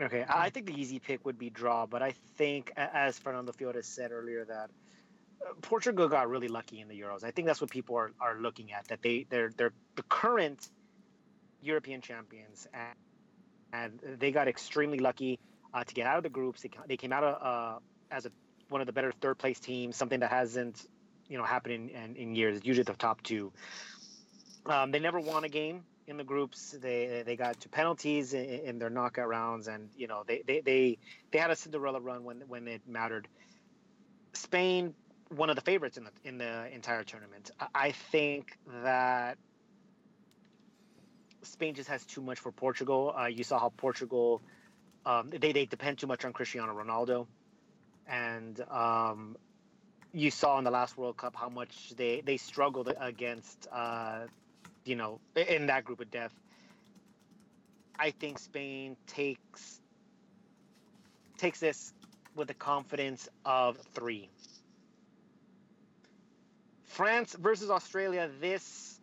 Okay, 0.00 0.24
I 0.28 0.50
think 0.50 0.66
the 0.66 0.80
easy 0.80 1.00
pick 1.00 1.24
would 1.24 1.38
be 1.38 1.50
draw, 1.50 1.84
but 1.86 2.02
I 2.02 2.12
think, 2.36 2.72
as 2.76 3.18
Fernando 3.18 3.50
Fiore 3.50 3.82
said 3.82 4.12
earlier, 4.12 4.44
that 4.44 4.70
uh, 5.44 5.54
Portugal 5.60 6.08
got 6.08 6.28
really 6.28 6.46
lucky 6.46 6.80
in 6.80 6.86
the 6.86 7.00
Euros. 7.00 7.24
I 7.24 7.32
think 7.32 7.48
that's 7.48 7.60
what 7.60 7.70
people 7.70 7.96
are, 7.96 8.12
are 8.20 8.38
looking 8.38 8.72
at. 8.72 8.86
That 8.88 9.02
they 9.02 9.26
they're 9.28 9.50
they're 9.56 9.72
the 9.96 10.04
current 10.04 10.68
European 11.62 12.00
champions, 12.00 12.66
and, 12.72 14.00
and 14.02 14.20
they 14.20 14.30
got 14.30 14.48
extremely 14.48 14.98
lucky 14.98 15.38
uh, 15.74 15.84
to 15.84 15.94
get 15.94 16.06
out 16.06 16.16
of 16.16 16.22
the 16.22 16.28
groups. 16.28 16.62
They, 16.62 16.70
they 16.86 16.96
came 16.96 17.12
out 17.12 17.24
uh, 17.24 17.78
as 18.10 18.26
a 18.26 18.30
one 18.68 18.80
of 18.80 18.86
the 18.86 18.92
better 18.92 19.12
third 19.20 19.38
place 19.38 19.58
teams, 19.58 19.96
something 19.96 20.20
that 20.20 20.30
hasn't 20.30 20.86
you 21.28 21.38
know 21.38 21.44
happened 21.44 21.74
in, 21.74 21.88
in, 21.88 22.16
in 22.16 22.34
years. 22.34 22.60
Usually 22.64 22.84
the 22.84 22.94
top 22.94 23.22
two. 23.22 23.52
Um, 24.66 24.90
they 24.90 24.98
never 24.98 25.20
won 25.20 25.44
a 25.44 25.48
game 25.48 25.84
in 26.06 26.16
the 26.16 26.24
groups. 26.24 26.74
They 26.80 27.22
they 27.24 27.36
got 27.36 27.60
to 27.60 27.68
penalties 27.68 28.34
in, 28.34 28.44
in 28.44 28.78
their 28.78 28.90
knockout 28.90 29.28
rounds, 29.28 29.68
and 29.68 29.90
you 29.96 30.06
know 30.06 30.24
they, 30.26 30.42
they 30.46 30.60
they 30.60 30.98
they 31.30 31.38
had 31.38 31.50
a 31.50 31.56
Cinderella 31.56 32.00
run 32.00 32.24
when 32.24 32.42
when 32.48 32.68
it 32.68 32.82
mattered. 32.86 33.28
Spain, 34.34 34.94
one 35.30 35.50
of 35.50 35.56
the 35.56 35.62
favorites 35.62 35.96
in 35.96 36.04
the 36.04 36.10
in 36.24 36.38
the 36.38 36.72
entire 36.72 37.04
tournament. 37.04 37.50
I 37.74 37.92
think 37.92 38.58
that 38.82 39.38
Spain 41.48 41.74
just 41.74 41.88
has 41.88 42.04
too 42.04 42.20
much 42.20 42.38
for 42.38 42.52
Portugal. 42.52 43.14
Uh, 43.18 43.26
you 43.26 43.44
saw 43.44 43.58
how 43.58 43.70
Portugal 43.70 44.42
um, 45.06 45.30
they 45.30 45.52
they 45.52 45.66
depend 45.66 45.98
too 45.98 46.06
much 46.06 46.24
on 46.24 46.32
Cristiano 46.32 46.74
Ronaldo, 46.74 47.26
and 48.06 48.60
um, 48.70 49.36
you 50.12 50.30
saw 50.30 50.58
in 50.58 50.64
the 50.64 50.70
last 50.70 50.96
World 50.98 51.16
Cup 51.16 51.34
how 51.36 51.48
much 51.48 51.94
they 51.96 52.20
they 52.20 52.36
struggled 52.36 52.92
against. 53.00 53.66
Uh, 53.72 54.26
you 54.88 54.96
know, 54.96 55.20
in 55.36 55.66
that 55.66 55.84
group 55.84 56.00
of 56.00 56.10
death. 56.10 56.32
I 57.98 58.10
think 58.10 58.38
Spain 58.38 58.96
takes 59.06 59.80
takes 61.36 61.60
this 61.60 61.92
with 62.34 62.48
the 62.48 62.54
confidence 62.54 63.28
of 63.44 63.76
three. 63.94 64.30
France 66.84 67.36
versus 67.38 67.70
Australia. 67.70 68.30
This 68.40 68.97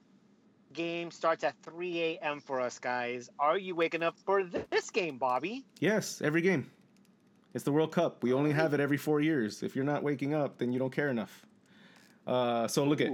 game 0.75 1.11
starts 1.11 1.43
at 1.43 1.55
3 1.63 2.01
a.m. 2.01 2.39
for 2.39 2.59
us 2.59 2.77
guys. 2.79 3.29
Are 3.39 3.57
you 3.57 3.75
waking 3.75 4.03
up 4.03 4.17
for 4.25 4.43
this 4.43 4.89
game, 4.89 5.17
Bobby? 5.17 5.65
Yes, 5.79 6.21
every 6.21 6.41
game. 6.41 6.69
It's 7.53 7.63
the 7.63 7.71
World 7.71 7.91
Cup. 7.91 8.21
We 8.21 8.33
only 8.33 8.51
have 8.51 8.73
it 8.73 8.79
every 8.79 8.97
four 8.97 9.21
years. 9.21 9.63
If 9.63 9.75
you're 9.75 9.85
not 9.85 10.03
waking 10.03 10.33
up, 10.33 10.57
then 10.57 10.73
you 10.73 10.79
don't 10.79 10.91
care 10.91 11.09
enough. 11.09 11.45
Uh, 12.27 12.67
so 12.67 12.83
look 12.83 12.99
at 12.99 13.11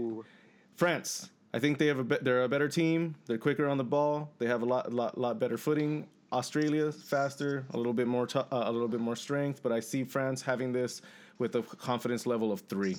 France. 0.76 1.30
I 1.54 1.60
think 1.60 1.78
they 1.78 1.88
have 1.88 2.00
a 2.00 2.04
be- 2.04 2.18
they're 2.22 2.44
a 2.44 2.50
better 2.50 2.68
team. 2.68 3.16
They're 3.26 3.38
quicker 3.38 3.68
on 3.68 3.78
the 3.78 3.84
ball. 3.84 4.32
They 4.40 4.48
have 4.48 4.64
a 4.64 4.66
lot 4.66 4.92
lot 4.92 5.18
lot 5.18 5.38
better 5.38 5.58
footing. 5.58 6.08
Australia 6.32 6.92
faster, 6.92 7.66
a 7.74 7.78
little 7.78 7.94
bit 7.94 8.08
more 8.08 8.26
t- 8.26 8.40
uh, 8.40 8.46
a 8.52 8.72
little 8.72 8.88
bit 8.88 9.02
more 9.02 9.18
strength, 9.18 9.62
but 9.62 9.72
I 9.72 9.82
see 9.82 10.04
France 10.06 10.42
having 10.42 10.72
this 10.72 11.02
with 11.40 11.56
a 11.56 11.62
confidence 11.62 12.26
level 12.26 12.52
of 12.52 12.62
three. 12.62 12.96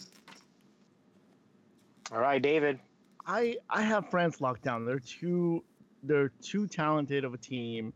All 2.13 2.21
right, 2.21 2.43
David. 2.43 2.79
I 3.27 3.57
I 3.71 3.83
have 3.83 4.11
France 4.11 4.41
locked 4.41 4.63
down. 4.63 4.85
They're 4.85 4.99
too 4.99 5.63
they're 6.03 6.33
too 6.41 6.67
talented 6.67 7.25
of 7.25 7.35
a 7.35 7.39
team 7.39 7.93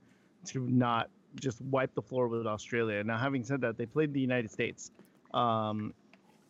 to 0.47 0.61
not 0.68 1.11
just 1.41 1.61
wipe 1.62 1.95
the 1.95 2.03
floor 2.03 2.29
with 2.29 2.47
Australia. 2.47 3.03
Now, 3.05 3.18
having 3.18 3.45
said 3.45 3.61
that, 3.62 3.77
they 3.77 3.87
played 3.87 4.12
the 4.12 4.20
United 4.20 4.51
States 4.51 4.91
um, 5.35 5.93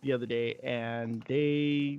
the 0.03 0.13
other 0.13 0.27
day, 0.27 0.57
and 0.63 1.23
they 1.27 1.99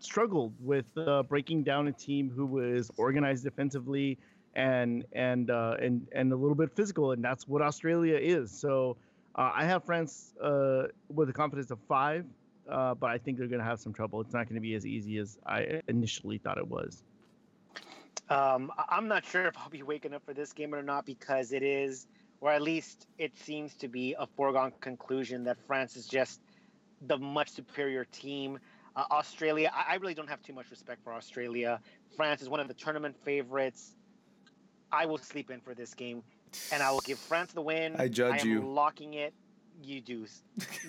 struggled 0.00 0.52
with 0.60 0.86
uh, 0.96 1.22
breaking 1.22 1.62
down 1.62 1.88
a 1.88 1.92
team 1.92 2.30
who 2.34 2.46
was 2.46 2.90
organized 2.96 3.44
defensively 3.44 4.18
and 4.54 5.04
and 5.12 5.50
uh, 5.50 5.76
and 5.80 6.06
and 6.12 6.32
a 6.32 6.36
little 6.36 6.56
bit 6.56 6.74
physical, 6.74 7.12
and 7.12 7.24
that's 7.24 7.46
what 7.46 7.62
Australia 7.62 8.16
is. 8.16 8.50
So 8.50 8.96
uh, 9.36 9.52
I 9.54 9.64
have 9.64 9.84
France 9.84 10.34
uh, 10.42 10.84
with 11.08 11.28
a 11.28 11.32
confidence 11.32 11.70
of 11.70 11.78
five, 11.88 12.24
uh, 12.68 12.94
but 12.94 13.10
I 13.10 13.18
think 13.18 13.38
they're 13.38 13.46
going 13.48 13.60
to 13.60 13.64
have 13.64 13.80
some 13.80 13.92
trouble. 13.92 14.20
It's 14.20 14.32
not 14.32 14.44
going 14.44 14.56
to 14.56 14.60
be 14.60 14.74
as 14.74 14.86
easy 14.86 15.18
as 15.18 15.38
I 15.46 15.80
initially 15.88 16.38
thought 16.38 16.58
it 16.58 16.66
was. 16.68 17.02
Um, 18.28 18.70
I- 18.76 18.84
I'm 18.96 19.08
not 19.08 19.24
sure 19.24 19.46
if 19.46 19.56
I'll 19.56 19.70
be 19.70 19.82
waking 19.82 20.12
up 20.14 20.24
for 20.24 20.34
this 20.34 20.52
game 20.52 20.74
or 20.74 20.82
not 20.82 21.06
because 21.06 21.52
it 21.52 21.62
is, 21.62 22.06
or 22.40 22.50
at 22.52 22.62
least 22.62 23.06
it 23.18 23.36
seems 23.36 23.74
to 23.76 23.88
be, 23.88 24.14
a 24.18 24.26
foregone 24.26 24.72
conclusion 24.80 25.44
that 25.44 25.56
France 25.66 25.96
is 25.96 26.06
just 26.06 26.40
the 27.06 27.16
much 27.16 27.48
superior 27.50 28.04
team. 28.04 28.58
Uh, 28.96 29.04
Australia, 29.10 29.70
I, 29.74 29.92
I 29.92 29.96
really 29.96 30.14
don't 30.14 30.28
have 30.28 30.42
too 30.42 30.52
much 30.52 30.70
respect 30.70 31.02
for 31.04 31.12
Australia. 31.12 31.80
France 32.16 32.42
is 32.42 32.48
one 32.48 32.60
of 32.60 32.68
the 32.68 32.74
tournament 32.74 33.16
favorites. 33.24 33.94
I 34.90 35.06
will 35.06 35.18
sleep 35.18 35.50
in 35.50 35.60
for 35.60 35.74
this 35.74 35.94
game, 35.94 36.22
and 36.72 36.82
I 36.82 36.90
will 36.90 37.00
give 37.00 37.18
France 37.18 37.52
the 37.52 37.60
win. 37.62 37.94
I 37.98 38.08
judge 38.08 38.42
am 38.42 38.48
you. 38.48 38.60
Locking 38.66 39.14
it. 39.14 39.32
You 39.80 40.00
do. 40.00 40.26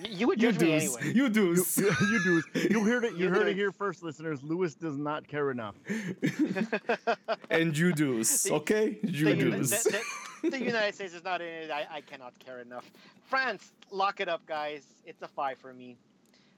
You 0.08 0.26
would 0.26 0.42
You 0.42 0.50
judge 0.52 0.60
me 0.60 0.72
do's. 0.72 0.96
anyway. 0.96 1.12
You 1.14 1.28
You, 1.28 1.54
you, 1.54 1.64
you 2.10 2.20
do. 2.24 2.42
You 2.70 2.84
heard 2.84 3.04
it. 3.04 3.12
You 3.14 3.26
You 3.26 3.28
heard 3.30 3.44
do. 3.44 3.50
it 3.50 3.54
here 3.54 3.70
first, 3.72 4.02
listeners. 4.02 4.42
Lewis 4.42 4.74
does 4.74 4.96
not 4.96 5.26
care 5.28 5.50
enough. 5.50 5.76
and 7.50 7.76
you 7.76 7.92
do's. 7.92 8.42
The- 8.42 8.54
Okay, 8.54 8.98
you 9.02 9.24
the, 9.26 9.36
Uni- 9.36 9.50
the- 9.60 10.02
the- 10.42 10.50
the 10.50 10.58
United 10.64 10.94
States 10.94 11.14
is 11.14 11.22
not 11.22 11.40
in 11.40 11.46
it. 11.46 11.70
I, 11.70 11.86
I 11.90 12.00
cannot 12.00 12.36
care 12.38 12.60
enough. 12.60 12.90
France, 13.28 13.72
lock 13.90 14.20
it 14.20 14.28
up, 14.28 14.44
guys. 14.46 14.84
It's 15.06 15.22
a 15.22 15.28
five 15.28 15.58
for 15.58 15.72
me. 15.72 15.96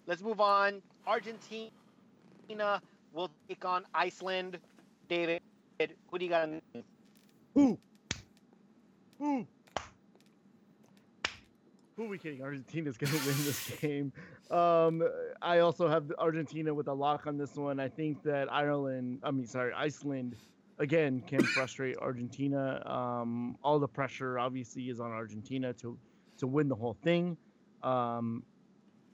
Let's 0.07 0.23
move 0.23 0.41
on. 0.41 0.81
Argentina 1.07 1.71
will 3.13 3.31
take 3.49 3.65
on 3.65 3.85
Iceland. 3.95 4.59
David, 5.09 5.43
who 6.11 6.19
do 6.19 6.25
you 6.25 6.31
got? 6.31 6.49
in- 6.49 6.63
Who? 7.55 7.79
Who? 9.19 9.47
Who 11.97 12.05
are 12.05 12.09
we 12.09 12.19
kidding? 12.19 12.43
Argentina's 12.43 12.97
going 12.97 13.13
to 13.13 13.19
win 13.27 13.37
this 13.45 13.71
game. 13.81 14.13
Um, 14.51 15.03
I 15.43 15.59
also 15.59 15.89
have 15.89 16.11
Argentina 16.19 16.73
with 16.73 16.89
a 16.89 16.93
lock 16.93 17.27
on 17.27 17.37
this 17.37 17.55
one. 17.55 17.79
I 17.79 17.89
think 17.89 18.23
that 18.23 18.51
Ireland, 18.53 19.21
I 19.23 19.31
mean, 19.31 19.47
sorry, 19.47 19.73
Iceland, 19.75 20.37
again, 20.79 21.23
can 21.27 21.43
frustrate 21.43 21.99
Argentina. 21.99 22.83
Um, 22.87 23.59
all 23.63 23.79
the 23.79 23.89
pressure 23.89 24.39
obviously 24.39 24.89
is 24.89 25.01
on 25.01 25.11
Argentina 25.11 25.73
to 25.75 25.99
to 26.39 26.47
win 26.47 26.69
the 26.69 26.75
whole 26.75 26.97
thing. 27.05 27.37
Um, 27.83 28.43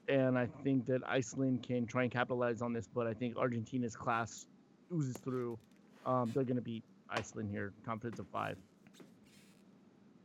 and 0.07 0.37
I 0.37 0.47
think 0.63 0.85
that 0.87 1.01
Iceland 1.07 1.63
can 1.63 1.85
try 1.85 2.03
and 2.03 2.11
capitalize 2.11 2.61
on 2.61 2.73
this, 2.73 2.87
but 2.87 3.05
I 3.05 3.13
think 3.13 3.37
Argentina's 3.37 3.95
class 3.95 4.47
oozes 4.91 5.17
through. 5.17 5.59
Um, 6.05 6.31
they're 6.33 6.43
going 6.43 6.55
to 6.55 6.61
beat 6.61 6.83
Iceland 7.09 7.49
here. 7.51 7.73
Confidence 7.85 8.19
of 8.19 8.27
five. 8.27 8.57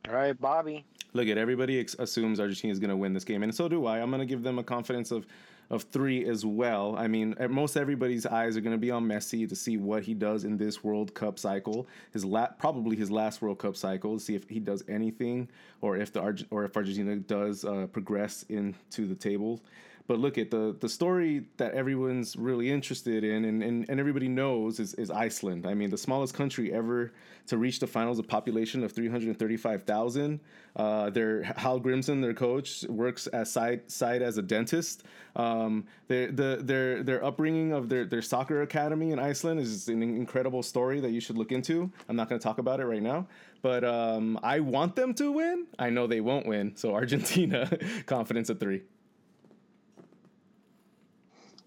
All 0.09 0.15
right, 0.15 0.39
Bobby. 0.41 0.85
Look 1.17 1.29
at 1.29 1.39
everybody 1.39 1.79
ex- 1.79 1.95
assumes 2.01 2.41
Argentina 2.41 2.73
is 2.73 2.81
going 2.81 2.91
to 2.91 2.97
win 2.97 3.13
this 3.13 3.23
game, 3.23 3.45
and 3.45 3.55
so 3.55 3.69
do 3.69 3.87
I. 3.87 4.01
I'm 4.01 4.11
going 4.11 4.19
to 4.19 4.27
give 4.27 4.43
them 4.43 4.59
a 4.59 4.65
confidence 4.65 5.13
of 5.13 5.27
of 5.71 5.85
three 5.85 6.27
as 6.27 6.45
well. 6.45 6.95
I 6.99 7.07
mean, 7.07 7.35
most 7.49 7.79
everybody's 7.79 8.27
eyes 8.27 8.55
are 8.55 8.61
going 8.61 8.75
to 8.75 8.81
be 8.81 8.91
on 8.91 9.07
Messi 9.07 9.49
to 9.49 9.57
see 9.57 9.79
what 9.79 10.03
he 10.03 10.13
does 10.13 10.45
in 10.45 10.59
this 10.59 10.85
World 10.85 11.15
Cup 11.15 11.39
cycle. 11.39 11.87
His 12.13 12.23
la- 12.23 12.49
probably 12.59 12.97
his 12.97 13.11
last 13.11 13.41
World 13.41 13.61
Cup 13.61 13.75
cycle. 13.75 14.19
To 14.19 14.21
see 14.23 14.35
if 14.35 14.47
he 14.49 14.59
does 14.61 14.85
anything, 14.89 15.49
or 15.81 15.97
if 15.97 16.13
the 16.13 16.21
Arge- 16.21 16.47
or 16.51 16.65
if 16.65 16.77
Argentina 16.77 17.17
does 17.17 17.65
uh, 17.65 17.87
progress 17.93 18.45
into 18.49 19.07
the 19.07 19.15
table. 19.15 19.63
But 20.07 20.19
look 20.19 20.37
at 20.37 20.51
the 20.51 20.77
the 20.81 20.89
story 20.89 21.47
that 21.57 21.73
everyone's 21.73 22.37
really 22.37 22.71
interested 22.71 23.25
in 23.25 23.47
and, 23.47 23.63
and, 23.63 23.89
and 23.89 23.99
everybody 23.99 24.29
knows 24.29 24.79
is, 24.79 24.93
is 24.95 25.11
Iceland. 25.11 25.67
I 25.67 25.73
mean, 25.73 25.89
the 25.89 25.97
smallest 25.97 26.35
country 26.35 26.75
ever 26.75 27.13
to 27.47 27.57
reach 27.57 27.81
the 27.81 27.87
finals, 27.87 28.19
a 28.19 28.23
population 28.23 28.85
of 28.85 28.93
335,000. 28.93 30.41
Uh, 30.77 31.11
their 31.11 31.43
Hallgrímsson, 31.43 32.21
their 32.21 32.35
coach, 32.35 32.85
works 32.85 33.27
as 33.29 33.51
side 33.51 33.91
side 33.91 34.21
as 34.23 34.37
a 34.37 34.43
dentist. 34.43 35.05
Um, 35.37 35.87
their 36.09 36.31
the 36.31 36.61
their 36.63 37.03
their 37.03 37.25
upbringing 37.25 37.73
of 37.73 37.89
their, 37.89 38.05
their 38.05 38.23
soccer 38.23 38.63
academy 38.63 39.13
in 39.13 39.19
Iceland 39.19 39.61
is 39.61 39.89
an 39.89 40.03
incredible 40.03 40.63
story 40.63 41.01
that 41.01 41.11
you 41.13 41.21
should 41.21 41.39
look 41.39 41.53
into. 41.53 41.91
I'm 42.09 42.17
not 42.17 42.29
going 42.29 42.39
to 42.39 42.43
talk 42.43 42.59
about 42.59 42.81
it 42.81 42.87
right 42.87 43.03
now, 43.03 43.27
but 43.63 43.85
um, 43.85 44.39
I 44.43 44.61
want 44.61 44.97
them 44.97 45.15
to 45.15 45.33
win. 45.33 45.67
I 45.79 45.91
know 45.91 46.07
they 46.07 46.21
won't 46.21 46.47
win, 46.47 46.77
so 46.77 46.95
Argentina, 46.95 47.71
confidence 48.07 48.51
at 48.51 48.61
three. 48.61 48.83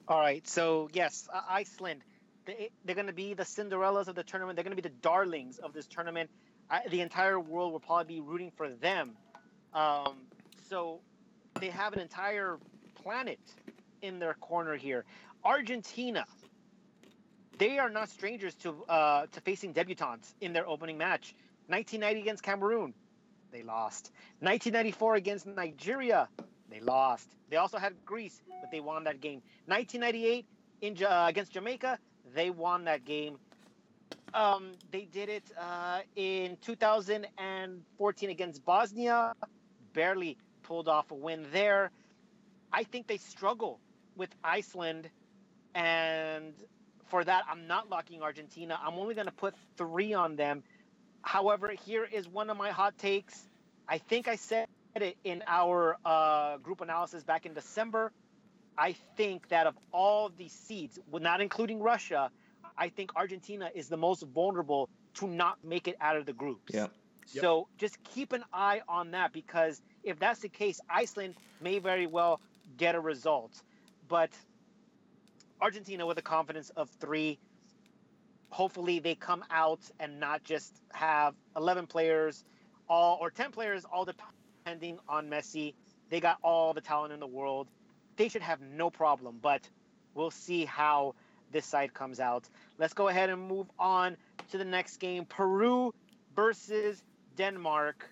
All 0.09 0.21
right, 0.21 0.47
so 0.47 0.89
yes, 0.93 1.27
uh, 1.33 1.41
Iceland. 1.49 2.01
They, 2.45 2.69
they're 2.85 2.95
going 2.95 3.07
to 3.07 3.13
be 3.13 3.33
the 3.33 3.43
Cinderellas 3.43 4.07
of 4.07 4.15
the 4.15 4.23
tournament. 4.23 4.55
They're 4.55 4.63
going 4.63 4.75
to 4.75 4.81
be 4.81 4.87
the 4.87 4.95
darlings 5.01 5.57
of 5.57 5.73
this 5.73 5.85
tournament. 5.85 6.29
I, 6.69 6.81
the 6.89 7.01
entire 7.01 7.37
world 7.37 7.73
will 7.73 7.81
probably 7.81 8.15
be 8.15 8.21
rooting 8.21 8.51
for 8.55 8.69
them. 8.69 9.17
Um, 9.73 10.15
so 10.69 11.01
they 11.59 11.67
have 11.67 11.91
an 11.91 11.99
entire 11.99 12.57
planet 13.03 13.39
in 14.01 14.19
their 14.19 14.33
corner 14.35 14.75
here. 14.75 15.03
Argentina. 15.43 16.25
They 17.57 17.79
are 17.79 17.89
not 17.89 18.09
strangers 18.09 18.53
to 18.55 18.83
uh, 18.87 19.25
to 19.31 19.41
facing 19.41 19.73
debutantes 19.73 20.35
in 20.39 20.53
their 20.53 20.67
opening 20.69 20.97
match. 20.97 21.35
1990 21.67 22.21
against 22.21 22.43
Cameroon, 22.43 22.93
they 23.51 23.63
lost. 23.63 24.11
1994 24.39 25.15
against 25.15 25.47
Nigeria, 25.47 26.29
they 26.69 26.79
lost. 26.79 27.29
They 27.49 27.57
also 27.57 27.77
had 27.77 27.93
Greece, 28.05 28.41
but 28.61 28.71
they 28.71 28.79
won 28.79 29.03
that 29.05 29.21
game. 29.21 29.41
1998 29.65 30.45
in 30.81 31.03
uh, 31.03 31.25
against 31.27 31.53
Jamaica, 31.53 31.97
they 32.33 32.49
won 32.49 32.85
that 32.85 33.05
game. 33.05 33.37
Um, 34.33 34.73
they 34.91 35.05
did 35.05 35.29
it 35.29 35.43
uh, 35.59 36.01
in 36.15 36.57
2014 36.61 38.29
against 38.29 38.65
Bosnia, 38.65 39.33
barely 39.93 40.37
pulled 40.63 40.87
off 40.87 41.11
a 41.11 41.15
win 41.15 41.45
there. 41.51 41.91
I 42.71 42.83
think 42.83 43.07
they 43.07 43.17
struggle 43.17 43.79
with 44.17 44.29
Iceland, 44.43 45.09
and 45.73 46.53
for 47.05 47.23
that, 47.23 47.45
I'm 47.49 47.67
not 47.67 47.89
locking 47.89 48.21
Argentina. 48.21 48.77
I'm 48.83 48.95
only 48.95 49.15
going 49.15 49.27
to 49.27 49.33
put 49.33 49.55
three 49.77 50.13
on 50.13 50.35
them. 50.35 50.63
However, 51.21 51.71
here 51.85 52.03
is 52.03 52.27
one 52.27 52.49
of 52.49 52.57
my 52.57 52.71
hot 52.71 52.97
takes. 52.97 53.47
I 53.87 53.97
think 53.97 54.27
I 54.27 54.35
said 54.35 54.67
it 55.01 55.17
in 55.23 55.43
our 55.47 55.97
uh, 56.05 56.57
group 56.57 56.81
analysis 56.81 57.23
back 57.23 57.45
in 57.45 57.53
December. 57.53 58.11
I 58.77 58.93
think 59.15 59.49
that 59.49 59.65
of 59.65 59.75
all 59.91 60.29
the 60.29 60.47
seeds, 60.47 60.99
not 61.11 61.41
including 61.41 61.79
Russia, 61.79 62.29
I 62.77 62.89
think 62.89 63.11
Argentina 63.15 63.71
is 63.73 63.89
the 63.89 63.97
most 63.97 64.23
vulnerable 64.23 64.89
to 65.15 65.27
not 65.27 65.57
make 65.63 65.87
it 65.87 65.95
out 65.99 66.15
of 66.15 66.25
the 66.25 66.33
groups. 66.33 66.73
Yeah. 66.73 66.87
Yep. 67.33 67.41
So 67.41 67.67
just 67.77 68.01
keep 68.03 68.33
an 68.33 68.43
eye 68.53 68.81
on 68.87 69.11
that 69.11 69.33
because 69.33 69.81
if 70.03 70.19
that's 70.19 70.39
the 70.39 70.49
case, 70.49 70.79
Iceland 70.89 71.35
may 71.59 71.79
very 71.79 72.07
well 72.07 72.39
get 72.77 72.95
a 72.95 72.99
result. 72.99 73.61
But 74.07 74.29
Argentina 75.59 76.05
with 76.05 76.17
a 76.17 76.21
confidence 76.21 76.69
of 76.71 76.89
three. 76.89 77.39
Hopefully 78.49 78.99
they 78.99 79.15
come 79.15 79.43
out 79.51 79.81
and 79.99 80.19
not 80.19 80.43
just 80.43 80.81
have 80.93 81.35
11 81.57 81.87
players, 81.87 82.45
all 82.87 83.17
or 83.19 83.29
10 83.29 83.51
players, 83.51 83.83
all 83.85 84.05
depending 84.05 84.36
on 85.07 85.29
Messi. 85.29 85.73
They 86.09 86.19
got 86.19 86.37
all 86.43 86.73
the 86.73 86.81
talent 86.81 87.13
in 87.13 87.19
the 87.19 87.27
world. 87.27 87.67
They 88.15 88.29
should 88.29 88.41
have 88.41 88.61
no 88.61 88.89
problem, 88.89 89.39
but 89.41 89.67
we'll 90.13 90.31
see 90.31 90.65
how 90.65 91.15
this 91.51 91.65
side 91.65 91.93
comes 91.93 92.19
out. 92.19 92.49
Let's 92.77 92.93
go 92.93 93.07
ahead 93.07 93.29
and 93.29 93.47
move 93.47 93.67
on 93.79 94.17
to 94.51 94.57
the 94.57 94.65
next 94.65 94.97
game 94.97 95.25
Peru 95.25 95.93
versus 96.35 97.03
Denmark. 97.35 98.09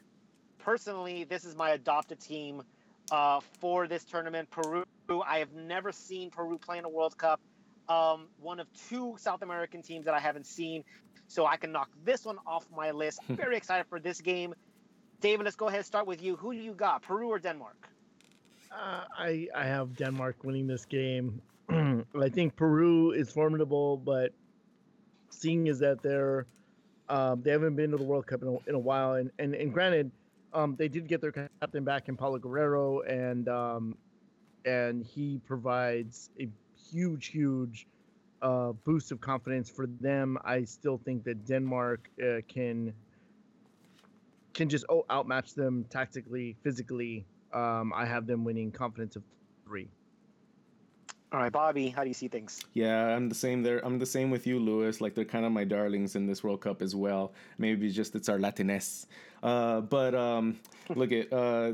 Personally, 0.60 1.24
this 1.26 1.46
is 1.46 1.56
my 1.56 1.72
adopted 1.72 2.20
team 2.20 2.64
uh, 3.12 3.40
for 3.60 3.88
this 3.88 4.04
tournament. 4.04 4.50
Peru, 4.52 4.86
I 5.26 5.40
have 5.40 5.54
never 5.54 5.92
seen 5.92 6.30
Peru 6.30 6.58
play 6.58 6.78
in 6.78 6.86
a 6.86 6.90
World 6.90 7.18
Cup. 7.18 7.40
Um, 7.88 8.28
one 8.42 8.60
of 8.60 8.68
two 8.90 9.16
South 9.20 9.42
American 9.44 9.82
teams 9.82 10.06
that 10.06 10.14
I 10.14 10.20
haven't 10.20 10.48
seen. 10.48 10.84
So 11.28 11.46
I 11.46 11.58
can 11.58 11.72
knock 11.72 11.90
this 12.04 12.26
one 12.26 12.38
off 12.46 12.66
my 12.76 12.92
list. 12.92 13.20
Very 13.30 13.58
excited 13.58 13.86
for 13.90 14.00
this 14.00 14.22
game. 14.22 14.54
David, 15.26 15.46
let's 15.46 15.56
go 15.56 15.70
ahead 15.70 15.80
and 15.80 15.86
start 15.88 16.06
with 16.06 16.22
you. 16.22 16.36
Who 16.36 16.54
do 16.54 16.60
you 16.60 16.74
got, 16.74 17.02
Peru 17.02 17.30
or 17.30 17.40
Denmark? 17.40 17.90
Uh, 18.72 19.06
I 19.18 19.48
I 19.56 19.66
have 19.66 19.96
Denmark 19.98 20.44
winning 20.44 20.68
this 20.68 20.86
game. 20.86 21.42
I 21.70 22.30
think 22.30 22.56
Peru 22.56 23.10
is 23.10 23.32
formidable, 23.32 23.98
but 23.98 24.34
seeing 25.32 25.66
is 25.66 25.80
that 25.80 26.04
they're 26.04 26.46
um, 27.10 27.42
they 27.42 27.50
haven't 27.50 27.76
been 27.76 27.90
to 27.90 27.98
the 27.98 28.04
World 28.04 28.28
Cup 28.28 28.44
in 28.44 28.50
a, 28.50 28.70
in 28.70 28.76
a 28.76 28.80
while, 28.80 29.16
and 29.16 29.32
and, 29.40 29.56
and 29.56 29.74
granted, 29.74 30.12
um, 30.54 30.76
they 30.76 30.88
did 30.88 31.08
get 31.08 31.22
their 31.22 31.32
captain 31.32 31.84
back 31.84 32.08
in 32.08 32.16
Paolo 32.16 32.38
Guerrero, 32.38 33.00
and 33.02 33.50
um, 33.50 33.98
and 34.64 35.04
he 35.04 35.42
provides 35.48 36.30
a 36.40 36.48
huge, 36.92 37.26
huge 37.30 37.88
uh, 38.44 38.74
boost 38.84 39.12
of 39.12 39.22
confidence 39.22 39.72
for 39.72 39.88
them. 39.88 40.38
I 40.46 40.66
still 40.66 41.00
think 41.04 41.24
that 41.24 41.48
Denmark 41.48 42.12
uh, 42.22 42.42
can 42.48 42.94
can 44.56 44.70
just 44.70 44.86
oh, 44.90 45.06
outmatch 45.10 45.54
them 45.54 45.86
tactically, 45.90 46.56
physically. 46.64 47.26
Um, 47.54 47.94
I 47.94 48.06
have 48.06 48.26
them 48.26 48.44
winning 48.44 48.72
confidence 48.72 49.16
of 49.16 49.24
three. 49.66 49.90
All 51.32 51.42
right, 51.42 51.52
Bobby, 51.52 51.90
how 51.90 52.04
do 52.04 52.08
you 52.08 52.14
see 52.14 52.30
things? 52.30 52.62
Yeah, 52.74 53.08
I'm 53.08 53.28
the 53.28 53.36
same 53.36 53.62
there. 53.62 53.86
I'm 53.86 54.00
the 54.00 54.06
same 54.06 54.32
with 54.32 54.48
you, 54.48 54.58
Lewis. 54.58 55.02
Like 55.02 55.16
they're 55.16 55.26
kind 55.26 55.46
of 55.46 55.52
my 55.52 55.66
darlings 55.66 56.16
in 56.16 56.26
this 56.26 56.44
World 56.44 56.62
Cup 56.62 56.82
as 56.82 56.96
well. 56.96 57.34
Maybe 57.58 57.92
just 57.92 58.16
it's 58.16 58.30
our 58.30 58.38
Latiness. 58.38 59.06
Uh, 59.44 59.82
but 59.82 60.16
um, 60.16 60.58
look 60.96 61.12
at 61.12 61.34
uh, 61.34 61.74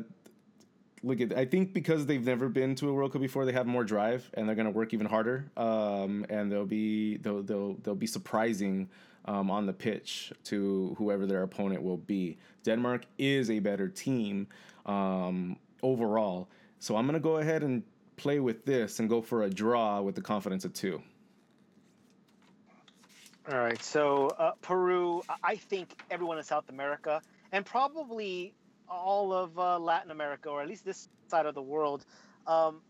look 1.04 1.22
at. 1.22 1.38
I 1.38 1.46
think 1.46 1.74
because 1.74 2.08
they've 2.08 2.26
never 2.26 2.50
been 2.50 2.74
to 2.76 2.90
a 2.90 2.94
World 2.94 3.14
Cup 3.14 3.22
before, 3.22 3.46
they 3.46 3.52
have 3.52 3.68
more 3.68 3.84
drive 3.84 4.28
and 4.34 4.48
they're 4.48 4.56
gonna 4.56 4.72
work 4.72 4.94
even 4.96 5.06
harder. 5.06 5.52
Um, 5.56 6.26
and 6.30 6.52
they'll 6.52 6.66
be 6.66 7.18
they'll 7.18 7.44
they'll 7.44 7.76
they'll 7.84 7.94
be 7.94 8.08
surprising 8.08 8.90
um, 9.26 9.52
on 9.52 9.66
the 9.66 9.74
pitch 9.74 10.34
to 10.46 10.96
whoever 10.98 11.26
their 11.26 11.44
opponent 11.44 11.84
will 11.84 11.98
be. 11.98 12.38
Denmark 12.64 13.06
is 13.18 13.50
a 13.50 13.60
better 13.60 13.88
team 13.88 14.48
um, 14.86 15.58
overall. 15.84 16.48
So 16.80 16.96
I'm 16.96 17.06
gonna 17.06 17.20
go 17.20 17.38
ahead 17.38 17.64
and 17.64 17.84
play 18.18 18.40
with 18.40 18.66
this 18.66 19.00
and 19.00 19.10
go 19.10 19.22
for 19.22 19.44
a 19.44 19.50
draw 19.50 20.02
with 20.02 20.16
the 20.16 20.22
confidence 20.22 20.66
of 20.66 20.74
two. 20.74 21.02
All 23.52 23.60
right, 23.60 23.82
so 23.82 24.28
uh, 24.38 24.52
Peru, 24.62 25.24
I 25.44 25.56
think 25.56 26.00
everyone 26.12 26.38
in 26.38 26.44
South 26.44 26.70
America 26.70 27.22
and 27.52 27.66
probably 27.66 28.54
all 28.88 29.34
of 29.34 29.58
uh, 29.58 29.80
Latin 29.80 30.12
America, 30.12 30.50
or 30.50 30.62
at 30.62 30.68
least 30.68 30.86
this 30.86 31.10
side 31.28 31.46
of 31.46 31.56
the 31.56 31.62
world, 31.62 32.06
um, 32.46 32.82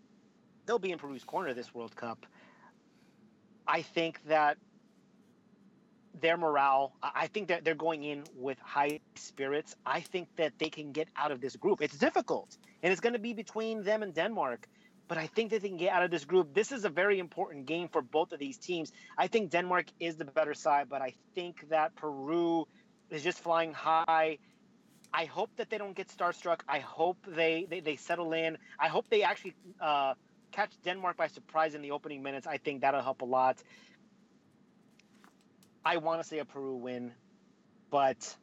they'll 0.65 0.79
be 0.79 0.91
in 0.91 0.97
Peru's 0.97 1.23
corner 1.23 1.53
this 1.53 1.73
World 1.73 1.95
Cup. 1.95 2.25
I 3.67 3.81
think 3.81 4.19
that 4.27 4.57
their 6.19 6.37
morale, 6.37 6.93
I 7.01 7.27
think 7.27 7.47
that 7.47 7.63
they're 7.63 7.75
going 7.75 8.03
in 8.03 8.23
with 8.35 8.59
high 8.59 8.99
spirits. 9.15 9.75
I 9.85 10.01
think 10.01 10.27
that 10.35 10.53
they 10.59 10.69
can 10.69 10.91
get 10.91 11.07
out 11.15 11.31
of 11.31 11.41
this 11.41 11.55
group. 11.55 11.81
It's 11.81 11.97
difficult, 11.97 12.57
and 12.83 12.91
it's 12.91 13.01
going 13.01 13.13
to 13.13 13.19
be 13.19 13.33
between 13.33 13.83
them 13.83 14.03
and 14.03 14.13
Denmark 14.13 14.67
but 15.11 15.17
I 15.17 15.27
think 15.27 15.51
that 15.51 15.61
they 15.61 15.67
can 15.67 15.77
get 15.77 15.91
out 15.91 16.03
of 16.03 16.09
this 16.09 16.23
group. 16.23 16.53
This 16.53 16.71
is 16.71 16.85
a 16.85 16.89
very 16.89 17.19
important 17.19 17.65
game 17.65 17.89
for 17.89 18.01
both 18.01 18.31
of 18.31 18.39
these 18.39 18.57
teams. 18.57 18.93
I 19.17 19.27
think 19.27 19.51
Denmark 19.51 19.87
is 19.99 20.15
the 20.15 20.23
better 20.23 20.53
side, 20.53 20.87
but 20.87 21.01
I 21.01 21.13
think 21.35 21.67
that 21.67 21.93
Peru 21.97 22.65
is 23.09 23.21
just 23.21 23.39
flying 23.39 23.73
high. 23.73 24.37
I 25.13 25.25
hope 25.25 25.49
that 25.57 25.69
they 25.69 25.77
don't 25.77 25.97
get 25.97 26.07
starstruck. 26.07 26.61
I 26.69 26.79
hope 26.79 27.17
they, 27.27 27.67
they, 27.69 27.81
they 27.81 27.97
settle 27.97 28.31
in. 28.31 28.57
I 28.79 28.87
hope 28.87 29.09
they 29.09 29.23
actually 29.23 29.53
uh, 29.81 30.13
catch 30.53 30.71
Denmark 30.85 31.17
by 31.17 31.27
surprise 31.27 31.75
in 31.75 31.81
the 31.81 31.91
opening 31.91 32.23
minutes. 32.23 32.47
I 32.47 32.55
think 32.55 32.79
that'll 32.79 33.01
help 33.01 33.21
a 33.21 33.25
lot. 33.25 33.61
I 35.83 35.97
want 35.97 36.21
to 36.21 36.27
say 36.27 36.39
a 36.39 36.45
Peru 36.45 36.75
win, 36.75 37.11
but 37.89 38.35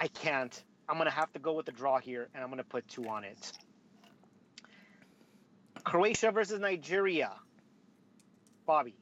I 0.00 0.08
can't. 0.08 0.62
I'm 0.88 0.96
going 0.96 1.08
to 1.08 1.14
have 1.14 1.32
to 1.34 1.38
go 1.38 1.52
with 1.52 1.66
the 1.66 1.72
draw 1.72 1.98
here, 1.98 2.28
and 2.34 2.42
I'm 2.42 2.48
going 2.48 2.58
to 2.58 2.64
put 2.64 2.88
two 2.88 3.06
on 3.08 3.24
it. 3.24 3.52
Croatia 5.84 6.30
versus 6.30 6.60
Nigeria. 6.60 7.32
Bobby. 8.66 8.94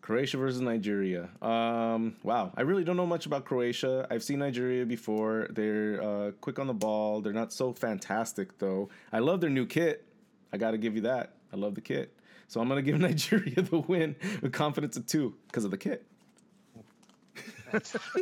Croatia 0.00 0.38
versus 0.38 0.60
Nigeria. 0.60 1.28
Um, 1.42 2.16
wow, 2.22 2.52
I 2.56 2.62
really 2.62 2.84
don't 2.84 2.96
know 2.96 3.06
much 3.06 3.26
about 3.26 3.44
Croatia. 3.44 4.06
I've 4.10 4.22
seen 4.22 4.38
Nigeria 4.38 4.86
before. 4.86 5.48
They're 5.50 6.02
uh, 6.02 6.30
quick 6.40 6.58
on 6.58 6.66
the 6.66 6.74
ball. 6.74 7.20
They're 7.20 7.32
not 7.32 7.52
so 7.52 7.72
fantastic 7.72 8.58
though. 8.58 8.88
I 9.12 9.18
love 9.18 9.40
their 9.40 9.50
new 9.50 9.66
kit. 9.66 10.04
I 10.52 10.56
got 10.56 10.72
to 10.72 10.78
give 10.78 10.96
you 10.96 11.02
that. 11.02 11.34
I 11.52 11.56
love 11.56 11.74
the 11.74 11.80
kit. 11.80 12.16
So 12.48 12.60
I'm 12.60 12.68
gonna 12.68 12.82
give 12.90 12.98
Nigeria 12.98 13.62
the 13.62 13.78
win 13.78 14.16
with 14.42 14.52
confidence 14.52 14.96
of 14.96 15.06
two 15.06 15.36
because 15.46 15.64
of 15.64 15.70
the 15.70 15.78
kit. 15.78 16.04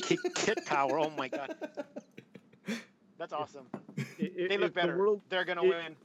Kit, 0.02 0.18
kit 0.34 0.66
power. 0.66 0.98
Oh 0.98 1.10
my 1.10 1.28
god, 1.28 1.54
that's 3.18 3.32
awesome. 3.32 3.66
If, 4.18 4.48
they 4.48 4.58
look 4.58 4.74
better. 4.74 4.92
The 4.92 4.98
world, 4.98 5.22
They're 5.28 5.44
gonna 5.44 5.64
it, 5.64 5.68
win 5.68 5.96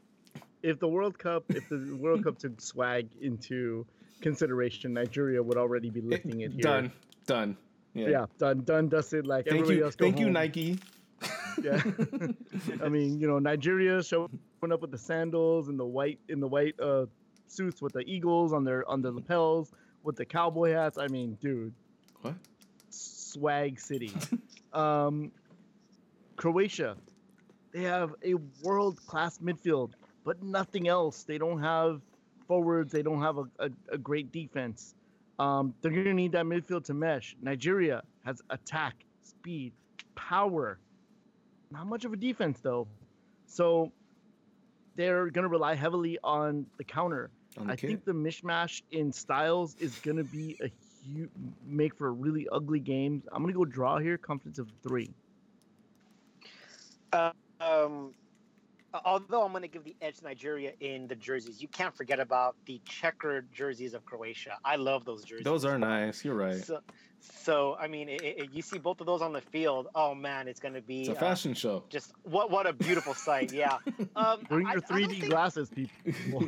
if 0.63 0.79
the 0.79 0.87
World 0.87 1.19
Cup, 1.19 1.43
if 1.49 1.67
the 1.69 1.95
World 1.99 2.23
Cup 2.23 2.39
took 2.39 2.59
swag 2.59 3.09
into 3.21 3.85
consideration, 4.21 4.93
Nigeria 4.93 5.43
would 5.43 5.57
already 5.57 5.89
be 5.89 6.01
lifting 6.01 6.41
it. 6.41 6.53
Here. 6.53 6.61
Done, 6.61 6.91
done. 7.27 7.57
Yeah. 7.93 8.07
yeah, 8.07 8.25
done, 8.39 8.63
done, 8.63 8.89
dusted. 8.89 9.27
Like 9.27 9.45
thank 9.45 9.55
everybody 9.55 9.77
you, 9.77 9.85
else. 9.85 9.95
thank 9.95 10.15
home. 10.15 10.25
you, 10.25 10.31
Nike. 10.31 10.79
yeah, 11.61 11.81
I 12.83 12.89
mean, 12.89 13.19
you 13.19 13.27
know, 13.27 13.37
Nigeria 13.39 14.01
showing 14.01 14.29
up 14.71 14.81
with 14.81 14.91
the 14.91 14.97
sandals 14.97 15.67
and 15.67 15.79
the 15.79 15.85
white 15.85 16.19
in 16.27 16.39
the 16.39 16.47
white 16.47 16.79
uh, 16.79 17.05
suits 17.47 17.81
with 17.81 17.93
the 17.93 18.01
eagles 18.01 18.51
on 18.51 18.63
their 18.63 18.89
on 18.89 19.01
their 19.01 19.11
lapels 19.11 19.71
with 20.01 20.15
the 20.15 20.25
cowboy 20.25 20.71
hats. 20.71 20.97
I 20.97 21.07
mean, 21.07 21.37
dude, 21.39 21.73
what? 22.21 22.33
Swag 23.33 23.79
City. 23.79 24.11
um, 24.73 25.31
Croatia, 26.35 26.97
they 27.71 27.83
have 27.83 28.13
a 28.23 28.35
world 28.63 28.99
class 29.05 29.39
midfield 29.39 29.93
but 30.23 30.41
nothing 30.41 30.87
else. 30.87 31.23
They 31.23 31.37
don't 31.37 31.61
have 31.61 32.01
forwards. 32.47 32.91
They 32.91 33.01
don't 33.01 33.21
have 33.21 33.37
a, 33.37 33.45
a, 33.59 33.69
a 33.91 33.97
great 33.97 34.31
defense. 34.31 34.95
Um, 35.39 35.73
they're 35.81 35.91
going 35.91 36.05
to 36.05 36.13
need 36.13 36.31
that 36.33 36.45
midfield 36.45 36.85
to 36.85 36.93
mesh. 36.93 37.35
Nigeria 37.41 38.03
has 38.25 38.41
attack, 38.49 38.95
speed, 39.23 39.73
power. 40.15 40.77
Not 41.71 41.87
much 41.87 42.05
of 42.05 42.13
a 42.13 42.15
defense, 42.15 42.59
though. 42.61 42.87
So 43.47 43.91
they're 44.95 45.29
going 45.29 45.43
to 45.43 45.49
rely 45.49 45.75
heavily 45.75 46.19
on 46.23 46.65
the 46.77 46.83
counter. 46.83 47.31
On 47.57 47.67
the 47.67 47.73
I 47.73 47.75
think 47.75 48.05
the 48.05 48.13
mishmash 48.13 48.81
in 48.91 49.11
styles 49.11 49.75
is 49.79 49.97
going 49.99 50.17
to 50.17 50.23
be 50.23 50.57
a 50.63 50.69
huge, 51.03 51.29
make 51.65 51.95
for 51.95 52.07
a 52.07 52.11
really 52.11 52.47
ugly 52.51 52.79
game. 52.79 53.23
I'm 53.31 53.41
going 53.41 53.53
to 53.53 53.57
go 53.57 53.65
draw 53.65 53.99
here, 53.99 54.17
confidence 54.17 54.59
of 54.59 54.69
three. 54.81 55.11
Uh, 57.11 57.31
um, 57.61 58.13
although 59.05 59.43
I'm 59.43 59.51
going 59.51 59.63
to 59.63 59.67
give 59.67 59.83
the 59.83 59.95
edge 60.01 60.17
to 60.17 60.23
Nigeria 60.23 60.73
in 60.79 61.07
the 61.07 61.15
jerseys, 61.15 61.61
you 61.61 61.67
can't 61.67 61.95
forget 61.95 62.19
about 62.19 62.55
the 62.65 62.81
checkered 62.85 63.51
jerseys 63.51 63.93
of 63.93 64.05
Croatia. 64.05 64.57
I 64.63 64.75
love 64.75 65.05
those 65.05 65.23
jerseys. 65.23 65.45
Those 65.45 65.65
are 65.65 65.77
nice. 65.77 66.23
You're 66.23 66.35
right. 66.35 66.63
So, 66.63 66.79
so 67.19 67.77
I 67.79 67.87
mean, 67.87 68.09
it, 68.09 68.21
it, 68.21 68.49
you 68.51 68.61
see 68.61 68.77
both 68.77 68.99
of 68.99 69.07
those 69.07 69.21
on 69.21 69.33
the 69.33 69.41
field. 69.41 69.87
Oh 69.95 70.13
man, 70.13 70.47
it's 70.47 70.59
going 70.59 70.73
to 70.73 70.81
be 70.81 71.01
it's 71.01 71.09
a 71.09 71.15
fashion 71.15 71.51
uh, 71.51 71.55
show. 71.55 71.83
Just 71.89 72.13
what 72.23 72.51
what 72.51 72.67
a 72.67 72.73
beautiful 72.73 73.13
sight. 73.13 73.51
Yeah. 73.51 73.77
Um, 74.15 74.45
Bring 74.47 74.67
your 74.67 74.81
3D 74.81 75.09
think... 75.09 75.29
glasses, 75.29 75.69
people. 75.69 76.43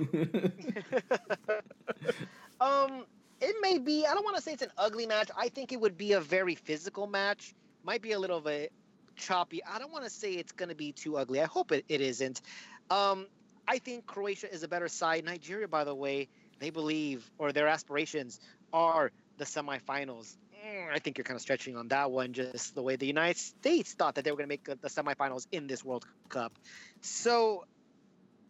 um, 2.61 3.05
it 3.45 3.55
may 3.61 3.77
be. 3.77 4.05
I 4.05 4.13
don't 4.13 4.23
want 4.23 4.35
to 4.37 4.41
say 4.41 4.53
it's 4.53 4.63
an 4.63 4.71
ugly 4.77 5.05
match. 5.05 5.29
I 5.37 5.49
think 5.49 5.71
it 5.71 5.79
would 5.79 5.97
be 5.97 6.13
a 6.13 6.19
very 6.19 6.55
physical 6.55 7.05
match. 7.05 7.53
Might 7.83 8.01
be 8.01 8.13
a 8.13 8.19
little 8.19 8.41
bit 8.41 8.71
choppy. 9.15 9.63
I 9.63 9.77
don't 9.79 9.91
want 9.91 10.03
to 10.03 10.09
say 10.09 10.33
it's 10.33 10.51
going 10.51 10.69
to 10.69 10.75
be 10.75 10.91
too 10.91 11.17
ugly. 11.17 11.39
I 11.41 11.45
hope 11.45 11.71
it, 11.71 11.85
it 11.87 12.01
isn't. 12.01 12.41
Um, 12.89 13.27
I 13.67 13.77
think 13.77 14.07
Croatia 14.07 14.51
is 14.51 14.63
a 14.63 14.67
better 14.67 14.87
side. 14.87 15.25
Nigeria, 15.25 15.67
by 15.67 15.83
the 15.83 15.93
way, 15.93 16.27
they 16.59 16.71
believe 16.71 17.29
or 17.37 17.51
their 17.51 17.67
aspirations 17.67 18.39
are 18.73 19.11
the 19.37 19.45
semifinals. 19.45 20.35
Mm, 20.65 20.91
I 20.91 20.99
think 20.99 21.17
you're 21.17 21.25
kind 21.25 21.35
of 21.35 21.41
stretching 21.41 21.77
on 21.77 21.87
that 21.89 22.09
one, 22.11 22.33
just 22.33 22.73
the 22.73 22.81
way 22.81 22.95
the 22.95 23.05
United 23.07 23.37
States 23.37 23.93
thought 23.93 24.15
that 24.15 24.23
they 24.23 24.31
were 24.31 24.37
going 24.37 24.49
to 24.49 24.53
make 24.53 24.65
the 24.65 24.89
semifinals 24.89 25.45
in 25.51 25.67
this 25.67 25.83
World 25.83 26.05
Cup. 26.29 26.53
So 27.01 27.65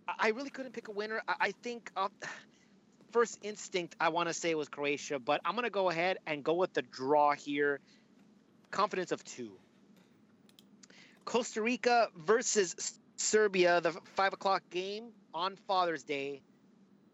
I 0.08 0.30
really 0.30 0.50
couldn't 0.50 0.72
pick 0.72 0.88
a 0.88 0.92
winner. 0.92 1.22
I, 1.28 1.52
think 1.52 1.92
uh, 1.98 2.10
first 3.16 3.40
instinct 3.44 3.96
I 3.98 4.10
want 4.10 4.28
to 4.28 4.34
say 4.34 4.56
was 4.56 4.68
Croatia, 4.68 5.20
but 5.20 5.40
I'm 5.46 5.54
going 5.54 5.64
to 5.64 5.70
go 5.70 5.90
ahead 5.90 6.18
and 6.28 6.44
go 6.44 6.54
with 6.56 6.74
the 6.74 6.82
draw 6.82 7.32
here. 7.32 7.80
Confidence 8.72 9.14
of 9.14 9.24
two. 9.24 9.54
Costa 11.24 11.62
Rica 11.62 12.10
versus 12.18 13.00
Serbia, 13.16 13.80
the 13.80 13.94
five 14.16 14.34
o'clock 14.34 14.64
game 14.70 15.14
on 15.34 15.56
Father's 15.66 16.04
Day. 16.04 16.42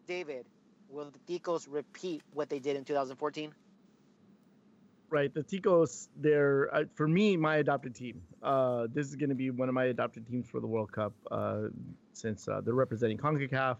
David, 0.08 0.44
will 0.88 1.12
the 1.12 1.38
Ticos 1.38 1.68
repeat 1.70 2.22
what 2.34 2.50
they 2.50 2.58
did 2.58 2.74
in 2.74 2.84
2014? 2.84 3.54
Right, 5.08 5.32
the 5.32 5.44
Ticos, 5.44 6.08
they're 6.16 6.74
uh, 6.74 6.84
for 6.96 7.06
me 7.06 7.36
my 7.36 7.58
adopted 7.58 7.94
team. 7.94 8.22
Uh, 8.42 8.88
this 8.92 9.06
is 9.06 9.14
going 9.14 9.28
to 9.28 9.36
be 9.36 9.50
one 9.50 9.68
of 9.68 9.74
my 9.76 9.84
adopted 9.84 10.26
teams 10.26 10.48
for 10.48 10.58
the 10.58 10.66
World 10.66 10.90
Cup 10.90 11.12
uh, 11.30 11.68
since 12.12 12.48
uh, 12.48 12.60
they're 12.60 12.74
representing 12.74 13.18
Concacaf. 13.18 13.76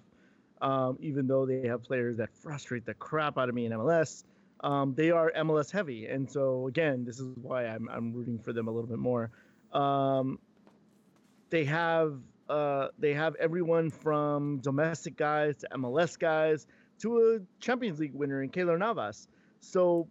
Um, 0.63 0.97
even 1.01 1.27
though 1.27 1.45
they 1.45 1.67
have 1.67 1.83
players 1.83 2.17
that 2.19 2.31
frustrate 2.33 2.87
the 2.87 2.95
crap 2.95 3.37
out 3.37 3.49
of 3.49 3.55
me 3.55 3.67
in 3.67 3.73
MLS, 3.73 4.25
um, 4.61 4.95
they 4.95 5.11
are 5.11 5.33
MLS 5.37 5.71
heavy, 5.71 6.07
and 6.07 6.31
so 6.31 6.69
again, 6.69 7.05
this 7.05 7.19
is 7.19 7.29
why 7.43 7.67
I'm 7.67 7.89
I'm 7.91 8.13
rooting 8.13 8.39
for 8.39 8.53
them 8.53 8.69
a 8.69 8.71
little 8.71 8.89
bit 8.89 8.99
more. 8.99 9.31
Um, 9.73 10.39
they 11.51 11.65
have 11.65 12.15
uh, 12.49 12.89
they 12.99 13.13
have 13.13 13.35
everyone 13.37 13.91
from 13.91 14.59
domestic 14.59 15.17
guys 15.17 15.57
to 15.59 15.69
MLS 15.75 16.19
guys 16.19 16.67
to 17.01 17.19
a 17.19 17.61
Champions 17.61 17.99
League 17.99 18.15
winner 18.15 18.43
in 18.43 18.51
Keylor 18.51 18.79
Navas. 18.79 19.27
So 19.61 20.09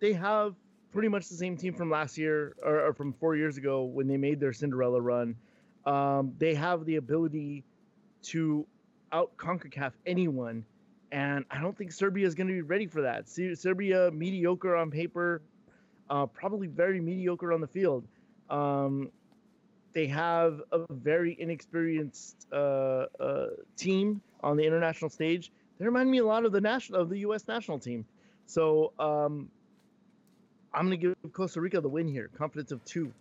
they 0.00 0.12
have 0.14 0.54
pretty 0.92 1.08
much 1.08 1.28
the 1.28 1.34
same 1.34 1.56
team 1.56 1.74
from 1.74 1.90
last 1.90 2.18
year 2.18 2.56
or, 2.62 2.86
or 2.86 2.94
from 2.94 3.12
four 3.12 3.36
years 3.36 3.56
ago 3.56 3.84
when 3.84 4.08
they 4.08 4.16
made 4.16 4.40
their 4.40 4.52
Cinderella 4.52 5.00
run. 5.00 5.36
Um, 5.84 6.32
they 6.38 6.54
have 6.54 6.84
the 6.84 6.96
ability 6.96 7.64
to 8.24 8.66
out 9.12 9.36
CONCACAF 9.36 9.92
anyone, 10.06 10.64
and 11.12 11.44
I 11.50 11.60
don't 11.60 11.76
think 11.76 11.92
Serbia 11.92 12.26
is 12.26 12.34
going 12.34 12.48
to 12.48 12.52
be 12.52 12.62
ready 12.62 12.86
for 12.86 13.02
that. 13.02 13.28
Se- 13.28 13.54
Serbia 13.54 14.10
mediocre 14.10 14.76
on 14.76 14.90
paper, 14.90 15.42
uh, 16.10 16.26
probably 16.26 16.66
very 16.66 17.00
mediocre 17.00 17.52
on 17.52 17.60
the 17.60 17.66
field. 17.66 18.04
Um, 18.50 19.10
they 19.92 20.06
have 20.08 20.60
a 20.72 20.80
very 20.92 21.36
inexperienced 21.40 22.46
uh, 22.52 23.06
uh, 23.18 23.46
team 23.76 24.20
on 24.42 24.56
the 24.56 24.64
international 24.64 25.10
stage. 25.10 25.50
They 25.78 25.86
remind 25.86 26.10
me 26.10 26.18
a 26.18 26.24
lot 26.24 26.44
of 26.44 26.52
the 26.52 26.60
national 26.60 27.00
of 27.00 27.08
the 27.08 27.20
U.S. 27.20 27.48
national 27.48 27.78
team. 27.78 28.04
So 28.46 28.92
um, 28.98 29.50
I'm 30.74 30.86
going 30.86 31.00
to 31.00 31.14
give 31.22 31.32
Costa 31.32 31.60
Rica 31.60 31.80
the 31.80 31.88
win 31.88 32.08
here. 32.08 32.28
Confidence 32.36 32.72
of 32.72 32.84
two. 32.84 33.12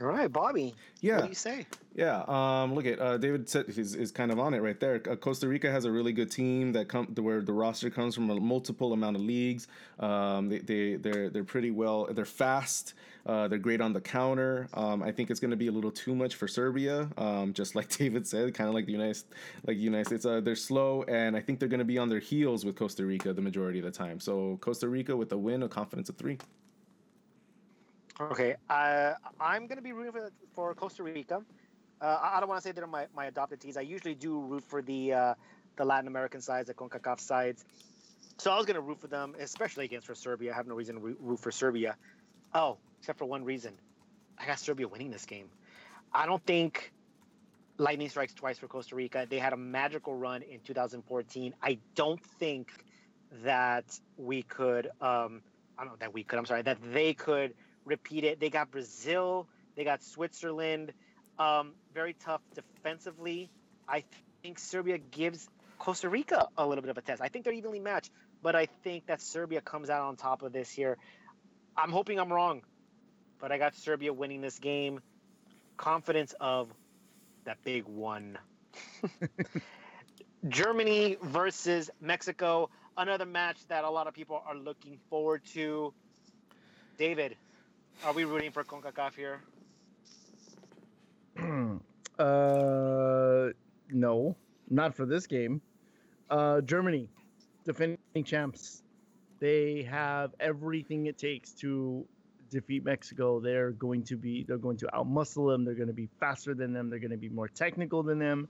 All 0.00 0.06
right, 0.06 0.32
Bobby. 0.32 0.74
Yeah. 1.02 1.16
What 1.16 1.24
do 1.24 1.28
you 1.28 1.34
say? 1.34 1.66
yeah. 1.94 2.22
Um, 2.26 2.74
look 2.74 2.86
at 2.86 2.98
uh, 2.98 3.18
David 3.18 3.48
said 3.48 3.66
is, 3.68 3.94
is 3.94 4.10
kind 4.10 4.32
of 4.32 4.38
on 4.38 4.54
it 4.54 4.60
right 4.60 4.80
there. 4.80 5.02
Uh, 5.08 5.14
Costa 5.16 5.46
Rica 5.46 5.70
has 5.70 5.84
a 5.84 5.90
really 5.92 6.12
good 6.12 6.30
team 6.30 6.72
that 6.72 6.88
come 6.88 7.06
where 7.16 7.42
the 7.42 7.52
roster 7.52 7.90
comes 7.90 8.14
from 8.14 8.30
a 8.30 8.40
multiple 8.40 8.94
amount 8.94 9.16
of 9.16 9.22
leagues. 9.22 9.68
Um, 9.98 10.48
they 10.48 10.58
they 10.58 10.94
they're 10.96 11.28
they're 11.28 11.44
pretty 11.44 11.70
well. 11.70 12.08
They're 12.10 12.24
fast. 12.24 12.94
Uh, 13.26 13.48
they're 13.48 13.58
great 13.58 13.82
on 13.82 13.92
the 13.92 14.00
counter. 14.00 14.68
Um, 14.72 15.02
I 15.02 15.12
think 15.12 15.30
it's 15.30 15.40
going 15.40 15.50
to 15.50 15.56
be 15.56 15.66
a 15.66 15.72
little 15.72 15.90
too 15.90 16.14
much 16.14 16.36
for 16.36 16.48
Serbia. 16.48 17.10
Um, 17.18 17.52
just 17.52 17.74
like 17.76 17.90
David 17.94 18.26
said, 18.26 18.54
kind 18.54 18.68
of 18.68 18.74
like 18.74 18.86
the 18.86 18.92
United 18.92 19.22
like 19.66 19.76
the 19.76 19.82
United 19.82 20.06
States. 20.06 20.24
Uh, 20.24 20.40
they're 20.40 20.56
slow, 20.56 21.02
and 21.08 21.36
I 21.36 21.40
think 21.40 21.58
they're 21.58 21.68
going 21.68 21.80
to 21.80 21.84
be 21.84 21.98
on 21.98 22.08
their 22.08 22.20
heels 22.20 22.64
with 22.64 22.76
Costa 22.76 23.04
Rica 23.04 23.34
the 23.34 23.42
majority 23.42 23.80
of 23.80 23.84
the 23.84 23.90
time. 23.90 24.18
So 24.18 24.56
Costa 24.62 24.88
Rica 24.88 25.14
with 25.14 25.30
a 25.32 25.38
win, 25.38 25.62
a 25.62 25.68
confidence 25.68 26.08
of 26.08 26.16
three. 26.16 26.38
Okay, 28.20 28.56
uh, 28.68 29.14
I'm 29.40 29.66
going 29.66 29.78
to 29.78 29.82
be 29.82 29.92
rooting 29.92 30.12
for, 30.12 30.30
for 30.52 30.74
Costa 30.74 31.02
Rica. 31.02 31.42
Uh, 32.00 32.18
I 32.20 32.38
don't 32.38 32.48
want 32.48 32.62
to 32.62 32.68
say 32.68 32.72
they're 32.72 32.86
my, 32.86 33.06
my 33.14 33.26
adopted 33.26 33.60
teams. 33.60 33.78
I 33.78 33.82
usually 33.82 34.14
do 34.14 34.38
root 34.38 34.64
for 34.64 34.82
the 34.82 35.12
uh, 35.12 35.34
the 35.76 35.84
Latin 35.84 36.06
American 36.06 36.40
sides, 36.40 36.66
the 36.68 36.74
CONCACAF 36.74 37.18
sides. 37.18 37.64
So 38.36 38.50
I 38.50 38.56
was 38.56 38.66
going 38.66 38.74
to 38.74 38.82
root 38.82 39.00
for 39.00 39.06
them, 39.06 39.34
especially 39.38 39.86
against 39.86 40.06
for 40.06 40.14
Serbia. 40.14 40.52
I 40.52 40.56
have 40.56 40.66
no 40.66 40.74
reason 40.74 40.96
to 40.96 41.00
root- 41.00 41.18
root 41.20 41.40
for 41.40 41.50
Serbia. 41.50 41.96
Oh, 42.54 42.78
except 42.98 43.18
for 43.18 43.24
one 43.24 43.44
reason. 43.44 43.74
I 44.38 44.46
got 44.46 44.58
Serbia 44.58 44.88
winning 44.88 45.10
this 45.10 45.24
game. 45.24 45.48
I 46.12 46.26
don't 46.26 46.44
think 46.44 46.92
lightning 47.78 48.08
strikes 48.08 48.34
twice 48.34 48.58
for 48.58 48.66
Costa 48.66 48.96
Rica. 48.96 49.26
They 49.28 49.38
had 49.38 49.52
a 49.52 49.58
magical 49.58 50.14
run 50.14 50.42
in 50.42 50.60
2014. 50.60 51.54
I 51.62 51.78
don't 51.94 52.22
think 52.22 52.84
that 53.44 53.98
we 54.16 54.42
could. 54.42 54.86
Um, 55.00 55.42
I 55.78 55.84
don't 55.84 55.92
know 55.92 55.96
that 56.00 56.12
we 56.12 56.24
could. 56.24 56.38
I'm 56.38 56.46
sorry 56.46 56.62
that 56.62 56.78
they 56.92 57.14
could 57.14 57.54
repeat 57.84 58.24
it. 58.24 58.40
They 58.40 58.50
got 58.50 58.70
Brazil. 58.70 59.48
They 59.76 59.84
got 59.84 60.02
Switzerland. 60.02 60.92
Um, 61.38 61.72
very 61.94 62.14
tough 62.14 62.42
defensively. 62.54 63.50
I 63.88 64.04
think 64.42 64.58
Serbia 64.58 64.98
gives 64.98 65.48
Costa 65.78 66.08
Rica 66.08 66.48
a 66.56 66.66
little 66.66 66.82
bit 66.82 66.90
of 66.90 66.98
a 66.98 67.00
test. 67.00 67.22
I 67.22 67.28
think 67.28 67.44
they're 67.44 67.54
evenly 67.54 67.80
matched, 67.80 68.10
but 68.42 68.54
I 68.54 68.66
think 68.66 69.06
that 69.06 69.22
Serbia 69.22 69.60
comes 69.60 69.90
out 69.90 70.02
on 70.02 70.16
top 70.16 70.42
of 70.42 70.52
this 70.52 70.70
here. 70.70 70.98
I'm 71.76 71.90
hoping 71.90 72.18
I'm 72.18 72.32
wrong, 72.32 72.62
but 73.40 73.50
I 73.50 73.58
got 73.58 73.74
Serbia 73.74 74.12
winning 74.12 74.40
this 74.42 74.58
game. 74.58 75.00
Confidence 75.76 76.34
of 76.38 76.68
that 77.44 77.56
big 77.64 77.84
one. 77.84 78.38
Germany 80.48 81.16
versus 81.22 81.90
Mexico, 82.00 82.70
another 82.96 83.26
match 83.26 83.58
that 83.68 83.84
a 83.84 83.90
lot 83.90 84.06
of 84.06 84.14
people 84.14 84.42
are 84.46 84.54
looking 84.54 84.98
forward 85.08 85.42
to. 85.54 85.92
David, 86.98 87.36
are 88.04 88.12
we 88.12 88.24
rooting 88.24 88.50
for 88.50 88.64
CONCACAF 88.64 89.14
here? 89.14 89.40
uh, 92.18 93.52
no, 93.90 94.36
not 94.68 94.94
for 94.94 95.06
this 95.06 95.26
game. 95.26 95.60
Uh, 96.28 96.60
Germany, 96.60 97.08
defending 97.64 97.98
champs. 98.24 98.82
They 99.38 99.82
have 99.90 100.34
everything 100.38 101.06
it 101.06 101.18
takes 101.18 101.52
to 101.54 102.06
defeat 102.50 102.84
Mexico. 102.84 103.40
They're 103.40 103.70
going 103.72 104.02
to 104.04 104.16
be. 104.16 104.44
They're 104.44 104.58
going 104.58 104.76
to 104.78 104.86
outmuscle 104.86 105.50
them. 105.50 105.64
They're 105.64 105.74
going 105.74 105.88
to 105.88 105.94
be 105.94 106.08
faster 106.18 106.54
than 106.54 106.72
them. 106.72 106.90
They're 106.90 106.98
going 106.98 107.10
to 107.10 107.16
be 107.16 107.28
more 107.28 107.48
technical 107.48 108.02
than 108.02 108.18
them. 108.18 108.48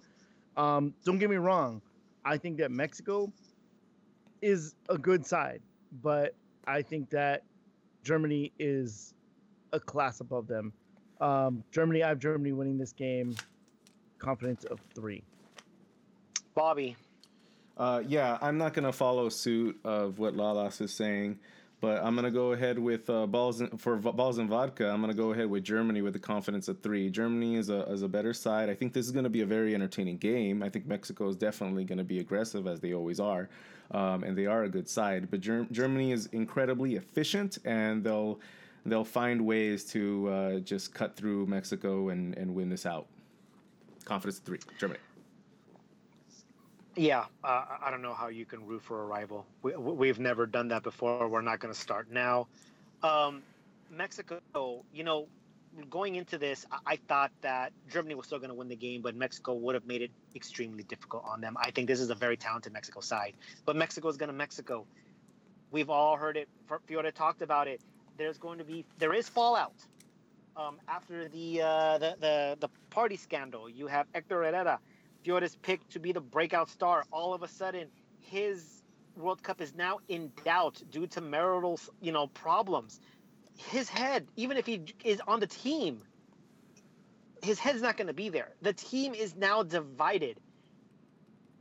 Um, 0.56 0.94
don't 1.04 1.18
get 1.18 1.30
me 1.30 1.36
wrong. 1.36 1.80
I 2.24 2.36
think 2.36 2.58
that 2.58 2.70
Mexico 2.70 3.32
is 4.42 4.74
a 4.88 4.98
good 4.98 5.24
side, 5.24 5.62
but 6.02 6.34
I 6.66 6.82
think 6.82 7.10
that 7.10 7.44
Germany 8.02 8.52
is 8.58 9.14
a 9.72 9.80
class 9.80 10.20
above 10.20 10.46
them. 10.46 10.72
Um, 11.20 11.62
Germany, 11.70 12.02
I 12.02 12.08
have 12.08 12.18
Germany 12.18 12.52
winning 12.52 12.78
this 12.78 12.92
game. 12.92 13.34
Confidence 14.18 14.64
of 14.64 14.80
three. 14.94 15.22
Bobby, 16.54 16.96
Uh, 17.76 18.02
yeah, 18.06 18.36
I'm 18.42 18.58
not 18.58 18.74
gonna 18.74 18.92
follow 18.92 19.28
suit 19.30 19.78
of 19.84 20.18
what 20.18 20.34
Lalas 20.34 20.82
is 20.82 20.92
saying, 20.92 21.38
but 21.80 22.02
I'm 22.04 22.14
gonna 22.14 22.30
go 22.30 22.52
ahead 22.52 22.78
with 22.78 23.08
uh, 23.08 23.26
balls 23.26 23.62
in, 23.62 23.68
for 23.78 23.96
v- 23.96 24.12
balls 24.12 24.36
and 24.36 24.50
vodka. 24.50 24.90
I'm 24.90 25.00
gonna 25.00 25.14
go 25.14 25.32
ahead 25.32 25.48
with 25.48 25.64
Germany 25.64 26.02
with 26.02 26.14
a 26.16 26.18
confidence 26.18 26.68
of 26.68 26.80
three. 26.82 27.08
Germany 27.08 27.56
is 27.56 27.70
a 27.70 27.82
is 27.84 28.02
a 28.02 28.08
better 28.08 28.34
side. 28.34 28.68
I 28.68 28.74
think 28.74 28.92
this 28.92 29.06
is 29.06 29.12
gonna 29.12 29.30
be 29.30 29.40
a 29.40 29.46
very 29.46 29.74
entertaining 29.74 30.18
game. 30.18 30.62
I 30.62 30.68
think 30.68 30.86
Mexico 30.86 31.28
is 31.28 31.36
definitely 31.36 31.84
gonna 31.84 32.04
be 32.04 32.18
aggressive 32.18 32.66
as 32.66 32.80
they 32.80 32.92
always 32.92 33.18
are, 33.20 33.48
um, 33.92 34.24
and 34.24 34.36
they 34.36 34.46
are 34.46 34.64
a 34.64 34.68
good 34.68 34.88
side. 34.88 35.30
But 35.30 35.40
Ger- 35.40 35.66
Germany 35.70 36.12
is 36.12 36.26
incredibly 36.32 36.96
efficient, 36.96 37.56
and 37.64 38.04
they'll 38.04 38.40
they'll 38.86 39.04
find 39.04 39.44
ways 39.46 39.84
to 39.92 40.28
uh, 40.28 40.58
just 40.60 40.94
cut 40.94 41.16
through 41.16 41.46
Mexico 41.46 42.08
and 42.10 42.36
and 42.36 42.54
win 42.54 42.68
this 42.68 42.86
out. 42.86 43.06
Confidence 44.04 44.38
three, 44.38 44.58
Germany. 44.78 45.00
yeah, 46.96 47.24
uh, 47.44 47.64
I- 47.82 47.90
don't 47.90 48.02
know 48.02 48.14
how 48.14 48.28
you 48.28 48.44
can 48.44 48.66
root 48.66 48.82
for 48.82 49.02
a 49.02 49.06
rival. 49.06 49.46
We, 49.62 49.74
we've 49.76 50.18
never 50.18 50.46
done 50.46 50.68
that 50.68 50.82
before. 50.82 51.28
We're 51.28 51.40
not 51.42 51.60
going 51.60 51.72
to 51.72 51.78
start 51.80 52.10
now. 52.10 52.48
Um, 53.02 53.42
Mexico, 53.90 54.40
you 54.92 55.04
know, 55.04 55.26
going 55.88 56.16
into 56.16 56.36
this, 56.38 56.66
I, 56.72 56.78
I 56.94 56.96
thought 57.08 57.30
that 57.42 57.72
Germany 57.90 58.14
was 58.16 58.26
still 58.26 58.38
going 58.38 58.50
to 58.50 58.54
win 58.54 58.68
the 58.68 58.76
game, 58.76 59.02
but 59.02 59.14
Mexico 59.14 59.54
would 59.54 59.74
have 59.74 59.86
made 59.86 60.02
it 60.02 60.10
extremely 60.34 60.82
difficult 60.82 61.24
on 61.26 61.40
them. 61.40 61.56
I 61.60 61.70
think 61.70 61.86
this 61.86 62.00
is 62.00 62.10
a 62.10 62.14
very 62.14 62.36
talented 62.36 62.72
Mexico 62.72 63.00
side, 63.00 63.34
but 63.64 63.76
Mexico 63.76 64.08
is 64.08 64.16
going 64.16 64.28
to 64.30 64.34
Mexico. 64.36 64.84
We've 65.70 65.90
all 65.90 66.16
heard 66.16 66.36
it. 66.36 66.48
Fiore 66.86 67.10
talked 67.12 67.42
about 67.42 67.68
it. 67.68 67.80
There's 68.20 68.36
going 68.36 68.58
to 68.58 68.64
be 68.64 68.84
there 68.98 69.14
is 69.14 69.30
fallout 69.30 69.72
um, 70.54 70.78
after 70.86 71.26
the, 71.30 71.62
uh, 71.62 71.96
the 71.96 72.16
the 72.20 72.56
the 72.60 72.68
party 72.90 73.16
scandal. 73.16 73.66
You 73.70 73.86
have 73.86 74.08
Hector 74.12 74.42
Herrera, 74.42 74.78
Fiore's 75.24 75.56
picked 75.56 75.92
to 75.92 76.00
be 76.00 76.12
the 76.12 76.20
breakout 76.20 76.68
star. 76.68 77.04
All 77.12 77.32
of 77.32 77.42
a 77.42 77.48
sudden, 77.48 77.88
his 78.20 78.82
World 79.16 79.42
Cup 79.42 79.62
is 79.62 79.74
now 79.74 80.00
in 80.08 80.30
doubt 80.44 80.82
due 80.90 81.06
to 81.06 81.22
marital, 81.22 81.80
you 82.02 82.12
know, 82.12 82.26
problems. 82.26 83.00
His 83.56 83.88
head, 83.88 84.26
even 84.36 84.58
if 84.58 84.66
he 84.66 84.82
is 85.02 85.22
on 85.26 85.40
the 85.40 85.46
team, 85.46 86.02
his 87.42 87.58
head's 87.58 87.80
not 87.80 87.96
going 87.96 88.08
to 88.08 88.12
be 88.12 88.28
there. 88.28 88.50
The 88.60 88.74
team 88.74 89.14
is 89.14 89.34
now 89.34 89.62
divided. 89.62 90.38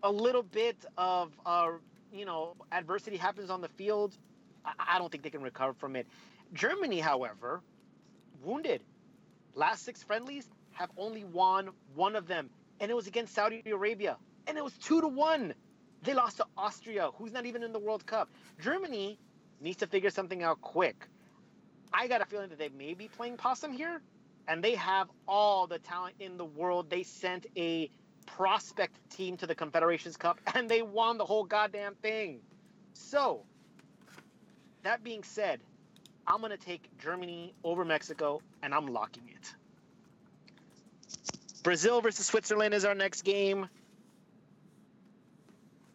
A 0.03 0.11
little 0.11 0.43
bit 0.43 0.75
of, 0.97 1.31
uh, 1.45 1.69
you 2.11 2.25
know, 2.25 2.57
adversity 2.69 3.15
happens 3.15 3.49
on 3.49 3.61
the 3.61 3.69
field. 3.69 4.17
I 4.65 4.97
don't 4.97 5.09
think 5.09 5.23
they 5.23 5.29
can 5.29 5.41
recover 5.41 5.73
from 5.73 5.95
it. 5.95 6.05
Germany, 6.53 6.99
however, 6.99 7.61
wounded. 8.43 8.81
Last 9.55 9.83
six 9.83 10.03
friendlies 10.03 10.49
have 10.71 10.89
only 10.97 11.23
won 11.23 11.69
one 11.95 12.15
of 12.15 12.27
them, 12.27 12.49
and 12.79 12.89
it 12.89 12.93
was 12.93 13.07
against 13.07 13.33
Saudi 13.33 13.61
Arabia, 13.65 14.17
and 14.47 14.57
it 14.57 14.63
was 14.63 14.77
two 14.77 15.01
to 15.01 15.07
one. 15.07 15.53
They 16.03 16.13
lost 16.13 16.37
to 16.37 16.45
Austria, 16.57 17.09
who's 17.17 17.33
not 17.33 17.45
even 17.45 17.63
in 17.63 17.73
the 17.73 17.79
World 17.79 18.05
Cup. 18.05 18.29
Germany 18.61 19.19
needs 19.59 19.77
to 19.77 19.87
figure 19.87 20.09
something 20.09 20.43
out 20.43 20.61
quick. 20.61 21.07
I 21.91 22.07
got 22.07 22.21
a 22.21 22.25
feeling 22.25 22.49
that 22.49 22.59
they 22.59 22.69
may 22.69 22.93
be 22.93 23.07
playing 23.07 23.37
possum 23.37 23.73
here, 23.73 24.01
and 24.47 24.63
they 24.63 24.75
have 24.75 25.09
all 25.27 25.67
the 25.67 25.79
talent 25.79 26.15
in 26.19 26.37
the 26.37 26.45
world. 26.45 26.89
They 26.89 27.03
sent 27.03 27.47
a 27.57 27.89
prospect 28.25 28.97
team 29.09 29.37
to 29.37 29.47
the 29.47 29.55
Confederations 29.55 30.15
Cup, 30.15 30.39
and 30.55 30.69
they 30.69 30.81
won 30.81 31.17
the 31.17 31.25
whole 31.25 31.43
goddamn 31.43 31.95
thing. 31.95 32.39
So, 32.93 33.43
that 34.83 35.03
being 35.03 35.23
said, 35.23 35.59
I'm 36.29 36.41
going 36.41 36.51
to 36.51 36.57
take 36.57 36.87
Germany 36.99 37.53
over 37.63 37.83
Mexico, 37.83 38.41
and 38.61 38.73
I'm 38.73 38.85
locking 38.85 39.23
it. 39.29 39.53
Brazil 41.63 42.01
versus 42.01 42.27
Switzerland 42.27 42.75
is 42.75 42.85
our 42.85 42.93
next 42.93 43.23
game. 43.23 43.67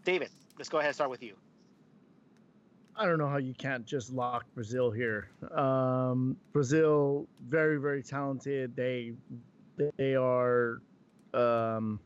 David, 0.05 0.29
let's 0.59 0.69
go 0.69 0.79
ahead 0.79 0.89
and 0.89 0.95
start 0.95 1.09
with 1.09 1.23
you. 1.23 1.35
I 2.97 3.07
don't 3.07 3.19
know 3.19 3.29
how 3.29 3.39
you 3.39 3.55
can't 3.55 3.87
just 3.87 4.13
lock 4.13 4.45
Brazil 4.55 4.91
here. 4.91 5.29
Um, 5.53 6.37
Brazil, 6.53 7.27
very 7.49 7.77
very 7.81 8.03
talented. 8.03 8.77
They 8.77 9.15
they 9.97 10.15
are 10.15 10.81
um, 11.33 11.99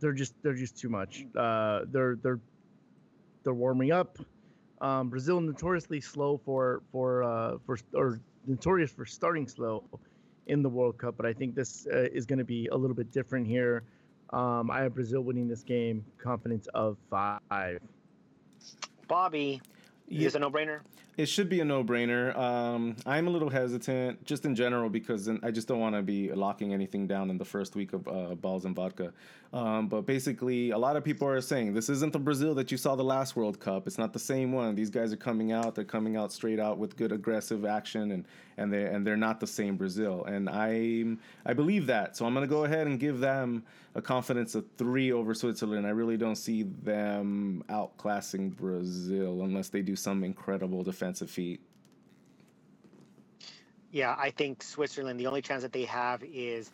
they're 0.00 0.12
just 0.12 0.34
they're 0.42 0.54
just 0.54 0.76
too 0.76 0.90
much. 0.90 1.24
Uh, 1.34 1.82
they're 1.86 2.16
they're 2.16 2.40
they're 3.42 3.54
warming 3.54 3.90
up. 3.90 4.18
Um, 4.80 5.10
Brazil 5.10 5.40
notoriously 5.40 6.00
slow 6.00 6.40
for 6.44 6.82
for 6.90 7.22
uh, 7.22 7.58
for 7.66 7.78
or 7.92 8.20
notorious 8.46 8.90
for 8.90 9.04
starting 9.04 9.46
slow 9.46 9.84
in 10.46 10.62
the 10.62 10.68
World 10.68 10.98
Cup, 10.98 11.16
but 11.16 11.26
I 11.26 11.32
think 11.32 11.54
this 11.54 11.86
uh, 11.92 12.08
is 12.12 12.26
going 12.26 12.38
to 12.38 12.44
be 12.44 12.66
a 12.68 12.76
little 12.76 12.96
bit 12.96 13.12
different 13.12 13.46
here. 13.46 13.82
Um, 14.30 14.70
I 14.70 14.80
have 14.80 14.94
Brazil 14.94 15.22
winning 15.22 15.48
this 15.48 15.62
game, 15.62 16.04
confidence 16.18 16.66
of 16.74 16.96
five. 17.10 17.80
Bobby, 19.06 19.60
Yeah. 20.10 20.26
is 20.26 20.34
a 20.34 20.38
no-brainer. 20.38 20.80
It 21.16 21.26
should 21.26 21.48
be 21.48 21.60
a 21.60 21.64
no-brainer. 21.64 22.36
Um, 22.36 22.96
I'm 23.06 23.26
a 23.26 23.30
little 23.30 23.50
hesitant, 23.50 24.24
just 24.24 24.44
in 24.44 24.54
general, 24.54 24.88
because 24.88 25.28
I 25.42 25.50
just 25.50 25.68
don't 25.68 25.80
want 25.80 25.94
to 25.94 26.02
be 26.02 26.32
locking 26.32 26.72
anything 26.72 27.06
down 27.06 27.30
in 27.30 27.38
the 27.38 27.44
first 27.44 27.76
week 27.76 27.92
of 27.92 28.08
uh, 28.08 28.34
balls 28.34 28.64
and 28.64 28.74
vodka. 28.74 29.12
Um, 29.52 29.88
but 29.88 30.02
basically, 30.02 30.70
a 30.70 30.78
lot 30.78 30.96
of 30.96 31.04
people 31.04 31.28
are 31.28 31.40
saying 31.40 31.74
this 31.74 31.88
isn't 31.88 32.12
the 32.12 32.18
Brazil 32.18 32.54
that 32.54 32.70
you 32.70 32.78
saw 32.78 32.94
the 32.96 33.04
last 33.04 33.36
World 33.36 33.60
Cup. 33.60 33.86
It's 33.86 33.98
not 33.98 34.12
the 34.12 34.18
same 34.18 34.52
one. 34.52 34.74
These 34.74 34.90
guys 34.90 35.12
are 35.12 35.16
coming 35.16 35.52
out. 35.52 35.74
They're 35.74 35.84
coming 35.84 36.16
out 36.16 36.32
straight 36.32 36.60
out 36.60 36.78
with 36.78 36.96
good 36.96 37.12
aggressive 37.12 37.64
action, 37.64 38.12
and 38.12 38.24
and 38.60 38.72
they 38.72 38.84
and 38.84 39.06
they're 39.06 39.16
not 39.16 39.40
the 39.40 39.46
same 39.46 39.76
Brazil. 39.76 40.24
And 40.24 40.48
I 40.48 41.16
I 41.44 41.54
believe 41.54 41.86
that. 41.86 42.16
So 42.16 42.26
I'm 42.26 42.34
gonna 42.34 42.46
go 42.46 42.64
ahead 42.64 42.86
and 42.86 43.00
give 43.00 43.18
them 43.18 43.64
a 43.94 44.02
confidence 44.02 44.54
of 44.54 44.66
three 44.76 45.10
over 45.10 45.34
Switzerland. 45.34 45.86
I 45.86 45.90
really 45.90 46.18
don't 46.18 46.36
see 46.36 46.62
them 46.62 47.64
outclassing 47.68 48.54
Brazil 48.56 49.42
unless 49.42 49.70
they 49.70 49.82
do 49.82 49.96
some 49.96 50.22
incredible 50.22 50.84
defensive 50.84 51.30
feat. 51.30 51.60
Yeah, 53.92 54.14
I 54.18 54.30
think 54.30 54.62
Switzerland. 54.62 55.18
The 55.18 55.26
only 55.26 55.42
chance 55.42 55.62
that 55.62 55.72
they 55.72 55.84
have 55.84 56.22
is 56.22 56.70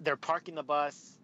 they're 0.00 0.16
parking 0.16 0.56
the 0.56 0.62
bus. 0.62 1.15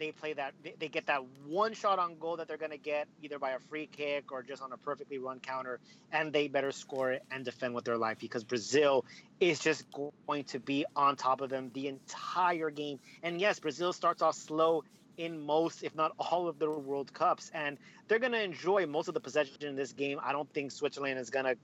They 0.00 0.12
play 0.12 0.32
that. 0.32 0.54
They, 0.64 0.74
they 0.78 0.88
get 0.88 1.06
that 1.06 1.22
one 1.46 1.74
shot 1.74 1.98
on 1.98 2.18
goal 2.18 2.38
that 2.38 2.48
they're 2.48 2.56
going 2.56 2.70
to 2.70 2.78
get 2.78 3.06
either 3.22 3.38
by 3.38 3.50
a 3.50 3.58
free 3.58 3.86
kick 3.86 4.32
or 4.32 4.42
just 4.42 4.62
on 4.62 4.72
a 4.72 4.78
perfectly 4.78 5.18
run 5.18 5.40
counter, 5.40 5.78
and 6.10 6.32
they 6.32 6.48
better 6.48 6.72
score 6.72 7.12
it 7.12 7.22
and 7.30 7.44
defend 7.44 7.74
with 7.74 7.84
their 7.84 7.98
life 7.98 8.18
because 8.18 8.42
Brazil 8.42 9.04
is 9.40 9.58
just 9.58 9.84
going 10.26 10.44
to 10.44 10.58
be 10.58 10.86
on 10.96 11.16
top 11.16 11.42
of 11.42 11.50
them 11.50 11.70
the 11.74 11.86
entire 11.86 12.70
game. 12.70 12.98
And 13.22 13.38
yes, 13.38 13.60
Brazil 13.60 13.92
starts 13.92 14.22
off 14.22 14.36
slow 14.36 14.84
in 15.18 15.38
most, 15.38 15.82
if 15.82 15.94
not 15.94 16.12
all, 16.18 16.48
of 16.48 16.58
their 16.58 16.70
World 16.70 17.12
Cups, 17.12 17.50
and 17.52 17.76
they're 18.08 18.18
going 18.18 18.32
to 18.32 18.42
enjoy 18.42 18.86
most 18.86 19.08
of 19.08 19.12
the 19.12 19.20
possession 19.20 19.56
in 19.60 19.76
this 19.76 19.92
game. 19.92 20.18
I 20.24 20.32
don't 20.32 20.50
think 20.54 20.72
Switzerland 20.72 21.18
is 21.18 21.28
going 21.28 21.44
to 21.44 21.56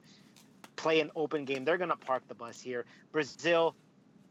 play 0.76 1.00
an 1.00 1.10
open 1.16 1.46
game. 1.46 1.64
They're 1.64 1.78
going 1.78 1.88
to 1.88 1.96
park 1.96 2.28
the 2.28 2.34
bus 2.34 2.60
here. 2.60 2.84
Brazil, 3.12 3.74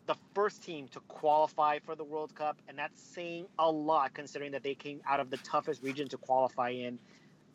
the 0.06 0.16
first 0.34 0.64
team 0.64 0.88
to 0.90 1.00
qualify 1.02 1.80
for 1.80 1.96
the 1.96 2.04
World 2.04 2.34
Cup, 2.36 2.58
and 2.68 2.78
that's 2.78 3.02
saying 3.02 3.48
a 3.58 3.70
lot 3.70 4.14
considering 4.14 4.52
that 4.52 4.64
they 4.64 4.76
came 4.76 5.02
out 5.08 5.20
of 5.20 5.30
the 5.30 5.38
toughest 5.38 5.82
region 5.82 6.08
to 6.10 6.18
qualify 6.18 6.70
in. 6.70 7.00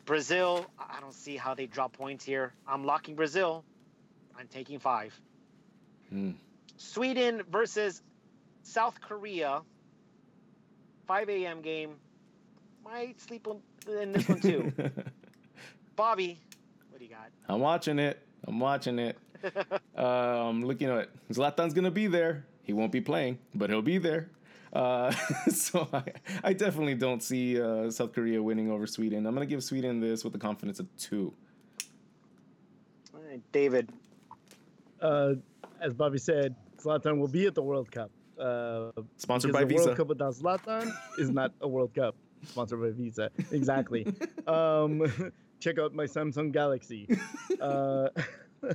Brazil, 0.05 0.65
I 0.79 0.99
don't 0.99 1.13
see 1.13 1.37
how 1.37 1.53
they 1.53 1.67
drop 1.67 1.93
points 1.93 2.25
here. 2.25 2.53
I'm 2.67 2.83
locking 2.85 3.15
Brazil. 3.15 3.63
I'm 4.37 4.47
taking 4.47 4.79
five. 4.79 5.17
Hmm. 6.09 6.31
Sweden 6.77 7.43
versus 7.49 8.01
South 8.63 8.99
Korea. 8.99 9.61
5 11.07 11.29
a.m. 11.29 11.61
game. 11.61 11.95
Might 12.83 13.19
sleep 13.21 13.47
on- 13.47 13.61
in 13.87 14.11
this 14.11 14.27
one 14.27 14.39
too. 14.41 14.71
Bobby, 15.95 16.39
what 16.89 16.99
do 16.99 17.05
you 17.05 17.11
got? 17.11 17.29
I'm 17.47 17.59
watching 17.59 17.99
it. 17.99 18.19
I'm 18.47 18.59
watching 18.59 18.97
it. 18.97 19.17
Uh, 19.97 20.01
I'm 20.01 20.65
looking 20.65 20.89
at 20.89 20.97
it. 20.97 21.09
Zlatan's 21.31 21.73
gonna 21.73 21.91
be 21.91 22.07
there. 22.07 22.45
He 22.63 22.73
won't 22.73 22.91
be 22.91 23.01
playing, 23.01 23.39
but 23.55 23.69
he'll 23.69 23.81
be 23.81 23.97
there. 23.97 24.29
Uh, 24.73 25.11
so 25.51 25.87
I, 25.91 26.03
I 26.43 26.53
definitely 26.53 26.95
don't 26.95 27.21
see 27.21 27.61
uh, 27.61 27.91
South 27.91 28.13
Korea 28.13 28.41
winning 28.41 28.71
over 28.71 28.87
Sweden. 28.87 29.25
I'm 29.25 29.33
gonna 29.33 29.45
give 29.45 29.63
Sweden 29.63 29.99
this 29.99 30.23
with 30.23 30.33
the 30.33 30.39
confidence 30.39 30.79
of 30.79 30.87
two. 30.97 31.33
All 33.13 33.21
right, 33.29 33.41
David. 33.51 33.89
Uh, 35.01 35.33
as 35.81 35.93
Bobby 35.93 36.19
said, 36.19 36.55
Zlatan 36.77 37.17
will 37.17 37.27
be 37.27 37.47
at 37.47 37.55
the 37.55 37.63
World 37.63 37.91
Cup. 37.91 38.11
Uh, 38.39 38.91
Sponsored 39.17 39.51
because 39.51 39.61
by 39.61 39.65
the 39.65 39.73
Visa. 39.73 39.85
World 39.87 39.97
Cup 39.97 40.07
without 40.07 40.33
Zlatan 40.33 40.91
is 41.17 41.29
not 41.29 41.51
a 41.61 41.67
World 41.67 41.93
Cup. 41.93 42.15
Sponsored 42.45 42.81
by 42.81 42.89
Visa. 42.91 43.29
Exactly. 43.51 44.07
um, 44.47 45.31
check 45.59 45.79
out 45.79 45.93
my 45.93 46.05
Samsung 46.05 46.51
Galaxy. 46.51 47.07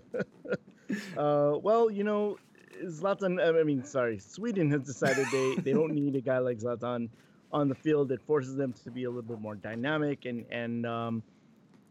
Uh, 1.17 1.59
well, 1.63 1.91
you 1.91 2.05
know, 2.05 2.39
Zlatan. 2.85 3.43
I 3.43 3.65
mean, 3.65 3.85
sorry, 3.85 4.21
Sweden 4.21 4.71
has 4.71 4.83
decided 4.83 5.27
they 5.33 5.57
they 5.57 5.73
don't 5.73 5.93
need 5.93 6.15
a 6.15 6.21
guy 6.21 6.39
like 6.39 6.59
Zlatan 6.59 7.09
on 7.53 7.69
the 7.69 7.75
field. 7.75 8.13
It 8.13 8.21
forces 8.25 8.55
them 8.55 8.73
to 8.85 8.93
be 8.93 9.03
a 9.03 9.11
little 9.11 9.23
bit 9.23 9.41
more 9.41 9.57
dynamic 9.57 10.27
and 10.27 10.45
and 10.49 10.87
um, 10.87 11.25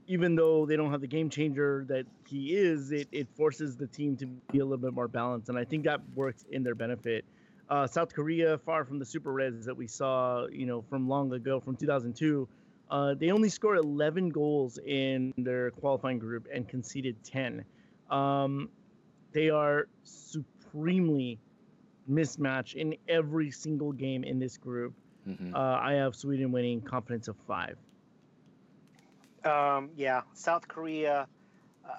even 0.07 0.35
though 0.35 0.65
they 0.65 0.75
don't 0.75 0.91
have 0.91 1.01
the 1.01 1.07
game 1.07 1.29
changer 1.29 1.85
that 1.87 2.05
he 2.27 2.55
is, 2.55 2.91
it, 2.91 3.07
it 3.11 3.27
forces 3.35 3.75
the 3.75 3.87
team 3.87 4.15
to 4.17 4.25
be 4.25 4.59
a 4.59 4.63
little 4.63 4.77
bit 4.77 4.93
more 4.93 5.07
balanced. 5.07 5.49
And 5.49 5.57
I 5.57 5.65
think 5.65 5.83
that 5.85 6.01
works 6.13 6.45
in 6.51 6.63
their 6.63 6.75
benefit. 6.75 7.25
Uh, 7.69 7.87
South 7.87 8.13
Korea, 8.13 8.59
far 8.59 8.85
from 8.85 8.99
the 8.99 9.05
Super 9.05 9.33
Reds 9.33 9.65
that 9.65 9.75
we 9.75 9.87
saw, 9.87 10.45
you 10.47 10.67
know, 10.67 10.83
from 10.83 11.09
long 11.09 11.33
ago, 11.33 11.59
from 11.59 11.75
2002, 11.75 12.47
uh, 12.91 13.15
they 13.15 13.31
only 13.31 13.49
scored 13.49 13.79
11 13.79 14.29
goals 14.29 14.77
in 14.77 15.33
their 15.37 15.71
qualifying 15.71 16.19
group 16.19 16.47
and 16.53 16.67
conceded 16.67 17.15
10. 17.23 17.65
Um, 18.09 18.69
they 19.31 19.49
are 19.49 19.87
supremely 20.03 21.39
mismatched 22.07 22.75
in 22.75 22.95
every 23.07 23.51
single 23.51 23.91
game 23.91 24.23
in 24.23 24.39
this 24.39 24.57
group. 24.57 24.93
Mhm. 25.27 25.53
Uh, 25.53 25.57
I 25.59 25.93
have 25.93 26.15
Sweden 26.15 26.51
winning 26.51 26.81
confidence 26.81 27.27
of 27.27 27.35
five. 27.47 27.77
Um, 29.43 29.91
yeah, 29.95 30.21
South 30.33 30.67
Korea. 30.67 31.27
Uh, 31.83 31.89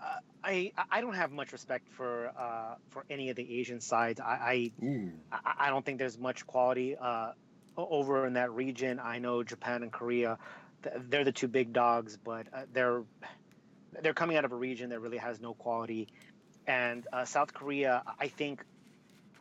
I 0.42 0.72
I 0.90 1.00
don't 1.00 1.14
have 1.14 1.32
much 1.32 1.52
respect 1.52 1.88
for 1.90 2.32
uh, 2.36 2.76
for 2.90 3.04
any 3.10 3.30
of 3.30 3.36
the 3.36 3.58
Asian 3.58 3.80
sides. 3.80 4.20
I 4.20 4.72
Ooh. 4.82 5.12
I, 5.32 5.66
I 5.66 5.70
don't 5.70 5.84
think 5.84 5.98
there's 5.98 6.18
much 6.18 6.46
quality 6.46 6.96
uh, 6.96 7.32
over 7.76 8.26
in 8.26 8.34
that 8.34 8.52
region. 8.52 9.00
I 9.00 9.18
know 9.18 9.42
Japan 9.42 9.82
and 9.82 9.92
Korea, 9.92 10.38
they're 11.08 11.24
the 11.24 11.32
two 11.32 11.48
big 11.48 11.72
dogs, 11.72 12.16
but 12.16 12.46
uh, 12.52 12.62
they're 12.72 13.02
they're 14.02 14.14
coming 14.14 14.36
out 14.36 14.44
of 14.44 14.52
a 14.52 14.56
region 14.56 14.90
that 14.90 15.00
really 15.00 15.18
has 15.18 15.40
no 15.40 15.54
quality. 15.54 16.08
And 16.66 17.06
uh, 17.12 17.24
South 17.24 17.54
Korea, 17.54 18.02
I 18.18 18.28
think, 18.28 18.64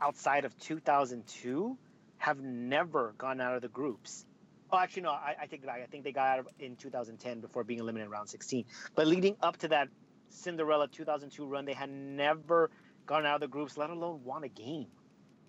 outside 0.02 0.46
of 0.46 0.58
2002, 0.60 1.78
have 2.18 2.40
never 2.40 3.14
gone 3.18 3.42
out 3.42 3.56
of 3.56 3.62
the 3.62 3.68
groups. 3.68 4.26
Oh, 4.72 4.78
actually, 4.78 5.04
no, 5.04 5.12
I, 5.12 5.36
I 5.42 5.46
take 5.46 5.62
it 5.62 5.66
back. 5.66 5.82
I 5.82 5.86
think 5.86 6.04
they 6.04 6.12
got 6.12 6.40
out 6.40 6.48
in 6.60 6.76
2010 6.76 7.40
before 7.40 7.64
being 7.64 7.80
eliminated 7.80 8.08
in 8.08 8.12
round 8.12 8.30
16. 8.30 8.66
But 8.96 9.08
leading 9.08 9.36
up 9.42 9.58
to 9.58 9.68
that 9.70 9.90
Cinderella 10.30 10.88
2002 10.88 11.46
run, 11.46 11.66
they 11.66 11.74
had 11.74 11.90
never 11.90 12.70
gone 13.06 13.26
out 13.26 13.36
of 13.36 13.42
the 13.42 13.48
groups, 13.48 13.78
let 13.78 13.90
alone 13.90 14.22
won 14.24 14.44
a 14.44 14.48
game. 14.48 14.88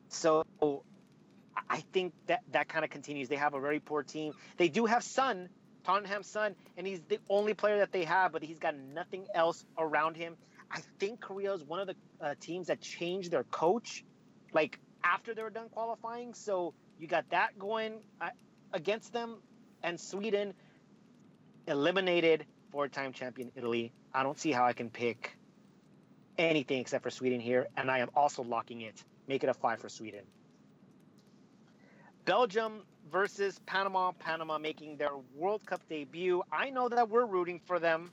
So 0.08 0.44
I- 1.68 1.80
think 1.92 2.12
that 2.26 2.42
that 2.52 2.68
kind 2.68 2.84
of 2.84 2.90
continues. 2.90 3.28
They 3.28 3.36
have 3.36 3.54
a 3.54 3.60
very 3.60 3.80
poor 3.80 4.02
team. 4.02 4.34
They 4.56 4.68
do 4.68 4.84
have 4.86 5.02
Son, 5.02 5.48
Tottenham's 5.86 6.26
son, 6.26 6.56
and 6.76 6.84
he's 6.84 7.00
the 7.08 7.20
only 7.30 7.54
player 7.54 7.78
that 7.78 7.92
they 7.92 8.02
have, 8.02 8.32
but 8.32 8.42
he's 8.42 8.58
got 8.58 8.74
nothing 8.76 9.24
else 9.32 9.64
around 9.78 10.16
him. 10.16 10.36
I 10.68 10.80
think 10.98 11.20
Korea 11.20 11.52
is 11.54 11.62
one 11.62 11.78
of 11.78 11.86
the 11.86 11.94
uh, 12.20 12.34
teams 12.40 12.66
that 12.66 12.80
changed 12.80 13.30
their 13.30 13.44
coach, 13.44 14.04
like 14.52 14.80
after 15.04 15.32
they 15.32 15.42
were 15.44 15.50
done 15.50 15.68
qualifying. 15.68 16.34
So 16.34 16.74
you 16.98 17.06
got 17.06 17.30
that 17.30 17.56
going 17.56 18.00
uh, 18.20 18.30
against 18.72 19.12
them, 19.12 19.36
and 19.84 20.00
Sweden 20.00 20.54
eliminated 21.68 22.46
four-time 22.72 23.12
champion 23.12 23.52
Italy. 23.54 23.92
I 24.12 24.24
don't 24.24 24.38
see 24.38 24.50
how 24.50 24.64
I 24.64 24.72
can 24.72 24.90
pick 24.90 25.38
anything 26.36 26.80
except 26.80 27.04
for 27.04 27.10
Sweden 27.10 27.38
here, 27.38 27.68
and 27.76 27.92
I 27.92 28.00
am 28.00 28.10
also 28.16 28.42
locking 28.42 28.80
it. 28.80 29.04
Make 29.28 29.44
it 29.44 29.48
a 29.48 29.54
five 29.54 29.78
for 29.78 29.88
Sweden. 29.88 30.24
Belgium 32.24 32.82
versus 33.10 33.60
Panama. 33.66 34.12
Panama 34.12 34.58
making 34.58 34.96
their 34.96 35.10
World 35.34 35.64
Cup 35.66 35.80
debut. 35.88 36.42
I 36.52 36.70
know 36.70 36.88
that 36.88 37.08
we're 37.08 37.26
rooting 37.26 37.60
for 37.64 37.78
them. 37.78 38.10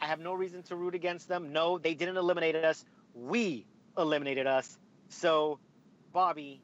I 0.00 0.06
have 0.06 0.20
no 0.20 0.34
reason 0.34 0.62
to 0.64 0.76
root 0.76 0.94
against 0.94 1.28
them. 1.28 1.52
No, 1.52 1.78
they 1.78 1.94
didn't 1.94 2.16
eliminate 2.16 2.56
us. 2.56 2.84
We 3.14 3.66
eliminated 3.98 4.46
us. 4.46 4.78
So, 5.08 5.58
Bobby, 6.12 6.60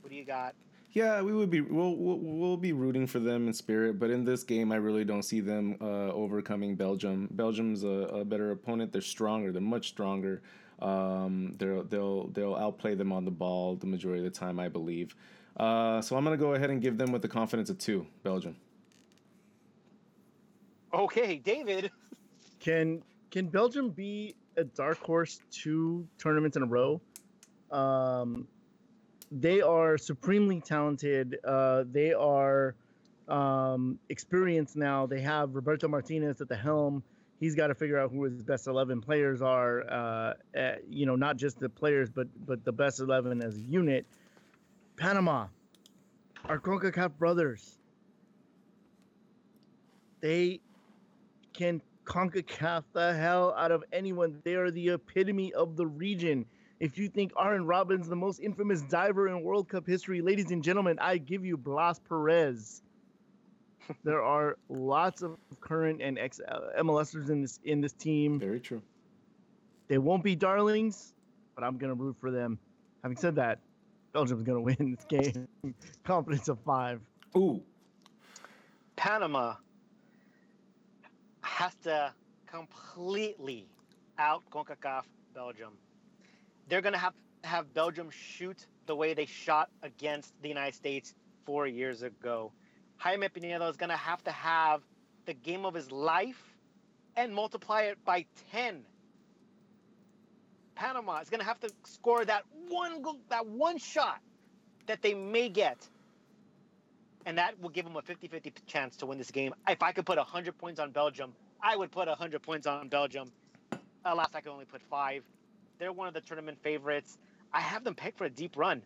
what 0.00 0.10
do 0.10 0.16
you 0.16 0.24
got? 0.24 0.54
Yeah, 0.92 1.22
we 1.22 1.32
would 1.32 1.50
be 1.50 1.60
we'll, 1.60 1.96
we'll 1.96 2.18
we'll 2.18 2.56
be 2.56 2.72
rooting 2.72 3.08
for 3.08 3.18
them 3.18 3.48
in 3.48 3.52
spirit, 3.52 3.98
but 3.98 4.10
in 4.10 4.24
this 4.24 4.44
game, 4.44 4.70
I 4.70 4.76
really 4.76 5.04
don't 5.04 5.24
see 5.24 5.40
them 5.40 5.76
uh, 5.80 6.12
overcoming 6.12 6.76
Belgium. 6.76 7.28
Belgium's 7.32 7.82
a, 7.82 7.88
a 7.88 8.24
better 8.24 8.52
opponent. 8.52 8.92
They're 8.92 9.02
stronger. 9.02 9.50
They're 9.50 9.60
much 9.60 9.88
stronger. 9.88 10.42
Um, 10.80 11.54
they'll 11.58 11.82
they'll 11.82 12.28
they'll 12.28 12.54
outplay 12.54 12.94
them 12.94 13.10
on 13.10 13.24
the 13.24 13.32
ball 13.32 13.74
the 13.74 13.86
majority 13.86 14.24
of 14.24 14.32
the 14.32 14.38
time, 14.38 14.60
I 14.60 14.68
believe. 14.68 15.16
Uh, 15.56 16.00
so 16.00 16.16
I'm 16.16 16.24
gonna 16.24 16.36
go 16.36 16.54
ahead 16.54 16.70
and 16.70 16.80
give 16.80 16.98
them 16.98 17.12
with 17.12 17.22
the 17.22 17.28
confidence 17.28 17.70
of 17.70 17.78
two, 17.78 18.06
Belgium. 18.22 18.56
Okay, 20.92 21.36
David. 21.38 21.90
Can 22.60 23.02
can 23.30 23.48
Belgium 23.48 23.90
be 23.90 24.34
a 24.56 24.64
dark 24.64 24.98
horse 24.98 25.40
two 25.50 26.06
tournaments 26.18 26.56
in 26.56 26.62
a 26.62 26.66
row? 26.66 27.00
Um, 27.70 28.46
they 29.30 29.60
are 29.60 29.98
supremely 29.98 30.60
talented. 30.60 31.38
Uh, 31.44 31.84
they 31.90 32.12
are 32.12 32.74
um, 33.28 33.98
experienced 34.08 34.76
now. 34.76 35.06
They 35.06 35.20
have 35.20 35.54
Roberto 35.54 35.88
Martinez 35.88 36.40
at 36.40 36.48
the 36.48 36.56
helm. 36.56 37.02
he's 37.40 37.54
got 37.54 37.68
to 37.68 37.74
figure 37.74 37.98
out 37.98 38.10
who 38.12 38.24
his 38.24 38.42
best 38.42 38.66
11 38.66 39.00
players 39.00 39.42
are. 39.42 39.82
Uh, 39.90 40.34
uh, 40.56 40.72
you 40.88 41.06
know, 41.06 41.16
not 41.16 41.36
just 41.36 41.58
the 41.58 41.68
players, 41.68 42.10
but 42.10 42.28
but 42.46 42.64
the 42.64 42.72
best 42.72 43.00
11 43.00 43.42
as 43.42 43.56
a 43.56 43.60
unit. 43.60 44.06
Panama, 44.96 45.46
our 46.44 46.58
CONCACAF 46.58 47.16
brothers, 47.18 47.78
they 50.20 50.60
can 51.52 51.80
CONCACAF 52.04 52.84
the 52.92 53.14
hell 53.14 53.54
out 53.56 53.72
of 53.72 53.84
anyone. 53.92 54.40
They 54.44 54.54
are 54.54 54.70
the 54.70 54.90
epitome 54.90 55.52
of 55.54 55.76
the 55.76 55.86
region. 55.86 56.44
If 56.80 56.98
you 56.98 57.08
think 57.08 57.32
Arjen 57.36 57.64
Robben, 57.64 58.06
the 58.08 58.16
most 58.16 58.40
infamous 58.40 58.82
diver 58.82 59.28
in 59.28 59.42
World 59.42 59.68
Cup 59.68 59.86
history, 59.86 60.20
ladies 60.20 60.50
and 60.50 60.62
gentlemen, 60.62 60.98
I 61.00 61.18
give 61.18 61.44
you 61.44 61.56
Blas 61.56 61.98
Perez. 61.98 62.82
there 64.04 64.22
are 64.22 64.56
lots 64.68 65.22
of 65.22 65.36
current 65.60 66.02
and 66.02 66.18
ex 66.18 66.40
uh, 66.46 66.60
MLSers 66.78 67.30
in 67.30 67.42
this 67.42 67.60
in 67.64 67.80
this 67.80 67.92
team. 67.92 68.38
Very 68.38 68.60
true. 68.60 68.82
They 69.88 69.98
won't 69.98 70.24
be 70.24 70.34
darlings, 70.34 71.14
but 71.54 71.64
I'm 71.64 71.78
gonna 71.78 71.94
root 71.94 72.16
for 72.20 72.30
them. 72.30 72.58
Having 73.02 73.18
said 73.18 73.34
that, 73.36 73.58
Belgium's 74.14 74.44
gonna 74.44 74.60
win 74.60 74.76
this 74.78 75.04
game. 75.06 75.48
Confidence 76.04 76.48
of 76.48 76.58
five. 76.60 77.00
Ooh, 77.36 77.60
Panama 78.96 79.56
has 81.42 81.74
to 81.82 82.12
completely 82.46 83.66
out 84.18 84.42
CONCACAF 84.50 85.02
Belgium. 85.34 85.72
They're 86.68 86.80
going 86.80 86.92
to 86.92 86.98
have 86.98 87.14
have 87.42 87.74
Belgium 87.74 88.08
shoot 88.10 88.66
the 88.86 88.96
way 88.96 89.12
they 89.12 89.26
shot 89.26 89.68
against 89.82 90.32
the 90.40 90.48
United 90.48 90.74
States 90.74 91.14
four 91.44 91.66
years 91.66 92.02
ago. 92.02 92.52
Jaime 92.96 93.28
Penedo 93.28 93.68
is 93.68 93.76
going 93.76 93.90
to 93.90 93.96
have 93.96 94.22
to 94.24 94.30
have 94.30 94.80
the 95.26 95.34
game 95.34 95.66
of 95.66 95.74
his 95.74 95.90
life 95.92 96.42
and 97.16 97.34
multiply 97.34 97.82
it 97.82 98.02
by 98.04 98.24
10. 98.52 98.82
Panama 100.74 101.20
is 101.20 101.30
going 101.30 101.40
to 101.40 101.46
have 101.46 101.60
to 101.60 101.70
score 101.84 102.24
that 102.24 102.44
one 102.68 103.02
goal, 103.02 103.18
that 103.30 103.46
one 103.46 103.78
shot 103.78 104.20
that 104.86 105.02
they 105.02 105.14
may 105.14 105.48
get 105.48 105.88
and 107.26 107.38
that 107.38 107.60
will 107.60 107.70
give 107.70 107.84
them 107.84 107.96
a 107.96 108.02
50-50 108.02 108.52
chance 108.66 108.96
to 108.96 109.06
win 109.06 109.18
this 109.18 109.30
game. 109.30 109.54
If 109.68 109.82
I 109.82 109.92
could 109.92 110.06
put 110.06 110.18
100 110.18 110.58
points 110.58 110.80
on 110.80 110.90
Belgium, 110.90 111.32
I 111.62 111.76
would 111.76 111.90
put 111.90 112.08
100 112.08 112.42
points 112.42 112.66
on 112.66 112.88
Belgium. 112.88 113.30
Alas, 114.04 114.28
I 114.34 114.40
can 114.40 114.52
only 114.52 114.66
put 114.66 114.82
five. 114.82 115.22
They're 115.78 115.92
one 115.92 116.08
of 116.08 116.14
the 116.14 116.20
tournament 116.20 116.58
favorites. 116.62 117.16
I 117.52 117.60
have 117.60 117.84
them 117.84 117.94
pegged 117.94 118.18
for 118.18 118.24
a 118.24 118.30
deep 118.30 118.56
run. 118.56 118.82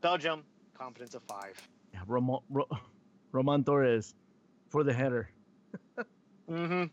Belgium, 0.00 0.44
confidence 0.74 1.14
of 1.14 1.22
five. 1.22 1.56
Yeah, 1.94 2.00
Roman, 2.06 2.40
Ro, 2.50 2.68
Roman 3.32 3.64
Torres 3.64 4.14
for 4.68 4.84
the 4.84 4.92
header. 4.92 5.30
Mm-hmm. 6.50 6.84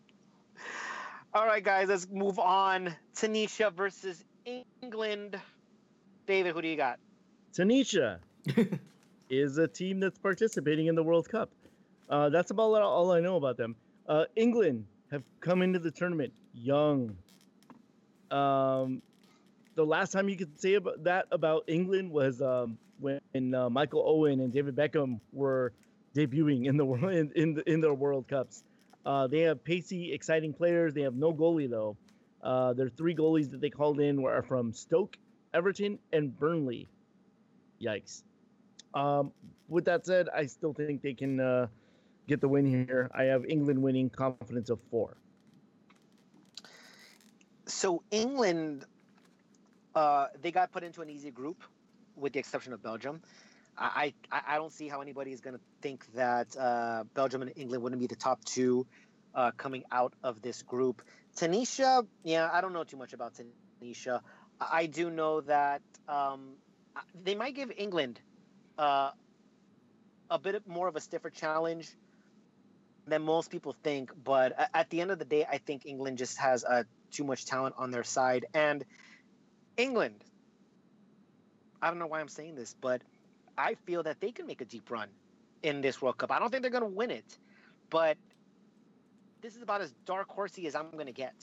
All 1.33 1.45
right, 1.45 1.63
guys, 1.63 1.87
let's 1.89 2.07
move 2.09 2.39
on. 2.39 2.95
Tunisia 3.15 3.69
versus 3.69 4.23
England. 4.81 5.39
David, 6.25 6.53
who 6.53 6.61
do 6.61 6.67
you 6.67 6.75
got? 6.75 6.99
Tanisha 7.53 8.19
is 9.29 9.57
a 9.57 9.67
team 9.67 9.99
that's 9.99 10.17
participating 10.17 10.87
in 10.87 10.95
the 10.95 11.03
World 11.03 11.29
Cup. 11.29 11.51
Uh, 12.09 12.29
that's 12.29 12.49
about 12.51 12.73
all- 12.81 12.91
all 12.91 13.11
I 13.11 13.19
know 13.19 13.35
about 13.35 13.57
them. 13.57 13.75
Uh, 14.07 14.25
England 14.35 14.85
have 15.11 15.23
come 15.39 15.61
into 15.61 15.77
the 15.79 15.91
tournament 15.91 16.33
young. 16.53 17.15
Um, 18.31 19.01
the 19.75 19.85
last 19.85 20.11
time 20.11 20.29
you 20.29 20.37
could 20.37 20.59
say 20.59 20.75
about 20.75 21.03
that 21.03 21.27
about 21.31 21.63
England 21.67 22.11
was 22.11 22.41
um, 22.41 22.77
when 22.99 23.53
uh, 23.53 23.69
Michael 23.69 24.03
Owen 24.05 24.39
and 24.39 24.51
David 24.51 24.75
Beckham 24.75 25.19
were 25.31 25.73
debuting 26.15 26.65
in 26.65 26.77
the 26.77 26.85
world 26.91 27.11
in 27.13 27.31
in, 27.35 27.53
the, 27.53 27.71
in 27.71 27.81
their 27.81 27.93
World 27.93 28.27
Cups. 28.27 28.63
Uh, 29.05 29.27
they 29.27 29.41
have 29.41 29.63
pacey, 29.63 30.13
exciting 30.13 30.53
players. 30.53 30.93
They 30.93 31.01
have 31.01 31.15
no 31.15 31.33
goalie 31.33 31.69
though. 31.69 31.97
Uh, 32.41 32.73
their 32.73 32.89
three 32.89 33.15
goalies 33.15 33.51
that 33.51 33.61
they 33.61 33.69
called 33.69 33.99
in 33.99 34.21
were 34.21 34.41
from 34.43 34.73
Stoke, 34.73 35.17
Everton, 35.53 35.99
and 36.13 36.37
Burnley. 36.37 36.87
Yikes. 37.81 38.23
Um, 38.93 39.31
with 39.67 39.85
that 39.85 40.05
said, 40.05 40.29
I 40.29 40.45
still 40.45 40.73
think 40.73 41.01
they 41.01 41.13
can 41.13 41.39
uh, 41.39 41.67
get 42.27 42.41
the 42.41 42.47
win 42.47 42.65
here. 42.65 43.09
I 43.13 43.23
have 43.23 43.45
England 43.45 43.81
winning, 43.81 44.09
confidence 44.09 44.69
of 44.69 44.79
four. 44.89 45.17
So 47.65 48.03
England, 48.09 48.85
uh, 49.95 50.27
they 50.41 50.51
got 50.51 50.71
put 50.71 50.83
into 50.83 51.01
an 51.01 51.09
easy 51.09 51.29
group, 51.29 51.63
with 52.15 52.33
the 52.33 52.39
exception 52.39 52.73
of 52.73 52.81
Belgium. 52.81 53.21
I 53.79 54.13
I, 54.31 54.41
I 54.47 54.55
don't 54.57 54.71
see 54.71 54.87
how 54.87 55.01
anybody 55.01 55.31
is 55.31 55.41
going 55.41 55.55
to 55.55 55.61
think 55.81 56.05
that 56.13 56.55
uh, 56.57 57.03
Belgium 57.13 57.41
and 57.41 57.51
England 57.55 57.83
wouldn't 57.83 57.99
be 57.99 58.07
the 58.07 58.15
top 58.15 58.43
two 58.43 58.85
uh, 59.33 59.51
coming 59.51 59.83
out 59.91 60.13
of 60.23 60.41
this 60.41 60.61
group. 60.61 61.01
Tanisha, 61.37 62.05
yeah, 62.23 62.49
I 62.51 62.61
don't 62.61 62.73
know 62.73 62.83
too 62.83 62.97
much 62.97 63.13
about 63.13 63.33
Tanisha. 63.81 64.21
I 64.59 64.67
I 64.71 64.85
do 64.87 65.09
know 65.09 65.41
that 65.41 65.81
um, 66.07 66.55
they 67.23 67.35
might 67.35 67.55
give 67.55 67.71
England 67.77 68.19
uh, 68.77 69.11
a 70.29 70.39
bit 70.39 70.67
more 70.67 70.87
of 70.87 70.95
a 70.95 71.01
stiffer 71.01 71.29
challenge 71.29 71.89
than 73.07 73.23
most 73.23 73.49
people 73.51 73.75
think. 73.83 74.11
But 74.23 74.69
at 74.73 74.89
the 74.89 75.01
end 75.01 75.11
of 75.11 75.19
the 75.19 75.25
day, 75.25 75.45
I 75.49 75.57
think 75.57 75.85
England 75.85 76.17
just 76.17 76.37
has 76.37 76.63
uh, 76.63 76.83
too 77.11 77.23
much 77.23 77.45
talent 77.45 77.75
on 77.77 77.91
their 77.91 78.03
side. 78.03 78.45
And 78.53 78.85
England, 79.77 80.23
I 81.81 81.87
don't 81.87 81.99
know 81.99 82.07
why 82.07 82.19
I'm 82.19 82.27
saying 82.27 82.55
this, 82.55 82.75
but 82.79 83.01
I 83.59 83.75
feel 83.85 84.03
that 84.03 84.19
they 84.21 84.31
can 84.31 84.47
make 84.47 84.61
a 84.61 84.65
deep 84.65 84.89
run 84.89 85.09
in 85.63 85.81
this 85.81 86.01
World 86.01 86.17
Cup. 86.17 86.31
I 86.31 86.39
don't 86.39 86.49
think 86.49 86.61
they're 86.63 86.71
going 86.71 86.83
to 86.83 86.89
win 86.89 87.11
it, 87.11 87.37
but 87.89 88.17
this 89.41 89.55
is 89.55 89.61
about 89.61 89.81
as 89.81 89.93
dark 90.05 90.29
horsey 90.29 90.67
as 90.67 90.75
I'm 90.75 90.91
going 90.91 91.07
to 91.07 91.11
get. 91.11 91.35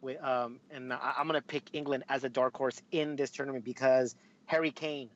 With, 0.00 0.22
um, 0.22 0.60
and 0.70 0.92
I- 0.92 1.14
I'm 1.18 1.26
going 1.26 1.40
to 1.40 1.46
pick 1.46 1.64
England 1.72 2.04
as 2.08 2.24
a 2.24 2.28
dark 2.28 2.56
horse 2.56 2.80
in 2.92 3.16
this 3.16 3.30
tournament 3.30 3.64
because 3.64 4.14
Harry 4.46 4.70
Kane, 4.70 5.10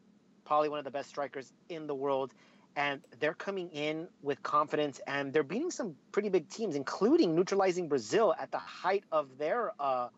probably 0.44 0.68
one 0.68 0.78
of 0.78 0.84
the 0.84 0.90
best 0.90 1.08
strikers 1.08 1.52
in 1.68 1.86
the 1.86 1.94
world, 1.94 2.32
and 2.76 3.00
they're 3.20 3.34
coming 3.34 3.68
in 3.70 4.08
with 4.22 4.42
confidence 4.42 5.00
and 5.06 5.32
they're 5.32 5.42
beating 5.42 5.70
some 5.70 5.94
pretty 6.10 6.28
big 6.30 6.48
teams, 6.48 6.74
including 6.74 7.34
neutralizing 7.34 7.88
Brazil 7.88 8.34
at 8.38 8.50
the 8.50 8.58
height 8.58 9.04
of 9.12 9.38
their 9.38 9.72
uh, 9.78 10.08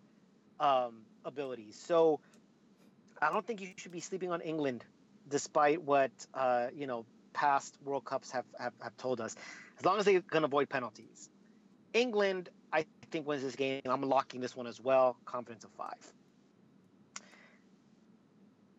um, 0.61 1.03
abilities. 1.25 1.77
So 1.77 2.21
I 3.21 3.31
don't 3.31 3.47
think 3.47 3.61
you 3.61 3.69
should 3.77 3.93
be 3.93 4.01
sleeping 4.01 4.31
on 4.31 4.41
England, 4.41 4.85
despite 5.29 5.83
what 5.83 6.13
uh, 6.35 6.69
you 6.75 6.87
know 6.87 7.07
past 7.33 7.77
World 7.83 8.05
Cups 8.05 8.31
have, 8.31 8.45
have, 8.59 8.73
have 8.81 8.97
told 8.97 9.21
us. 9.21 9.35
As 9.79 9.85
long 9.85 9.99
as 9.99 10.05
they 10.05 10.21
can 10.21 10.45
avoid 10.45 10.69
penalties, 10.69 11.29
England 11.93 12.49
I 12.73 12.87
think 13.13 13.27
wins 13.27 13.43
this 13.43 13.55
game. 13.55 13.83
I'm 13.87 14.03
locking 14.03 14.41
this 14.41 14.57
one 14.57 14.67
as 14.67 14.81
well. 14.81 15.17
Confidence 15.25 15.63
of 15.65 15.71
five. 15.79 16.13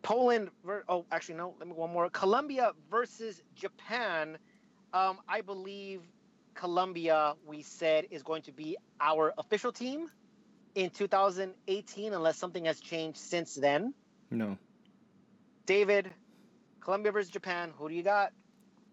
Poland. 0.04 0.50
Ver- 0.66 0.84
oh, 0.90 1.06
actually, 1.12 1.36
no. 1.36 1.56
Let 1.58 1.68
me 1.68 1.74
one 1.74 1.92
more. 1.92 2.10
Colombia 2.10 2.74
versus 2.92 3.42
Japan. 3.56 4.38
Um, 4.94 5.20
I 5.30 5.42
believe 5.42 6.02
Colombia. 6.56 7.36
We 7.46 7.62
said 7.62 8.08
is 8.12 8.22
going 8.22 8.42
to 8.44 8.52
be 8.52 8.76
our 9.00 9.34
official 9.38 9.72
team 9.72 10.10
in 10.76 10.90
2018, 10.90 12.14
unless 12.14 12.38
something 12.38 12.66
has 12.66 12.82
changed 12.82 13.18
since 13.18 13.56
then. 13.56 13.94
no. 14.30 14.58
David, 15.66 16.12
Colombia 16.86 17.12
versus 17.12 17.32
Japan. 17.32 17.74
Who 17.78 17.90
do 17.90 17.96
you 17.96 18.04
got? 18.04 18.32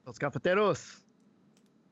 Los 0.07 0.19
Cafeteros, 0.19 0.97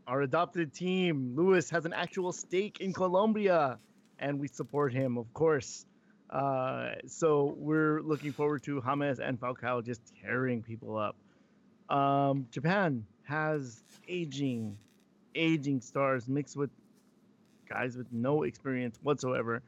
our 0.07 0.23
adopted 0.23 0.73
team. 0.73 1.35
Lewis 1.37 1.69
has 1.69 1.85
an 1.85 1.93
actual 1.93 2.33
stake 2.33 2.81
in 2.81 2.95
Colombia, 2.95 3.79
and 4.19 4.41
we 4.41 4.49
support 4.49 4.95
him, 4.95 5.19
of 5.19 5.33
course. 5.35 5.85
Uh, 6.31 6.93
so 7.07 7.55
we're 7.59 8.01
looking 8.01 8.33
forward 8.33 8.63
to 8.63 8.81
James 8.81 9.21
and 9.21 9.39
Falcao 9.39 9.85
just 9.85 10.01
tearing 10.23 10.63
people 10.63 10.97
up. 10.97 11.17
Um, 11.95 12.47
Japan 12.51 13.05
has 13.25 13.83
aging, 14.09 14.79
aging 15.35 15.83
stars 15.83 16.27
mixed 16.29 16.57
with 16.57 16.71
guys 17.69 17.95
with 17.95 18.11
no 18.11 18.45
experience 18.45 18.99
whatsoever. 19.03 19.61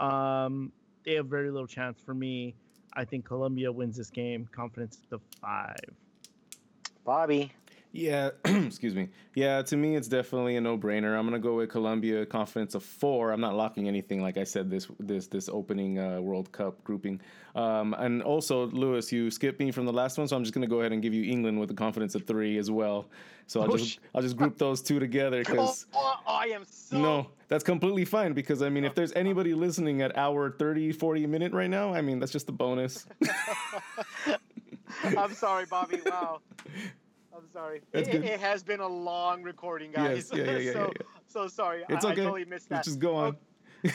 Um, 0.00 0.72
they 1.04 1.14
have 1.16 1.26
very 1.26 1.50
little 1.50 1.66
chance 1.66 2.00
for 2.00 2.14
me. 2.14 2.54
I 2.96 3.04
think 3.04 3.24
Colombia 3.24 3.70
wins 3.72 3.96
this 3.96 4.10
game. 4.10 4.48
Confidence 4.52 4.98
of 5.12 5.20
five. 5.40 5.76
Bobby. 7.04 7.52
Yeah, 7.96 8.30
excuse 8.44 8.92
me. 8.92 9.08
Yeah, 9.36 9.62
to 9.62 9.76
me, 9.76 9.94
it's 9.94 10.08
definitely 10.08 10.56
a 10.56 10.60
no-brainer. 10.60 11.16
I'm 11.16 11.24
gonna 11.26 11.38
go 11.38 11.54
with 11.54 11.70
Colombia. 11.70 12.26
Confidence 12.26 12.74
of 12.74 12.82
four. 12.82 13.30
I'm 13.30 13.40
not 13.40 13.54
locking 13.54 13.86
anything. 13.86 14.20
Like 14.20 14.36
I 14.36 14.42
said, 14.42 14.68
this 14.68 14.88
this 14.98 15.28
this 15.28 15.48
opening 15.48 16.00
uh, 16.00 16.20
World 16.20 16.50
Cup 16.50 16.82
grouping. 16.82 17.20
Um, 17.54 17.94
and 17.96 18.20
also, 18.20 18.66
Lewis, 18.66 19.12
you 19.12 19.30
skipped 19.30 19.60
me 19.60 19.70
from 19.70 19.86
the 19.86 19.92
last 19.92 20.18
one, 20.18 20.26
so 20.26 20.34
I'm 20.34 20.42
just 20.42 20.52
gonna 20.52 20.66
go 20.66 20.80
ahead 20.80 20.90
and 20.90 21.00
give 21.02 21.14
you 21.14 21.30
England 21.30 21.60
with 21.60 21.70
a 21.70 21.74
confidence 21.74 22.16
of 22.16 22.26
three 22.26 22.58
as 22.58 22.68
well. 22.68 23.06
So 23.46 23.60
I'll 23.62 23.72
Oh, 23.72 23.76
just 23.76 23.90
sh- 23.92 23.98
I'll 24.12 24.22
just 24.22 24.36
group 24.36 24.58
those 24.58 24.82
two 24.82 24.98
together 24.98 25.44
because. 25.44 25.86
Oh, 25.94 26.16
I 26.26 26.48
am 26.48 26.64
so. 26.68 26.98
No, 26.98 27.30
that's 27.46 27.62
completely 27.62 28.04
fine 28.04 28.32
because 28.32 28.60
I 28.60 28.70
mean, 28.70 28.82
if 28.84 28.96
there's 28.96 29.12
anybody 29.12 29.54
listening 29.54 30.02
at 30.02 30.18
hour 30.18 30.50
30, 30.50 30.90
40 30.90 31.28
minute 31.28 31.52
right 31.52 31.70
now, 31.70 31.94
I 31.94 32.00
mean, 32.02 32.18
that's 32.18 32.32
just 32.32 32.48
a 32.48 32.52
bonus. 32.52 33.06
I'm 35.16 35.32
sorry, 35.34 35.66
Bobby. 35.66 36.00
Wow. 36.04 36.40
I'm 37.36 37.48
sorry. 37.50 37.82
It, 37.92 38.08
it 38.08 38.40
has 38.40 38.62
been 38.62 38.80
a 38.80 38.86
long 38.86 39.42
recording, 39.42 39.90
guys. 39.90 40.30
Yes, 40.32 40.38
yeah, 40.38 40.52
yeah, 40.52 40.58
yeah, 40.58 40.72
so, 40.72 40.78
yeah, 40.80 40.86
yeah. 41.00 41.06
so 41.26 41.48
sorry. 41.48 41.84
It's 41.88 42.04
I, 42.04 42.12
okay. 42.12 42.22
I 42.22 42.24
totally 42.24 42.44
missed 42.44 42.68
that. 42.68 42.84
Just 42.84 42.98
go 42.98 43.16
on. 43.16 43.36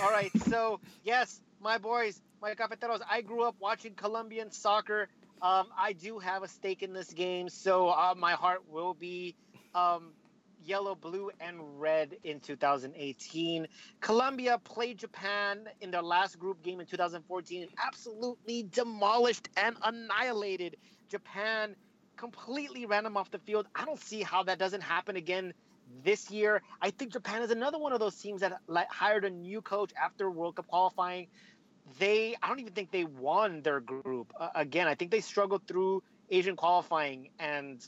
All 0.01 0.11
right, 0.11 0.31
so 0.45 0.79
yes, 1.03 1.41
my 1.61 1.77
boys, 1.77 2.21
my 2.41 2.53
cafeteros. 2.53 3.01
I 3.09 3.21
grew 3.21 3.43
up 3.43 3.55
watching 3.59 3.93
Colombian 3.93 4.51
soccer. 4.51 5.09
Um, 5.41 5.67
I 5.77 5.93
do 5.93 6.19
have 6.19 6.43
a 6.43 6.47
stake 6.47 6.83
in 6.83 6.93
this 6.93 7.11
game, 7.11 7.49
so 7.49 7.89
uh, 7.89 8.13
my 8.15 8.33
heart 8.33 8.61
will 8.69 8.93
be 8.93 9.35
um, 9.73 10.11
yellow, 10.63 10.95
blue, 10.95 11.31
and 11.39 11.57
red 11.79 12.17
in 12.23 12.39
2018. 12.39 13.67
Colombia 14.01 14.59
played 14.63 14.97
Japan 14.97 15.69
in 15.81 15.91
their 15.91 16.01
last 16.01 16.37
group 16.37 16.61
game 16.61 16.79
in 16.79 16.85
2014 16.85 17.63
and 17.63 17.71
absolutely 17.85 18.63
demolished 18.71 19.49
and 19.57 19.77
annihilated 19.83 20.75
Japan. 21.09 21.75
Completely 22.19 22.85
ran 22.85 23.05
them 23.05 23.15
off 23.15 23.31
the 23.31 23.39
field. 23.39 23.65
I 23.73 23.85
don't 23.85 23.99
see 23.99 24.21
how 24.21 24.43
that 24.43 24.59
doesn't 24.59 24.81
happen 24.81 25.15
again 25.15 25.53
this 26.03 26.29
year. 26.29 26.61
I 26.81 26.89
think 26.89 27.13
Japan 27.13 27.43
is 27.43 27.49
another 27.49 27.79
one 27.79 27.93
of 27.93 28.01
those 28.01 28.15
teams 28.17 28.41
that 28.41 28.59
like, 28.67 28.89
hired 28.89 29.23
a 29.23 29.29
new 29.29 29.61
coach 29.61 29.93
after 30.01 30.29
World 30.29 30.57
Cup 30.57 30.67
qualifying. 30.67 31.27
They, 31.97 32.35
I 32.43 32.49
don't 32.49 32.59
even 32.59 32.73
think 32.73 32.91
they 32.91 33.05
won 33.05 33.61
their 33.61 33.79
group. 33.79 34.33
Uh, 34.37 34.49
again, 34.53 34.85
I 34.85 34.95
think 34.95 35.11
they 35.11 35.21
struggled 35.21 35.65
through 35.65 36.03
Asian 36.29 36.57
qualifying, 36.57 37.29
and 37.39 37.85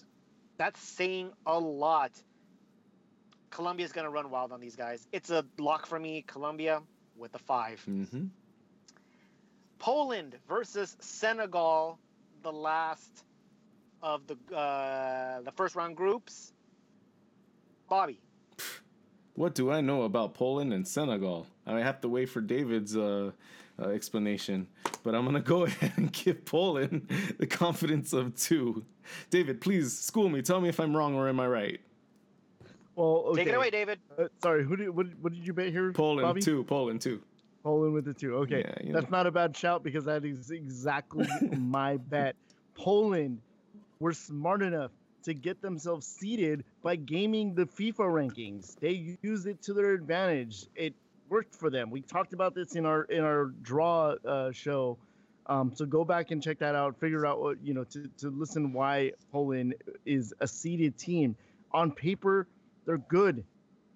that's 0.57 0.79
saying 0.79 1.31
a 1.45 1.59
lot. 1.59 2.11
Colombia's 3.49 3.91
going 3.91 4.05
to 4.05 4.11
run 4.11 4.31
wild 4.31 4.53
on 4.53 4.61
these 4.61 4.77
guys. 4.77 5.05
It's 5.11 5.29
a 5.29 5.45
lock 5.59 5.85
for 5.87 5.99
me, 5.99 6.23
Colombia 6.25 6.81
with 7.17 7.35
a 7.35 7.39
5 7.39 7.85
Mm-hmm. 7.89 8.25
Poland 9.77 10.37
versus 10.47 10.95
Senegal, 11.01 11.99
the 12.43 12.51
last 12.51 13.25
of 14.03 14.21
the 14.27 14.55
uh, 14.55 15.41
the 15.41 15.51
first 15.51 15.75
round 15.75 15.95
groups. 15.95 16.53
Bobby, 17.89 18.19
What 19.33 19.53
do 19.53 19.69
I 19.69 19.81
know 19.81 20.03
about 20.03 20.33
Poland 20.33 20.71
and 20.73 20.87
Senegal? 20.87 21.45
I 21.67 21.79
have 21.79 21.99
to 22.01 22.07
wait 22.09 22.27
for 22.29 22.39
David's 22.39 22.95
uh, 22.95 23.31
uh, 23.77 23.87
explanation, 23.89 24.67
but 25.03 25.13
I'm 25.13 25.25
gonna 25.25 25.41
go 25.55 25.65
ahead 25.65 25.91
and 25.97 26.11
give 26.11 26.45
Poland 26.45 27.09
the 27.37 27.47
confidence 27.47 28.13
of 28.13 28.33
two. 28.35 28.85
David, 29.29 29.59
please 29.59 29.97
school 29.97 30.29
me. 30.29 30.41
Tell 30.41 30.61
me 30.61 30.69
if 30.69 30.79
I'm 30.79 30.95
wrong 30.95 31.15
or 31.15 31.27
am 31.27 31.39
I 31.39 31.47
right? 31.47 31.81
Well, 32.95 33.25
okay. 33.27 33.43
take 33.43 33.53
it 33.53 33.55
away, 33.55 33.69
David. 33.71 33.99
Uh, 34.17 34.25
sorry, 34.41 34.63
who 34.63 34.75
did 34.77 34.89
what, 34.89 35.07
what 35.21 35.33
did 35.33 35.45
you 35.45 35.53
bet 35.53 35.69
here? 35.71 35.91
Poland 35.91 36.25
Bobby? 36.25 36.41
two. 36.41 36.63
Poland 36.63 37.01
two. 37.01 37.21
Poland 37.63 37.93
with 37.93 38.05
the 38.05 38.13
two. 38.13 38.35
Okay, 38.37 38.59
Yeah, 38.85 38.91
that's 38.93 39.11
know. 39.11 39.17
not 39.17 39.27
a 39.27 39.31
bad 39.31 39.55
shout 39.55 39.83
because 39.83 40.05
that 40.05 40.23
is 40.25 40.49
exactly 40.49 41.27
my 41.57 41.97
bet. 41.97 42.35
Poland 42.75 43.39
were 44.01 44.13
smart 44.13 44.61
enough 44.61 44.91
to 45.23 45.33
get 45.33 45.61
themselves 45.61 46.07
seated 46.07 46.63
by 46.81 46.95
gaming 46.95 47.53
the 47.53 47.65
FIFA 47.65 47.97
rankings. 48.09 48.77
They 48.79 49.17
used 49.21 49.47
it 49.47 49.61
to 49.63 49.73
their 49.73 49.93
advantage. 49.93 50.65
It 50.75 50.93
worked 51.29 51.55
for 51.55 51.69
them. 51.69 51.91
We 51.91 52.01
talked 52.01 52.33
about 52.33 52.55
this 52.55 52.75
in 52.75 52.85
our 52.85 53.03
in 53.03 53.23
our 53.23 53.45
draw 53.61 54.15
uh, 54.25 54.51
show. 54.51 54.97
Um, 55.45 55.71
so 55.75 55.85
go 55.85 56.03
back 56.03 56.31
and 56.31 56.41
check 56.41 56.59
that 56.59 56.75
out. 56.75 56.99
Figure 56.99 57.25
out 57.25 57.39
what 57.39 57.57
you 57.63 57.73
know 57.73 57.83
to 57.85 58.09
to 58.17 58.29
listen 58.29 58.73
why 58.73 59.11
Poland 59.31 59.75
is 60.05 60.33
a 60.41 60.47
seeded 60.47 60.97
team. 60.97 61.35
On 61.71 61.91
paper, 61.91 62.47
they're 62.85 62.97
good. 62.97 63.45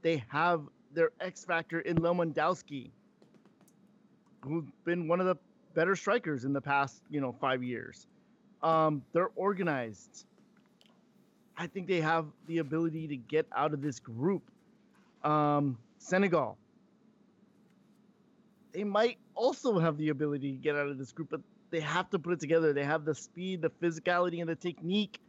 They 0.02 0.23
have 0.30 0.61
their 0.94 1.11
X 1.19 1.44
factor 1.44 1.82
in 1.82 1.98
Lewandowski 1.98 2.91
who's 4.45 4.65
been 4.86 5.07
one 5.07 5.19
of 5.19 5.26
the 5.26 5.36
better 5.73 5.95
strikers 5.95 6.45
in 6.45 6.53
the 6.53 6.61
past, 6.61 7.02
you 7.10 7.19
know, 7.19 7.34
five 7.34 7.64
years. 7.64 8.07
Um, 8.66 9.04
they're 9.14 9.30
organized. 9.36 10.26
I 11.56 11.68
think 11.68 11.88
they 11.88 12.02
have 12.02 12.26
the 12.48 12.58
ability 12.58 13.08
to 13.10 13.16
get 13.16 13.46
out 13.56 13.74
of 13.74 13.82
this 13.82 14.00
group. 14.00 14.42
Um, 15.24 15.78
Senegal. 16.00 16.58
They 18.74 18.84
might 18.84 19.18
also 19.36 19.78
have 19.78 19.98
the 19.98 20.10
ability 20.10 20.52
to 20.52 20.58
get 20.58 20.76
out 20.76 20.88
of 20.88 20.98
this 20.98 21.12
group, 21.12 21.30
but 21.30 21.42
they 21.70 21.80
have 21.80 22.10
to 22.10 22.20
put 22.20 22.34
it 22.34 22.40
together. 22.40 22.74
They 22.74 22.84
have 22.84 23.06
the 23.06 23.14
speed, 23.14 23.62
the 23.62 23.70
physicality, 23.70 24.40
and 24.42 24.50
the 24.50 24.56
technique. 24.56 25.20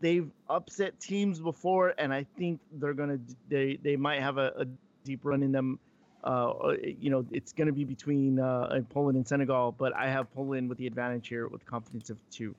They've 0.00 0.30
upset 0.48 1.00
teams 1.00 1.40
before, 1.40 1.94
and 1.98 2.14
I 2.14 2.26
think 2.38 2.60
they're 2.72 2.94
gonna. 2.94 3.18
They 3.48 3.78
they 3.82 3.96
might 3.96 4.20
have 4.20 4.38
a, 4.38 4.52
a 4.56 4.66
deep 5.04 5.20
run 5.24 5.42
in 5.42 5.50
them 5.50 5.78
uh, 6.24 6.72
you 6.82 7.10
know, 7.10 7.26
it's 7.30 7.52
going 7.52 7.66
to 7.66 7.72
be 7.72 7.84
between 7.84 8.40
uh, 8.40 8.80
Poland 8.88 9.16
and 9.16 9.28
Senegal, 9.28 9.72
but 9.72 9.94
I 9.94 10.08
have 10.08 10.32
Poland 10.34 10.70
with 10.70 10.78
the 10.78 10.86
advantage 10.86 11.28
here 11.28 11.46
with 11.46 11.66
confidence 11.66 12.08
of 12.08 12.18
two. 12.30 12.54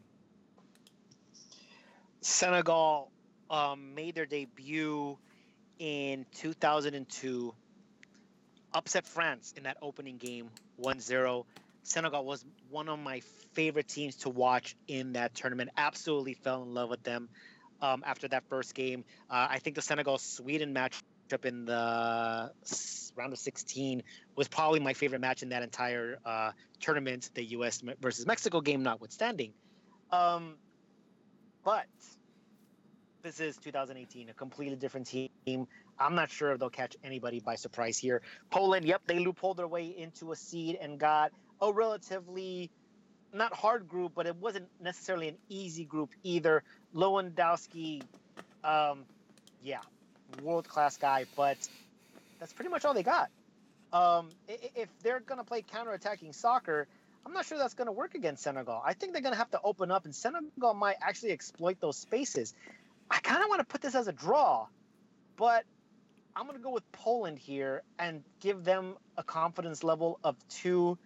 Senegal 2.21 3.09
um, 3.49 3.95
made 3.95 4.15
their 4.15 4.27
debut 4.27 5.17
in 5.79 6.25
2002, 6.35 7.53
upset 8.73 9.07
France 9.07 9.53
in 9.57 9.63
that 9.63 9.77
opening 9.81 10.17
game 10.17 10.49
1 10.77 10.99
0. 10.99 11.45
Senegal 11.81 12.23
was 12.23 12.45
one 12.69 12.87
of 12.87 12.99
my 12.99 13.21
favorite 13.53 13.87
teams 13.87 14.15
to 14.17 14.29
watch 14.29 14.75
in 14.87 15.13
that 15.13 15.33
tournament. 15.33 15.71
Absolutely 15.75 16.33
fell 16.33 16.61
in 16.63 16.73
love 16.73 16.89
with 16.89 17.03
them 17.03 17.29
um, 17.81 18.03
after 18.05 18.27
that 18.27 18.43
first 18.49 18.73
game. 18.73 19.03
Uh, 19.29 19.47
I 19.49 19.59
think 19.59 19.75
the 19.75 19.81
Senegal 19.81 20.17
Sweden 20.17 20.73
matchup 21.27 21.45
in 21.45 21.65
the 21.65 22.51
round 23.15 23.33
of 23.33 23.39
16 23.39 24.03
was 24.35 24.47
probably 24.47 24.79
my 24.79 24.93
favorite 24.93 25.21
match 25.21 25.43
in 25.43 25.49
that 25.49 25.63
entire 25.63 26.19
uh, 26.25 26.51
tournament, 26.79 27.29
the 27.33 27.43
U.S. 27.45 27.81
versus 28.01 28.25
Mexico 28.25 28.61
game 28.61 28.83
notwithstanding. 28.83 29.53
Um, 30.11 30.55
but 31.63 31.85
this 33.23 33.39
is 33.39 33.57
2018, 33.57 34.29
a 34.29 34.33
completely 34.33 34.75
different 34.75 35.07
team. 35.07 35.67
I'm 35.97 36.15
not 36.15 36.29
sure 36.29 36.51
if 36.51 36.59
they'll 36.59 36.69
catch 36.69 36.95
anybody 37.03 37.39
by 37.39 37.55
surprise 37.55 37.97
here. 37.97 38.21
Poland, 38.51 38.85
yep, 38.85 39.01
they 39.07 39.23
loopholed 39.23 39.57
their 39.57 39.67
way 39.67 39.85
into 39.85 40.31
a 40.31 40.35
seed 40.35 40.77
and 40.79 40.99
got 40.99 41.31
a 41.61 41.71
relatively 41.71 42.69
not 43.33 43.53
hard 43.53 43.87
group, 43.87 44.13
but 44.15 44.27
it 44.27 44.35
wasn't 44.35 44.67
necessarily 44.81 45.29
an 45.29 45.37
easy 45.49 45.85
group 45.85 46.11
either. 46.23 46.63
Lewandowski, 46.93 48.01
um, 48.63 49.05
yeah, 49.61 49.79
world 50.41 50.67
class 50.67 50.97
guy, 50.97 51.25
but 51.35 51.57
that's 52.39 52.53
pretty 52.53 52.69
much 52.69 52.85
all 52.85 52.93
they 52.93 53.03
got. 53.03 53.29
Um, 53.93 54.29
if 54.47 54.89
they're 55.03 55.19
going 55.21 55.37
to 55.39 55.43
play 55.43 55.61
counter-attacking 55.61 56.33
soccer, 56.33 56.87
I'm 57.25 57.33
not 57.33 57.45
sure 57.45 57.57
that's 57.57 57.73
going 57.73 57.87
to 57.87 57.91
work 57.91 58.15
against 58.15 58.43
Senegal. 58.43 58.81
I 58.85 58.93
think 58.93 59.13
they're 59.13 59.21
going 59.21 59.33
to 59.33 59.37
have 59.37 59.51
to 59.51 59.59
open 59.63 59.89
up, 59.91 60.05
and 60.05 60.13
Senegal 60.13 60.73
might 60.73 60.97
actually 61.01 61.31
exploit 61.31 61.79
those 61.79 61.97
spaces. 61.97 62.53
I 63.09 63.19
kind 63.19 63.41
of 63.41 63.49
want 63.49 63.59
to 63.59 63.65
put 63.65 63.81
this 63.81 63.95
as 63.95 64.07
a 64.07 64.11
draw, 64.11 64.67
but 65.37 65.63
I'm 66.35 66.45
going 66.45 66.57
to 66.57 66.63
go 66.63 66.71
with 66.71 66.91
Poland 66.91 67.39
here 67.39 67.83
and 67.97 68.23
give 68.41 68.63
them 68.63 68.95
a 69.17 69.23
confidence 69.23 69.83
level 69.83 70.19
of 70.23 70.35
two. 70.49 70.97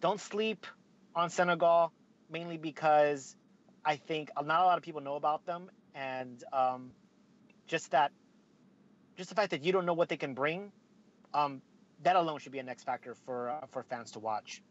Don't 0.00 0.20
sleep 0.20 0.66
on 1.14 1.30
Senegal, 1.30 1.92
mainly 2.30 2.56
because 2.56 3.36
I 3.84 3.96
think 3.96 4.30
not 4.36 4.60
a 4.60 4.64
lot 4.64 4.78
of 4.78 4.82
people 4.82 5.00
know 5.00 5.14
about 5.14 5.46
them, 5.46 5.70
and 5.94 6.42
um, 6.52 6.90
just 7.66 7.92
that, 7.92 8.10
just 9.16 9.28
the 9.28 9.34
fact 9.34 9.50
that 9.50 9.64
you 9.64 9.72
don't 9.72 9.86
know 9.86 9.92
what 9.92 10.08
they 10.08 10.16
can 10.16 10.34
bring, 10.34 10.72
um, 11.34 11.62
that 12.02 12.16
alone 12.16 12.38
should 12.38 12.52
be 12.52 12.58
an 12.58 12.68
X 12.68 12.82
factor 12.82 13.14
for 13.14 13.50
uh, 13.50 13.66
for 13.70 13.82
fans 13.82 14.10
to 14.12 14.18
watch. 14.18 14.62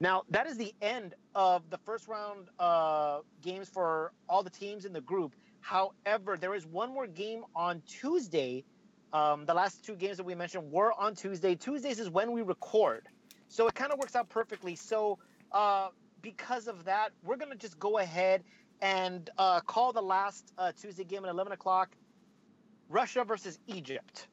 Now 0.00 0.22
that 0.30 0.46
is 0.46 0.56
the 0.56 0.74
end 0.82 1.14
of 1.34 1.68
the 1.70 1.78
first 1.78 2.08
round 2.08 2.48
uh, 2.58 3.20
games 3.42 3.68
for 3.68 4.12
all 4.28 4.42
the 4.42 4.50
teams 4.50 4.84
in 4.84 4.92
the 4.92 5.00
group. 5.00 5.34
However, 5.60 6.36
there 6.36 6.54
is 6.54 6.66
one 6.66 6.92
more 6.92 7.06
game 7.06 7.44
on 7.54 7.82
Tuesday. 7.86 8.64
Um, 9.12 9.46
the 9.46 9.54
last 9.54 9.84
two 9.84 9.94
games 9.94 10.16
that 10.16 10.24
we 10.24 10.34
mentioned 10.34 10.70
were 10.72 10.92
on 10.98 11.14
Tuesday. 11.14 11.54
Tuesdays 11.54 12.00
is 12.00 12.10
when 12.10 12.32
we 12.32 12.42
record, 12.42 13.08
so 13.48 13.68
it 13.68 13.74
kind 13.74 13.92
of 13.92 13.98
works 13.98 14.16
out 14.16 14.28
perfectly. 14.28 14.74
So 14.74 15.18
uh, 15.52 15.88
because 16.20 16.66
of 16.66 16.84
that, 16.84 17.12
we're 17.22 17.36
gonna 17.36 17.54
just 17.54 17.78
go 17.78 17.98
ahead 17.98 18.42
and 18.82 19.30
uh, 19.38 19.60
call 19.60 19.92
the 19.92 20.02
last 20.02 20.52
uh, 20.58 20.72
Tuesday 20.72 21.04
game 21.04 21.24
at 21.24 21.30
11 21.30 21.52
o'clock. 21.52 21.96
Russia 22.88 23.24
versus 23.24 23.58
Egypt. 23.66 24.28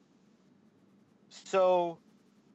So, 1.28 1.98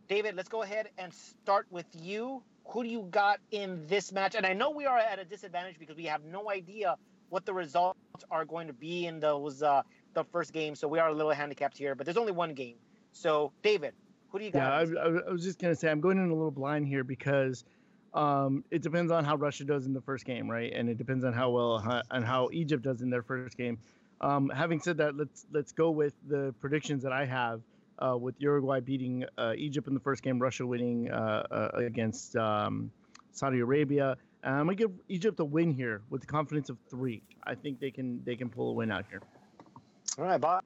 David, 0.08 0.36
let's 0.36 0.50
go 0.50 0.64
ahead 0.64 0.90
and 0.98 1.14
start 1.14 1.68
with 1.70 1.88
you. 1.94 2.44
Who 2.66 2.84
do 2.84 2.90
you 2.90 3.08
got 3.12 3.40
in 3.52 3.86
this 3.88 4.12
match? 4.12 4.36
And 4.36 4.46
I 4.46 4.54
know 4.54 4.70
we 4.70 4.86
are 4.86 4.98
at 4.98 5.20
a 5.20 5.26
disadvantage 5.26 5.80
because 5.80 5.96
we 5.96 6.06
have 6.06 6.24
no 6.24 6.50
idea 6.50 6.96
what 7.30 7.46
the 7.46 7.54
results 7.54 8.00
are 8.32 8.46
going 8.46 8.68
to 8.68 8.74
be 8.74 9.06
in 9.06 9.20
those 9.20 9.62
uh, 9.64 9.82
the 10.14 10.24
first 10.26 10.54
game. 10.54 10.76
So 10.76 10.88
we 10.88 11.00
are 11.00 11.10
a 11.10 11.14
little 11.14 11.32
handicapped 11.32 11.78
here. 11.78 11.96
But 11.96 12.06
there's 12.06 12.18
only 12.18 12.32
one 12.32 12.54
game. 12.54 12.76
So, 13.12 13.52
David, 13.64 13.94
who 14.30 14.40
do 14.40 14.46
you 14.46 14.52
got? 14.52 14.88
Yeah, 14.90 15.00
I. 15.00 15.06
I, 15.06 15.32
was 15.32 15.44
just 15.44 15.60
gonna 15.60 15.76
say 15.76 15.90
I'm 15.90 16.02
going 16.02 16.18
in 16.18 16.30
a 16.30 16.34
little 16.34 16.52
blind 16.52 16.88
here 16.88 17.04
because 17.04 17.64
um, 18.14 18.64
it 18.72 18.82
depends 18.82 19.12
on 19.12 19.24
how 19.24 19.36
Russia 19.36 19.64
does 19.64 19.86
in 19.86 19.94
the 19.94 20.02
first 20.02 20.26
game, 20.26 20.50
right? 20.50 20.72
And 20.74 20.90
it 20.90 20.98
depends 20.98 21.24
on 21.24 21.34
how 21.34 21.50
well 21.50 22.04
on 22.12 22.24
how 22.24 22.50
Egypt 22.52 22.84
does 22.84 23.02
in 23.02 23.10
their 23.10 23.24
first 23.24 23.58
game. 23.58 23.80
Um, 24.22 24.50
having 24.50 24.80
said 24.80 24.98
that, 24.98 25.16
let's 25.16 25.46
let's 25.52 25.72
go 25.72 25.92
with 25.92 26.14
the 26.28 26.54
predictions 26.60 27.04
that 27.04 27.12
I 27.12 27.26
have. 27.26 27.62
Uh, 28.00 28.16
with 28.16 28.36
Uruguay 28.38 28.80
beating 28.80 29.26
uh, 29.40 29.54
Egypt 29.58 29.88
in 29.88 29.96
the 29.96 30.00
first 30.00 30.22
game, 30.22 30.38
Russia 30.38 30.68
winning 30.68 31.10
uh, 31.10 31.44
uh, 31.50 31.70
against 31.80 32.36
um, 32.36 32.92
Saudi 33.32 33.60
Arabia. 33.60 34.16
And 34.44 34.54
I'm 34.54 34.66
gonna 34.66 34.76
give 34.76 34.92
Egypt 35.10 35.40
a 35.40 35.46
win 35.46 35.74
here 35.74 36.04
with 36.12 36.22
the 36.22 36.28
confidence 36.28 36.70
of 36.70 36.78
three. 36.92 37.24
I 37.44 37.56
think 37.56 37.80
they 37.80 37.90
can 37.90 38.24
they 38.24 38.36
can 38.36 38.50
pull 38.50 38.70
a 38.70 38.74
win 38.74 38.92
out 38.92 39.06
here. 39.10 39.22
All 40.20 40.26
right, 40.26 40.40
Bob. 40.40 40.64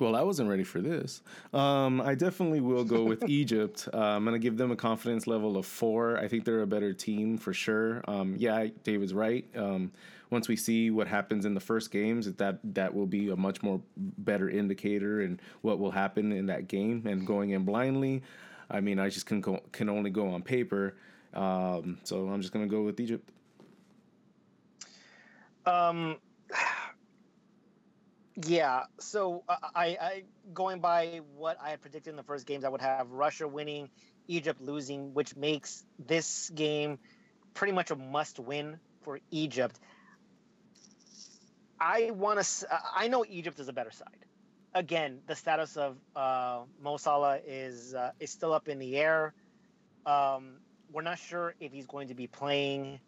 Well, 0.00 0.16
I 0.16 0.22
wasn't 0.22 0.48
ready 0.48 0.64
for 0.64 0.80
this. 0.80 1.22
Um, 1.52 2.00
I 2.00 2.14
definitely 2.14 2.60
will 2.60 2.84
go 2.84 3.04
with 3.04 3.22
Egypt. 3.28 3.86
Uh, 3.92 3.98
I'm 3.98 4.24
going 4.24 4.34
to 4.34 4.38
give 4.38 4.56
them 4.56 4.70
a 4.70 4.76
confidence 4.76 5.26
level 5.26 5.58
of 5.58 5.66
four. 5.66 6.16
I 6.16 6.26
think 6.26 6.46
they're 6.46 6.62
a 6.62 6.66
better 6.66 6.94
team 6.94 7.36
for 7.36 7.52
sure. 7.52 8.02
Um, 8.08 8.34
yeah, 8.38 8.68
David's 8.82 9.12
right. 9.12 9.44
Um, 9.54 9.92
once 10.30 10.48
we 10.48 10.56
see 10.56 10.90
what 10.90 11.08
happens 11.08 11.44
in 11.44 11.54
the 11.54 11.60
first 11.60 11.90
games, 11.90 12.32
that 12.32 12.58
that 12.74 12.94
will 12.94 13.06
be 13.06 13.30
a 13.30 13.36
much 13.36 13.62
more 13.62 13.80
better 13.96 14.48
indicator 14.48 15.20
and 15.20 15.40
what 15.62 15.78
will 15.78 15.90
happen 15.90 16.32
in 16.32 16.46
that 16.46 16.68
game. 16.68 17.06
And 17.06 17.26
going 17.26 17.50
in 17.50 17.64
blindly, 17.64 18.22
I 18.70 18.80
mean, 18.80 18.98
I 18.98 19.08
just 19.08 19.26
can 19.26 19.40
go, 19.40 19.62
can 19.72 19.88
only 19.88 20.10
go 20.10 20.28
on 20.30 20.42
paper. 20.42 20.96
Um, 21.34 21.98
so 22.04 22.28
I'm 22.28 22.40
just 22.40 22.52
going 22.52 22.68
to 22.68 22.70
go 22.70 22.82
with 22.82 23.00
Egypt. 23.00 23.28
Um, 25.66 26.16
yeah. 28.46 28.84
So 28.98 29.44
uh, 29.48 29.56
I, 29.74 29.86
I 30.00 30.22
going 30.54 30.80
by 30.80 31.20
what 31.36 31.58
I 31.62 31.70
had 31.70 31.80
predicted 31.80 32.12
in 32.12 32.16
the 32.16 32.22
first 32.22 32.46
games, 32.46 32.64
I 32.64 32.68
would 32.68 32.80
have 32.80 33.10
Russia 33.10 33.46
winning, 33.46 33.90
Egypt 34.26 34.60
losing, 34.60 35.14
which 35.14 35.36
makes 35.36 35.84
this 35.98 36.50
game 36.50 36.98
pretty 37.54 37.72
much 37.72 37.90
a 37.90 37.96
must-win 37.96 38.78
for 39.02 39.20
Egypt. 39.30 39.78
I 41.80 42.10
want 42.10 42.42
to. 42.42 42.80
I 42.94 43.08
know 43.08 43.24
Egypt 43.28 43.58
is 43.60 43.68
a 43.68 43.72
better 43.72 43.90
side. 43.90 44.24
Again, 44.74 45.20
the 45.26 45.34
status 45.34 45.76
of 45.76 45.96
uh, 46.14 46.60
Mo 46.82 46.96
Salah 46.96 47.38
is 47.46 47.94
uh, 47.94 48.12
is 48.20 48.30
still 48.30 48.52
up 48.52 48.68
in 48.68 48.78
the 48.78 48.96
air. 48.96 49.32
Um, 50.06 50.56
we're 50.92 51.02
not 51.02 51.18
sure 51.18 51.54
if 51.60 51.72
he's 51.72 51.86
going 51.86 52.08
to 52.08 52.14
be 52.14 52.26
playing 52.26 53.00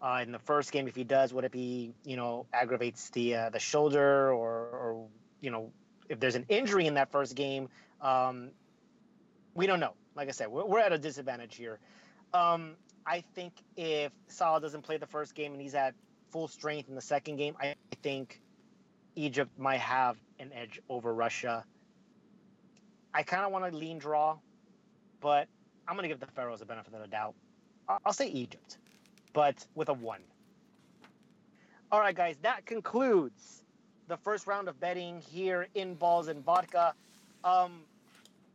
uh, 0.00 0.20
in 0.22 0.32
the 0.32 0.38
first 0.38 0.72
game. 0.72 0.88
If 0.88 0.96
he 0.96 1.04
does, 1.04 1.32
would 1.32 1.44
it 1.44 1.52
be 1.52 1.94
you 2.04 2.16
know 2.16 2.46
aggravates 2.52 3.10
the 3.10 3.36
uh, 3.36 3.50
the 3.50 3.58
shoulder 3.58 4.32
or 4.32 4.52
or 4.52 5.06
you 5.40 5.50
know 5.50 5.70
if 6.08 6.20
there's 6.20 6.34
an 6.34 6.46
injury 6.48 6.86
in 6.86 6.94
that 6.94 7.10
first 7.10 7.34
game? 7.34 7.68
Um, 8.00 8.50
we 9.54 9.66
don't 9.66 9.80
know. 9.80 9.94
Like 10.14 10.28
I 10.28 10.32
said, 10.32 10.48
we're, 10.48 10.64
we're 10.64 10.80
at 10.80 10.92
a 10.92 10.98
disadvantage 10.98 11.56
here. 11.56 11.78
Um, 12.34 12.76
I 13.06 13.22
think 13.34 13.52
if 13.76 14.12
Salah 14.28 14.60
doesn't 14.60 14.82
play 14.82 14.96
the 14.96 15.06
first 15.06 15.34
game 15.34 15.52
and 15.52 15.60
he's 15.60 15.74
at 15.74 15.94
full 16.32 16.48
strength 16.48 16.88
in 16.88 16.94
the 16.94 17.00
second 17.00 17.36
game, 17.36 17.54
I 17.60 17.74
think 18.02 18.40
Egypt 19.14 19.50
might 19.58 19.80
have 19.80 20.16
an 20.38 20.50
edge 20.52 20.80
over 20.88 21.14
Russia. 21.14 21.64
I 23.14 23.22
kind 23.22 23.44
of 23.44 23.52
want 23.52 23.70
to 23.70 23.76
lean 23.76 23.98
draw, 23.98 24.38
but 25.20 25.46
I'm 25.86 25.94
going 25.94 26.04
to 26.04 26.08
give 26.08 26.20
the 26.20 26.26
Pharaohs 26.26 26.60
the 26.60 26.66
benefit 26.66 26.94
of 26.94 27.00
the 27.00 27.06
doubt. 27.06 27.34
I'll 28.06 28.12
say 28.12 28.28
Egypt, 28.28 28.78
but 29.34 29.66
with 29.74 29.90
a 29.90 29.92
one. 29.92 30.22
All 31.90 32.00
right, 32.00 32.14
guys, 32.16 32.36
that 32.42 32.64
concludes 32.64 33.64
the 34.08 34.16
first 34.16 34.46
round 34.46 34.68
of 34.68 34.80
betting 34.80 35.20
here 35.20 35.68
in 35.74 35.94
Balls 35.94 36.28
and 36.28 36.42
Vodka. 36.42 36.94
Um, 37.44 37.80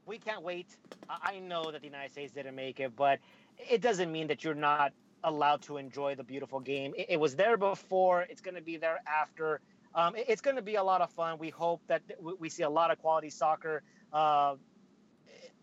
we 0.07 0.17
can't 0.17 0.41
wait. 0.41 0.75
I 1.07 1.39
know 1.39 1.71
that 1.71 1.81
the 1.81 1.87
United 1.87 2.11
States 2.11 2.33
didn't 2.33 2.55
make 2.55 2.79
it, 2.79 2.95
but 2.95 3.19
it 3.57 3.81
doesn't 3.81 4.11
mean 4.11 4.27
that 4.27 4.43
you're 4.43 4.55
not 4.55 4.91
allowed 5.27 5.61
to 5.63 5.77
enjoy 5.77 6.15
the 6.15 6.23
beautiful 6.23 6.59
game. 6.59 6.93
It, 6.97 7.07
it 7.09 7.19
was 7.19 7.35
there 7.35 7.57
before. 7.57 8.21
It's 8.29 8.41
going 8.41 8.55
to 8.55 8.61
be 8.61 8.77
there 8.77 8.99
after. 9.07 9.61
Um, 9.95 10.15
it, 10.15 10.25
it's 10.27 10.41
going 10.41 10.55
to 10.55 10.61
be 10.61 10.75
a 10.75 10.83
lot 10.83 11.01
of 11.01 11.09
fun. 11.11 11.37
We 11.37 11.49
hope 11.49 11.81
that 11.87 12.01
we, 12.39 12.49
see 12.49 12.63
a 12.63 12.69
lot 12.69 12.91
of 12.91 12.99
quality 12.99 13.29
soccer. 13.29 13.83
Uh, 14.13 14.55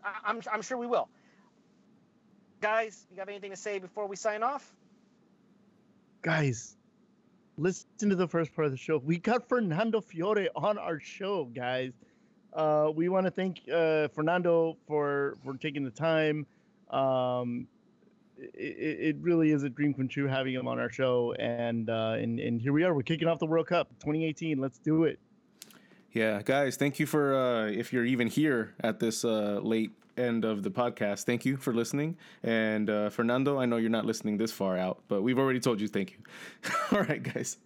I, 0.03 0.13
I'm, 0.25 0.41
I'm 0.51 0.61
sure 0.61 0.77
we 0.77 0.87
will. 0.87 1.09
Guys, 2.61 3.05
you 3.11 3.17
got 3.17 3.29
anything 3.29 3.51
to 3.51 3.57
say 3.57 3.79
before 3.79 4.07
we 4.07 4.15
sign 4.15 4.43
off? 4.43 4.73
Guys, 6.21 6.77
listen 7.57 8.09
to 8.09 8.15
the 8.15 8.27
first 8.27 8.55
part 8.55 8.65
of 8.65 8.71
the 8.71 8.77
show. 8.77 8.97
We 8.97 9.17
got 9.17 9.47
Fernando 9.47 10.01
Fiore 10.01 10.49
on 10.55 10.77
our 10.77 10.99
show, 10.99 11.45
guys. 11.45 11.91
Uh, 12.53 12.89
we 12.95 13.09
want 13.09 13.25
to 13.25 13.31
thank 13.31 13.61
uh, 13.71 14.07
Fernando 14.07 14.77
for 14.87 15.35
for 15.43 15.55
taking 15.57 15.83
the 15.83 15.91
time. 15.91 16.45
Um, 16.89 17.67
it, 18.37 18.99
it, 18.99 19.15
really 19.19 19.51
is 19.51 19.63
a 19.63 19.69
dream 19.69 19.93
come 19.93 20.07
true 20.07 20.27
having 20.27 20.53
him 20.53 20.67
on 20.67 20.79
our 20.79 20.89
show, 20.89 21.33
and 21.39 21.89
uh, 21.89 22.15
and 22.17 22.39
and 22.39 22.61
here 22.61 22.73
we 22.73 22.83
are. 22.83 22.93
We're 22.93 23.03
kicking 23.03 23.27
off 23.27 23.39
the 23.39 23.45
World 23.45 23.67
Cup 23.67 23.89
2018. 23.99 24.57
Let's 24.59 24.77
do 24.79 25.03
it. 25.05 25.19
Yeah, 26.11 26.41
guys, 26.43 26.77
thank 26.77 26.99
you 26.99 27.05
for 27.05 27.35
uh, 27.35 27.65
if 27.67 27.91
you're 27.91 28.05
even 28.05 28.27
here 28.27 28.73
at 28.81 28.99
this 28.99 29.25
uh, 29.25 29.59
late 29.61 29.91
end 30.17 30.45
of 30.45 30.63
the 30.63 30.71
podcast. 30.71 31.23
Thank 31.23 31.45
you 31.45 31.57
for 31.57 31.73
listening, 31.73 32.17
and 32.43 32.89
uh, 32.89 33.09
Fernando, 33.09 33.59
I 33.59 33.65
know 33.65 33.77
you're 33.77 33.89
not 33.89 34.05
listening 34.05 34.37
this 34.37 34.51
far 34.51 34.77
out, 34.77 35.03
but 35.07 35.23
we've 35.23 35.39
already 35.39 35.59
told 35.59 35.81
you 35.81 35.87
thank 35.87 36.11
you. 36.11 36.17
All 36.91 37.03
right, 37.03 37.21
guys. 37.21 37.57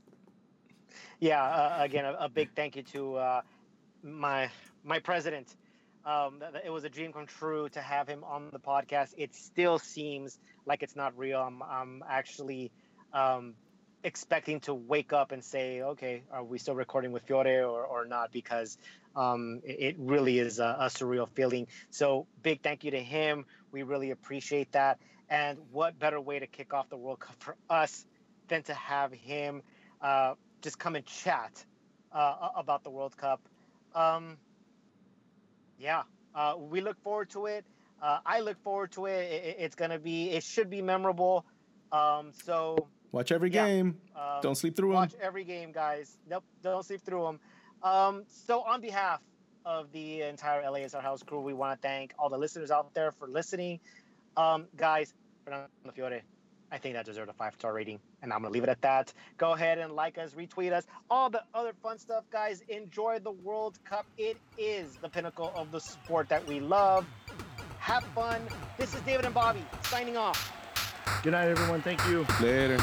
Yeah, 1.19 1.43
uh, 1.43 1.77
again, 1.83 2.05
a, 2.05 2.13
a, 2.19 2.29
big 2.29 2.49
thank 2.55 2.75
you 2.75 2.83
to 2.83 3.15
uh, 3.17 3.41
my 4.03 4.49
my 4.83 4.99
president. 4.99 5.55
Um, 6.05 6.41
it 6.63 6.69
was 6.69 6.83
a 6.83 6.89
dream 6.89 7.13
come 7.13 7.25
true 7.25 7.69
to 7.69 7.81
have 7.81 8.07
him 8.07 8.23
on 8.23 8.49
the 8.51 8.59
podcast. 8.59 9.13
It 9.17 9.35
still 9.35 9.79
seems 9.79 10.39
like 10.65 10.83
it's 10.83 10.95
not 10.95 11.17
real. 11.17 11.39
I'm, 11.39 11.61
I'm 11.61 12.03
actually 12.07 12.71
um, 13.13 13.55
expecting 14.03 14.61
to 14.61 14.73
wake 14.73 15.13
up 15.13 15.31
and 15.31 15.43
say, 15.43 15.81
okay, 15.81 16.23
are 16.31 16.43
we 16.43 16.57
still 16.57 16.75
recording 16.75 17.11
with 17.11 17.23
Fiore 17.23 17.63
or, 17.63 17.83
or 17.83 18.05
not? 18.05 18.31
Because 18.31 18.77
um, 19.15 19.61
it, 19.63 19.79
it, 19.79 19.95
really 19.97 20.39
is 20.39 20.59
a, 20.59 20.77
a, 20.79 20.85
surreal 20.85 21.27
feeling. 21.29 21.67
So 21.89 22.27
big 22.41 22.61
thank 22.61 22.83
you 22.83 22.91
to 22.91 22.99
him. 22.99 23.45
We 23.71 23.83
really 23.83 24.11
appreciate 24.11 24.71
that. 24.73 24.99
And 25.29 25.57
what 25.71 25.99
better 25.99 26.21
way 26.21 26.39
to 26.39 26.47
kick 26.47 26.73
off 26.73 26.89
the 26.89 26.97
World 26.97 27.19
Cup 27.19 27.35
for 27.39 27.55
us 27.69 28.05
than 28.47 28.63
to 28.63 28.73
have 28.73 29.11
him 29.11 29.61
uh, 30.01 30.35
just 30.61 30.79
come 30.79 30.95
and 30.95 31.05
chat 31.05 31.63
uh, 32.11 32.49
about 32.55 32.83
the 32.83 32.89
World 32.89 33.15
Cup. 33.17 33.41
Um, 33.93 34.37
yeah, 35.79 36.03
uh, 36.35 36.55
we 36.57 36.81
look 36.81 37.01
forward 37.01 37.29
to 37.31 37.47
it. 37.47 37.65
Uh, 38.01 38.19
I 38.25 38.39
look 38.39 38.61
forward 38.63 38.91
to 38.93 39.07
it. 39.07 39.31
it 39.31 39.55
it's 39.59 39.75
gonna 39.75 39.99
be. 39.99 40.29
It 40.31 40.43
should 40.43 40.69
be 40.69 40.81
memorable. 40.81 41.45
Um, 41.91 42.31
so 42.43 42.87
watch 43.11 43.31
every 43.31 43.51
yeah. 43.51 43.67
game. 43.67 43.97
Um, 44.15 44.41
don't 44.41 44.55
sleep 44.55 44.75
through 44.75 44.93
watch 44.93 45.11
them. 45.11 45.19
Watch 45.19 45.27
every 45.27 45.43
game, 45.43 45.71
guys. 45.71 46.17
Nope, 46.29 46.43
don't 46.61 46.85
sleep 46.85 47.01
through 47.01 47.23
them. 47.23 47.39
Um, 47.81 48.23
so 48.27 48.61
on 48.61 48.81
behalf 48.81 49.21
of 49.65 49.91
the 49.91 50.21
entire 50.21 50.63
LASR 50.63 51.01
House 51.01 51.23
crew, 51.23 51.41
we 51.41 51.53
want 51.53 51.81
to 51.81 51.87
thank 51.87 52.13
all 52.17 52.29
the 52.29 52.37
listeners 52.37 52.71
out 52.71 52.93
there 52.93 53.11
for 53.11 53.27
listening. 53.27 53.79
Um, 54.37 54.67
guys, 54.75 55.13
Fernando 55.43 55.69
Fiore, 55.93 56.21
I 56.71 56.77
think 56.77 56.95
that 56.95 57.05
deserved 57.05 57.29
a 57.29 57.33
five 57.33 57.53
star 57.53 57.73
rating. 57.73 57.99
And 58.21 58.31
I'm 58.31 58.41
going 58.41 58.51
to 58.51 58.53
leave 58.53 58.63
it 58.63 58.69
at 58.69 58.81
that. 58.81 59.13
Go 59.37 59.53
ahead 59.53 59.77
and 59.79 59.93
like 59.93 60.17
us, 60.17 60.33
retweet 60.33 60.71
us, 60.71 60.85
all 61.09 61.29
the 61.29 61.43
other 61.53 61.73
fun 61.81 61.97
stuff, 61.97 62.23
guys. 62.31 62.63
Enjoy 62.69 63.19
the 63.19 63.31
World 63.31 63.79
Cup. 63.85 64.05
It 64.17 64.37
is 64.57 64.95
the 65.01 65.09
pinnacle 65.09 65.51
of 65.55 65.71
the 65.71 65.79
sport 65.79 66.29
that 66.29 66.45
we 66.47 66.59
love. 66.59 67.05
Have 67.79 68.03
fun. 68.15 68.41
This 68.77 68.93
is 68.93 69.01
David 69.01 69.25
and 69.25 69.33
Bobby 69.33 69.65
signing 69.83 70.17
off. 70.17 70.53
Good 71.23 71.31
night, 71.31 71.47
everyone. 71.47 71.81
Thank 71.81 72.05
you. 72.07 72.25
Later. 72.41 72.77